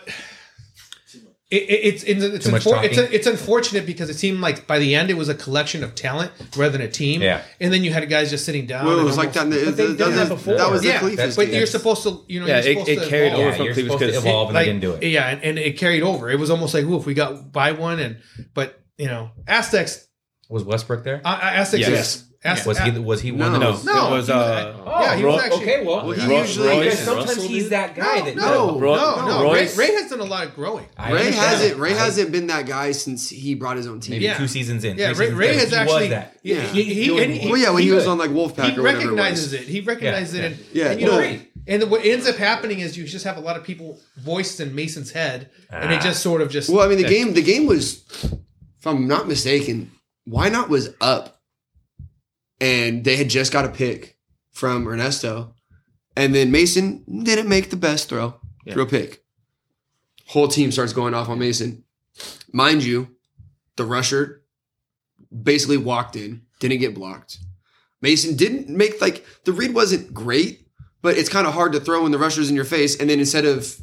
It, 1.51 1.63
it, 1.63 1.65
it's 1.67 2.03
it's 2.03 2.23
it's, 2.23 2.45
Too 2.45 2.51
much 2.51 2.61
it's, 2.67 2.71
talking? 2.95 3.07
it's 3.11 3.25
unfortunate 3.25 3.87
because 3.87 4.11
it 4.11 4.17
seemed 4.17 4.39
like 4.39 4.67
by 4.67 4.77
the 4.77 4.93
end 4.93 5.09
it 5.09 5.15
was 5.15 5.29
a 5.29 5.33
collection 5.33 5.83
of 5.83 5.95
talent 5.95 6.31
rather 6.55 6.73
than 6.77 6.81
a 6.81 6.87
team. 6.91 7.23
Yeah. 7.23 7.41
and 7.59 7.73
then 7.73 7.83
you 7.83 7.91
had 7.91 8.07
guys 8.07 8.29
just 8.29 8.45
sitting 8.45 8.67
down. 8.67 8.85
Well, 8.85 8.93
it 8.95 8.97
and 8.99 9.07
was 9.07 9.17
like 9.17 9.33
that. 9.33 9.45
in 9.45 9.49
The, 9.49 9.65
But 9.65 9.77
they've 9.77 9.87
that, 9.89 9.97
done 9.97 10.11
that 10.15 10.19
was- 10.19 10.29
before. 10.29 10.57
that 10.57 10.69
was 10.69 10.81
the 10.83 10.89
Yeah, 10.89 10.99
Khalifa's 10.99 11.17
that's- 11.17 11.35
but 11.37 11.47
you're 11.47 11.65
supposed 11.65 12.03
to, 12.03 12.23
you 12.27 12.39
know, 12.39 12.45
Yeah, 12.45 12.61
you're 12.61 12.71
it- 12.71 12.73
supposed 12.85 12.89
it 12.89 12.99
to 13.03 13.09
carried 13.09 13.27
evolve. 13.33 13.39
over 13.41 13.49
Yeah, 13.49 13.55
from 13.57 13.65
you're 13.65 13.73
Cleveland 13.73 13.99
supposed 13.99 13.99
to 13.99 14.05
because 14.19 14.25
evolve 14.25 14.47
and 14.49 14.53
like, 14.55 14.65
they 14.65 14.71
didn't 14.73 14.81
do 14.81 14.91
it. 14.93 15.03
Yeah, 15.09 15.27
and, 15.27 15.43
and 15.43 15.57
it 15.57 15.77
carried 15.79 16.03
over. 16.03 16.29
It 16.29 16.37
was 16.37 16.51
almost 16.51 16.73
like, 16.75 16.83
ooh, 16.85 16.97
if 16.97 17.07
we 17.07 17.15
got 17.15 17.51
by 17.51 17.71
one, 17.71 17.99
and 17.99 18.17
but 18.53 18.79
you 18.99 19.07
know, 19.07 19.31
Aztecs, 19.47 20.07
Was 20.49 20.63
Westbrook 20.63 21.03
there? 21.03 21.19
uh, 21.25 21.39
Aztecs, 21.41 21.81
Yes. 21.81 21.89
yes, 21.89 22.25
Az- 22.41 22.65
Was 22.65 22.79
he 22.79 22.91
was 22.91 23.19
he 23.21 23.31
one 23.33 23.51
No. 23.51 23.55
of 23.69 23.75
those? 23.83 23.83
No, 23.85 24.07
it 24.07 24.11
was 24.17 24.27
he 24.27 24.31
was- 24.33 24.41
uh, 24.47 24.83
yeah, 25.01 25.15
he 25.17 25.25
was 25.25 25.41
actually. 25.43 25.61
okay, 25.61 25.85
well, 25.85 26.07
Well, 26.07 26.11
he 26.15 26.25
Ro- 26.25 26.39
usually 26.39 26.67
Royce- 26.69 26.83
because 26.85 26.99
sometimes 26.99 27.27
Russell 27.31 27.43
he's 27.49 27.69
that 27.69 27.95
guy 27.97 28.21
that 28.21 28.35
no, 28.37 28.79
Ro- 28.79 28.95
no, 28.95 29.27
no. 29.43 29.53
Ray, 29.53 29.67
Ray 29.75 29.91
has 29.95 30.09
done 30.09 30.21
a 30.21 30.23
lot 30.23 30.45
of 30.45 30.55
growing. 30.55 30.85
I 30.97 31.11
Ray 31.11 31.31
hasn't. 31.31 31.77
Ray 31.77 31.91
I- 31.91 31.97
hasn't 31.97 32.31
been 32.31 32.47
that 32.47 32.65
guy 32.65 32.93
since 32.93 33.29
he 33.29 33.55
brought 33.55 33.75
his 33.75 33.87
own 33.87 33.99
team. 33.99 34.11
maybe 34.13 34.23
Yeah. 34.25 34.37
two 34.37 34.47
seasons 34.47 34.85
in. 34.85 34.97
Yeah, 34.97 35.11
Ray, 35.17 35.31
Ray 35.33 35.55
has 35.57 35.69
He 35.71 35.75
actually. 35.75 36.01
was 36.03 36.09
that. 36.11 36.37
Yeah. 36.41 36.61
he, 36.71 36.83
he, 36.83 37.21
and 37.23 37.33
he- 37.33 37.49
Well, 37.51 37.57
yeah, 37.59 37.71
when 37.71 37.83
he, 37.83 37.89
he 37.89 37.93
was 37.95 38.07
on 38.07 38.17
like 38.17 38.29
Wolfpack 38.31 38.71
he 38.71 38.77
or 38.79 38.83
whatever. 38.83 38.87
it 38.87 39.03
recognizes 39.03 39.51
was. 39.51 39.53
it. 39.55 39.67
He 39.67 39.81
recognizes 39.81 40.35
Yeah, 40.35 40.41
it. 40.41 40.45
And, 40.53 40.59
yeah. 40.71 40.91
and 40.91 41.01
you 41.01 41.07
No. 41.07 41.19
know, 41.19 41.39
and 41.67 41.83
what 41.91 42.05
ends 42.05 42.25
up 42.25 42.37
happening 42.37 42.79
is 42.79 42.97
you 42.97 43.03
just 43.03 43.25
have 43.25 43.35
a 43.35 43.41
lot 43.41 43.57
of 43.57 43.65
people 43.65 43.99
voiced 44.17 44.61
in 44.61 44.73
Mason's 44.73 45.11
head, 45.11 45.49
and 45.69 45.91
it 45.91 45.97
Ah. 45.99 46.03
just 46.03 46.23
sort 46.23 46.39
of 46.41 46.49
just. 46.49 46.69
Well, 46.69 46.85
I 46.85 46.87
mean, 46.87 46.99
the 46.99 47.03
game. 47.09 47.33
The 47.33 47.41
game 47.41 47.65
was, 47.65 48.01
if 48.79 48.87
I'm 48.87 49.09
not 49.09 49.27
mistaken, 49.27 49.91
why 50.23 50.47
not 50.47 50.69
was 50.69 50.91
up, 51.01 51.38
and 52.61 53.03
they 53.03 53.15
had 53.15 53.29
just 53.29 53.51
got 53.51 53.65
a 53.65 53.69
pick 53.69 54.17
from 54.51 54.87
Ernesto, 54.87 55.53
and 56.15 56.33
then 56.35 56.51
Mason 56.51 57.03
didn't 57.23 57.47
make 57.47 57.69
the 57.69 57.77
best 57.77 58.09
throw, 58.09 58.39
Yeah. 58.65 58.73
throw 58.73 58.83
a 58.83 58.87
pick. 58.87 59.23
Whole 60.27 60.47
team 60.47 60.71
starts 60.71 60.93
going 60.93 61.13
off 61.13 61.29
on 61.29 61.39
Mason. 61.39 61.83
Mind 62.51 62.83
you, 62.83 63.15
the 63.77 63.85
rusher 63.85 64.43
basically 65.43 65.77
walked 65.77 66.15
in, 66.15 66.41
didn't 66.59 66.79
get 66.79 66.93
blocked. 66.95 67.37
Mason 68.01 68.35
didn't 68.35 68.69
make 68.69 69.01
like 69.01 69.25
the 69.45 69.51
read 69.53 69.73
wasn't 69.73 70.13
great, 70.13 70.67
but 71.01 71.17
it's 71.17 71.29
kind 71.29 71.47
of 71.47 71.53
hard 71.53 71.73
to 71.73 71.79
throw 71.79 72.03
when 72.03 72.11
the 72.11 72.17
rusher's 72.17 72.49
in 72.49 72.55
your 72.55 72.65
face, 72.65 72.95
and 72.99 73.09
then 73.09 73.19
instead 73.19 73.45
of 73.45 73.75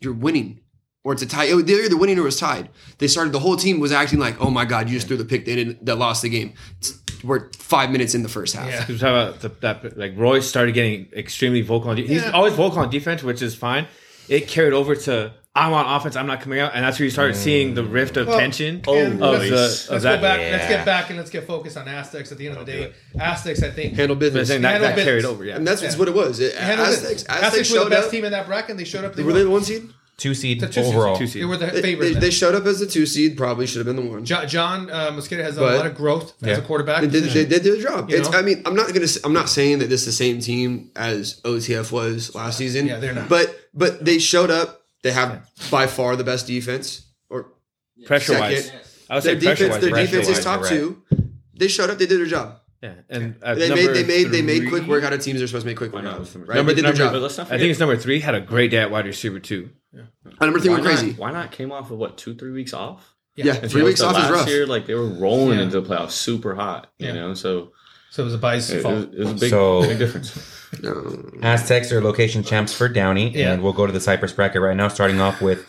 you're 0.00 0.12
winning 0.12 0.60
or 1.02 1.12
it's 1.12 1.22
a 1.22 1.26
tie. 1.26 1.44
It, 1.44 1.66
they're 1.66 1.84
either 1.84 1.96
winning 1.96 2.18
or 2.18 2.22
it 2.22 2.24
was 2.24 2.38
tied. 2.40 2.70
They 2.98 3.08
started. 3.08 3.32
The 3.32 3.40
whole 3.40 3.56
team 3.56 3.78
was 3.80 3.92
acting 3.92 4.18
like, 4.18 4.40
"Oh 4.40 4.50
my 4.50 4.64
god, 4.64 4.88
you 4.88 4.94
just 4.96 5.06
threw 5.08 5.16
the 5.16 5.24
pick. 5.24 5.44
They 5.44 5.54
didn't. 5.54 5.84
That 5.84 5.96
lost 5.96 6.22
the 6.22 6.28
game." 6.30 6.54
It's- 6.80 6.98
we're 7.24 7.50
five 7.58 7.90
minutes 7.90 8.14
in 8.14 8.22
the 8.22 8.28
first 8.28 8.54
half. 8.54 8.68
Yeah. 8.68 8.84
He 8.84 8.92
was 8.92 9.00
talking 9.00 9.16
about 9.16 9.40
the, 9.40 9.48
that 9.60 9.96
like 9.98 10.12
Royce 10.16 10.46
started 10.46 10.72
getting 10.72 11.08
extremely 11.16 11.62
vocal 11.62 11.90
on. 11.90 11.96
De- 11.96 12.06
he's 12.06 12.22
Yeah. 12.22 12.30
always 12.30 12.52
vocal 12.54 12.78
on 12.80 12.90
defense, 12.90 13.22
which 13.22 13.42
is 13.42 13.54
fine. 13.54 13.86
It 14.28 14.48
carried 14.48 14.72
over 14.72 14.94
to 14.94 15.32
I'm 15.56 15.72
on 15.72 15.86
offense. 16.00 16.16
I'm 16.16 16.26
not 16.26 16.40
coming 16.40 16.58
out, 16.58 16.72
and 16.74 16.84
that's 16.84 16.98
where 16.98 17.04
you 17.04 17.10
started 17.12 17.36
seeing 17.36 17.74
the 17.74 17.84
rift 17.84 18.16
of 18.16 18.26
Well, 18.26 18.38
tension 18.40 18.82
Oh, 18.88 18.98
and 18.98 19.22
of 19.22 19.38
let's, 19.38 19.48
the 19.48 19.54
let's 19.56 19.88
of 19.88 20.02
go 20.02 20.08
that. 20.10 20.20
back. 20.20 20.38
Let's 20.40 20.66
get 20.68 20.84
back 20.84 21.10
and 21.10 21.16
let's 21.18 21.30
get 21.30 21.46
focused 21.46 21.76
on 21.76 21.86
Aztecs. 21.86 22.32
At 22.32 22.38
the 22.38 22.48
end 22.48 22.56
of 22.58 22.66
the 22.66 22.72
day, 22.72 22.92
Aztecs, 23.20 23.62
I 23.62 23.70
think, 23.70 23.94
Handle 23.94 24.16
business. 24.16 24.48
saying 24.48 24.62
that, 24.62 24.72
Handle 24.72 24.88
that 24.88 24.96
business. 24.96 25.10
carried 25.12 25.24
over. 25.24 25.44
Yeah, 25.44 25.54
and 25.54 25.64
that's 25.66 25.80
Yeah. 25.80 25.96
what 25.96 26.08
it 26.08 26.14
was. 26.14 26.40
It, 26.40 26.56
handled. 26.56 26.88
Aztecs, 26.88 27.22
Aztecs, 27.22 27.28
Aztecs 27.28 27.70
were 27.70 27.76
the 27.76 27.82
showed 27.84 27.90
best 27.90 28.06
up. 28.06 28.10
team 28.10 28.24
in 28.24 28.32
that 28.32 28.46
bracket, 28.48 28.70
and 28.70 28.80
they 28.80 28.84
showed 28.84 29.04
up. 29.04 29.14
They 29.14 29.22
Were 29.22 29.32
they 29.32 29.44
the 29.44 29.50
one 29.50 29.62
seed? 29.62 29.88
Two 30.16 30.32
seed 30.32 30.60
The 30.60 30.68
two 30.68 30.84
seed, 30.84 30.94
overall. 30.94 31.16
two 31.16 31.26
seed. 31.26 31.42
They 31.42 31.46
were 31.46 31.56
the 31.56 31.66
They, 31.66 31.82
favorite. 31.82 32.06
they, 32.06 32.12
then. 32.12 32.20
they 32.20 32.30
showed 32.30 32.54
up 32.54 32.64
as 32.66 32.80
a 32.80 32.86
two 32.86 33.04
seed. 33.04 33.36
Probably 33.36 33.66
should 33.66 33.84
have 33.84 33.96
been 33.96 33.96
the 34.04 34.10
one. 34.10 34.24
John, 34.24 34.46
John 34.46 34.88
uh, 34.88 35.10
Mosqueda 35.10 35.42
has 35.42 35.56
a 35.56 35.62
lot 35.62 35.86
of 35.86 35.96
growth 35.96 36.34
as 36.44 36.58
a 36.58 36.62
quarterback. 36.62 37.00
They 37.02 37.08
did, 37.08 37.24
they 37.24 37.44
did 37.46 37.64
their 37.64 37.76
job. 37.82 38.10
It's. 38.12 38.32
I 38.32 38.42
mean, 38.42 38.62
I'm 38.64 38.76
not 38.76 38.92
gonna. 38.94 39.06
I'm 39.24 39.32
not 39.32 39.48
saying 39.48 39.80
that 39.80 39.88
this 39.88 40.00
is 40.02 40.06
the 40.06 40.12
same 40.12 40.40
team 40.40 40.90
as 40.94 41.40
OTF 41.42 41.90
was 41.90 42.34
last 42.34 42.58
season. 42.58 42.86
Yeah, 42.86 42.98
they're 42.98 43.12
not. 43.14 43.28
But 43.28 43.58
but 43.74 44.04
they 44.04 44.18
showed 44.18 44.50
up. 44.50 44.82
They 45.02 45.10
have 45.12 45.48
by 45.70 45.86
far 45.88 46.14
the 46.16 46.24
best 46.24 46.46
defense. 46.46 47.06
Or 47.28 47.48
pressure 48.06 48.38
wise. 48.38 48.66
Second. 48.66 48.80
I 49.10 49.14
would 49.16 49.22
say 49.24 49.34
their 49.34 49.54
pressure 49.56 49.64
defense. 49.64 49.72
wise. 49.74 49.80
Their 49.82 49.90
pressure 49.90 50.10
defense 50.20 50.38
is 50.38 50.44
top 50.44 50.60
you're 50.60 50.68
two. 50.70 51.02
They 51.54 51.68
showed 51.68 51.90
up. 51.90 51.98
They 51.98 52.06
did 52.06 52.20
their 52.20 52.26
job. 52.26 52.60
Yeah, 52.82 52.92
and 53.10 53.34
at 53.42 53.56
They 53.58 53.68
made. 53.70 53.76
number 53.76 53.92
They 53.94 54.04
made. 54.04 54.24
They 54.30 54.42
made 54.42 54.68
quick 54.68 54.86
work 54.86 55.04
out 55.04 55.12
of 55.12 55.20
teams 55.22 55.38
they're 55.38 55.46
supposed 55.48 55.64
to 55.64 55.68
make 55.70 55.76
quick 55.78 55.92
work 55.92 56.04
out 56.04 56.20
of. 56.20 56.34
Number- 56.34 56.48
Right? 56.52 56.56
number- 56.56 56.72
they 56.72 56.82
did 56.82 56.84
their 56.84 56.92
number- 56.92 57.04
But 57.06 57.12
job. 57.16 57.22
let's 57.22 57.38
not 57.38 57.46
I 57.52 57.58
think 57.58 57.70
it's 57.70 57.80
number 57.80 57.96
three. 57.96 58.20
Had 58.20 58.34
a 58.34 58.40
great 58.40 58.70
day 58.70 58.76
at 58.78 58.90
wide 58.90 59.06
receiver 59.06 59.38
too. 59.40 59.70
And 60.24 60.40
number 60.40 60.58
three 60.60 60.70
why 60.70 60.74
went 60.76 60.86
crazy. 60.86 61.08
Not, 61.10 61.18
why 61.18 61.30
not 61.32 61.52
came 61.52 61.70
off 61.72 61.90
of 61.90 61.98
what 61.98 62.16
two 62.16 62.34
three 62.34 62.52
weeks 62.52 62.72
off? 62.74 63.14
Yeah, 63.36 63.54
And 63.54 63.70
three 63.70 63.82
weeks 63.82 64.00
the 64.00 64.06
off 64.06 64.16
is 64.24 64.30
rough. 64.30 64.48
Year, 64.48 64.66
like 64.66 64.86
they 64.86 64.94
were 64.94 65.08
rolling 65.08 65.58
Yeah. 65.58 65.64
into 65.64 65.80
the 65.80 65.88
playoffs, 65.88 66.12
super 66.12 66.54
hot. 66.54 66.88
You 66.98 67.08
Yeah. 67.08 67.14
know, 67.14 67.34
so 67.34 67.72
So 68.10 68.22
it 68.22 68.26
was 68.26 68.34
a 68.34 68.38
bias 68.38 68.70
it, 68.70 68.78
it, 68.78 68.82
fault. 68.82 69.08
it 69.12 69.18
was 69.18 69.30
a 69.30 69.34
big, 69.34 69.50
So- 69.50 69.82
big 69.82 69.98
difference. 69.98 70.38
Aztecs 71.42 71.92
are 71.92 72.00
location 72.00 72.42
champs 72.42 72.72
for 72.72 72.88
Downey, 72.88 73.30
Yeah. 73.36 73.52
and 73.52 73.62
we'll 73.62 73.72
go 73.72 73.86
to 73.86 73.92
the 73.92 74.00
Cypress 74.00 74.32
bracket 74.32 74.60
right 74.62 74.76
now, 74.76 74.88
starting 74.88 75.20
off 75.20 75.40
with 75.42 75.66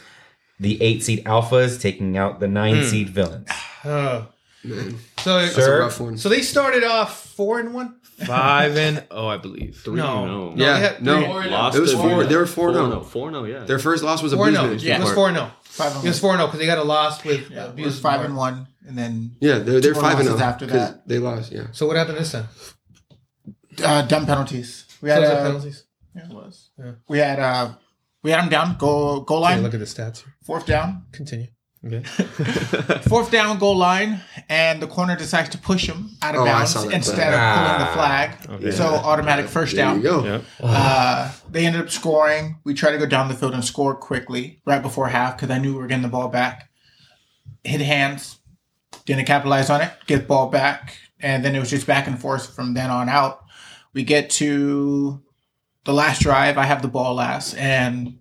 the 0.60 0.82
eight 0.82 1.04
seed 1.04 1.24
Alphas 1.26 1.80
taking 1.82 2.18
out 2.18 2.40
the 2.40 2.48
nine 2.48 2.78
Hmm. 2.78 2.84
seed 2.84 3.10
Villains. 3.10 3.48
Uh, 3.84 4.24
Man, 4.66 4.96
so 5.20 5.40
that's 5.40 5.58
a 5.58 5.72
rough 5.80 6.00
one. 6.00 6.18
so 6.18 6.30
they 6.30 6.42
started 6.42 6.84
off 6.84 7.26
four 7.36 7.60
and 7.60 7.74
one. 7.74 7.96
Five 8.26 8.78
and 8.78 9.04
oh, 9.12 9.28
I 9.28 9.36
believe. 9.38 9.76
Three, 9.84 9.96
No. 9.98 10.26
no, 10.26 10.50
No. 10.52 10.66
yeah, 10.66 10.74
they 10.74 10.80
had 10.80 11.04
no, 11.04 11.20
three. 11.42 11.50
Lost 11.52 11.78
It 11.78 11.82
was 11.82 11.94
four- 11.94 12.24
they 12.24 12.36
were 12.38 12.46
four, 12.46 12.72
no. 12.72 12.88
no, 12.88 13.02
four 13.02 13.30
no, 13.30 13.44
yeah. 13.44 13.66
their 13.66 13.78
first 13.80 14.04
loss 14.04 14.24
was 14.24 14.32
a 14.32 14.38
Four 14.38 14.52
no. 14.52 14.72
yeah. 14.72 14.96
It 14.98 15.02
was 15.02 15.12
four 15.12 15.32
no. 15.34 15.50
Five 15.64 15.98
It 16.04 16.08
was 16.08 16.20
four 16.20 16.38
no 16.38 16.46
because 16.48 16.60
they 16.60 16.66
got 16.66 16.78
a 16.78 16.84
loss 16.84 17.22
with 17.26 17.52
Yeah, 17.52 17.66
uh, 17.66 17.74
it 17.76 17.84
was 17.84 18.00
five 18.00 18.22
and 18.24 18.38
one, 18.38 18.68
and 18.88 18.98
then 18.98 19.36
Yeah, 19.42 19.58
they're, 19.60 19.82
they're 19.82 19.94
five 19.96 20.18
and 20.20 20.30
losses 20.30 20.70
zero 20.70 20.72
that. 20.80 21.06
They 21.08 21.20
lost. 21.20 21.52
Yeah, 21.52 21.68
So 21.74 21.88
what 21.88 21.98
happened 21.98 22.18
this 22.20 22.32
time? 22.32 22.48
uh, 23.84 24.02
dumb 24.04 24.26
penalties. 24.26 24.86
We 25.02 25.10
had 25.10 25.24
So 25.24 25.32
uh, 25.34 25.44
penalties. 25.44 25.84
yeah, 26.16 26.24
it 26.26 26.32
was. 26.34 26.70
Yeah. 26.80 26.92
We 27.10 27.18
had 27.18 27.40
uh, 27.40 27.74
we 28.24 28.32
had 28.32 28.42
them 28.44 28.50
down 28.50 28.78
goal 28.78 29.22
goal 29.22 29.42
Yeah, 29.42 29.48
line 29.50 29.64
look 29.64 29.74
at 29.74 29.80
the 29.82 29.86
stats 29.86 30.24
fourth 30.46 30.66
down 30.66 31.04
Continue. 31.12 31.48
fourth 33.08 33.32
down 33.32 33.60
goal 33.60 33.78
line, 33.78 34.22
and 34.50 34.82
the 34.82 34.88
corner 34.88 35.16
decides 35.16 35.50
to 35.50 35.58
push 35.58 35.88
him 35.88 36.10
out 36.22 36.36
of 36.36 36.42
Oh, 36.42 36.46
bounds 36.46 36.76
instead 36.86 37.16
play. 37.16 37.26
of 37.26 37.56
pulling 37.56 37.80
the 37.80 37.86
Ah. 37.88 37.92
flag. 37.94 38.32
Okay. 38.50 38.72
So 38.72 38.86
automatic 38.86 39.48
first 39.48 39.76
there 39.76 39.86
down. 39.86 39.98
you 39.98 40.04
go. 40.04 40.42
Uh, 40.64 41.32
they 41.52 41.66
ended 41.66 41.82
up 41.82 41.90
scoring. 41.90 42.58
We 42.64 42.74
tried 42.74 42.92
to 42.94 42.98
go 42.98 43.06
down 43.06 43.28
the 43.28 43.36
field 43.36 43.54
and 43.54 43.64
score 43.64 43.94
quickly 43.96 44.62
right 44.66 44.82
before 44.82 45.08
half 45.10 45.38
because 45.38 45.50
I 45.52 45.60
knew 45.60 45.74
we 45.74 45.80
were 45.80 45.88
getting 45.88 46.02
the 46.04 46.08
ball 46.10 46.28
back. 46.28 46.70
Hit 47.64 47.82
hands, 47.82 48.38
didn't 49.06 49.26
capitalize 49.26 49.70
on 49.70 49.82
it, 49.82 49.92
get 50.08 50.20
the 50.20 50.26
ball 50.26 50.50
back, 50.50 50.98
and 51.20 51.44
then 51.46 51.56
it 51.56 51.60
was 51.60 51.70
just 51.70 51.86
back 51.88 52.08
and 52.08 52.20
forth 52.20 52.54
from 52.56 52.74
then 52.74 52.90
on 52.90 53.10
out. 53.10 53.44
We 53.94 54.04
get 54.04 54.30
to 54.32 55.22
the 55.84 55.94
last 55.94 56.22
drive. 56.22 56.58
I 56.58 56.64
have 56.66 56.82
the 56.82 56.88
ball 56.88 57.14
last 57.16 57.54
and 57.56 58.18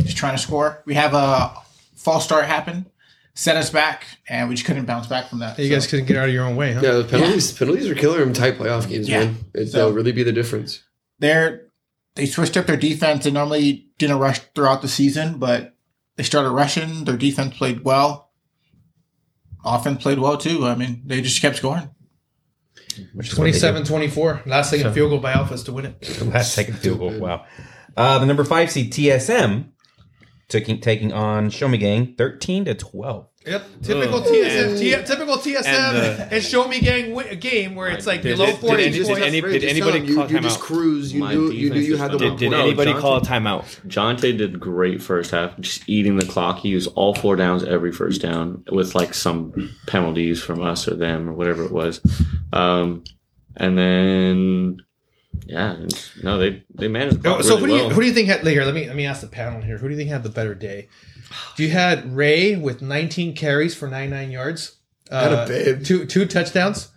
just 0.00 0.16
trying 0.16 0.34
to 0.36 0.42
score. 0.42 0.82
We 0.86 0.94
have 0.94 1.12
a 1.14 1.52
false 2.04 2.24
start 2.24 2.44
happened, 2.44 2.86
set 3.34 3.56
us 3.56 3.70
back, 3.70 4.04
and 4.28 4.48
we 4.48 4.54
just 4.54 4.66
couldn't 4.66 4.84
bounce 4.84 5.06
back 5.06 5.28
from 5.28 5.40
that. 5.40 5.58
You 5.58 5.68
So, 5.68 5.74
guys 5.74 5.86
couldn't 5.86 6.06
get 6.06 6.16
out 6.16 6.28
of 6.28 6.34
your 6.34 6.44
own 6.44 6.54
way, 6.56 6.72
huh? 6.72 6.80
Yeah, 6.82 6.92
the 6.92 7.04
penalties 7.04 7.50
penalties 7.52 7.88
are 7.88 7.94
killer 7.94 8.22
in 8.22 8.32
tight 8.32 8.58
playoff 8.58 8.88
games, 8.88 9.08
Yeah. 9.08 9.20
man. 9.24 9.36
It, 9.54 9.66
So- 9.68 9.78
they'll 9.78 9.92
really 9.92 10.12
be 10.12 10.22
the 10.22 10.32
difference. 10.32 10.82
they're 11.18 11.62
they 12.16 12.26
switched 12.26 12.56
up 12.56 12.66
their 12.66 12.76
defense. 12.76 13.24
They 13.24 13.32
normally 13.32 13.88
didn't 13.98 14.18
rush 14.18 14.38
throughout 14.54 14.82
the 14.82 14.88
season, 14.88 15.38
but 15.38 15.74
they 16.16 16.22
started 16.22 16.50
rushing. 16.50 17.04
Their 17.06 17.16
defense 17.16 17.56
played 17.56 17.82
well. 17.84 18.30
Offense 19.64 20.00
played 20.02 20.18
well 20.20 20.36
too. 20.36 20.64
I 20.66 20.74
mean, 20.76 21.02
they 21.06 21.20
just 21.22 21.40
kept 21.42 21.56
scoring. 21.56 21.90
Which 23.14 23.32
is 23.32 23.38
what 23.38 23.44
they 23.46 23.50
do. 23.50 23.58
27 23.58 23.84
24. 23.84 24.42
Last 24.46 24.70
second 24.70 24.92
field 24.92 25.10
goal 25.10 25.18
by 25.18 25.32
Alphas 25.32 25.64
to 25.64 25.72
win 25.72 25.86
it. 25.86 26.22
Last 26.26 26.54
second 26.54 26.78
field 26.78 26.98
goal. 27.00 27.18
Wow. 27.18 27.46
Uh, 27.96 28.18
the 28.20 28.26
number 28.26 28.44
five 28.44 28.70
seed 28.70 28.92
TSM 28.92 29.70
taking 30.48 30.80
taking 30.80 31.12
on 31.12 31.50
Show 31.50 31.68
Me 31.68 31.78
Gang, 31.78 32.14
thirteen 32.16 32.64
to 32.66 32.74
twelve. 32.74 33.28
Yep, 33.46 33.62
typical 33.82 34.20
Ugh. 34.20 34.24
TSM, 34.24 34.68
And- 34.70 34.78
T- 34.78 34.90
typical 35.04 35.36
TSM, 35.36 35.66
and, 35.66 36.32
and, 36.32 36.42
show 36.42 36.66
me 36.66 36.80
gang 36.80 37.10
wi- 37.10 37.28
a 37.30 37.36
game 37.36 37.74
where 37.74 37.88
it's 37.90 38.06
like 38.06 38.22
Did- 38.22 38.36
below 38.38 38.46
did- 38.46 38.52
did 38.52 38.60
forty 38.62 38.84
points. 38.84 38.96
did 39.08 39.22
any- 39.22 39.40
did 39.42 39.64
anybody 39.64 39.98
tell 40.00 40.08
you, 40.08 40.14
call 40.16 40.30
you 40.30 40.40
just 40.40 40.60
cruise. 40.60 41.12
You 41.12 41.20
My 41.20 41.34
knew 41.34 41.50
you 41.50 41.68
knew 41.68 41.78
you 41.80 41.92
is 41.94 42.00
had 42.00 42.12
the 42.12 42.18
phenomenal. 42.18 42.30
one 42.30 42.38
Did, 42.38 42.44
did. 42.46 42.50
No, 42.52 42.62
anybody 42.62 42.92
Jonte- 42.94 43.00
call 43.00 43.16
a 43.18 43.20
timeout? 43.20 43.64
Jonte 43.86 44.38
did 44.38 44.58
great 44.58 45.02
first 45.02 45.30
half, 45.32 45.58
just 45.60 45.86
eating 45.86 46.16
the 46.16 46.24
clock. 46.24 46.60
He 46.60 46.70
used 46.70 46.88
all 46.94 47.14
four 47.14 47.36
downs 47.36 47.62
every 47.64 47.92
first 47.92 48.22
down 48.22 48.62
with 48.72 48.94
like 48.94 49.12
some 49.12 49.74
penalties 49.86 50.42
from 50.42 50.62
us 50.62 50.88
or 50.88 50.94
them 50.94 51.28
or 51.28 51.34
whatever 51.34 51.66
it 51.66 51.70
was. 51.70 52.00
Um, 52.54 53.04
and 53.58 53.76
then, 53.76 54.78
yeah, 55.46 55.76
no, 56.22 56.38
they 56.38 56.62
they 56.74 56.88
managed. 56.88 57.22
The 57.22 57.36
Oh, 57.36 57.40
so 57.42 57.56
really 57.56 57.60
who 57.60 57.66
do 57.66 57.72
you 57.74 57.80
well. 57.86 57.90
who 57.90 58.00
do 58.00 58.06
you 58.06 58.12
think 58.14 58.28
had 58.28 58.46
here? 58.46 58.64
Let 58.64 58.74
me 58.74 58.86
let 58.86 58.96
me 58.96 59.06
ask 59.06 59.20
the 59.20 59.26
panel 59.26 59.60
here. 59.62 59.78
Who 59.78 59.88
do 59.88 59.92
you 59.94 59.98
think 59.98 60.10
had 60.10 60.22
the 60.22 60.28
better 60.30 60.54
day? 60.54 60.88
You 61.56 61.70
had 61.70 62.14
Ray 62.14 62.54
with 62.56 62.80
19 62.82 63.34
carries 63.34 63.74
for 63.74 63.88
99 63.88 64.30
yards, 64.30 64.76
Had 65.10 65.32
a 65.32 65.38
uh, 65.40 65.48
babe. 65.48 65.84
two 65.84 66.04
two 66.06 66.26
touchdowns, 66.26 66.88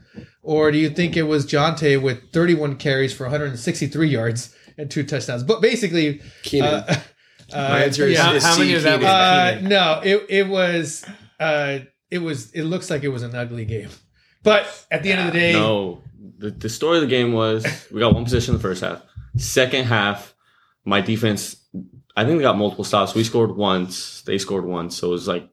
or 0.43 0.71
do 0.71 0.77
you 0.77 0.89
think 0.89 1.17
it 1.17 1.23
was 1.23 1.45
Jonte 1.47 1.99
with 2.01 2.31
31 2.33 2.75
carries 2.77 3.13
for 3.13 3.23
163 3.23 4.07
yards 4.07 4.55
and 4.77 4.91
two 4.91 5.03
touchdowns? 5.03 5.43
But 5.43 5.61
basically, 5.61 6.21
Keenan. 6.43 6.73
uh, 6.73 6.85
uh, 6.89 6.97
My 7.69 7.83
answer 7.83 8.05
is, 8.05 8.13
yeah. 8.17 8.33
is 8.33 8.43
How 8.43 8.53
C, 8.53 8.59
many 8.59 8.73
is 8.73 8.83
that 8.83 8.99
Keenan. 8.99 9.65
Uh, 9.65 9.69
no, 9.69 10.01
it 10.03 10.25
it 10.29 10.47
was 10.47 11.03
uh, 11.39 11.79
it 12.11 12.19
was 12.19 12.51
it 12.51 12.63
looks 12.63 12.89
like 12.91 13.03
it 13.03 13.09
was 13.09 13.23
an 13.23 13.33
ugly 13.33 13.65
game, 13.65 13.89
but 14.43 14.67
at 14.91 15.01
the 15.03 15.11
end 15.13 15.21
of 15.27 15.33
the 15.33 15.39
day, 15.39 15.53
No, 15.53 16.01
the, 16.37 16.51
the 16.51 16.69
story 16.69 16.97
of 16.97 17.01
the 17.01 17.07
game 17.07 17.33
was 17.33 17.65
we 17.91 17.99
got 17.99 18.13
one 18.13 18.23
position 18.23 18.53
in 18.53 18.57
the 18.57 18.61
first 18.61 18.83
half. 18.83 19.01
Second 19.37 19.85
half, 19.85 20.33
my 20.85 21.01
defense, 21.01 21.57
I 22.15 22.25
think 22.25 22.37
they 22.37 22.43
got 22.43 22.57
multiple 22.57 22.83
stops. 22.83 23.13
We 23.13 23.23
scored 23.23 23.55
once, 23.55 24.21
they 24.21 24.37
scored 24.37 24.65
once, 24.65 24.97
so 24.97 25.07
it 25.07 25.11
was 25.11 25.27
like, 25.27 25.49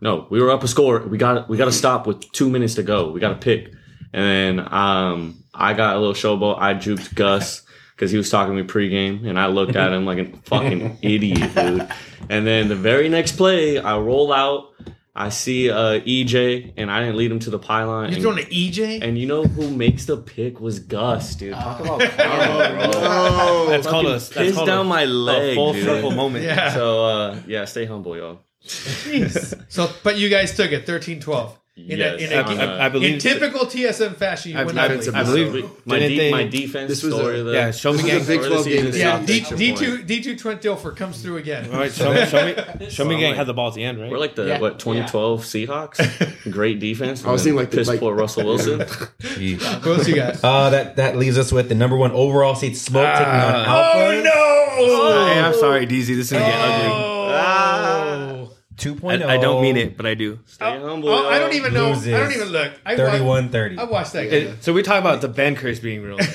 no, 0.00 0.26
we 0.30 0.40
were 0.40 0.50
up 0.50 0.62
a 0.62 0.68
score. 0.68 1.00
We 1.00 1.18
got 1.18 1.48
we 1.48 1.56
got 1.56 1.66
to 1.66 1.72
stop 1.72 2.06
with 2.06 2.30
two 2.32 2.50
minutes 2.50 2.74
to 2.74 2.82
go. 2.82 3.10
We 3.10 3.20
got 3.20 3.30
to 3.30 3.36
pick, 3.36 3.72
and 4.12 4.58
then 4.58 4.72
um, 4.72 5.44
I 5.54 5.72
got 5.72 5.96
a 5.96 5.98
little 5.98 6.14
showboat. 6.14 6.58
I 6.58 6.74
juked 6.74 7.14
Gus. 7.14 7.62
Because 7.94 8.10
he 8.10 8.16
was 8.16 8.28
talking 8.28 8.56
to 8.56 8.60
me 8.60 8.68
pregame, 8.68 9.24
and 9.24 9.38
I 9.38 9.46
looked 9.46 9.76
at 9.76 9.92
him 9.92 10.04
like 10.04 10.18
a 10.18 10.36
fucking 10.46 10.98
idiot, 11.02 11.54
dude. 11.54 11.88
And 12.28 12.44
then 12.44 12.66
the 12.66 12.74
very 12.74 13.08
next 13.08 13.36
play, 13.36 13.78
I 13.78 13.96
roll 13.98 14.32
out, 14.32 14.72
I 15.16 15.28
see 15.28 15.70
uh, 15.70 16.00
EJ, 16.00 16.72
and 16.76 16.90
I 16.90 16.98
didn't 17.00 17.16
lead 17.16 17.30
him 17.30 17.38
to 17.40 17.50
the 17.50 17.58
pylon. 17.58 18.06
you're 18.06 18.14
and- 18.14 18.22
throwing 18.22 18.38
an 18.40 18.46
EJ. 18.46 19.00
and 19.00 19.16
you 19.16 19.26
know 19.26 19.44
who 19.44 19.70
makes 19.70 20.06
the 20.06 20.16
pick 20.16 20.60
was 20.60 20.80
Gus, 20.80 21.36
dude. 21.36 21.54
Talk 21.54 21.78
about 21.80 22.02
Oh, 22.02 22.08
karma, 22.16 22.90
bro. 22.90 23.00
no. 23.00 23.66
That's 23.70 23.86
called 23.86 24.06
a 24.06 24.10
that's 24.10 24.28
piss 24.30 24.54
called 24.56 24.66
down 24.66 24.86
a, 24.86 24.88
my 24.88 25.02
a 25.02 25.06
leg, 25.06 25.54
full 25.54 25.72
dude. 25.72 25.84
circle 25.84 26.10
moment. 26.10 26.44
yeah. 26.44 26.74
So 26.74 27.04
uh, 27.04 27.38
yeah, 27.46 27.64
stay 27.64 27.84
humble, 27.84 28.16
y'all. 28.16 28.40
So, 29.68 29.90
but 30.02 30.18
you 30.18 30.28
guys 30.28 30.56
took 30.56 30.72
it 30.72 30.86
13-12. 30.86 31.52
In 31.76 31.98
Yes, 31.98 32.20
a, 32.20 32.24
in, 32.24 32.32
a, 32.32 32.42
on 32.42 32.52
in, 32.52 32.60
a- 32.60 32.82
I 32.84 32.88
believe 32.88 33.14
in 33.14 33.18
typical 33.18 33.66
TSM 33.66 34.14
fashion, 34.14 34.52
you 34.52 34.58
I- 34.58 34.62
win 34.62 34.78
I- 34.78 34.84
ugly. 34.94 35.08
I 35.12 35.24
believe 35.24 35.70
my, 35.84 35.98
de- 35.98 36.16
they- 36.16 36.30
my 36.30 36.44
defense 36.44 36.88
This 36.88 37.02
was 37.02 37.12
story 37.16 37.40
a- 37.40 37.42
the 37.42 37.52
yeah. 37.52 37.70
Show 37.72 37.90
me 37.90 37.96
This 38.02 38.04
was 38.04 38.12
gang. 38.12 38.22
a 38.22 38.24
Big 38.28 38.40
story 38.44 38.48
12 38.48 38.64
game 38.66 38.84
season 38.92 39.00
yeah, 39.00 39.26
D, 39.26 39.40
D 39.56 39.74
two 39.74 40.02
D 40.04 40.22
two 40.22 40.36
Trent 40.36 40.62
Dilfer 40.62 40.96
comes 40.96 41.20
through 41.20 41.38
again. 41.38 41.68
All 41.72 41.78
right, 41.80 41.90
show 41.92 42.14
me, 42.14 42.24
show 42.26 42.46
me, 42.46 42.54
show 42.90 43.04
me, 43.04 43.14
So, 43.14 43.18
gang 43.18 43.22
like- 43.30 43.36
had 43.36 43.48
the 43.48 43.54
ball 43.54 43.66
at 43.70 43.74
the 43.74 43.82
end, 43.82 44.00
right? 44.00 44.08
We're 44.08 44.18
like 44.18 44.36
the 44.36 44.44
Yeah. 44.46 44.60
what 44.60 44.78
2012 44.78 45.42
Seahawks, 45.42 45.98
great 46.52 46.78
defense. 46.78 47.24
I 47.24 47.32
was 47.32 47.40
and 47.44 47.56
thinking 47.56 47.56
like 47.58 47.70
the- 47.72 47.76
piss 47.78 47.88
like- 47.88 47.98
poor 47.98 48.14
Russell 48.14 48.44
Wilson. 48.44 48.78
Jeez. 49.20 49.60
What 49.84 49.98
else 49.98 50.06
you 50.06 50.14
got? 50.14 50.44
Uh, 50.44 50.70
that 50.70 50.94
that 50.94 51.16
leaves 51.16 51.36
us 51.38 51.50
with 51.50 51.68
the 51.68 51.74
number 51.74 51.96
one 51.96 52.12
overall 52.12 52.54
seed 52.54 52.76
Smoke 52.76 53.02
taking 53.14 53.26
on 53.26 53.32
Ah. 53.34 53.96
Alpha. 53.96 54.22
no! 54.22 55.26
Hey, 55.26 55.40
I'm 55.40 55.54
sorry, 55.54 55.86
DZ. 55.88 56.06
This 56.06 56.08
is 56.26 56.30
gonna 56.30 56.44
get 56.44 56.54
ugly. 56.54 58.43
Oh. 58.76 58.82
2.0. 58.82 59.24
I, 59.24 59.34
I 59.34 59.36
don't 59.38 59.62
mean 59.62 59.76
it, 59.76 59.96
but 59.96 60.04
I 60.06 60.14
do. 60.14 60.38
Stay 60.46 60.78
humble. 60.80 61.08
Oh, 61.08 61.28
I 61.28 61.38
don't 61.38 61.54
even 61.54 61.72
know. 61.72 61.90
Loses 61.90 62.12
I 62.12 62.18
don't 62.20 62.32
even 62.32 62.48
look. 62.48 62.72
I 62.84 62.96
31 62.96 63.50
30. 63.50 63.78
I 63.78 63.84
watched 63.84 64.12
that 64.14 64.30
game. 64.30 64.48
It- 64.48 64.64
so 64.64 64.72
we 64.72 64.82
talk 64.82 65.00
about 65.00 65.20
the 65.20 65.28
Ben 65.28 65.54
curse 65.56 65.78
being 65.78 66.02
real. 66.02 66.18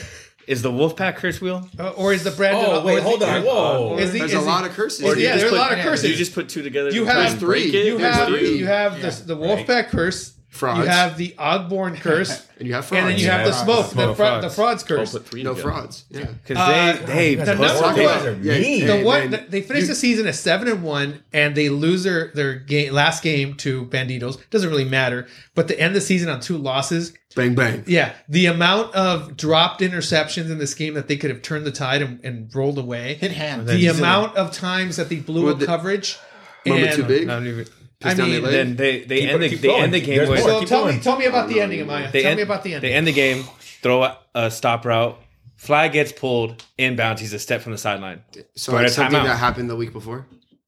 Is 0.48 0.64
the 0.64 0.72
Wolfpack 0.72 1.18
curse 1.18 1.44
real? 1.44 1.70
Uh, 1.78 1.90
or 1.90 2.12
is 2.12 2.24
the 2.24 2.32
Brandon? 2.32 2.66
Oh, 2.68 2.84
wait, 2.84 3.04
hold 3.04 3.22
on. 3.22 3.44
Whoa. 3.44 3.98
Is 4.00 4.12
the, 4.14 4.18
There's 4.18 4.32
is 4.34 4.38
a 4.38 4.42
lot 4.42 4.66
of 4.66 4.72
curses. 4.72 5.06
Or 5.06 5.16
you 5.16 5.22
Yeah, 5.26 5.34
just 5.34 5.42
there's 5.42 5.52
put- 5.52 5.58
a 5.58 5.62
lot 5.62 5.74
of 5.74 5.80
curses. 5.86 6.10
You 6.10 6.16
just 6.16 6.34
put 6.34 6.50
two 6.50 6.64
together. 6.64 6.90
You 6.90 7.06
have- 7.06 7.24
just 7.30 7.40
break 7.40 7.72
it? 7.72 7.86
You 7.86 8.00
have 8.00 8.28
three. 8.30 8.58
you 8.58 8.66
have 8.66 8.98
Yeah. 8.98 9.10
the, 9.12 9.36
the 9.36 9.38
Wolfpack 9.38 9.90
curse. 9.90 10.34
Frauds. 10.50 10.80
You 10.80 10.86
have 10.88 11.16
the 11.18 11.36
Ogborn 11.38 11.96
curse, 12.02 12.48
and 12.58 12.68
you 12.68 12.74
have 12.74 12.84
frauds. 12.86 13.02
and 13.04 13.12
then 13.12 13.20
you 13.20 13.26
Yeah, 13.28 13.38
have 13.38 13.46
the 13.46 13.52
frauds. 13.54 13.64
smoke, 13.64 13.86
the, 13.86 13.92
Smoke 13.92 14.18
fra- 14.18 14.40
the 14.42 14.50
frauds. 14.50 14.56
frauds 14.56 14.84
Oh, 14.84 14.88
curse. 14.88 15.12
put 15.12 15.26
three 15.28 15.44
no 15.44 15.54
together. 15.54 15.70
frauds. 15.72 16.06
Yeah. 16.10 16.26
Because 16.48 16.58
Uh, 16.58 17.06
they 17.06 17.36
they 17.36 17.36
the 17.36 17.46
number 17.46 17.68
Talk 17.68 17.98
are 17.98 18.32
yeah, 18.42 18.58
mean. 18.60 18.88
The 18.88 19.04
one 19.04 19.30
man, 19.30 19.46
they 19.50 19.62
finished 19.62 19.84
you- 19.84 19.88
the 19.94 19.96
season 19.96 20.26
at 20.28 20.34
seven 20.36 20.68
and 20.68 20.82
one, 20.82 21.24
and 21.32 21.54
they 21.56 21.70
lose 21.70 22.04
their 22.04 22.32
their 22.34 22.56
game 22.56 22.94
last 22.94 23.22
game 23.22 23.54
to 23.58 23.86
Banditos. 23.86 24.38
Doesn't 24.50 24.70
really 24.70 24.86
matter, 24.86 25.28
but 25.54 25.68
the 25.68 25.80
end 25.80 25.90
of 25.90 25.94
the 25.96 26.02
season 26.02 26.30
on 26.30 26.40
two 26.42 26.58
losses. 26.58 27.14
Bang 27.36 27.54
bang. 27.54 27.84
Yeah, 27.86 28.14
the 28.28 28.48
amount 28.48 28.96
of 28.96 29.38
dropped 29.38 29.82
interceptions 29.82 30.50
in 30.50 30.58
this 30.58 30.74
game 30.74 30.96
that 30.96 31.08
they 31.08 31.16
could 31.16 31.30
have 31.30 31.44
turned 31.44 31.64
the 31.68 31.72
tide 31.72 32.02
and, 32.02 32.20
and 32.26 32.54
rolled 32.56 32.80
away. 32.80 33.14
Hit 33.22 33.32
hands. 33.34 33.70
The 33.70 33.86
amount 33.88 34.36
of 34.36 34.52
times 34.52 34.96
that 34.98 35.10
they 35.10 35.18
blew 35.18 35.46
Well, 35.46 35.54
a 35.54 35.58
the- 35.60 35.66
coverage. 35.68 36.18
Moment 36.66 36.88
and- 36.88 36.96
too 36.96 37.04
big. 37.04 37.28
Not 37.28 37.46
even- 37.46 37.68
I 38.02 38.14
mean, 38.14 38.42
their 38.44 38.52
then 38.52 38.76
they 38.76 39.04
they 39.04 39.20
Keep 39.22 39.30
end 39.30 39.44
the 39.44 39.50
keep 39.50 39.62
they 39.62 39.68
going. 39.68 39.84
end 39.84 39.94
the 39.94 40.00
game 40.02 40.16
There's 40.18 40.30
with. 40.30 40.40
So 40.42 40.60
Keep 40.60 40.70
tell 40.70 40.86
me, 40.86 41.00
tell 41.00 41.18
me 41.18 41.26
about 41.26 41.50
the 41.50 41.60
ending, 41.62 41.80
Amaya. 41.86 42.12
they 42.12 42.22
Tell 42.22 42.32
end, 42.32 42.38
me 42.38 42.44
about 42.44 42.64
the 42.64 42.74
ending. 42.76 42.90
They 42.90 42.96
end 42.96 43.08
the 43.08 43.12
game, 43.14 43.44
throw 43.82 44.04
a, 44.04 44.18
a 44.36 44.50
stop 44.52 44.86
route, 44.86 45.18
flag 45.58 45.92
gets 45.92 46.12
pulled, 46.14 46.64
inbounds. 46.78 47.20
He's 47.20 47.34
a 47.34 47.40
step 47.40 47.62
from 47.62 47.74
the 47.74 47.78
sideline. 47.78 48.22
So 48.56 48.74
Right 48.74 48.84
like 48.84 48.92
something 48.92 49.24
that 49.24 49.38
happened 49.38 49.70
the 49.70 49.76
week 49.76 49.92
before. 49.94 50.26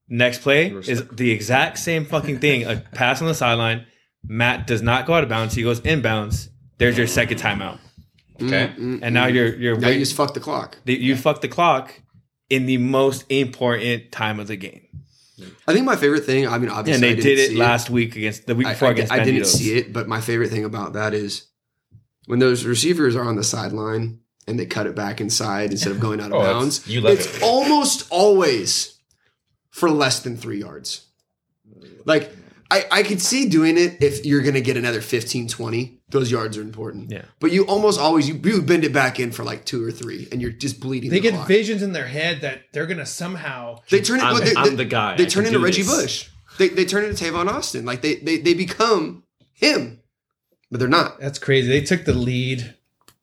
Next 0.08 0.42
play 0.42 0.66
is 0.70 1.06
the 1.08 1.30
exact 1.30 1.78
same 1.78 2.04
fucking 2.04 2.38
thing. 2.40 2.64
A 2.64 2.76
pass 2.76 3.22
on 3.22 3.28
the 3.28 3.34
sideline. 3.34 3.86
Matt 4.24 4.66
does 4.66 4.82
not 4.82 5.06
go 5.06 5.14
out 5.14 5.22
of 5.22 5.28
bounds. 5.30 5.54
He 5.54 5.62
goes 5.62 5.80
inbounds. 5.80 6.48
There's 6.78 6.98
your 6.98 7.06
second 7.06 7.38
timeout, 7.38 7.78
mm, 8.38 8.46
Okay. 8.46 8.72
Mm, 8.76 8.78
mm, 8.78 8.98
and 9.02 9.14
now 9.14 9.26
you're 9.26 9.54
you're 9.56 9.76
Now 9.78 9.88
you 9.88 10.00
just 10.00 10.14
fucked 10.14 10.34
the 10.34 10.40
clock. 10.40 10.76
the- 10.84 10.94
you 10.98 11.16
fuck 11.16 11.40
the 11.40 11.48
clock 11.48 11.94
in 12.50 12.66
the 12.66 12.76
most 12.76 13.24
important 13.30 14.12
time 14.12 14.38
of 14.38 14.48
the 14.48 14.56
game. 14.56 14.86
I 15.66 15.72
think 15.72 15.84
my 15.86 15.96
favorite 15.96 16.24
thing. 16.24 16.46
I 16.46 16.58
mean, 16.58 16.68
obviously, 16.70 16.94
And 16.94 17.02
they 17.02 17.20
I 17.20 17.22
didn't 17.22 17.36
did 17.36 17.52
it 17.52 17.56
last 17.58 17.90
week 17.90 18.16
against 18.16 18.46
the 18.46 18.54
week 18.54 18.66
I, 18.66 18.72
before 18.74 18.88
I, 18.88 18.90
against 18.92 19.12
I 19.12 19.24
didn't 19.24 19.46
see 19.46 19.76
it, 19.76 19.92
but 19.92 20.06
my 20.08 20.20
favorite 20.20 20.50
thing 20.50 20.64
about 20.64 20.92
that 20.92 21.14
is 21.14 21.46
when 22.26 22.38
those 22.38 22.64
receivers 22.64 23.16
are 23.16 23.24
on 23.24 23.36
the 23.36 23.42
sideline 23.44 24.20
and 24.46 24.58
they 24.58 24.66
cut 24.66 24.86
it 24.86 24.94
back 24.94 25.20
inside 25.20 25.70
instead 25.70 25.90
of 25.92 26.00
going 26.00 26.20
out 26.20 26.32
of 26.32 26.34
Oh, 26.38 26.42
bounds. 26.42 26.86
you 26.86 27.00
love 27.00 27.14
it's 27.14 27.36
it. 27.38 27.42
almost 27.42 28.06
always 28.10 28.98
for 29.70 29.90
less 29.90 30.20
than 30.20 30.36
three 30.36 30.58
yards. 30.60 31.06
Like 32.04 32.30
I, 32.72 32.86
I 32.90 33.02
could 33.02 33.20
see 33.20 33.48
doing 33.50 33.76
it 33.76 34.02
if 34.02 34.24
you're 34.24 34.40
going 34.40 34.54
to 34.54 34.62
get 34.62 34.78
another 34.78 35.02
15, 35.02 35.46
20. 35.48 35.98
Those 36.08 36.30
yards 36.30 36.56
are 36.56 36.62
important. 36.62 37.10
Yeah. 37.10 37.22
But 37.38 37.52
you 37.52 37.64
almost 37.66 38.00
always 38.00 38.26
you, 38.28 38.34
you 38.42 38.62
bend 38.62 38.84
it 38.84 38.92
back 38.94 39.20
in 39.20 39.30
for 39.30 39.44
like 39.44 39.66
two 39.66 39.84
or 39.86 39.90
three, 39.90 40.26
and 40.32 40.40
you're 40.40 40.52
just 40.52 40.80
bleeding. 40.80 41.10
They 41.10 41.16
the 41.16 41.22
get 41.22 41.34
clock. 41.34 41.48
visions 41.48 41.82
in 41.82 41.92
their 41.92 42.06
head 42.06 42.40
that 42.40 42.62
they're 42.72 42.86
gonna 42.86 43.04
somehow. 43.06 43.80
They 43.90 44.00
turn 44.00 44.20
it. 44.20 44.22
I'm- 44.24 44.40
they, 44.42 44.54
I'm 44.56 44.70
they- 44.70 44.74
the 44.76 44.84
guy. 44.86 45.16
They 45.16 45.24
I 45.24 45.28
turn 45.28 45.44
into 45.46 45.58
Reggie 45.58 45.82
this. 45.82 46.02
Bush. 46.02 46.28
They 46.58 46.68
they 46.68 46.84
turn 46.84 47.04
into 47.04 47.22
Tavon 47.24 47.48
Austin. 47.48 47.84
Like 47.84 48.00
they 48.02 48.16
they 48.16 48.38
they 48.38 48.54
become 48.54 49.24
him, 49.52 50.00
but 50.70 50.80
they're 50.80 50.88
not. 50.88 51.18
That's 51.20 51.38
crazy. 51.38 51.68
They 51.68 51.82
took 51.82 52.04
the 52.04 52.14
lead 52.14 52.74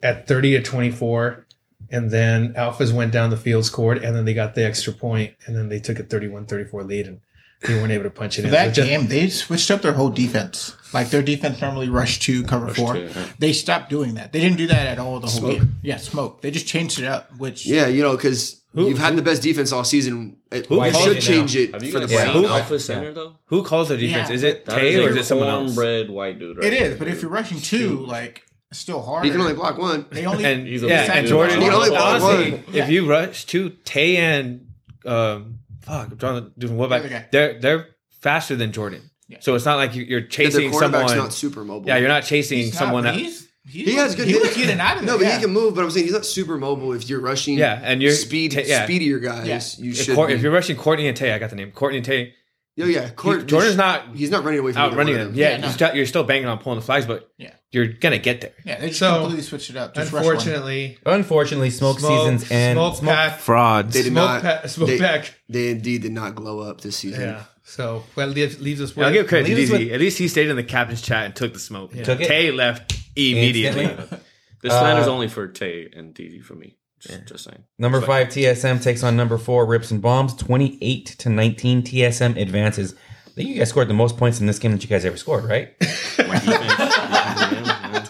at 0.02 0.28
thirty 0.28 0.52
to 0.52 0.62
twenty 0.64 0.90
four, 0.92 1.46
and 1.92 2.10
then 2.12 2.54
Alphas 2.54 2.92
went 2.92 3.12
down 3.12 3.30
the 3.30 3.38
field, 3.38 3.66
scored, 3.66 4.04
and 4.04 4.16
then 4.16 4.26
they 4.26 4.34
got 4.34 4.56
the 4.56 4.66
extra 4.66 4.94
point, 4.94 5.34
and 5.46 5.56
then 5.56 5.70
they 5.70 5.80
took 5.80 6.00
a 6.00 6.04
31-34 6.04 6.86
lead, 6.88 7.08
and 7.08 7.22
they 7.62 7.76
weren't 7.76 7.92
able 7.92 8.06
to 8.06 8.10
punch 8.10 8.40
it 8.40 8.46
in. 8.46 8.52
that 8.52 8.68
So 8.76 8.82
just- 8.82 8.88
game, 8.90 9.08
they 9.08 9.30
switched 9.30 9.70
up 9.72 9.82
their 9.82 9.94
whole 9.94 10.10
defense. 10.10 10.76
Like 10.94 11.10
their 11.12 11.22
defense 11.22 11.62
normally 11.62 11.88
rush 11.90 12.18
two, 12.20 12.44
cover 12.44 12.74
four. 12.74 12.94
two, 12.96 13.02
yeah. 13.14 13.26
They 13.38 13.54
stopped 13.54 13.90
doing 13.90 14.16
that. 14.16 14.32
They 14.34 14.40
didn't 14.40 14.58
do 14.58 14.68
that 14.68 14.88
at 14.88 14.98
all 14.98 15.20
the 15.20 15.28
whole 15.28 15.40
Smoke. 15.40 15.52
game. 15.60 15.76
Yeah, 15.84 15.98
smoke. 15.98 16.42
They 16.42 16.50
just 16.52 16.66
changed 16.68 16.98
it 17.00 17.06
up, 17.06 17.30
which 17.38 17.66
Yeah, 17.68 17.88
you 17.88 18.02
know, 18.02 18.16
because 18.16 18.62
you've 18.74 18.98
had 18.98 19.16
the 19.16 19.22
best 19.22 19.44
defense 19.44 19.72
all 19.72 19.84
season. 19.84 20.38
It, 20.52 20.66
Who 20.66 20.84
you 20.84 20.92
should 20.94 21.18
it 21.18 21.22
change 21.22 21.56
it 21.56 21.74
Have 21.74 21.84
you 21.84 21.92
for 21.92 22.00
the 22.00 22.08
guys 22.08 22.14
Yeah. 22.14 22.34
seen 22.34 22.42
Browns. 22.42 22.62
Alpha 22.62 22.80
Center 22.80 23.14
though? 23.14 23.36
Who 23.46 23.64
calls 23.64 23.90
the 23.90 23.98
defense? 23.98 24.30
Yeah, 24.30 24.36
is 24.36 24.42
it 24.44 24.66
That 24.66 24.80
Tay 24.80 24.96
or 25.06 25.10
is 25.10 25.16
it 25.18 25.26
someone 25.26 25.48
else? 25.50 25.78
Red 25.78 26.10
white 26.10 26.40
dude. 26.40 26.58
Right 26.58 26.74
it 26.74 26.74
is. 26.82 26.98
But 26.98 27.08
if 27.08 27.22
you're 27.22 27.30
rushing 27.30 27.60
two, 27.60 28.00
like 28.08 28.48
it's 28.72 28.80
still 28.80 29.04
hard. 29.04 29.26
You 29.26 29.32
can 29.32 29.42
only 29.42 29.54
block 29.54 29.78
one. 29.78 30.08
They 30.10 30.26
only 30.26 30.44
And 30.44 30.66
He's 30.68 30.82
yeah, 30.82 31.12
and. 31.14 31.28
Jordan. 31.28 31.60
You 31.62 31.66
can 31.68 31.76
only 31.76 31.90
block 31.90 32.22
honestly, 32.24 32.52
one. 32.54 32.64
if 32.74 32.90
you 32.90 33.06
rush 33.08 33.46
two, 33.46 33.72
Tay 33.86 34.18
and 34.18 34.66
um, 35.06 35.59
fuck, 35.82 36.12
I'm 36.12 36.18
trying 36.18 36.44
to 36.44 36.52
do 36.58 36.74
what 36.74 36.90
The 36.90 36.96
other 36.96 37.10
back? 37.10 37.32
They're 37.32 37.60
they're 37.60 37.88
faster 38.22 38.56
than 38.56 38.72
Jordan. 38.72 39.10
So 39.42 39.54
it's 39.56 39.66
not 39.66 39.76
like 39.76 39.94
you- 39.96 40.04
you're 40.06 40.22
Their 40.22 40.28
chasing 40.30 40.72
quarterback's 40.72 41.10
someone. 41.12 41.26
not 41.28 41.34
super 41.34 41.64
mobile. 41.64 41.88
yeah, 41.88 41.98
you're 41.98 42.08
not 42.08 42.24
chasing 42.24 42.58
He's 42.58 42.74
not, 42.74 42.80
someone 42.80 43.04
but 43.04 43.12
that. 43.14 43.20
he's, 43.20 43.48
he's, 43.68 43.86
He 43.88 43.94
has 43.94 44.16
good. 44.16 44.28
He 44.28 44.36
was 44.36 44.56
getting 44.56 44.80
out 44.80 44.98
of 44.98 45.04
No, 45.04 45.12
there. 45.12 45.18
but 45.20 45.26
yeah. 45.28 45.36
he 45.38 45.44
can 45.44 45.54
move. 45.54 45.76
But 45.76 45.84
I'm 45.84 45.92
saying 45.92 46.06
he's 46.08 46.14
not 46.16 46.26
super 46.26 46.58
mobile. 46.58 46.94
If 46.94 47.08
you're 47.08 47.22
rushing, 47.22 47.56
Yeah, 47.58 47.80
and 47.84 48.02
you're 48.02 48.12
speed, 48.14 48.54
ta- 48.54 48.62
yeah. 48.66 48.86
speedier 48.86 49.20
guys, 49.20 49.48
Yeah. 49.78 49.86
you 49.86 49.92
If, 49.92 49.98
should. 49.98 50.16
Cour- 50.16 50.28
be. 50.28 50.34
if 50.34 50.42
you're 50.42 50.52
rushing 50.52 50.76
Courtney 50.78 51.08
and 51.08 51.16
Tay, 51.16 51.32
I 51.32 51.38
got 51.38 51.52
the 51.52 51.56
name. 51.58 51.72
Courtney 51.72 51.98
and 51.98 52.06
Tay. 52.06 52.34
Oh 52.80 52.86
yeah, 52.86 53.10
Court, 53.10 53.46
Jordan's 53.48 53.76
not 53.76 54.16
He's 54.16 54.30
not 54.32 54.44
running 54.44 54.60
away 54.60 54.72
from 54.74 54.82
out 54.82 54.94
running 54.96 55.16
one 55.16 55.24
them. 55.26 55.28
them. 55.34 55.40
Yeah, 55.40 55.50
Yeah, 55.52 55.58
no. 55.58 55.64
you're, 55.68 55.74
still, 55.74 55.96
you're 55.96 56.06
still 56.06 56.24
banging 56.24 56.48
on 56.48 56.58
pulling 56.60 56.80
the 56.80 56.86
flags, 56.86 57.06
but 57.06 57.32
Yeah. 57.38 57.52
you're 57.72 57.88
gonna 57.88 58.18
get 58.20 58.42
there. 58.42 58.52
Yeah, 58.66 58.80
they 58.80 58.88
just 58.88 59.00
So, 59.00 59.20
completely 59.20 59.44
switched 59.44 59.70
it 59.70 59.76
up. 59.78 59.94
Just 59.96 60.12
rush 60.12 60.24
one. 60.24 60.34
Unfortunately, 60.36 60.98
Unfortunately, 61.06 61.70
smoke, 61.70 62.00
seasons 62.00 62.50
and 62.52 62.76
smoke, 62.78 62.96
smoke 62.98 63.14
pack, 63.16 63.40
Frauds. 63.40 63.94
They 63.94 64.04
did 64.04 64.12
smoke, 64.12 64.30
not. 64.30 64.42
pack, 64.42 64.68
smoke 64.70 64.88
they, 64.90 64.98
pack. 65.00 65.34
they 65.50 65.70
indeed 65.72 66.02
did 66.02 66.12
not 66.14 66.36
glow 66.36 66.60
up 66.62 66.82
this 66.82 66.98
season. 66.98 67.22
Yeah. 67.22 67.44
So 67.64 68.04
well, 68.16 68.28
leaves, 68.28 68.60
leaves 68.60 68.82
us. 68.82 68.96
Yeah, 68.98 69.04
I'll 69.04 69.10
with- 69.12 69.22
give 69.22 69.28
credit 69.28 69.48
to 69.50 69.56
Leaves 69.56 69.72
us 69.72 69.80
DZ. 69.80 69.92
At 69.94 70.00
least 70.00 70.18
he 70.18 70.28
stayed 70.28 70.50
in 70.50 70.56
the 70.56 70.64
captain's 70.64 71.02
chat 71.02 71.26
and 71.26 71.36
took 71.36 71.54
the 71.54 71.60
smoke. 71.60 71.94
Took 71.94 72.20
it. 72.22 72.28
Tay 72.28 72.50
left 72.52 72.94
immediately. 73.16 73.84
Instantly. 73.86 74.20
This 74.62 74.74
slander's 74.74 75.08
Uh, 75.08 75.14
only 75.14 75.30
for 75.30 75.48
Tay 75.48 75.88
and 75.96 76.14
DZ 76.14 76.44
for 76.44 76.54
me. 76.54 76.76
Just, 77.00 77.26
just 77.26 77.44
saying. 77.46 77.64
Number 77.78 78.02
five, 78.02 78.28
TSM 78.28 78.82
takes 78.84 79.04
on 79.04 79.16
number 79.16 79.38
four, 79.38 79.66
Rips 79.66 79.90
and 79.92 80.02
Bombs. 80.02 80.34
28 80.36 81.06
to 81.20 81.30
19, 81.30 81.84
TSM 81.84 82.36
advances. 82.40 82.94
I 83.28 83.30
think 83.32 83.50
you 83.50 83.56
guys 83.56 83.70
scored 83.70 83.88
the 83.88 83.94
most 83.94 84.18
points 84.18 84.42
in 84.42 84.48
this 84.48 84.60
game 84.60 84.72
that 84.72 84.84
you 84.84 84.90
guys 84.90 85.06
ever 85.06 85.16
scored, 85.18 85.46
right? 85.46 85.74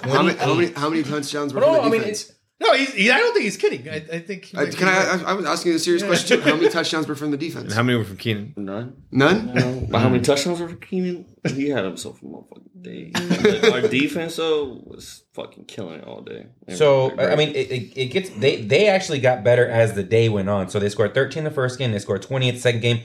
How 0.09 0.23
many, 0.23 0.37
how 0.39 0.53
many 0.55 0.71
how 0.73 0.89
many 0.89 1.03
touchdowns 1.03 1.53
were 1.53 1.61
No, 1.61 1.67
from 1.67 1.75
the 1.75 1.81
I 1.81 1.89
mean, 1.89 1.99
defense? 2.01 2.23
it's- 2.23 2.38
No, 2.61 2.73
he's, 2.73 2.93
he, 2.93 3.09
I 3.09 3.17
don't 3.17 3.31
think 3.33 3.45
he's 3.45 3.55
kidding. 3.57 3.87
I, 3.89 3.95
I 3.95 4.19
think. 4.19 4.45
he 4.45 4.57
Uh, 4.57 4.63
might 4.63 4.75
can 4.75 4.87
be 4.87 4.91
I, 4.91 5.15
right. 5.15 5.25
I? 5.25 5.29
I 5.31 5.33
was 5.33 5.45
asking 5.45 5.71
a 5.73 5.79
serious 5.79 6.03
question 6.03 6.37
too. 6.39 6.43
How 6.49 6.55
many 6.55 6.69
touchdowns 6.77 7.07
were 7.07 7.15
from 7.15 7.31
the 7.31 7.37
defense? 7.37 7.65
And 7.65 7.73
how 7.73 7.83
many 7.83 7.97
were 7.97 8.03
from 8.03 8.17
Keenan? 8.17 8.53
None. 8.57 9.03
None. 9.11 9.53
No. 9.53 9.87
But 9.89 9.99
how 9.99 10.09
many 10.09 10.21
touchdowns 10.23 10.59
were 10.59 10.67
for 10.67 10.75
Keenan? 10.75 11.25
He 11.47 11.69
had 11.69 11.85
himself 11.85 12.21
a 12.21 12.25
motherfucking 12.25 12.81
day. 12.81 13.11
Like, 13.13 13.83
our 13.83 13.89
defense 13.89 14.35
though 14.35 14.81
was 14.85 15.23
fucking 15.33 15.65
killing 15.65 15.99
it 15.99 16.03
all 16.05 16.21
day. 16.21 16.47
They 16.67 16.75
So 16.75 17.17
I 17.17 17.35
mean, 17.37 17.49
it, 17.49 17.71
it, 17.71 17.93
it 17.97 18.05
gets 18.07 18.29
they 18.31 18.61
they 18.61 18.87
actually 18.87 19.19
got 19.19 19.43
better 19.43 19.65
as 19.67 19.93
the 19.93 20.03
day 20.03 20.27
went 20.27 20.49
on. 20.49 20.67
So 20.69 20.79
they 20.79 20.89
scored 20.89 21.13
13 21.13 21.45
the 21.45 21.51
first 21.51 21.79
game, 21.79 21.91
they 21.93 21.99
scored 21.99 22.21
20 22.23 22.49
at 22.49 22.55
the 22.55 22.61
second 22.61 22.81
game. 22.81 23.03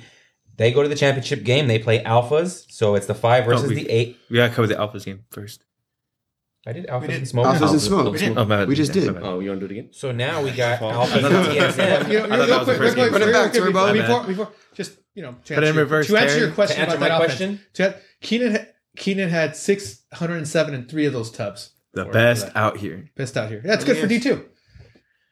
They 0.56 0.72
go 0.72 0.82
to 0.84 0.88
the 0.88 0.94
championship 0.96 1.42
game. 1.44 1.66
They 1.66 1.80
play 1.80 2.02
alphas, 2.04 2.66
so 2.70 2.94
it's 2.94 3.06
the 3.06 3.14
five 3.14 3.44
versus 3.44 3.68
we- 3.68 3.74
the 3.74 3.90
eight. 3.90 4.18
We 4.30 4.36
gotta 4.36 4.52
cover 4.54 4.68
the 4.68 4.74
Alphas 4.76 5.04
game 5.04 5.24
first. 5.30 5.64
I 6.66 6.72
did 6.72 6.86
alphas 6.86 7.08
did. 7.08 7.16
and 7.18 7.28
smoke. 7.28 7.46
Alphas 7.46 7.70
and 7.72 7.80
smoke. 7.80 8.12
We 8.12 8.18
did. 8.18 8.38
Oh, 8.38 8.44
my. 8.46 8.64
We 8.64 8.74
just 8.74 8.94
Yeah, 8.94 9.02
did. 9.12 9.16
Oh, 9.22 9.40
you 9.40 9.50
want 9.50 9.60
to 9.60 9.68
do 9.68 9.74
it 9.74 9.78
again? 9.78 9.88
So 9.92 10.12
now 10.12 10.42
we 10.42 10.50
got 10.50 10.78
alphas 10.80 11.16
and 11.16 11.46
TSM. 11.46 12.10
You 12.10 12.26
know, 12.26 12.34
I 12.34 12.46
thought 12.46 12.48
that 12.48 12.48
real 12.48 12.58
was 12.58 12.66
the 12.66 12.74
quick, 12.74 12.80
real 12.80 12.88
first 12.88 12.94
quick, 12.94 12.94
game. 12.94 13.12
Run 13.12 13.22
it 13.28 13.32
back, 13.32 13.50
quick, 13.50 13.62
Turbo. 13.62 13.92
before, 13.92 14.24
before, 14.24 14.52
just 14.74 14.92
you 15.14 15.22
know, 15.22 15.36
to 15.44 15.54
Put 15.54 15.62
it 15.62 15.66
in 15.66 15.68
answer 15.68 15.74
your- 15.74 15.84
reverse, 15.84 16.06
To 16.06 16.16
answer 16.16 16.38
your 16.38 16.50
question 16.52 16.76
To 16.76 16.82
answer 16.82 16.96
about 16.96 17.00
my 17.10 17.18
that 17.18 17.24
question? 17.26 17.60
to, 17.74 17.96
Keenan, 18.22 18.52
ha- 18.52 18.66
Keenan 18.96 19.28
had 19.28 19.56
six 19.56 20.02
hundred 20.12 20.36
and 20.38 20.48
seven 20.48 20.72
and 20.74 20.88
three 20.90 21.04
of 21.06 21.12
those 21.12 21.30
tubs. 21.30 21.70
The 21.92 22.06
best 22.06 22.48
out 22.56 22.78
here. 22.78 23.10
Best 23.16 23.36
out 23.36 23.50
here. 23.50 23.60
That's 23.64 23.84
good 23.84 23.98
for 23.98 24.06
D 24.06 24.18
two. 24.18 24.46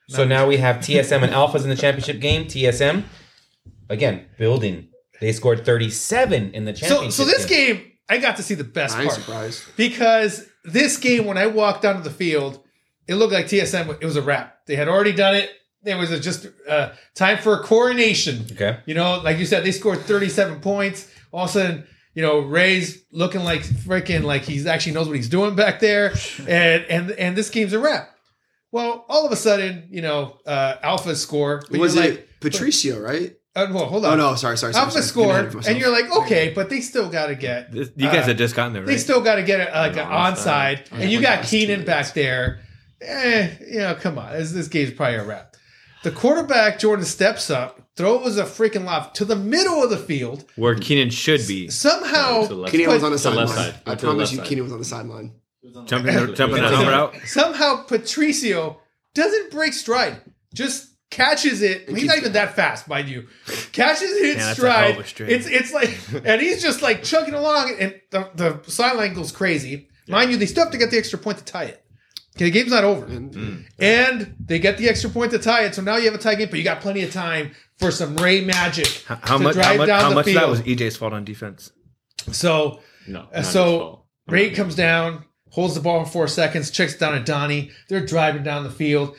So 0.09 0.24
now 0.26 0.47
we 0.47 0.59
have 0.59 0.76
TSM 0.76 1.22
and 1.22 1.33
alphas 1.33 1.62
in 1.64 1.70
the 1.70 1.76
championship 1.76 2.20
game. 2.20 2.45
TSM 2.45 3.05
again 3.89 4.26
building. 4.39 4.89
They 5.20 5.33
scored 5.33 5.64
37 5.64 6.51
in 6.53 6.64
the 6.64 6.74
So, 6.74 6.87
championship. 6.89 7.12
so 7.12 7.24
this 7.24 7.47
game, 7.47 7.93
I 8.09 8.18
got 8.18 8.37
to 8.37 8.43
see 8.43 8.55
the 8.55 8.64
best 8.64 8.97
I 8.97 9.03
ain't 9.03 9.11
part 9.11 9.20
surprised. 9.20 9.62
because 9.76 10.47
this 10.65 10.97
game, 10.97 11.27
when 11.27 11.39
I 11.39 11.47
walked 11.47 11.85
onto 11.85 12.03
the 12.03 12.11
field, 12.11 12.63
it 13.07 13.17
looked 13.17 13.33
like 13.33 13.47
TSM. 13.47 13.99
It 14.01 14.05
was 14.05 14.17
a 14.17 14.23
wrap. 14.23 14.67
They 14.67 14.77
had 14.77 14.89
already 14.89 15.13
done 15.13 15.35
it. 15.35 15.51
It 15.85 15.97
was 15.97 16.13
a 16.13 16.21
just 16.21 16.47
uh, 16.69 16.91
time 17.15 17.39
for 17.39 17.55
a 17.55 17.63
coronation. 17.63 18.47
Okay. 18.53 18.79
You 18.87 18.95
know, 18.95 19.21
like 19.21 19.39
you 19.39 19.47
said, 19.47 19.65
they 19.65 19.73
scored 19.73 19.99
37 19.99 20.61
points. 20.61 21.11
All 21.33 21.45
of 21.45 21.51
a 21.51 21.53
sudden, 21.53 21.87
you 22.15 22.23
know, 22.23 22.41
Ray's 22.41 23.05
looking 23.11 23.43
like 23.43 23.63
freaking 23.63 24.23
like 24.23 24.43
he's 24.43 24.67
actually 24.67 24.93
knows 24.93 25.09
what 25.09 25.17
he's 25.17 25.29
doing 25.29 25.57
back 25.57 25.81
there, 25.81 26.13
and 26.47 26.85
and 26.85 27.11
and 27.13 27.37
this 27.37 27.51
game's 27.51 27.73
a 27.73 27.79
wrap. 27.79 28.11
Well, 28.71 29.05
all 29.09 29.27
of 29.27 29.33
a 29.33 29.37
sudden, 29.37 29.89
you 29.91 30.03
know, 30.03 30.39
uh, 30.47 30.77
Alpha 30.83 31.17
score. 31.17 31.63
Was 31.71 31.97
it 31.97 32.11
like, 32.11 32.29
Patricio? 32.41 33.01
Right? 33.01 33.35
Uh, 33.55 33.66
well, 33.70 33.86
hold 33.86 34.05
on. 34.05 34.11
Oh 34.11 34.12
on. 34.12 34.18
no, 34.32 34.34
sorry, 34.36 34.57
sorry. 34.57 34.72
sorry 34.72 34.84
Alpha 34.86 35.03
sorry. 35.03 35.26
Getting 35.26 35.30
ahead 35.30 35.50
scored, 35.53 35.66
and 35.66 35.78
you're 35.78 35.90
like, 35.92 36.11
okay, 36.24 36.53
but 36.55 36.70
they 36.70 36.80
still 36.80 37.09
got 37.09 37.26
to 37.26 37.34
get. 37.34 37.72
You 37.74 37.84
guys 37.96 38.24
Uh, 38.24 38.28
had 38.28 38.38
just 38.38 38.55
gotten 38.57 38.72
there, 38.72 38.84
They 38.84 38.96
still 38.98 39.20
got 39.20 39.36
to 39.36 39.42
get 39.42 39.61
a, 39.68 39.72
like 39.78 39.96
an 39.96 40.07
onside. 40.09 40.86
onside, 40.88 40.92
and 40.92 41.11
you 41.11 41.20
got 41.20 41.44
Keenan 41.44 41.84
back 41.84 42.12
there. 42.14 42.61
Eh, 43.00 43.50
you 43.70 43.78
know, 43.78 43.94
come 43.96 44.18
on, 44.18 44.32
this, 44.32 44.53
this 44.53 44.68
game's 44.68 44.92
probably 44.92 45.16
a 45.16 45.24
wrap. 45.24 45.57
The 46.05 46.11
quarterback 46.12 46.78
Jordan 46.78 47.05
steps 47.05 47.50
up, 47.50 47.80
throws 47.96 48.36
a 48.38 48.44
freaking 48.44 48.84
lob 48.84 49.14
to 49.14 49.24
the 49.24 49.36
middle 49.36 49.82
of 49.82 49.90
the 49.90 49.96
field. 49.98 50.44
Where 50.57 50.74
Keenan 50.74 51.11
should 51.11 51.46
be. 51.46 51.68
Somehow, 51.68 52.42
To 52.42 52.48
the 52.48 52.55
left 52.55 52.72
Kenny 52.72 52.86
but- 52.86 52.94
was 52.94 53.05
on 53.05 53.12
the 53.12 53.18
To 53.18 53.22
the 53.24 53.30
left 53.36 53.50
sideline. 53.53 53.72
side. 53.72 53.80
I 53.86 53.94
promise 53.96 54.18
left 54.18 54.32
you, 54.32 54.38
side. 54.38 54.46
Kenny 54.46 54.61
was 54.62 54.72
on 54.72 54.78
the 54.78 54.84
sideline. 54.84 55.32
Jumping 55.86 56.34
jumping 56.34 56.62
the 56.62 56.68
out. 56.92 57.14
somehow 57.24 57.84
Patricio 57.84 58.80
doesn't 59.14 59.50
break 59.53 59.72
stride, 59.72 60.20
just 60.55 60.88
catches 61.13 61.63
it. 61.63 61.89
He's 61.89 62.07
not 62.07 62.17
even 62.19 62.33
that 62.33 62.57
fast, 62.57 62.89
mind 62.89 63.09
you. 63.09 63.29
Catches 63.71 64.11
it 64.11 64.23
in 64.33 64.39
Yeah, 64.39 64.47
that's 64.47 64.59
a 64.59 64.73
hell 64.73 64.95
stride. 64.97 64.99
of 64.99 65.21
a. 65.21 65.33
It's 65.33 65.47
it's 65.47 65.73
like, 65.73 65.97
and 66.27 66.41
he's 66.43 66.61
just 66.61 66.83
like 66.83 67.05
chugging 67.05 67.35
along, 67.35 67.77
and 67.79 68.01
the, 68.11 68.29
the 68.35 68.71
sideline 68.71 69.15
goes 69.15 69.31
crazy. 69.31 69.89
Mind 70.09 70.33
you, 70.33 70.37
they 70.37 70.47
still 70.47 70.65
have 70.65 70.73
to 70.73 70.79
get 70.79 70.91
the 70.91 70.99
extra 70.99 71.19
point 71.19 71.39
to 71.39 71.45
tie 71.45 71.65
it. 71.65 71.85
Okay, 72.37 72.47
the 72.47 72.51
game's 72.51 72.71
not 72.73 72.83
over, 72.83 73.05
And 73.07 73.67
and 73.79 74.35
they 74.45 74.59
get 74.59 74.79
the 74.79 74.89
extra 74.89 75.11
point 75.11 75.31
to 75.33 75.39
tie 75.39 75.65
it. 75.65 75.75
So 75.75 75.83
now 75.83 75.97
you 75.99 76.07
have 76.07 76.15
a 76.15 76.19
tie 76.19 76.35
game, 76.35 76.49
but 76.51 76.59
you 76.59 76.65
got 76.65 76.81
plenty 76.81 77.03
of 77.03 77.13
time 77.13 77.53
for 77.79 77.91
some 77.91 78.17
Ray 78.17 78.43
magic 78.43 79.05
How, 79.07 79.17
how 79.23 79.37
to 79.39 79.45
much? 79.45 79.55
How 79.57 79.63
drive 79.63 79.79
much? 79.79 79.87
down 79.87 80.01
How 80.01 80.09
the 80.09 80.15
much 80.15 80.27
of 80.29 80.35
that 80.35 80.49
was 80.49 80.63
EJ's 80.63 80.97
fault 80.97 81.13
on 81.13 81.25
defense? 81.25 81.71
So 82.33 82.81
No. 83.07 83.21
Uh, 83.21 83.23
not 83.23 83.35
his 83.37 83.49
so. 83.49 84.05
Ray 84.29 84.51
comes 84.51 84.75
down, 84.75 85.25
holds 85.51 85.75
the 85.75 85.81
ball 85.81 86.05
for 86.05 86.11
four 86.11 86.29
seconds, 86.29 86.71
checks 86.71 86.95
it 86.95 87.01
down 87.01 87.15
at 87.15 87.27
Donnie. 87.27 87.71
They're 87.89 88.05
driving 88.07 88.43
down 88.45 88.65
the 88.65 88.71
field. 88.71 89.17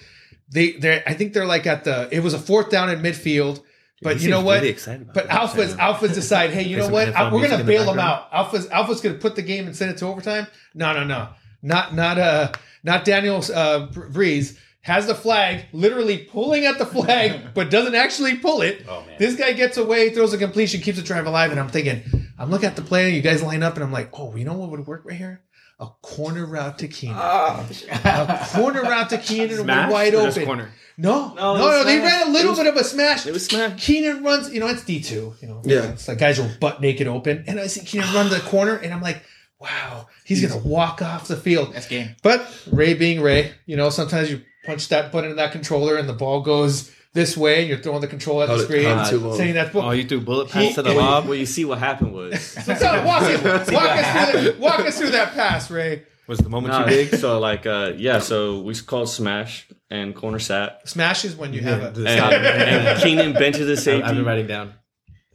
They 0.53 0.73
they 0.73 1.03
I 1.05 1.13
think 1.15 1.33
they're 1.33 1.45
like 1.45 1.65
at 1.65 1.83
the 1.83 2.07
it 2.11 2.21
was 2.21 2.33
a 2.33 2.39
fourth 2.39 2.69
down 2.69 2.89
in 2.89 2.99
midfield. 3.01 3.61
But 4.01 4.17
He 4.17 4.25
you 4.25 4.31
know 4.31 4.41
what? 4.41 4.61
really 4.61 4.73
but. 5.13 5.27
Alphas 5.29 5.75
Alphas 5.77 6.13
decide, 6.13 6.51
hey, 6.51 6.63
you 6.63 6.77
know 6.77 6.89
what? 6.89 7.07
We're 7.07 7.47
gonna 7.47 7.57
the 7.57 7.63
bail 7.63 7.85
them 7.85 7.99
out. 7.99 8.31
Alphas 8.31 8.67
Alphas 8.69 9.01
gonna 9.01 9.15
put 9.15 9.35
the 9.35 9.41
game 9.41 9.65
and 9.65 9.75
send 9.75 9.91
it 9.91 9.97
to 9.97 10.05
overtime. 10.05 10.47
No, 10.73 10.93
no, 10.93 11.03
no. 11.03 11.29
Not 11.61 11.95
not 11.95 12.17
uh 12.19 12.51
not 12.83 13.05
Daniel 13.05 13.41
uh 13.53 13.87
Breeze 13.87 14.59
has 14.81 15.07
the 15.07 15.15
flag, 15.15 15.65
literally 15.71 16.17
pulling 16.17 16.65
at 16.65 16.77
the 16.77 16.85
flag, 16.85 17.39
but 17.53 17.71
doesn't 17.71 17.95
actually 17.95 18.35
pull 18.37 18.61
it. 18.61 18.85
Oh, 18.87 18.99
man. 19.05 19.15
This 19.17 19.37
guy 19.37 19.53
gets 19.53 19.77
away, 19.77 20.09
throws 20.09 20.33
a 20.33 20.37
completion, 20.37 20.81
keeps 20.81 20.97
the 20.97 21.03
drive 21.05 21.25
alive, 21.25 21.51
and 21.51 21.59
I'm 21.59 21.69
thinking, 21.69 22.03
I'm 22.37 22.49
looking 22.51 22.67
at 22.67 22.75
the 22.75 22.81
play, 22.81 23.11
you 23.11 23.21
guys 23.21 23.41
line 23.41 23.63
up, 23.63 23.75
and 23.75 23.83
I'm 23.85 23.93
like, 23.93 24.09
oh, 24.11 24.35
you 24.35 24.43
know 24.43 24.55
what 24.55 24.69
would 24.71 24.85
work 24.85 25.03
right 25.05 25.15
here? 25.17 25.41
A 25.83 25.89
corner 26.01 26.45
route 26.45 26.79
to 26.79 26.87
Keenan. 26.87 27.17
Ah, 27.19 27.65
a 28.03 28.47
corner 28.57 28.81
route 28.83 29.09
to 29.09 29.17
Keenan 29.17 29.49
and 29.49 29.57
we're 29.59 29.63
Smash 29.65 29.91
wide 29.91 30.15
or 30.15 30.23
just 30.25 30.37
open. 30.37 30.45
corner? 30.47 30.69
No, 30.97 31.33
no, 31.33 31.57
No, 31.57 31.71
no, 31.71 31.83
they 31.83 31.99
ran 31.99 32.27
a 32.27 32.29
little 32.31 32.51
was- 32.51 32.59
bit 32.59 32.67
of 32.67 32.75
a 32.77 32.83
smash. 32.83 33.25
It 33.25 33.33
was 33.33 33.45
smash. 33.47 33.83
Keenan 33.83 34.23
runs, 34.23 34.53
you 34.53 34.59
know, 34.59 34.67
it's 34.67 34.85
D 34.85 35.01
two, 35.01 35.33
you 35.41 35.47
know, 35.49 35.61
Yeah. 35.65 35.91
it's 35.91 36.07
like 36.07 36.19
guys 36.19 36.39
are 36.39 36.47
butt 36.61 36.79
naked 36.81 37.07
open, 37.07 37.43
and 37.47 37.59
I 37.59 37.67
see 37.67 37.81
Keenan 37.81 38.13
run 38.13 38.29
the 38.29 38.39
corner, 38.39 38.75
and 38.77 38.93
I'm 38.93 39.01
like, 39.01 39.23
wow, 39.59 40.07
he's 40.23 40.41
gonna 40.45 40.61
walk 40.61 41.01
off 41.01 41.27
the 41.27 41.35
field. 41.35 41.73
That's 41.73 41.87
game. 41.87 42.15
But 42.21 42.47
Ray 42.71 42.93
being 42.93 43.21
Ray, 43.21 43.51
you 43.65 43.75
know, 43.75 43.89
sometimes 43.89 44.29
you 44.31 44.41
punch 44.65 44.87
that 44.89 45.11
button 45.11 45.31
in 45.31 45.35
that 45.37 45.51
controller, 45.51 45.97
and 45.97 46.07
the 46.07 46.13
ball 46.13 46.41
goes 46.41 46.91
this 47.13 47.37
way, 47.37 47.59
and 47.61 47.69
you're 47.69 47.77
throwing 47.77 48.01
the 48.01 48.07
control 48.07 48.41
at 48.41 48.49
the 48.49 48.59
screen, 48.59 48.83
held 48.85 49.07
it 49.07 49.09
too 49.11 49.35
saying 49.35 49.53
that's 49.53 49.75
Oh, 49.75 49.91
you 49.91 50.03
threw 50.05 50.19
bullet 50.21 50.49
pass 50.49 50.63
He- 50.63 50.73
to 50.73 50.81
the 50.81 50.91
he- 50.91 50.97
lob. 50.97 51.25
Well, 51.25 51.35
you 51.35 51.45
see 51.45 51.63
what 51.65 51.77
happened 51.79 52.13
was 52.13 52.41
So 52.65 52.73
tell- 52.75 53.05
walk, 53.05 53.23
it, 53.23 53.43
walk, 53.43 53.89
us 53.89 54.31
through 54.31 54.41
the, 54.41 54.55
walk 54.59 54.79
us 54.79 54.97
through 54.97 55.11
that 55.11 55.33
pass, 55.33 55.69
Ray. 55.69 56.03
Was 56.25 56.39
the 56.39 56.49
moment 56.49 56.73
Nah, 56.73 56.83
too 56.85 56.89
big? 56.89 57.15
so 57.15 57.39
like 57.39 57.65
uh 57.65 57.93
yeah, 57.97 58.19
so 58.19 58.59
we 58.61 58.73
called 58.75 59.09
smash 59.09 59.67
and 59.89 60.15
corner 60.15 60.39
sat 60.39 60.87
Smash 60.87 61.25
is 61.25 61.35
when 61.35 61.53
you 61.53 61.61
have 61.61 61.81
a. 61.83 61.87
and, 61.87 62.07
and 62.07 63.01
Keenan 63.03 63.33
bent 63.33 63.55
to 63.55 63.65
the 63.65 64.01
I've 64.03 64.15
been 64.15 64.23
writing 64.25 64.47
down. 64.47 64.73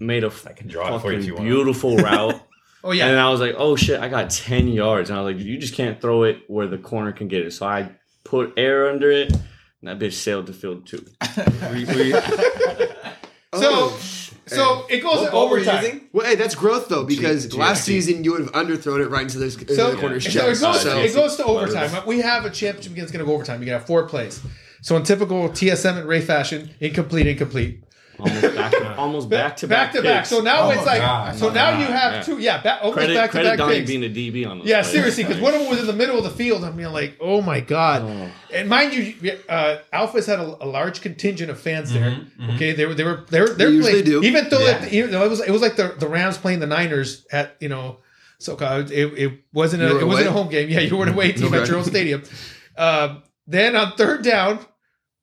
made 0.00 0.24
a 0.24 0.32
I 0.46 0.52
can 0.54 0.66
draw 0.68 0.96
it 0.96 1.00
for 1.00 1.12
you 1.12 1.18
if 1.18 1.26
you 1.26 1.32
fucking 1.34 1.46
want. 1.46 1.56
beautiful 1.56 1.96
route. 1.98 2.40
Oh 2.84 2.92
yeah, 2.92 3.08
And 3.08 3.18
I 3.18 3.28
was 3.30 3.40
like, 3.40 3.56
oh 3.58 3.74
shit, 3.74 3.98
I 4.00 4.08
got 4.08 4.30
10 4.30 4.68
yards. 4.68 5.10
And 5.10 5.18
I 5.18 5.22
was 5.22 5.34
like, 5.34 5.44
you 5.44 5.58
just 5.58 5.74
can't 5.74 6.00
throw 6.00 6.22
it 6.22 6.42
where 6.46 6.68
the 6.68 6.78
corner 6.78 7.10
can 7.10 7.26
get 7.26 7.44
it. 7.44 7.50
So 7.52 7.66
I 7.66 7.90
put 8.24 8.52
air 8.56 8.88
under 8.88 9.10
it, 9.10 9.36
and 9.80 9.88
that 9.88 9.98
bitch 9.98 10.14
sailed 10.14 10.46
the 10.46 10.52
field 10.52 10.86
too. 10.86 11.04
We- 11.72 11.84
we- 11.84 12.12
so 13.54 13.60
oh, 13.64 13.98
so 14.46 14.86
it 14.90 15.00
goes 15.02 15.20
to 15.26 15.32
overtime. 15.32 16.08
Well, 16.12 16.26
hey, 16.26 16.34
that's 16.34 16.54
growth 16.54 16.88
though, 16.88 17.04
because 17.04 17.54
last 17.54 17.84
season 17.84 18.22
you 18.24 18.32
would 18.32 18.40
have 18.42 18.52
underthrown 18.52 19.00
it 19.00 19.08
right 19.08 19.22
into 19.22 19.38
this 19.38 19.56
into 19.56 19.74
So, 19.74 19.90
the 19.92 19.96
corner's 19.96 20.24
so 20.24 20.30
chest. 20.30 20.60
it 20.62 20.64
goes, 20.64 20.82
So, 20.82 20.98
it 21.00 21.14
goes 21.14 21.36
to 21.36 21.44
overtime. 21.44 22.06
We 22.06 22.20
have 22.20 22.44
a 22.44 22.50
championship 22.50 22.92
game 22.94 23.00
that's 23.02 23.12
going 23.12 23.24
to 23.24 23.26
go 23.26 23.32
overtime. 23.34 23.60
You 23.62 23.66
got 23.66 23.86
four 23.86 24.06
plays. 24.06 24.42
So 24.82 24.96
in 24.96 25.02
typical 25.02 25.48
TSM 25.48 25.98
and 25.98 26.08
Ray 26.08 26.20
fashion, 26.20 26.70
incomplete, 26.78 27.26
incomplete, 27.26 27.82
Almost 28.18 28.54
back, 28.56 28.74
almost 28.98 29.28
back 29.28 29.56
to 29.58 29.68
back 29.68 29.92
back, 29.92 29.92
to 29.92 30.02
back. 30.02 30.16
picks. 30.22 30.28
So 30.30 30.40
now 30.40 30.62
Oh 30.66 30.70
it's 30.70 30.84
like, 30.84 31.00
God. 31.00 31.36
so 31.36 31.50
now 31.50 31.70
my 31.72 31.80
you 31.80 31.86
have 31.86 32.12
Yeah. 32.14 32.22
two, 32.22 32.38
yeah, 32.38 32.62
back, 32.62 32.80
almost 32.82 32.96
Credit, 32.98 33.14
back 33.14 33.30
to 33.30 33.32
credit 33.32 33.48
back 33.50 33.58
Donnie 33.58 33.74
picks. 33.76 33.88
being 33.90 34.00
the 34.00 34.08
DB 34.32 34.44
on 34.50 34.58
those 34.58 34.66
Yeah, 34.66 34.82
plays. 34.82 34.92
seriously, 34.92 35.24
because 35.24 35.40
one 35.40 35.54
of 35.54 35.60
them 35.60 35.68
was 35.70 35.78
in 35.80 35.86
the 35.86 35.92
middle 35.92 36.18
of 36.18 36.24
the 36.24 36.30
field. 36.30 36.64
I'm 36.64 36.76
mean, 36.76 36.92
like, 36.92 37.16
oh 37.20 37.40
my 37.42 37.60
god! 37.60 38.02
Oh. 38.02 38.30
And 38.54 38.68
mind 38.68 38.92
you, 38.94 39.14
uh, 39.48 39.76
Alphas 39.92 40.26
had 40.26 40.40
a, 40.40 40.64
a 40.64 40.66
large 40.66 41.00
contingent 41.00 41.50
of 41.50 41.60
fans 41.60 41.92
there. 41.92 42.10
Mm-hmm, 42.10 42.50
Okay, 42.56 42.72
they 42.72 42.86
were 42.86 42.94
they 42.94 43.04
were 43.04 43.24
they 43.30 43.40
were 43.40 43.48
they 43.50 43.54
They 43.54 43.64
were 43.66 43.70
usually 43.70 44.02
playing, 44.02 44.04
do. 44.22 44.22
even 44.24 44.48
though 44.48 44.66
Yeah. 44.66 44.78
that- 44.78 44.92
even 44.92 45.10
though 45.12 45.24
it 45.24 45.30
was 45.30 45.40
it 45.40 45.50
was 45.50 45.62
like 45.62 45.76
the, 45.76 45.94
the 45.98 46.08
Rams 46.08 46.38
playing 46.38 46.58
the 46.60 46.66
Niners 46.66 47.24
at 47.30 47.56
you 47.60 47.68
know 47.68 47.98
So 48.38 48.56
uh, 48.56 48.84
it, 48.90 49.06
it 49.18 49.32
wasn't 49.52 49.82
a 49.84 49.94
were 49.94 50.00
it 50.00 50.06
wasn't 50.06 50.28
a 50.28 50.32
home 50.32 50.48
game. 50.48 50.68
Yeah, 50.68 50.80
you 50.80 50.96
were 50.96 51.06
an 51.06 51.12
away 51.12 51.32
team 51.38 51.52
at 51.54 51.60
Okay. 51.60 51.68
your 51.68 51.78
own 51.78 51.84
stadium. 51.84 52.22
Um, 52.76 53.22
then 53.46 53.74
on 53.76 53.92
third 53.96 54.22
down, 54.22 54.58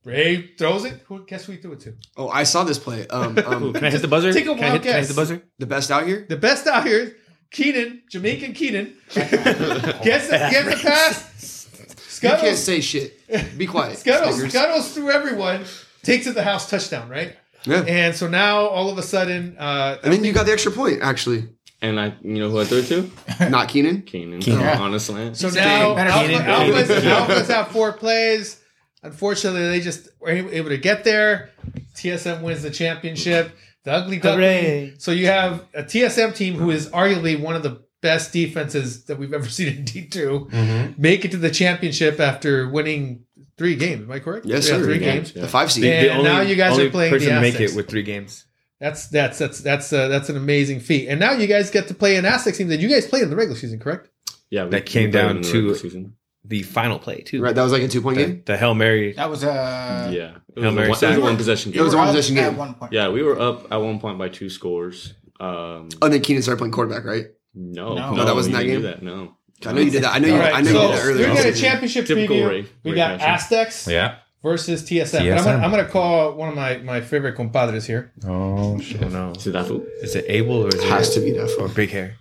Ray 0.05 0.51
throws 0.55 0.85
it. 0.85 1.01
Who 1.07 1.25
guess 1.25 1.45
who 1.45 1.53
he 1.53 1.57
threw 1.57 1.73
it 1.73 1.79
to? 1.81 1.93
Oh, 2.15 2.29
I 2.29 2.43
saw 2.43 2.63
this 2.63 2.77
play. 2.77 3.07
Um, 3.07 3.37
um, 3.45 3.73
can 3.73 3.83
I 3.83 3.89
hit 3.89 4.01
the 4.01 4.07
buzzer? 4.07 4.31
Take 4.31 4.45
a 4.45 4.53
can, 4.53 4.63
I 4.63 4.69
wild 4.69 4.73
hit, 4.73 4.83
can 4.83 4.95
I 4.95 4.99
hit 4.99 5.07
the 5.07 5.13
buzzer? 5.15 5.41
the 5.57 5.65
best 5.65 5.91
out 5.91 6.05
here. 6.05 6.25
The 6.29 6.37
best 6.37 6.67
out 6.67 6.85
here, 6.85 7.17
Keenan, 7.51 8.03
Jamaican 8.09 8.53
Keenan, 8.53 8.93
gets 9.13 9.31
the, 9.31 10.47
gets 10.51 10.69
the 10.69 10.79
pass. 10.81 12.19
You 12.21 12.29
can't 12.29 12.57
say 12.57 12.81
shit. 12.81 13.57
Be 13.57 13.67
quiet. 13.67 13.97
Scuttles, 13.99 14.35
Snickers. 14.35 14.53
Scuttles 14.53 14.93
through 14.93 15.09
everyone, 15.09 15.65
takes 16.03 16.25
it 16.25 16.29
to 16.29 16.35
the 16.35 16.43
house 16.43 16.69
touchdodown, 16.69 17.09
right? 17.09 17.35
Yeah. 17.65 17.83
And 17.87 18.15
so 18.15 18.27
now 18.27 18.67
all 18.67 18.89
of 18.89 18.97
a 18.97 19.03
sudden, 19.03 19.57
uh, 19.57 19.97
And 20.03 20.13
then 20.13 20.23
you 20.23 20.33
got 20.33 20.45
the 20.45 20.51
extra 20.51 20.71
point, 20.71 21.01
actually. 21.01 21.49
And 21.81 21.99
I, 21.99 22.13
you 22.21 22.39
know 22.39 22.49
who 22.49 22.59
I 22.59 22.65
threw 22.65 22.79
it 22.79 22.87
to? 22.87 23.49
Not 23.49 23.69
Keenan. 23.69 24.03
Keenan. 24.03 24.39
Keenan. 24.39 24.77
On 24.79 24.93
a 24.93 24.99
slant. 24.99 25.37
So 25.37 25.49
now 25.49 25.95
Better 25.95 26.09
Alpha, 26.09 26.27
Keenan. 26.27 26.45
Alphas, 26.45 26.87
Keenan. 26.87 27.27
Alphas 27.27 27.47
have 27.47 27.67
four 27.69 27.93
plays. 27.93 28.61
Unfortunately, 29.05 29.67
they 29.69 29.79
just 29.81 30.09
were 30.19 30.29
able 30.29 30.69
to 30.69 30.77
get 30.77 31.03
there. 31.03 31.49
TSM 31.95 32.41
wins 32.41 32.63
the 32.63 32.71
championship. 32.71 33.51
The 33.83 33.91
ugly 33.91 34.17
duckling. 34.17 34.95
So 34.97 35.11
you 35.11 35.27
have 35.27 35.63
a 35.75 35.83
TSM 35.83 36.35
team 36.35 36.55
who 36.55 36.71
is 36.71 36.89
arguably 36.89 37.39
one 37.39 37.55
of 37.55 37.61
the 37.63 37.83
best 38.01 38.33
defenses 38.33 39.05
that 39.05 39.17
we've 39.17 39.33
ever 39.33 39.47
seen 39.57 39.67
in 39.77 39.85
D 39.85 40.05
2 40.07 40.49
Mm-hmm. 40.51 41.01
make 41.01 41.23
it 41.25 41.31
to 41.31 41.37
the 41.37 41.51
championship 41.51 42.19
after 42.19 42.67
winning 42.69 43.25
three 43.57 43.75
games. 43.75 44.01
Am 44.03 44.11
I 44.11 44.19
correct? 44.19 44.45
Yes, 44.45 44.67
Yeah, 44.67 44.77
sir. 44.77 44.83
Three 44.83 44.95
Yeah. 44.99 45.13
games. 45.13 45.31
The 45.33 45.47
five 45.47 45.71
seed. 45.71 45.85
And 45.85 46.23
now 46.23 46.41
you 46.41 46.55
guys 46.55 46.73
only 46.73 46.87
are 46.87 46.89
playing 46.91 47.11
the 47.13 47.17
person 47.19 47.35
to 47.35 47.41
make 47.41 47.59
it 47.59 47.75
with 47.75 47.87
three 47.87 48.03
games. 48.03 48.45
That's 48.79 49.07
that's 49.07 49.37
that's 49.37 49.59
that's 49.59 49.93
uh, 49.93 50.07
that's 50.09 50.29
an 50.29 50.35
amazing 50.35 50.81
feat. 50.81 51.07
And 51.07 51.19
now 51.19 51.31
you 51.31 51.47
guys 51.47 51.71
get 51.71 51.87
to 51.87 51.93
play 51.93 52.17
an 52.17 52.25
Aztecs 52.25 52.57
team 52.57 52.67
that 52.67 52.79
you 52.81 52.89
guys 52.89 53.07
played 53.07 53.23
in 53.23 53.29
the 53.29 53.35
regular 53.35 53.57
season, 53.57 53.79
correct? 53.79 54.09
Yeah, 54.49 54.65
we- 54.65 54.71
That 54.71 54.85
came 54.85 55.05
we 55.05 55.11
down 55.11 55.37
in 55.37 55.41
the 55.43 55.51
to- 55.51 55.75
season. 55.75 56.15
The 56.47 56.61
final 56.63 56.99
play 56.99 57.21
too. 57.21 57.41
Right, 57.41 57.55
that 57.55 57.63
was 57.63 57.71
like 57.71 57.81
a 57.81 57.87
two 57.87 58.01
point 58.01 58.17
The, 58.17 58.25
game. 58.25 58.43
the 58.45 58.55
hail 58.57 58.75
mary. 58.75 59.13
That 59.13 59.29
was 59.29 59.43
uh, 59.43 60.11
yeah, 60.13 60.35
it 60.55 60.61
Hail 60.61 60.73
was, 60.73 60.73
a 60.73 60.75
one, 60.75 60.83
it 60.85 60.89
was 60.89 61.03
a 61.03 61.19
one 61.21 61.37
possession 61.37 61.73
It 61.73 61.81
was 61.81 61.93
a 61.93 61.97
one 61.97 62.07
possession 62.07 62.37
up 62.37 62.43
At 62.43 62.49
game. 62.51 62.57
one 62.57 62.73
point. 62.75 62.93
Yeah, 62.93 63.09
we 63.09 63.23
were 63.23 63.39
up 63.39 63.71
at 63.71 63.77
one 63.77 63.99
point 63.99 64.17
by 64.19 64.29
two 64.29 64.49
scores. 64.49 65.13
Um, 65.39 65.89
Oh, 66.01 66.07
then 66.07 66.21
Keenan 66.21 66.43
started 66.43 66.59
playing 66.59 66.71
quarterback, 66.71 67.03
right? 67.03 67.25
no, 67.55 67.95
No. 67.95 68.09
no, 68.11 68.15
No, 68.17 68.25
that 68.25 68.35
wasn't 68.35 68.53
you 68.55 68.57
that 68.59 68.63
didn't 68.67 68.81
game? 68.81 68.81
do 68.81 68.87
That 68.87 69.03
no. 69.03 69.37
I 69.65 69.73
know 69.73 69.81
you 69.81 69.89
did 69.89 70.03
that. 70.03 70.13
I 70.13 70.19
know 70.19 70.27
you. 70.27 70.33
All 70.35 70.39
right, 70.39 70.53
I 70.55 70.61
know 70.61 70.71
so 70.71 70.81
you 70.81 70.87
did 70.87 70.97
that 70.97 71.03
earlier. 71.05 71.07
we're 71.07 71.11
in 71.13 71.17
the 71.17 71.25
gonna 71.41 71.41
season. 71.53 71.69
championship 71.69 72.05
Typical 72.05 72.35
preview. 72.35 72.49
Ray- 72.49 72.65
we 72.83 72.91
Ray 72.91 72.97
got 72.97 73.19
fashion. 73.19 73.33
Aztecs 73.57 73.87
Yeah. 73.87 74.15
versus 74.43 74.83
TSM. 74.83 75.19
But 75.29 75.37
I'm, 75.39 75.43
gonna, 75.43 75.63
I'm 75.65 75.71
gonna 75.71 75.85
call 75.87 76.33
one 76.35 76.49
of 76.49 76.55
my, 76.55 76.77
my 76.77 77.01
favorite 77.01 77.35
compadres 77.35 77.85
here. 77.87 78.11
Oh 78.27 78.79
shit. 78.79 79.01
Oh 79.01 79.07
no. 79.07 79.33
See 79.39 79.49
that 79.51 79.65
fool? 79.65 79.83
Is 80.03 80.15
it 80.15 80.25
Abel 80.27 80.65
or 80.65 80.67
is 80.67 80.75
it 80.75 80.83
Has 80.83 81.13
to 81.15 81.21
be 81.21 81.31
that 81.31 81.45
or 81.57 81.67
far. 81.67 81.67
big 81.69 81.89
hair? 81.89 82.17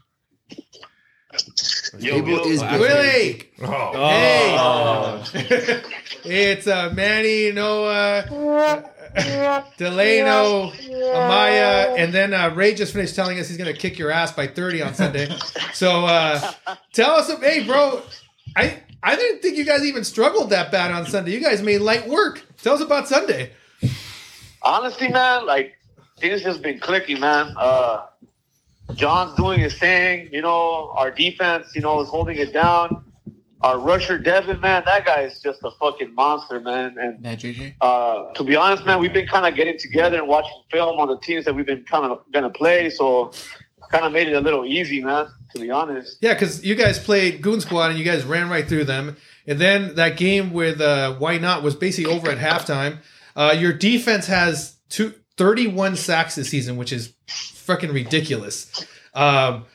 Yo, 1.98 2.14
Abel 2.16 2.30
yo, 2.30 2.44
is. 2.44 2.60
Willie, 2.62 3.42
Oh. 3.62 5.22
hey, 5.32 5.82
it's 6.24 6.66
uh, 6.66 6.90
Manny, 6.94 7.52
Noah, 7.52 8.20
uh, 9.16 9.62
Delano, 9.76 10.70
Amaya, 10.72 11.96
and 11.98 12.12
then 12.12 12.34
uh, 12.34 12.50
Ray 12.54 12.74
just 12.74 12.92
finished 12.92 13.14
telling 13.14 13.38
us 13.38 13.48
he's 13.48 13.56
gonna 13.58 13.72
kick 13.72 13.98
your 13.98 14.10
ass 14.10 14.32
by 14.32 14.46
30 14.46 14.82
on 14.82 14.94
Sunday. 14.94 15.28
So 15.72 16.04
uh, 16.06 16.52
tell 16.92 17.12
us, 17.12 17.30
hey, 17.40 17.64
bro, 17.64 18.02
I 18.56 18.82
I 19.02 19.16
didn't 19.16 19.40
think 19.42 19.56
you 19.56 19.64
guys 19.64 19.84
even 19.84 20.02
struggled 20.04 20.50
that 20.50 20.72
bad 20.72 20.90
on 20.90 21.06
Sunday. 21.06 21.32
You 21.32 21.40
guys 21.40 21.62
made 21.62 21.78
light 21.78 22.08
work. 22.08 22.42
Tell 22.62 22.74
us 22.74 22.80
about 22.80 23.06
Sunday. 23.08 23.52
honestly, 24.62 25.08
man, 25.08 25.46
like 25.46 25.74
things 26.18 26.42
just 26.42 26.62
been 26.62 26.80
clicking, 26.80 27.20
man. 27.20 27.54
Uh, 27.56 28.06
John's 28.94 29.34
doing 29.36 29.60
his 29.60 29.74
thing. 29.78 30.28
You 30.32 30.42
know, 30.42 30.92
our 30.94 31.10
defense, 31.10 31.68
you 31.74 31.80
know, 31.80 32.00
is 32.00 32.08
holding 32.08 32.36
it 32.36 32.52
down. 32.52 33.04
Our 33.62 33.78
rusher 33.78 34.18
Devin, 34.18 34.60
man, 34.60 34.82
that 34.84 35.06
guy 35.06 35.22
is 35.22 35.40
just 35.40 35.60
a 35.64 35.70
fucking 35.80 36.14
monster, 36.14 36.60
man. 36.60 36.96
And 37.00 37.24
That 37.24 37.38
JJ. 37.40 37.76
uh, 37.80 38.32
to 38.34 38.44
be 38.44 38.56
honest, 38.56 38.84
man, 38.84 38.98
we've 39.00 39.12
been 39.14 39.26
kind 39.26 39.46
of 39.46 39.54
getting 39.54 39.78
together 39.78 40.18
and 40.18 40.28
watching 40.28 40.52
film 40.70 41.00
on 41.00 41.08
the 41.08 41.16
teams 41.18 41.46
that 41.46 41.54
we've 41.54 41.64
been 41.64 41.82
kind 41.84 42.04
of 42.04 42.20
gonna 42.30 42.50
play. 42.50 42.90
So, 42.90 43.32
kind 43.90 44.04
of 44.04 44.12
made 44.12 44.28
it 44.28 44.34
a 44.34 44.40
little 44.40 44.66
easy, 44.66 45.02
man. 45.02 45.28
To 45.54 45.60
be 45.60 45.70
honest. 45.70 46.18
Yeah, 46.20 46.34
because 46.34 46.62
you 46.64 46.74
guys 46.74 46.98
played 46.98 47.40
Goon 47.40 47.60
Squad 47.62 47.90
and 47.90 47.98
you 47.98 48.04
guys 48.04 48.24
ran 48.24 48.50
right 48.50 48.68
through 48.68 48.84
them. 48.84 49.16
And 49.46 49.58
then 49.58 49.94
that 49.94 50.16
game 50.18 50.52
with 50.52 50.80
uh, 50.80 51.14
Why 51.14 51.38
Not 51.38 51.62
was 51.62 51.74
basically 51.76 52.12
over 52.12 52.28
at 52.30 52.38
halftime. 52.38 52.98
Uh, 53.36 53.54
your 53.56 53.72
defense 53.72 54.26
has 54.26 54.76
two, 54.88 55.14
31 55.38 55.96
sacks 55.96 56.34
this 56.34 56.48
season, 56.50 56.76
which 56.76 56.92
is 56.92 57.14
freaking 57.66 57.92
ridiculous. 57.92 58.86
Um, 59.14 59.66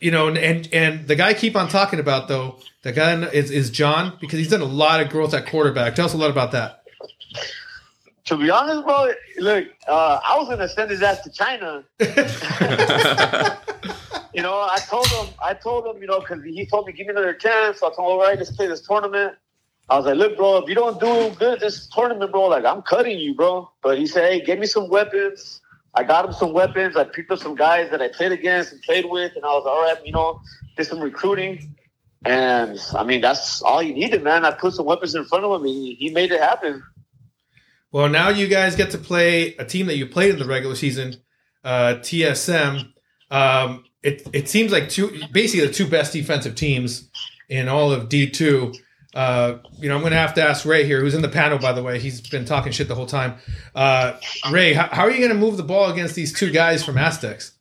you 0.00 0.10
know, 0.10 0.28
and, 0.28 0.36
and 0.36 0.68
and 0.72 1.08
the 1.08 1.16
guy 1.16 1.28
I 1.28 1.34
keep 1.34 1.56
on 1.56 1.68
talking 1.68 1.98
about 1.98 2.28
though, 2.28 2.58
the 2.82 2.92
guy 2.92 3.14
is, 3.28 3.50
is 3.50 3.70
John 3.70 4.18
because 4.20 4.38
he's 4.38 4.50
done 4.50 4.60
a 4.60 4.66
lot 4.66 5.00
of 5.00 5.08
growth 5.08 5.32
at 5.34 5.46
quarterback. 5.46 5.94
Tell 5.94 6.06
us 6.06 6.14
a 6.14 6.18
lot 6.18 6.30
about 6.30 6.52
that. 6.52 6.84
To 8.26 8.36
be 8.36 8.50
honest, 8.50 8.84
bro, 8.84 9.12
look, 9.38 9.66
uh, 9.88 10.20
I 10.22 10.36
was 10.38 10.48
gonna 10.48 10.68
send 10.68 10.90
his 10.90 11.02
ass 11.02 11.22
to 11.22 11.30
China. 11.30 11.84
you 14.34 14.42
know, 14.42 14.54
I 14.54 14.78
told 14.88 15.06
him, 15.08 15.26
I 15.42 15.54
told 15.54 15.86
him, 15.86 16.00
you 16.02 16.06
know, 16.06 16.20
because 16.20 16.44
he 16.44 16.66
told 16.66 16.86
me 16.86 16.92
give 16.92 17.06
me 17.06 17.12
another 17.12 17.34
chance. 17.34 17.80
So 17.80 17.86
I 17.90 17.94
told 17.94 17.98
him, 17.98 18.04
all 18.04 18.20
right, 18.20 18.38
let's 18.38 18.52
play 18.52 18.66
this 18.66 18.82
tournament. 18.82 19.34
I 19.88 19.96
was 19.96 20.06
like, 20.06 20.16
look, 20.16 20.36
bro, 20.36 20.58
if 20.58 20.68
you 20.68 20.74
don't 20.74 21.00
do 21.00 21.34
good 21.38 21.60
this 21.60 21.88
tournament, 21.88 22.30
bro, 22.30 22.46
like 22.46 22.64
I'm 22.64 22.82
cutting 22.82 23.18
you, 23.18 23.34
bro. 23.34 23.70
But 23.82 23.98
he 23.98 24.06
said, 24.06 24.30
hey, 24.30 24.44
get 24.44 24.60
me 24.60 24.66
some 24.66 24.88
weapons. 24.88 25.61
I 25.94 26.04
got 26.04 26.24
him 26.24 26.32
some 26.32 26.52
weapons. 26.52 26.96
I 26.96 27.04
picked 27.04 27.30
up 27.30 27.38
some 27.38 27.54
guys 27.54 27.90
that 27.90 28.00
I 28.00 28.08
played 28.08 28.32
against 28.32 28.72
and 28.72 28.82
played 28.82 29.04
with, 29.04 29.36
and 29.36 29.44
I 29.44 29.48
was 29.48 29.64
all 29.66 29.82
right, 29.82 30.04
you 30.06 30.12
know, 30.12 30.40
did 30.76 30.86
some 30.86 31.00
recruiting. 31.00 31.74
And 32.24 32.80
I 32.94 33.04
mean, 33.04 33.20
that's 33.20 33.62
all 33.62 33.80
he 33.80 33.92
needed, 33.92 34.22
man. 34.22 34.44
I 34.44 34.52
put 34.52 34.74
some 34.74 34.86
weapons 34.86 35.14
in 35.14 35.24
front 35.24 35.44
of 35.44 35.50
him, 35.50 35.66
and 35.66 35.74
he, 35.74 36.10
made 36.14 36.30
it 36.30 36.40
happen. 36.40 36.82
Well, 37.90 38.08
now 38.08 38.30
you 38.30 38.46
guys 38.46 38.76
get 38.76 38.90
to 38.92 38.98
play 38.98 39.54
a 39.56 39.64
team 39.64 39.86
that 39.86 39.96
you 39.96 40.06
played 40.06 40.30
in 40.30 40.38
the 40.38 40.46
regular 40.46 40.76
season, 40.76 41.16
uh, 41.64 41.96
TSM. 42.00 42.92
Um, 43.30 43.84
it 44.02 44.26
it 44.32 44.48
seems 44.48 44.72
like 44.72 44.88
two 44.88 45.20
basically 45.32 45.66
the 45.66 45.72
two 45.72 45.86
best 45.86 46.12
defensive 46.12 46.54
teams 46.54 47.10
in 47.48 47.68
all 47.68 47.92
of 47.92 48.08
D 48.08 48.30
two. 48.30 48.72
Uh, 49.14 49.58
you 49.78 49.88
know, 49.88 49.94
I'm 49.94 50.00
going 50.00 50.12
to 50.12 50.18
have 50.18 50.34
to 50.34 50.42
ask 50.42 50.64
Ray 50.64 50.84
here, 50.84 51.00
who's 51.00 51.14
in 51.14 51.22
the 51.22 51.28
panel, 51.28 51.58
by 51.58 51.72
the 51.72 51.82
way. 51.82 51.98
He's 51.98 52.20
been 52.20 52.44
talking 52.44 52.72
shit 52.72 52.88
the 52.88 52.94
whole 52.94 53.06
time. 53.06 53.34
Uh, 53.74 54.18
Ray, 54.50 54.72
how, 54.72 54.88
how 54.90 55.02
are 55.02 55.10
you 55.10 55.18
going 55.18 55.30
to 55.30 55.36
move 55.36 55.56
the 55.56 55.62
ball 55.62 55.90
against 55.90 56.14
these 56.14 56.32
two 56.32 56.50
guys 56.50 56.82
from 56.84 56.96
Aztecs? 56.96 57.52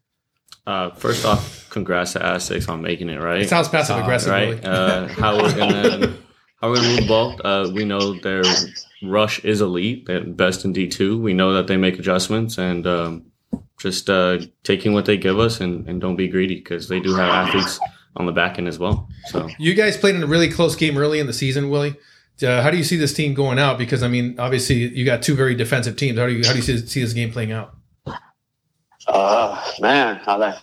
Uh, 0.66 0.92
first 0.92 1.26
off, 1.26 1.68
congrats 1.70 2.14
to 2.14 2.26
Aztecs 2.26 2.70
on 2.70 2.82
making 2.82 3.10
it 3.10 3.20
right. 3.20 3.42
It 3.42 3.50
sounds 3.50 3.68
passive 3.68 3.98
aggressive, 3.98 4.32
right? 4.32 4.50
really. 4.50 4.64
Uh, 4.64 5.08
how 5.08 5.42
we're 5.42 5.56
gonna 5.56 6.16
how 6.62 6.70
we're 6.70 6.76
gonna 6.76 6.88
move 6.88 7.00
the 7.00 7.08
ball? 7.08 7.42
Uh, 7.44 7.72
we 7.74 7.84
know 7.84 8.20
their 8.20 8.44
rush 9.02 9.44
is 9.44 9.62
elite, 9.62 10.06
they're 10.06 10.24
best 10.24 10.64
in 10.64 10.72
D 10.72 10.88
two. 10.88 11.20
We 11.20 11.34
know 11.34 11.54
that 11.54 11.66
they 11.66 11.78
make 11.78 11.98
adjustments 11.98 12.60
and 12.60 12.86
um, 12.86 13.26
just 13.80 14.08
uh, 14.10 14.38
taking 14.64 14.94
what 14.94 15.06
they 15.06 15.18
give 15.18 15.40
us 15.40 15.60
and, 15.60 15.88
and 15.90 16.00
don't 16.00 16.16
be 16.16 16.28
greedy 16.28 16.56
because 16.56 16.88
they 16.88 17.00
do 17.00 17.16
have 17.16 17.48
athletes 17.48 17.80
on 18.16 18.26
the 18.26 18.32
back 18.32 18.58
end 18.58 18.68
as 18.68 18.78
well. 18.78 19.10
So 19.28 19.50
You 19.58 19.74
guys 19.74 19.98
played 19.98 20.16
in 20.16 20.24
a 20.24 20.28
really 20.28 20.50
close 20.50 20.76
game 20.76 20.98
early 20.98 21.20
in 21.20 21.28
the 21.28 21.34
season, 21.34 21.70
Willie. 21.70 21.96
Uh, 22.42 22.62
how 22.62 22.72
do 22.72 22.78
you 22.78 22.84
see 22.84 22.98
this 22.98 23.14
team 23.14 23.34
going 23.34 23.60
out? 23.60 23.78
Because 23.78 24.02
I 24.02 24.08
mean, 24.08 24.40
obviously, 24.40 24.76
you 24.98 25.06
got 25.06 25.22
two 25.22 25.36
very 25.36 25.54
defensive 25.54 25.96
teams. 25.96 26.18
How 26.18 26.26
do 26.26 26.34
you 26.34 26.44
how 26.44 26.52
do 26.52 26.58
you 26.58 26.64
see, 26.64 26.78
see 26.78 27.02
this 27.02 27.14
game 27.14 27.32
playing 27.32 27.52
out? 27.52 27.76
Uh, 29.08 29.64
man, 29.80 30.22
I. 30.26 30.60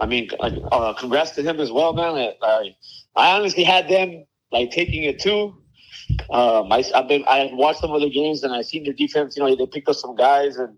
I 0.00 0.06
mean, 0.06 0.30
uh, 0.40 0.94
congrats 0.94 1.30
to 1.32 1.42
him 1.42 1.60
as 1.60 1.70
well, 1.70 1.92
man. 1.92 2.14
I, 2.16 2.34
I, 2.42 2.76
I 3.14 3.36
honestly 3.36 3.62
had 3.62 3.88
them 3.88 4.24
like 4.50 4.72
taking 4.72 5.04
it 5.04 5.20
too. 5.20 5.56
Um, 6.28 6.72
I, 6.72 6.82
I've 6.92 7.06
been, 7.06 7.24
I 7.28 7.50
watched 7.52 7.80
some 7.80 7.92
of 7.92 8.00
the 8.00 8.10
games 8.10 8.42
and 8.42 8.52
I 8.52 8.62
seen 8.62 8.82
their 8.82 8.94
defense. 8.94 9.36
You 9.36 9.44
know, 9.44 9.54
they 9.54 9.66
picked 9.66 9.88
up 9.88 9.94
some 9.94 10.16
guys, 10.16 10.56
and 10.56 10.76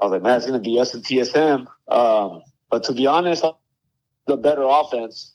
I 0.00 0.04
was 0.04 0.12
like, 0.12 0.22
man, 0.22 0.36
it's 0.36 0.46
gonna 0.46 0.60
be 0.60 0.78
us 0.78 0.94
and 0.94 1.04
TSM. 1.04 1.66
Um, 1.88 2.42
but 2.70 2.84
to 2.84 2.92
be 2.92 3.06
honest, 3.06 3.44
the 4.26 4.36
better 4.36 4.62
offense. 4.64 5.34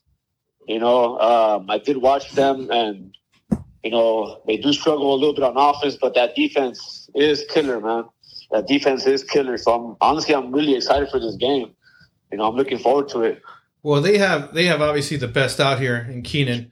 You 0.68 0.80
know, 0.80 1.20
um, 1.20 1.70
I 1.70 1.78
did 1.80 1.98
watch 1.98 2.32
them, 2.32 2.70
and 2.72 3.16
you 3.84 3.92
know 3.92 4.42
they 4.48 4.58
do 4.58 4.74
struggle 4.74 5.14
a 5.14 5.18
little 5.18 5.34
bit 5.34 5.44
on 5.44 5.58
offense, 5.58 5.98
but 6.00 6.14
that 6.16 6.36
defense 6.36 7.10
is 7.16 7.44
killer, 7.50 7.80
man 7.80 8.06
that 8.52 8.68
defense 8.68 9.06
is 9.06 9.24
killer. 9.24 9.58
So 9.58 9.74
I'm 9.74 9.98
honestly 10.02 10.36
I'm 10.36 10.52
really 10.52 10.76
excited 10.76 11.10
for 11.10 11.20
this 11.20 11.36
game. 11.36 11.72
You 12.32 12.38
know, 12.38 12.48
I'm 12.48 12.56
looking 12.56 12.78
forward 12.78 13.10
to 13.10 13.22
it. 13.24 13.42
Well, 13.84 14.02
they 14.02 14.18
have 14.18 14.54
they 14.54 14.66
have 14.66 14.82
obviously 14.82 15.18
the 15.18 15.28
best 15.28 15.60
out 15.60 15.80
here 15.80 16.08
in 16.10 16.22
Keenan, 16.22 16.72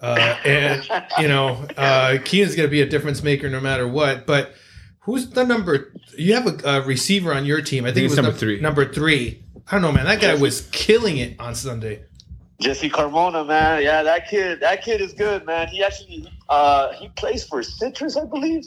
uh, 0.00 0.36
and 0.44 0.86
you 1.18 1.28
know 1.28 1.66
uh, 1.76 2.18
Keenan's 2.24 2.54
going 2.54 2.68
to 2.68 2.70
be 2.70 2.82
a 2.82 2.86
difference 2.86 3.22
maker 3.22 3.48
no 3.48 3.60
matter 3.60 3.88
what. 3.88 4.26
But 4.26 4.52
who's 5.00 5.30
the 5.30 5.44
number? 5.44 5.94
You 6.16 6.34
have 6.34 6.46
a, 6.46 6.68
a 6.68 6.82
receiver 6.82 7.32
on 7.32 7.46
your 7.46 7.62
team. 7.62 7.84
I 7.84 7.92
think, 7.92 8.04
it's 8.04 8.14
it 8.14 8.16
was 8.16 8.16
number 8.16 8.30
num- 8.30 8.38
three. 8.38 8.60
Number 8.60 8.92
three. 8.92 9.44
I 9.68 9.76
don't 9.76 9.82
know, 9.82 9.92
man. 9.92 10.04
That 10.04 10.20
guy 10.20 10.34
was 10.34 10.68
killing 10.72 11.18
it 11.18 11.38
on 11.38 11.54
Sunday. 11.54 12.04
Jesse 12.62 12.88
Carmona, 12.88 13.46
man, 13.46 13.82
yeah, 13.82 14.02
that 14.02 14.28
kid, 14.28 14.60
that 14.60 14.82
kid 14.82 15.00
is 15.00 15.12
good, 15.12 15.44
man. 15.44 15.68
He 15.68 15.82
actually 15.82 16.26
uh, 16.48 16.92
he 16.92 17.08
plays 17.10 17.44
for 17.44 17.62
Citrus, 17.62 18.16
I 18.16 18.24
believe. 18.24 18.64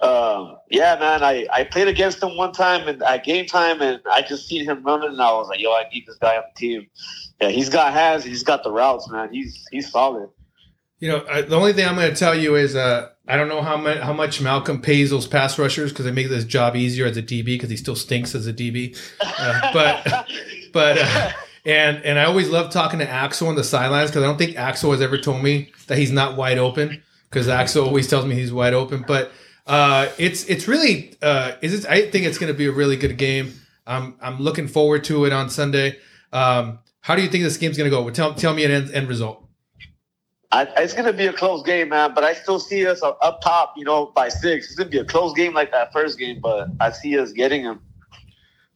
uh, 0.00 0.54
yeah, 0.70 0.96
man, 0.98 1.22
I, 1.22 1.46
I 1.52 1.64
played 1.64 1.88
against 1.88 2.22
him 2.22 2.36
one 2.36 2.52
time 2.52 2.88
and 2.88 3.02
at 3.02 3.24
game 3.24 3.46
time, 3.46 3.82
and 3.82 4.00
I 4.10 4.22
just 4.22 4.48
seen 4.48 4.64
him 4.64 4.82
running, 4.82 5.10
and 5.10 5.20
I 5.20 5.32
was 5.32 5.48
like, 5.48 5.60
yo, 5.60 5.72
I 5.72 5.84
need 5.92 6.06
this 6.06 6.16
guy 6.16 6.36
on 6.36 6.44
the 6.54 6.58
team. 6.58 6.86
Yeah, 7.40 7.48
he's 7.50 7.68
got 7.68 7.92
hands, 7.92 8.24
he's 8.24 8.42
got 8.42 8.64
the 8.64 8.72
routes, 8.72 9.10
man. 9.10 9.32
He's 9.32 9.66
he's 9.70 9.90
solid. 9.90 10.30
You 11.00 11.08
know, 11.10 11.24
I, 11.30 11.42
the 11.42 11.54
only 11.54 11.72
thing 11.72 11.86
I'm 11.86 11.94
going 11.94 12.10
to 12.10 12.16
tell 12.16 12.34
you 12.34 12.56
is 12.56 12.74
uh, 12.74 13.10
I 13.28 13.36
don't 13.36 13.48
know 13.48 13.62
how 13.62 13.76
much 13.76 13.98
how 13.98 14.12
much 14.12 14.40
Malcolm 14.40 14.80
pays 14.80 15.10
those 15.10 15.26
pass 15.26 15.58
rushers 15.58 15.92
because 15.92 16.04
they 16.04 16.10
make 16.10 16.28
this 16.28 16.44
job 16.44 16.74
easier 16.74 17.06
as 17.06 17.16
a 17.16 17.22
DB 17.22 17.44
because 17.44 17.70
he 17.70 17.76
still 17.76 17.94
stinks 17.94 18.34
as 18.34 18.46
a 18.46 18.52
DB. 18.52 18.98
Uh, 19.20 19.72
but 19.72 20.28
but 20.72 20.98
uh, 20.98 21.32
and 21.64 22.04
and 22.04 22.18
I 22.18 22.24
always 22.24 22.48
love 22.48 22.70
talking 22.70 22.98
to 23.00 23.08
Axel 23.08 23.48
on 23.48 23.56
the 23.56 23.64
sidelines 23.64 24.10
because 24.10 24.22
I 24.22 24.26
don't 24.26 24.38
think 24.38 24.56
Axel 24.56 24.92
has 24.92 25.00
ever 25.00 25.18
told 25.18 25.42
me 25.42 25.72
that 25.86 25.98
he's 25.98 26.12
not 26.12 26.36
wide 26.36 26.58
open 26.58 27.02
because 27.30 27.48
Axel 27.48 27.84
always 27.84 28.08
tells 28.08 28.24
me 28.24 28.34
he's 28.34 28.52
wide 28.52 28.74
open. 28.74 29.04
But 29.06 29.32
uh, 29.66 30.08
it's 30.18 30.44
it's 30.44 30.66
really 30.68 31.16
uh, 31.22 31.52
is 31.60 31.84
it, 31.84 31.90
I 31.90 32.10
think 32.10 32.26
it's 32.26 32.38
going 32.38 32.52
to 32.52 32.56
be 32.56 32.66
a 32.66 32.72
really 32.72 32.96
good 32.96 33.18
game. 33.18 33.52
I'm 33.86 34.16
I'm 34.20 34.38
looking 34.38 34.68
forward 34.68 35.04
to 35.04 35.24
it 35.24 35.32
on 35.32 35.50
Sunday. 35.50 35.98
Um, 36.32 36.80
how 37.00 37.16
do 37.16 37.22
you 37.22 37.28
think 37.28 37.44
this 37.44 37.56
game's 37.56 37.76
going 37.76 37.90
to 37.90 37.96
go? 37.96 38.02
Well, 38.02 38.14
tell 38.14 38.34
tell 38.34 38.54
me 38.54 38.64
an 38.64 38.70
end, 38.70 38.90
end 38.92 39.08
result. 39.08 39.44
I, 40.50 40.66
it's 40.78 40.94
going 40.94 41.04
to 41.04 41.12
be 41.12 41.26
a 41.26 41.32
close 41.32 41.62
game, 41.62 41.90
man. 41.90 42.14
But 42.14 42.24
I 42.24 42.32
still 42.32 42.58
see 42.58 42.86
us 42.86 43.02
up 43.02 43.40
top, 43.42 43.74
you 43.76 43.84
know, 43.84 44.06
by 44.14 44.28
six. 44.28 44.66
It's 44.66 44.74
going 44.76 44.90
to 44.90 44.90
be 44.90 44.98
a 44.98 45.04
close 45.04 45.34
game 45.34 45.52
like 45.52 45.70
that 45.72 45.92
first 45.92 46.18
game, 46.18 46.40
but 46.40 46.68
I 46.80 46.90
see 46.90 47.18
us 47.18 47.32
getting 47.32 47.64
them. 47.64 47.82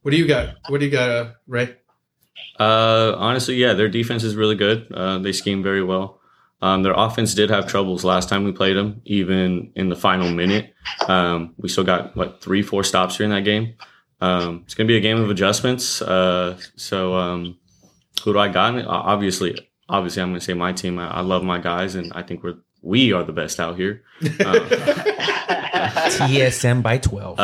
What 0.03 0.11
do 0.11 0.19
you 0.19 0.27
got? 0.27 0.57
What 0.69 0.81
do 0.81 0.87
you 0.87 0.93
got, 0.93 1.09
uh, 1.09 1.31
Ray? 1.47 1.77
Uh, 2.59 3.15
honestly, 3.17 3.57
yeah, 3.57 3.73
their 3.73 3.89
defense 3.89 4.25
is 4.25 4.37
really 4.37 4.55
good. 4.55 4.93
Uh, 4.93 5.19
they 5.19 5.33
scheme 5.33 5.63
very 5.63 5.83
well. 5.83 6.21
Um, 6.63 6.85
their 6.85 6.95
offense 6.97 7.35
did 7.35 7.51
have 7.51 7.67
troubles 7.67 8.05
last 8.05 8.29
time 8.29 8.45
we 8.45 8.53
played 8.53 8.77
them, 8.77 9.03
even 9.05 9.73
in 9.75 9.89
the 9.89 9.97
final 9.97 10.31
minute. 10.31 10.73
Um, 11.09 11.55
we 11.57 11.69
still 11.69 11.83
got 11.83 12.17
what 12.17 12.41
three, 12.41 12.63
four 12.63 12.85
stops 12.85 13.17
during 13.17 13.33
that 13.33 13.43
game. 13.43 13.75
Um, 14.21 14.63
it's 14.65 14.75
going 14.75 14.87
to 14.87 14.93
be 14.93 14.97
a 14.97 15.01
game 15.01 15.21
of 15.21 15.29
adjustments. 15.29 16.01
Uh, 16.01 16.57
so, 16.77 17.15
um, 17.15 17.59
who 18.23 18.33
do 18.33 18.39
I 18.39 18.47
got? 18.47 18.77
Obviously, 18.87 19.59
obviously, 19.89 20.23
I'm 20.23 20.29
going 20.29 20.39
to 20.39 20.45
say 20.45 20.55
my 20.55 20.73
team. 20.73 21.01
I, 21.01 21.09
I, 21.09 21.21
love 21.23 21.43
my 21.43 21.59
guys, 21.59 21.97
and 21.97 22.13
I 22.15 22.23
think 22.23 22.45
we're 22.45 22.59
we 22.81 23.13
are 23.13 23.25
the 23.25 23.33
best 23.33 23.59
out 23.59 23.77
here. 23.77 24.03
Um, 25.83 25.99
TSM 26.11 26.81
by 26.81 26.99
twelve. 26.99 27.41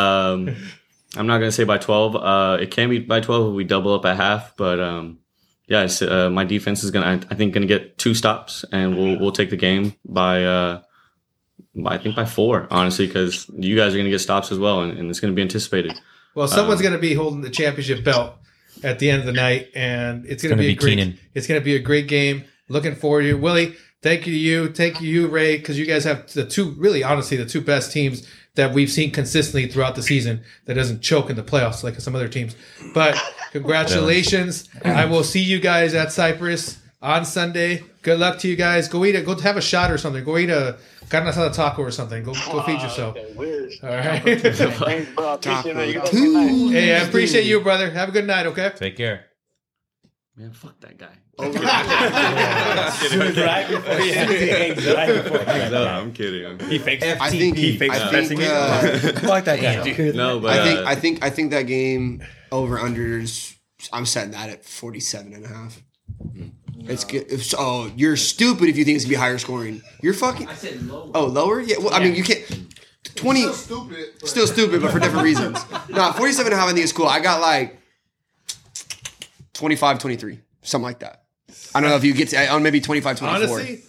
I'm 1.19 1.27
not 1.27 1.39
going 1.39 1.49
to 1.49 1.53
say 1.53 1.65
by 1.65 1.78
12. 1.78 2.16
Uh, 2.16 2.59
it 2.61 2.70
can 2.70 2.89
be 2.89 3.01
by 3.01 3.20
12 3.20 3.49
if 3.49 3.55
we 3.55 3.65
double 3.65 3.93
up 3.93 4.05
at 4.07 4.16
half, 4.16 4.57
but 4.57 4.78
um, 4.78 5.19
yeah, 5.69 5.86
uh, 6.01 6.31
my 6.31 6.45
defense 6.45 6.82
is 6.82 6.90
gonna, 6.90 7.20
I 7.31 7.35
think, 7.35 7.53
gonna 7.53 7.66
get 7.66 7.99
two 7.99 8.15
stops, 8.15 8.65
and 8.73 8.97
we'll 8.97 9.19
we'll 9.19 9.32
take 9.32 9.51
the 9.51 9.57
game 9.57 9.95
by, 10.03 10.45
uh, 10.45 10.81
by 11.74 11.97
I 11.97 11.99
think 11.99 12.16
by 12.16 12.24
four, 12.24 12.66
honestly, 12.70 13.07
because 13.07 13.51
you 13.55 13.77
guys 13.77 13.95
are 13.95 13.99
gonna 13.99 14.09
get 14.09 14.20
stops 14.20 14.51
as 14.51 14.59
well, 14.59 14.81
and, 14.81 14.99
and 14.99 15.11
it's 15.11 15.20
gonna 15.20 15.35
be 15.35 15.43
anticipated. 15.43 15.93
Well, 16.35 16.49
someone's 16.49 16.81
um, 16.81 16.85
gonna 16.85 16.99
be 16.99 17.12
holding 17.12 17.43
the 17.43 17.51
championship 17.51 18.03
belt 18.03 18.35
at 18.82 18.99
the 18.99 19.11
end 19.11 19.20
of 19.20 19.27
the 19.27 19.32
night, 19.32 19.69
and 19.74 20.24
it's 20.24 20.43
gonna, 20.43 20.55
it's 20.55 20.55
gonna 20.55 20.57
be, 20.57 20.66
be, 20.69 20.73
a 20.73 20.77
great. 20.77 20.90
Keenan. 20.97 21.19
It's 21.35 21.47
gonna 21.47 21.61
be 21.61 21.77
a 21.77 21.81
great 21.81 22.09
game. 22.09 22.45
Looking 22.70 22.95
forward 22.95 23.23
to 23.23 23.31
it, 23.31 23.40
Willie. 23.40 23.77
Thank 24.01 24.27
you 24.27 24.32
to 24.32 24.39
you. 24.39 24.73
Thank 24.73 25.03
you, 25.03 25.27
Ray, 25.27 25.59
because 25.59 25.78
you 25.78 25.85
guys 25.85 26.05
have 26.05 26.32
the 26.32 26.47
two, 26.47 26.70
really, 26.78 27.03
honestly, 27.03 27.36
the 27.36 27.45
two 27.45 27.61
best 27.61 27.93
teams 27.93 28.27
that 28.59 28.74
we've 28.74 28.90
seen 28.90 29.12
consistently 29.12 29.68
throughout 29.68 29.94
the 29.94 30.02
season 30.02 30.40
that 30.64 30.74
doesn't 30.74 31.01
choke 31.01 31.30
in 31.30 31.36
the 31.36 31.44
playoffs 31.44 31.85
like 31.85 31.94
some 32.01 32.16
other 32.16 32.26
teams. 32.26 32.56
But 32.93 33.16
congratulations. 33.52 34.68
I 34.85 35.05
will 35.05 35.22
see 35.22 35.40
you 35.40 35.60
guys 35.60 35.94
at 35.94 36.10
Cypress 36.10 36.76
on 37.01 37.24
Sunday. 37.24 37.85
Good 38.02 38.18
luck 38.18 38.40
to 38.40 38.48
you 38.48 38.56
guys. 38.56 38.89
Go 38.89 39.05
eat 39.05 39.14
a, 39.14 39.22
go 39.22 39.39
have 39.39 39.56
a 39.56 39.62
shot 39.62 39.93
or 39.93 39.97
something. 39.97 40.24
Go 40.24 40.39
eat 40.39 40.51
a 40.51 40.76
carne 41.09 41.26
asada 41.26 41.55
taco 41.55 41.82
or 41.82 41.93
something. 41.93 42.24
Go 42.24 42.32
go 42.51 42.62
feed 42.62 42.82
yourself. 42.82 43.16
All 43.16 43.90
right. 43.90 44.22
hey, 46.72 46.97
I 46.97 47.06
appreciate 47.06 47.47
you, 47.47 47.60
brother. 47.60 47.90
Have 47.90 48.09
a 48.09 48.12
good 48.12 48.26
night, 48.26 48.47
okay? 48.47 48.72
Take 48.74 48.97
care. 48.97 49.27
Man, 50.39 50.52
fuck 50.52 50.78
that 50.82 50.97
guy. 50.97 51.09
right 53.43 53.69
before 53.69 53.94
he 53.97 54.15
right 54.94 55.24
before 55.24 55.39
he 55.40 55.44
hangs 55.44 55.73
up. 55.73 55.89
I'm 55.89 56.12
kidding. 56.12 56.60
He 56.60 56.78
fakes. 56.78 57.05
FTP. 57.05 57.20
I 57.20 57.31
think 57.31 57.56
he 57.56 57.77
fakes 57.77 57.98
I 57.98 58.24
think, 58.24 58.40
uh, 58.43 58.81
Fuck 59.27 59.47
that 59.47 59.60
guy. 59.60 59.82
Dude. 59.82 60.15
No, 60.15 60.39
but 60.39 60.56
I 60.56 60.65
think 60.65 60.78
uh, 60.78 60.85
I 60.86 60.94
think 60.94 61.24
I 61.24 61.31
think 61.31 61.51
that 61.51 61.62
game 61.62 62.23
over 62.52 62.78
unders. 62.78 63.56
I'm 63.93 64.06
setting 64.06 64.31
that 64.31 64.48
at 64.48 64.65
47 64.65 65.32
and 65.35 65.44
a 65.44 65.48
half. 65.48 65.82
No. 66.35 66.51
It's 66.85 67.02
good. 67.02 67.27
It's, 67.28 67.52
oh, 67.59 67.90
you're 67.97 68.16
stupid 68.16 68.69
if 68.69 68.77
you 68.77 68.85
think 68.85 68.94
it's 68.94 69.06
gonna 69.06 69.15
be 69.15 69.16
higher 69.16 69.39
scoring. 69.39 69.82
You're 70.02 70.15
fucking. 70.15 70.47
I 70.47 70.55
said 70.55 70.86
lower. 70.86 71.10
Oh, 71.16 71.27
lower? 71.27 71.60
Yeah. 71.60 71.78
Well, 71.78 71.93
I 71.93 71.98
mean, 71.98 72.15
you 72.15 72.23
can't. 72.23 72.44
20 73.16 73.40
still 73.40 73.55
stupid, 73.55 74.06
but. 74.20 74.28
still 74.28 74.47
stupid, 74.47 74.82
but 74.82 74.93
for 74.93 75.01
different 75.01 75.24
reasons. 75.24 75.59
no, 75.89 76.12
47 76.12 76.52
and 76.52 76.55
a 76.55 76.62
half 76.62 76.69
I 76.69 76.73
think 76.73 76.85
is 76.85 76.93
cool. 76.93 77.06
I 77.06 77.19
got 77.19 77.40
like 77.40 77.77
25, 79.59 79.98
23, 79.98 80.40
something 80.62 80.85
like 80.85 81.01
that. 81.01 81.24
I 81.74 81.80
don't 81.80 81.90
know 81.90 81.97
if 81.97 82.05
you 82.05 82.14
get 82.14 82.28
to 82.28 82.48
on 82.48 82.62
maybe 82.62 82.80
25, 82.80 83.18
24. 83.18 83.36
Honestly, 83.36 83.82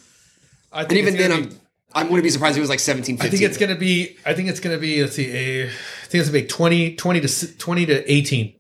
I 0.72 0.86
think 0.86 0.92
and 0.92 1.00
even 1.00 1.18
then, 1.18 1.30
be, 1.30 1.50
I'm 1.50 1.60
I'm 1.94 2.08
going 2.08 2.20
to 2.20 2.24
be 2.24 2.30
surprised 2.30 2.54
if 2.54 2.58
it 2.58 2.62
was 2.62 2.70
like 2.70 2.80
17, 2.80 3.18
15. 3.18 3.28
I 3.28 3.30
think 3.30 3.44
it's 3.44 3.58
going 3.58 3.74
to 3.74 3.80
be. 3.80 4.18
I 4.26 4.34
think 4.34 4.50
it's 4.50 4.60
going 4.60 4.76
to 4.76 4.80
be. 4.80 5.02
Let's 5.02 5.16
see. 5.16 5.32
A, 5.32 5.68
I 5.68 5.70
think 5.70 6.22
it's 6.22 6.30
going 6.30 6.42
to 6.42 6.48
be 6.48 6.48
20, 6.48 6.96
20 6.96 7.22
to 7.22 7.58
twenty 7.58 7.86
to 7.86 8.12
eighteen. 8.12 8.56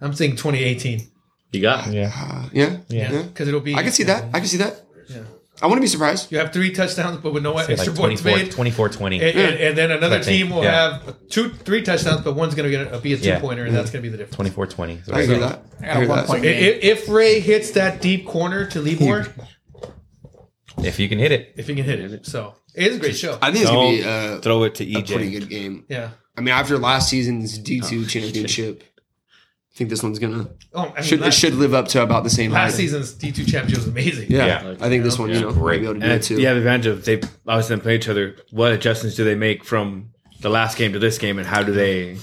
I'm 0.00 0.12
saying 0.14 0.36
twenty 0.36 0.62
eighteen. 0.62 1.08
You 1.52 1.62
got 1.62 1.88
it. 1.88 1.94
Yeah. 1.94 2.12
Uh, 2.14 2.48
yeah. 2.52 2.78
Yeah. 2.88 3.22
Because 3.22 3.48
it'll 3.48 3.60
be. 3.60 3.74
I 3.74 3.82
can 3.82 3.92
see 3.92 4.04
that. 4.04 4.24
I 4.34 4.38
can 4.38 4.48
see 4.48 4.58
that. 4.58 4.82
Yeah. 5.62 5.66
I 5.66 5.68
want 5.68 5.78
to 5.78 5.80
be 5.82 5.86
surprised. 5.86 6.32
You 6.32 6.38
have 6.38 6.52
three 6.52 6.72
touchdowns, 6.72 7.18
but 7.20 7.32
with 7.32 7.42
no 7.44 7.56
Say 7.58 7.74
extra 7.74 7.92
like 7.92 8.00
points 8.00 8.22
24, 8.22 8.44
made. 8.44 8.52
24 8.52 8.88
20. 8.88 9.20
And, 9.20 9.38
and, 9.38 9.60
and 9.60 9.78
then 9.78 9.90
another 9.92 10.22
team 10.22 10.50
will 10.50 10.64
yeah. 10.64 10.98
have 11.04 11.28
two, 11.28 11.50
three 11.50 11.82
touchdowns, 11.82 12.22
but 12.22 12.34
one's 12.34 12.54
going 12.54 12.70
to 12.70 12.98
be 13.00 13.12
a 13.12 13.16
two 13.16 13.24
Yeah. 13.28 13.38
pointer, 13.40 13.64
and 13.64 13.74
that's 13.74 13.90
going 13.90 14.02
to 14.02 14.08
be 14.08 14.10
the 14.10 14.16
difference. 14.18 14.34
24 14.36 14.66
20. 14.66 14.92
I 15.12 15.20
agree 15.20 15.38
with 15.38 15.48
that. 15.48 15.62
I 15.82 15.90
I 15.90 15.94
got 15.94 16.02
a 16.02 16.08
one 16.08 16.24
point 16.26 16.38
I- 16.40 16.42
game. 16.42 16.64
i- 16.74 16.78
If 16.86 17.08
Ray 17.08 17.40
hits 17.40 17.70
that 17.72 18.00
deep 18.02 18.26
corner 18.26 18.66
to 18.66 18.80
Lebor, 18.80 19.30
If 20.78 20.98
you 20.98 21.08
can 21.08 21.18
hit 21.18 21.32
it. 21.32 21.52
if 21.56 21.68
you 21.68 21.74
can 21.74 21.84
hit 21.84 22.00
it, 22.00 22.26
so 22.26 22.54
it 22.74 22.86
is 22.88 22.96
a 22.96 23.00
great 23.00 23.16
show. 23.16 23.38
I 23.40 23.52
think 23.52 23.62
it's 23.62 23.70
going 23.70 23.96
to 23.98 24.02
be 24.02 24.08
uh, 24.08 24.40
Throw 24.40 24.64
it 24.64 24.74
to 24.76 24.84
a 24.84 25.02
pretty 25.02 25.30
good 25.30 25.48
game. 25.48 25.84
Yeah. 25.88 26.10
I 26.36 26.40
mean, 26.40 26.54
after 26.54 26.78
last 26.78 27.10
season's 27.10 27.58
D2 27.58 28.08
championship, 28.08 28.82
I 29.74 29.78
think 29.78 29.88
this 29.88 30.02
one's 30.02 30.18
going 30.18 30.34
to. 30.44 30.50
Oh, 30.74 30.92
I 30.94 30.94
mean, 30.96 31.02
Should, 31.02 31.22
it 31.22 31.32
should 31.32 31.54
live 31.54 31.72
up 31.72 31.88
to 31.88 32.02
about 32.02 32.24
the 32.24 32.30
same 32.30 32.50
last 32.50 32.72
height. 32.72 32.76
season's 32.76 33.12
D 33.14 33.32
two 33.32 33.44
championship 33.44 33.78
was 33.78 33.88
amazing. 33.88 34.30
Yeah, 34.30 34.46
Yeah. 34.70 34.76
I 34.80 34.88
think 34.90 35.02
this 35.02 35.18
one, 35.18 35.30
you 35.30 35.40
know, 35.40 35.50
might 35.52 35.78
be 35.78 35.84
able 35.84 35.94
to 35.94 36.00
do 36.00 36.04
And 36.04 36.12
it 36.12 36.22
too. 36.22 36.38
you 36.38 36.46
have 36.46 36.56
the 36.56 36.60
advantage 36.60 36.86
of 36.86 37.04
they 37.06 37.20
obviously 37.48 37.78
play 37.78 37.96
each 37.96 38.08
other. 38.08 38.36
What 38.50 38.72
adjustments 38.72 39.16
do 39.16 39.24
they 39.24 39.34
make 39.34 39.64
from 39.64 40.10
the 40.40 40.50
last 40.50 40.76
game 40.76 40.92
to 40.92 40.98
this 40.98 41.16
game, 41.18 41.38
and 41.38 41.46
how 41.46 41.62
do 41.62 41.72
they? 41.72 42.18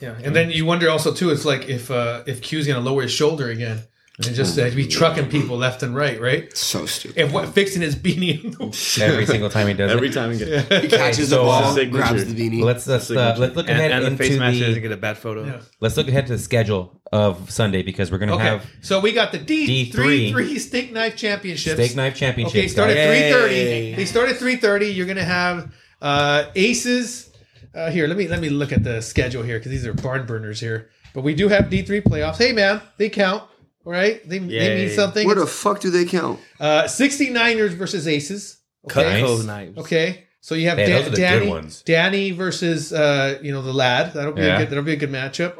Yeah, 0.00 0.14
and 0.22 0.36
then 0.36 0.50
you 0.50 0.66
wonder 0.66 0.88
also 0.90 1.12
too. 1.12 1.30
It's 1.30 1.44
like 1.44 1.68
if 1.68 1.90
uh, 1.90 2.22
if 2.26 2.42
Q's 2.42 2.66
going 2.66 2.82
to 2.82 2.88
lower 2.90 3.02
his 3.02 3.12
shoulder 3.12 3.48
again 3.48 3.82
and 4.26 4.34
just 4.34 4.58
uh, 4.58 4.68
be 4.74 4.86
trucking 4.88 5.28
people 5.28 5.56
left 5.56 5.82
and 5.84 5.94
right, 5.94 6.20
right? 6.20 6.54
So 6.56 6.86
stupid. 6.86 7.18
If 7.18 7.32
what 7.32 7.48
fixing 7.50 7.82
his 7.82 7.94
beanie, 7.94 9.00
Every 9.00 9.26
single 9.26 9.48
time 9.48 9.68
he 9.68 9.74
does 9.74 9.92
it. 9.92 9.94
every 9.94 10.08
it. 10.08 10.12
time 10.12 10.32
he 10.32 10.38
gets. 10.38 10.68
He 10.82 10.88
catches 10.88 11.30
the 11.30 11.36
ball, 11.36 11.50
uh, 11.64 11.72
signature. 11.74 11.98
grabs 11.98 12.24
the 12.32 12.34
beanie. 12.50 12.62
Let's 12.62 12.86
let's, 12.86 13.10
uh, 13.10 13.36
let's 13.38 13.54
look 13.54 13.68
And, 13.68 13.78
ahead 13.78 13.92
and 13.92 14.02
the 14.02 14.06
into 14.12 14.18
face 14.24 14.38
mask 14.38 14.58
doesn't 14.58 14.74
the 14.74 14.80
get 14.80 14.92
a 14.92 14.96
bad 14.96 15.18
photo. 15.18 15.44
Yeah. 15.44 15.60
let's 15.80 15.96
look 15.96 16.08
ahead 16.08 16.26
to 16.26 16.32
the 16.32 16.38
schedule 16.40 17.00
of 17.12 17.48
Sunday 17.50 17.82
because 17.82 18.10
we're 18.10 18.18
gonna 18.18 18.34
okay. 18.34 18.44
have 18.44 18.66
So 18.80 18.98
we 19.00 19.12
got 19.12 19.30
the 19.32 19.38
D 19.38 19.84
three 19.90 20.30
D3 20.30 20.32
three 20.32 20.58
steak 20.58 20.92
knife 20.92 21.16
championships. 21.16 21.74
steak 21.76 21.94
knife 21.96 22.16
championship. 22.16 22.56
Okay, 22.58 22.68
start 22.68 22.90
at 22.90 22.94
guys. 22.96 23.06
three 23.08 23.20
Yay. 23.20 23.32
thirty. 23.32 23.94
They 23.94 24.04
start 24.04 24.28
at 24.30 24.36
three 24.36 24.56
thirty. 24.56 24.86
You're 24.88 25.06
gonna 25.06 25.22
have 25.24 25.72
uh, 26.02 26.44
Aces. 26.56 27.30
Uh, 27.74 27.90
here, 27.90 28.08
let 28.08 28.16
me 28.16 28.26
let 28.26 28.40
me 28.40 28.48
look 28.48 28.72
at 28.72 28.82
the 28.82 29.00
schedule 29.00 29.42
here 29.44 29.58
because 29.58 29.70
these 29.70 29.86
are 29.86 29.92
barn 29.94 30.26
burners 30.26 30.58
here. 30.58 30.90
But 31.14 31.22
we 31.22 31.34
do 31.34 31.48
have 31.48 31.70
D 31.70 31.82
three 31.82 32.00
playoffs. 32.00 32.38
Hey 32.38 32.52
man, 32.52 32.80
they 32.96 33.08
count. 33.08 33.44
All 33.88 33.94
right, 33.94 34.20
they, 34.28 34.38
they 34.38 34.52
Yay. 34.54 34.84
mean 34.86 34.94
something. 34.94 35.26
Where 35.26 35.34
the 35.34 35.46
fuck 35.46 35.80
do 35.80 35.88
they 35.88 36.04
count? 36.04 36.38
Uh, 36.60 36.82
69ers 36.82 37.70
versus 37.70 38.06
Aces. 38.06 38.58
Okay. 38.84 39.02
Nice. 39.22 39.22
Cutco 39.30 39.46
knives. 39.46 39.78
Okay. 39.78 40.24
So 40.42 40.54
you 40.54 40.68
have 40.68 40.76
Hey, 40.76 40.88
Dan- 40.88 40.96
those 40.98 41.06
are 41.06 41.10
the 41.10 41.16
good 41.16 41.22
Danny, 41.22 41.48
ones. 41.48 41.82
Danny 41.86 42.30
versus 42.32 42.92
uh, 42.92 43.38
you 43.40 43.50
know 43.50 43.62
the 43.62 43.72
lad. 43.72 44.12
That'll 44.12 44.32
be 44.34 44.42
Yeah. 44.42 44.56
a 44.56 44.58
good. 44.58 44.68
That'll 44.70 44.84
be 44.84 44.92
a 44.92 44.96
good 44.96 45.10
matchup. 45.10 45.54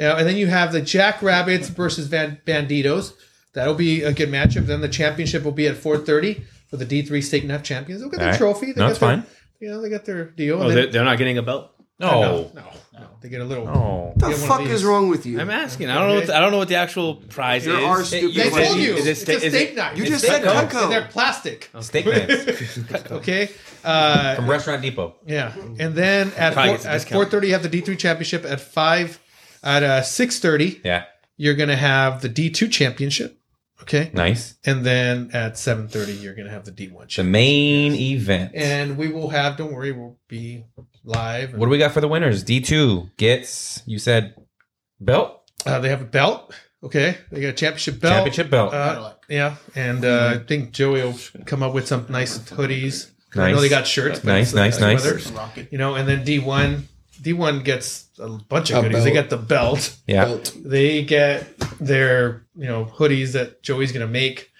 Yeah, 0.00 0.16
and 0.16 0.26
then 0.26 0.36
you 0.38 0.46
have 0.46 0.72
the 0.72 0.80
Jackrabbits 0.80 1.68
versus 1.68 2.06
Van 2.06 2.40
Banditos. 2.46 3.12
That'll 3.52 3.74
be 3.74 4.02
a 4.02 4.14
good 4.14 4.30
matchup. 4.30 4.64
Then 4.64 4.80
the 4.80 4.88
championship 4.88 5.44
will 5.44 5.52
be 5.52 5.66
at 5.66 5.76
4:30 5.76 6.42
for 6.70 6.78
the 6.78 6.86
D3 6.86 7.22
Steak 7.22 7.44
Knife 7.44 7.62
Champions. 7.62 8.00
They'll 8.00 8.08
get 8.10 8.18
their 8.20 8.28
All 8.28 8.32
right. 8.32 8.38
trophy. 8.38 8.66
They 8.72 8.80
No, 8.80 8.86
got 8.86 8.90
it's 8.92 8.98
their- 9.00 9.08
fine. 9.10 9.26
You 9.60 9.68
know, 9.70 9.82
they 9.82 9.90
got 9.90 10.06
their 10.06 10.24
deal. 10.30 10.56
Oh, 10.58 10.62
And 10.62 10.70
they're, 10.70 10.82
then- 10.84 10.92
they're 10.92 11.04
not 11.04 11.18
getting 11.18 11.36
a 11.36 11.42
belt. 11.42 11.70
No. 12.00 12.08
no, 12.10 12.20
no, 12.22 12.50
no. 12.62 12.62
They 13.24 13.30
get 13.30 13.40
a 13.40 13.44
little. 13.44 13.66
Oh. 13.66 14.12
What 14.14 14.18
the 14.18 14.26
Yeah, 14.28 14.32
one 14.34 14.42
of 14.42 14.48
fuck 14.48 14.60
is 14.66 14.84
wrong 14.84 15.08
with 15.08 15.24
you? 15.24 15.40
I'm 15.40 15.48
asking. 15.48 15.88
I 15.88 15.94
don't 15.94 16.08
know. 16.08 16.14
What 16.16 16.26
the, 16.26 16.36
I 16.36 16.40
don't 16.40 16.52
know 16.52 16.58
what 16.58 16.68
the 16.68 16.74
actual 16.74 17.14
prize 17.16 17.64
There 17.64 17.78
is. 17.78 17.82
are 17.82 18.04
stupid 18.04 18.34
you 18.36 18.42
They 18.42 18.48
Is 18.48 18.68
told 18.68 18.78
you. 18.78 18.94
is 18.96 19.06
it 19.06 19.10
it's 19.12 19.20
steak- 19.22 19.42
a 19.42 19.46
is 19.46 19.52
steak 19.54 19.70
it- 19.70 19.76
knife. 19.76 19.96
You 19.96 20.04
just 20.04 20.26
said 20.26 20.44
knives, 20.44 20.74
Cutco. 20.74 20.82
and 20.82 20.92
They're 20.92 21.08
plastic. 21.08 21.70
Steak 21.80 22.04
knives 22.04 22.78
Okay. 23.10 23.48
Uh, 23.82 24.34
from 24.34 24.50
Restaurant 24.50 24.82
Depot. 24.82 25.14
Yeah, 25.26 25.54
and 25.78 25.94
then 25.94 26.32
at 26.36 26.52
Probably 26.52 26.76
four, 26.76 26.86
a 26.86 26.90
at 26.90 26.92
discount. 26.98 27.14
four 27.14 27.24
thirty, 27.30 27.46
you 27.46 27.52
have 27.54 27.62
the 27.62 27.70
D 27.70 27.80
three 27.80 27.96
championship. 27.96 28.44
At 28.44 28.60
five, 28.60 29.18
at 29.62 29.82
uh, 29.82 30.02
six 30.02 30.38
thirty, 30.38 30.82
Yeah. 30.84 31.04
you're 31.38 31.54
gonna 31.54 31.76
have 31.76 32.20
the 32.20 32.28
D 32.28 32.50
two 32.50 32.68
championship. 32.68 33.38
Okay, 33.82 34.10
Nice. 34.12 34.54
and 34.66 34.84
then 34.84 35.30
at 35.32 35.58
seven 35.58 35.88
thirty, 35.88 36.12
you're 36.12 36.34
gonna 36.34 36.50
have 36.50 36.66
the 36.66 36.70
D 36.72 36.88
one 36.88 37.06
The 37.16 37.24
main 37.24 37.94
event. 37.94 38.52
and 38.54 38.98
we 38.98 39.08
will 39.08 39.30
have. 39.30 39.56
Don't 39.56 39.72
worry, 39.72 39.92
we'll 39.92 40.18
be 40.28 40.64
live. 41.04 41.54
What 41.54 41.66
do 41.66 41.70
we 41.70 41.78
got 41.78 41.92
for 41.92 42.00
the 42.00 42.08
winners? 42.08 42.42
D 42.42 42.60
two 42.60 43.10
gets 43.16 43.82
you 43.86 43.98
said 43.98 44.34
belt 45.00 45.40
Uh, 45.66 45.78
they 45.80 45.88
have 45.88 46.00
a 46.00 46.04
belt. 46.06 46.54
Okay, 46.82 47.16
they 47.30 47.40
got 47.40 47.48
a 47.48 47.52
championship 47.52 48.00
belt. 48.00 48.12
championship 48.14 48.50
belt. 48.50 48.74
Uh, 48.74 49.14
yeah, 49.28 49.56
and 49.74 50.04
uh, 50.04 50.34
I 50.34 50.44
think 50.44 50.72
Joey 50.72 51.02
will 51.02 51.18
come 51.46 51.62
up 51.62 51.72
with 51.72 51.86
some 51.86 52.04
nice 52.10 52.38
hoodies. 52.38 53.10
I 53.34 53.38
know 53.48 53.54
Nice. 53.54 53.60
they 53.62 53.68
got 53.68 53.86
shirts. 53.86 54.20
but 54.20 54.26
Nice, 54.28 54.48
it's 54.48 54.54
nice, 54.54 54.80
nice. 54.80 55.04
weather. 55.04 55.18
Rocket. 55.34 55.68
You 55.72 55.78
know, 55.78 55.94
and 55.94 56.06
then 56.08 56.24
D 56.24 56.38
one, 56.38 56.88
D 57.22 57.32
one 57.32 57.62
gets 57.62 58.08
a 58.18 58.28
bunch 58.28 58.70
of 58.70 58.78
A 58.84 58.88
goodies. 58.88 59.04
They 59.04 59.12
get 59.12 59.30
the 59.30 59.38
belt. 59.38 59.96
yeah. 60.06 60.26
Belt. 60.26 60.54
They 60.62 61.02
get 61.04 61.58
their 61.80 62.44
you 62.54 62.66
know 62.66 62.84
hoodies 62.84 63.32
that 63.32 63.62
Joey's 63.62 63.90
gonna 63.92 64.06
make. 64.06 64.50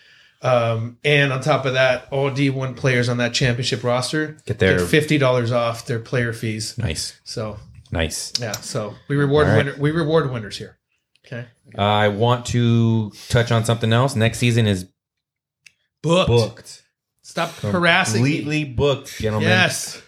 Um, 0.44 0.98
and 1.04 1.32
on 1.32 1.40
top 1.40 1.64
of 1.64 1.72
that, 1.72 2.06
all 2.10 2.30
D1 2.30 2.76
players 2.76 3.08
on 3.08 3.16
that 3.16 3.32
championship 3.32 3.82
roster 3.82 4.36
Get 4.44 4.58
their 4.58 4.78
get 4.78 4.86
fifty 4.88 5.16
dollars 5.18 5.50
off 5.52 5.86
their 5.86 5.98
player 5.98 6.32
fees. 6.34 6.76
nice, 6.76 7.18
So 7.24 7.58
nice. 7.90 8.32
yeah, 8.38 8.52
so 8.52 8.94
we 9.08 9.16
reward 9.16 9.46
All 9.48 9.54
right. 9.56 9.64
winner, 9.66 9.78
we 9.78 9.90
reward 9.90 10.30
winners 10.30 10.58
here. 10.58 10.78
Okay, 11.26 11.46
I 11.78 12.08
want 12.08 12.44
to 12.46 13.10
touch 13.30 13.50
on 13.50 13.64
something 13.64 13.90
else. 13.92 14.14
Next 14.14 14.36
season 14.38 14.66
is 14.66 14.86
booked. 16.02 16.28
booked. 16.28 16.82
Stop 17.22 17.50
harassing 17.60 18.22
me. 18.22 18.36
Completely 18.36 18.64
booked, 18.64 19.18
gentlemen. 19.18 19.48
Yes. 19.48 20.02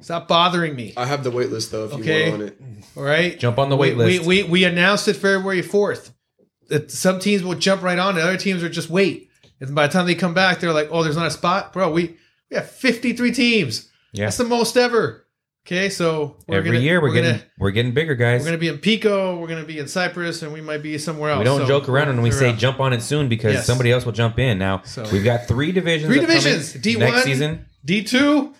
Stop 0.00 0.26
bothering 0.26 0.74
me. 0.74 0.92
I 0.96 1.06
have 1.06 1.22
the 1.22 1.30
wait 1.30 1.50
list 1.50 1.70
though. 1.70 1.84
If 1.84 1.92
Okay. 1.92 2.24
you 2.26 2.30
want 2.32 2.42
on 2.42 2.48
it, 2.48 2.58
All 2.96 3.02
right. 3.04 3.38
Jump 3.38 3.58
on 3.58 3.68
the 3.68 3.76
wait 3.76 3.96
we, 3.96 4.04
list. 4.06 4.26
We, 4.26 4.42
we, 4.42 4.48
we 4.48 4.64
announced 4.64 5.06
it 5.06 5.14
February 5.14 5.62
4th. 5.62 6.12
That 6.68 6.90
some 6.90 7.18
teams 7.20 7.42
will 7.42 7.54
jump 7.54 7.82
right 7.82 7.98
on 7.98 8.16
it. 8.18 8.20
Other 8.22 8.36
teams 8.36 8.62
are 8.64 8.68
just 8.68 8.90
wait. 8.90 9.27
And 9.60 9.74
by 9.74 9.86
the 9.86 9.92
time 9.92 10.06
they 10.06 10.14
come 10.14 10.34
back, 10.34 10.60
they're 10.60 10.72
like, 10.72 10.88
oh, 10.90 11.02
there's 11.02 11.16
not 11.16 11.26
a 11.26 11.30
spot. 11.30 11.72
Bro, 11.72 11.92
we, 11.92 12.16
we 12.50 12.56
have 12.56 12.70
53 12.70 13.32
teams. 13.32 13.88
Yeah. 14.12 14.26
That's 14.26 14.36
the 14.36 14.44
most 14.44 14.76
ever. 14.76 15.24
Okay. 15.66 15.90
So 15.90 16.38
we're 16.48 16.58
Every 16.58 16.70
gonna, 16.70 16.80
year 16.80 17.00
we're, 17.02 17.08
we're 17.08 17.14
getting 17.14 17.30
gonna, 17.32 17.44
we're 17.58 17.70
getting 17.72 17.92
bigger, 17.92 18.14
guys. 18.14 18.40
we're 18.40 18.46
going 18.46 18.58
to 18.58 18.60
be 18.60 18.68
in 18.68 18.78
Pico. 18.78 19.38
We're 19.38 19.48
going 19.48 19.60
to 19.60 19.66
be 19.66 19.78
in 19.78 19.86
Cypress 19.88 20.42
and 20.42 20.52
we 20.52 20.60
might 20.62 20.82
be 20.82 20.96
somewhere 20.96 21.30
else. 21.30 21.40
we 21.40 21.44
don't 21.44 21.60
So 21.60 21.66
joke 21.66 21.88
around 21.88 22.08
when 22.08 22.22
we 22.22 22.30
say 22.30 22.46
around. 22.46 22.58
jump 22.58 22.80
on 22.80 22.92
it 22.94 23.02
soon 23.02 23.28
because 23.28 23.52
Yes. 23.54 23.66
somebody 23.66 23.92
else 23.92 24.06
will 24.06 24.12
jump 24.12 24.38
in. 24.38 24.58
Now 24.58 24.82
So- 24.84 25.04
we've 25.12 25.24
got 25.24 25.46
three 25.46 25.72
divisions. 25.72 26.10
Three 26.10 26.20
divisions, 26.20 26.72
D1, 26.74 27.22
season. 27.22 27.66
D2 27.86 28.54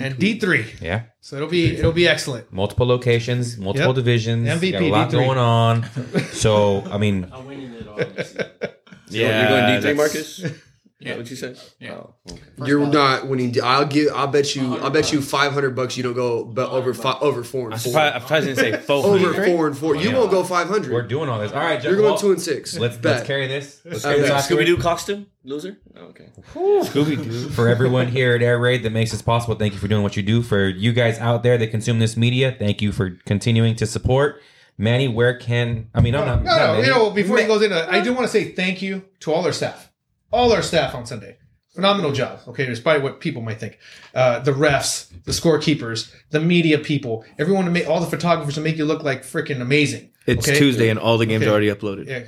and 0.00 0.16
D3. 0.16 0.80
Yeah, 0.82 1.02
So 1.20 1.36
it'll 1.36 1.48
be, 1.48 1.76
it'll 1.76 1.92
be 1.92 2.08
excellent. 2.08 2.52
multiple 2.52 2.86
locations, 2.86 3.56
multiple 3.58 3.88
Yep. 3.90 3.96
divisions. 3.96 4.48
MVP, 4.48 4.72
got 4.72 4.82
a 4.82 4.88
lot 4.90 5.08
D3. 5.10 5.12
going 5.12 5.38
on. 5.38 5.86
So 6.32 6.82
I 6.90 6.98
mean, 6.98 7.28
I'm 7.32 7.46
winning 7.46 7.72
it 7.74 7.86
all. 7.88 8.68
Yeah, 9.12 9.40
you're 9.40 9.48
going 9.60 9.80
D 9.80 9.86
three, 9.86 9.94
Marcus. 9.94 10.44
Yeah. 11.04 11.16
what 11.16 11.28
you 11.28 11.34
said? 11.34 11.58
Yeah. 11.80 11.94
Oh, 11.94 12.14
okay. 12.30 12.40
you're 12.64 12.86
not 12.86 13.26
winning. 13.26 13.52
I'll 13.60 13.84
give. 13.86 14.12
I'll 14.14 14.28
bet 14.28 14.54
you. 14.54 14.76
I'll 14.76 14.90
bet 14.90 15.12
you 15.12 15.20
five 15.20 15.50
hundred 15.52 15.74
bucks. 15.74 15.96
You 15.96 16.04
don't 16.04 16.14
go 16.14 16.44
but 16.44 16.70
over 16.70 16.94
five, 16.94 17.16
over 17.20 17.42
four 17.42 17.66
I'm 17.66 17.72
and 17.72 17.82
four. 17.82 17.90
surprised, 17.90 18.14
I'm 18.14 18.20
surprised 18.20 18.44
I 18.44 18.54
didn't 18.54 18.80
say 18.80 18.80
four. 18.86 19.04
Over 19.06 19.44
four 19.44 19.66
and 19.66 19.76
four. 19.76 19.96
You 19.96 20.10
Yeah. 20.10 20.18
won't 20.18 20.30
go 20.30 20.44
five 20.44 20.68
hundred. 20.68 20.92
we're 20.92 21.02
doing 21.02 21.28
all 21.28 21.40
this. 21.40 21.50
All 21.50 21.58
right, 21.58 21.82
You're 21.82 22.00
well, 22.00 22.10
going 22.10 22.20
two 22.20 22.30
and 22.30 22.40
six. 22.40 22.78
Let's 22.78 22.96
Bet. 22.98 23.16
let's 23.16 23.26
carry 23.26 23.48
this. 23.48 23.80
Let's 23.84 24.04
I 24.04 24.10
carry 24.10 24.20
this 24.20 24.30
bet. 24.30 24.38
off 24.38 24.46
to 24.46 24.54
Scooby. 24.54 24.64
Doo 24.66 24.76
costume 24.76 25.26
loser. 25.42 25.76
Oh, 25.96 26.02
okay. 26.02 26.28
Scooby 26.54 27.20
Doo. 27.20 27.48
For 27.48 27.68
everyone 27.68 28.06
here 28.06 28.36
at 28.36 28.42
Air 28.42 28.60
Raid 28.60 28.84
that 28.84 28.92
makes 28.92 29.10
this 29.10 29.22
possible, 29.22 29.56
thank 29.56 29.72
you 29.72 29.80
for 29.80 29.88
doing 29.88 30.04
what 30.04 30.16
you 30.16 30.22
do. 30.22 30.40
For 30.40 30.68
you 30.68 30.92
guys 30.92 31.18
out 31.18 31.42
there 31.42 31.58
that 31.58 31.72
consume 31.72 31.98
this 31.98 32.16
media, 32.16 32.54
thank 32.56 32.80
you 32.80 32.92
for 32.92 33.18
continuing 33.26 33.74
to 33.74 33.86
support. 33.86 34.40
Manny, 34.78 35.08
where 35.08 35.36
can 35.36 35.88
I 35.94 36.00
mean? 36.00 36.14
I'm 36.14 36.20
No, 36.26 36.34
not. 36.34 36.42
no, 36.44 36.50
not 36.56 36.76
no. 36.78 36.80
You 36.82 36.90
know, 36.90 37.10
before 37.10 37.38
he 37.38 37.46
goes 37.46 37.62
into, 37.62 37.90
I 37.90 38.00
do 38.00 38.12
want 38.12 38.26
to 38.26 38.32
say 38.32 38.52
thank 38.52 38.82
you 38.82 39.04
to 39.20 39.32
all 39.32 39.44
our 39.44 39.52
staff, 39.52 39.90
all 40.32 40.52
our 40.52 40.62
staff 40.62 40.94
on 40.94 41.06
Sunday. 41.06 41.36
Phenomenal 41.74 42.12
job. 42.12 42.40
Okay, 42.48 42.66
despite 42.66 43.02
what 43.02 43.20
people 43.20 43.40
might 43.40 43.58
think, 43.58 43.78
uh, 44.14 44.40
the 44.40 44.52
refs, 44.52 45.08
the 45.24 45.32
scorekeepers, 45.32 46.12
the 46.30 46.40
media 46.40 46.78
people, 46.78 47.24
everyone 47.38 47.64
to 47.64 47.70
make 47.70 47.88
all 47.88 47.98
the 48.00 48.06
photographers 48.06 48.54
to 48.56 48.60
make 48.60 48.76
you 48.76 48.84
look 48.84 49.02
like 49.02 49.22
freaking 49.22 49.60
amazing. 49.62 50.10
It's 50.26 50.46
okay? 50.46 50.58
Tuesday 50.58 50.88
and 50.90 50.98
all 50.98 51.16
the 51.16 51.24
games 51.26 51.42
Okay. 51.42 51.48
are 51.50 51.52
already 51.52 51.68
uploaded. 51.70 52.06
Yeah, 52.08 52.24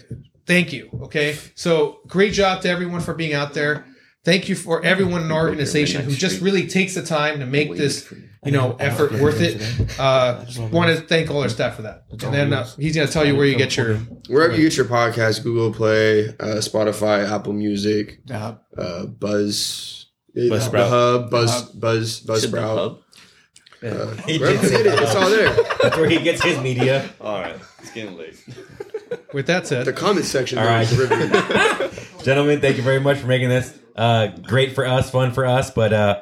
thank 0.47 0.73
you. 0.73 0.89
Okay, 1.05 1.37
so 1.55 2.01
great 2.07 2.33
job 2.33 2.62
to 2.62 2.71
everyone 2.71 3.01
for 3.01 3.12
being 3.15 3.35
out 3.35 3.53
there. 3.55 3.85
Thank 4.25 4.49
you 4.49 4.55
for 4.55 4.83
everyone 4.83 5.21
in 5.23 5.31
our 5.31 5.47
organization 5.47 6.03
who 6.03 6.12
just 6.12 6.41
really 6.41 6.66
takes 6.66 6.95
the 6.95 7.03
time 7.03 7.41
to 7.41 7.47
make 7.47 7.75
this, 7.77 8.11
you 8.45 8.53
know, 8.53 8.77
effort 8.79 9.12
worth 9.12 9.41
it. 9.41 9.99
Uh, 9.99 10.45
want 10.71 10.95
to 10.97 11.03
thank 11.05 11.31
all 11.31 11.43
our 11.43 11.49
staff 11.49 11.77
for 11.77 11.83
that. 11.83 12.05
And 12.11 12.21
then 12.35 12.53
uh, 12.53 12.66
he's 12.79 12.95
going 12.95 13.07
to 13.07 13.12
tell 13.12 13.25
you 13.27 13.37
where 13.37 13.47
you 13.47 13.57
get 13.57 13.77
your 13.77 13.97
Wherever 14.29 14.55
you 14.57 14.65
get 14.69 14.77
your 14.77 14.87
podcast, 14.87 15.43
Google 15.43 15.73
Play, 15.73 16.29
uh, 16.29 16.61
Spotify, 16.61 17.29
Apple 17.31 17.53
Music, 17.53 18.21
The 18.27 18.39
hub. 18.39 18.61
uh, 18.77 19.07
Buzz, 19.07 20.07
Buzzsprout. 20.37 20.71
the 20.73 20.89
Hub, 20.89 21.31
Buzz, 21.31 21.51
Hub. 21.53 21.81
Buzz, 21.81 22.16
Said 22.19 22.29
Buzzsprout. 22.29 22.99
Uh, 23.83 24.16
He 24.27 24.39
did 24.39 24.62
it, 24.65 24.87
it's 24.87 25.15
all 25.15 25.29
there. 25.29 25.53
That's 25.83 25.97
where 25.97 26.09
he 26.09 26.19
gets 26.19 26.43
his 26.43 26.59
media. 26.61 27.11
All 27.21 27.39
right, 27.39 27.55
it's 27.81 27.91
getting 27.91 28.16
late. 28.16 28.43
With 29.35 29.47
that 29.49 29.66
said, 29.66 29.81
The 29.85 29.91
said, 29.93 29.97
comment 29.97 30.25
section. 30.25 30.57
All 30.59 30.65
though, 30.65 30.71
right. 30.71 30.91
is 30.91 30.97
riveting. 30.97 32.01
Gentlemen, 32.25 32.62
thank 32.62 32.79
you 32.79 32.83
very 32.83 33.01
much 33.01 33.19
for 33.19 33.27
making 33.27 33.51
this 33.51 33.79
uh, 33.95 34.29
great 34.29 34.75
for 34.75 34.87
us, 34.87 35.11
fun 35.11 35.33
for 35.33 35.45
us. 35.45 35.71
But 35.71 35.93
uh, 35.93 36.21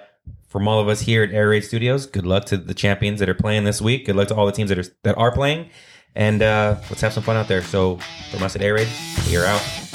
from 0.52 0.68
all 0.68 0.78
of 0.78 0.86
us 0.86 1.00
here 1.00 1.22
at 1.22 1.30
Air 1.30 1.48
Raid 1.48 1.64
Studios, 1.64 2.04
good 2.04 2.26
luck 2.26 2.44
to 2.44 2.58
the 2.58 2.74
champions 2.74 3.20
that 3.20 3.28
are 3.30 3.34
playing 3.34 3.64
this 3.64 3.80
week. 3.80 4.04
Good 4.04 4.16
luck 4.16 4.28
to 4.28 4.34
all 4.34 4.44
the 4.44 4.52
teams 4.52 4.68
that 4.68 4.78
are 4.78 4.84
that 5.02 5.16
are 5.16 5.32
playing, 5.32 5.70
and 6.14 6.42
uh, 6.42 6.76
let's 6.90 7.00
have 7.00 7.14
some 7.14 7.22
fun 7.22 7.36
out 7.36 7.48
there. 7.48 7.62
So 7.62 7.96
from 8.30 8.42
us 8.42 8.54
at 8.54 8.60
Air 8.60 8.74
Raid, 8.74 8.88
we 9.26 9.38
are 9.38 9.46
out. 9.46 9.91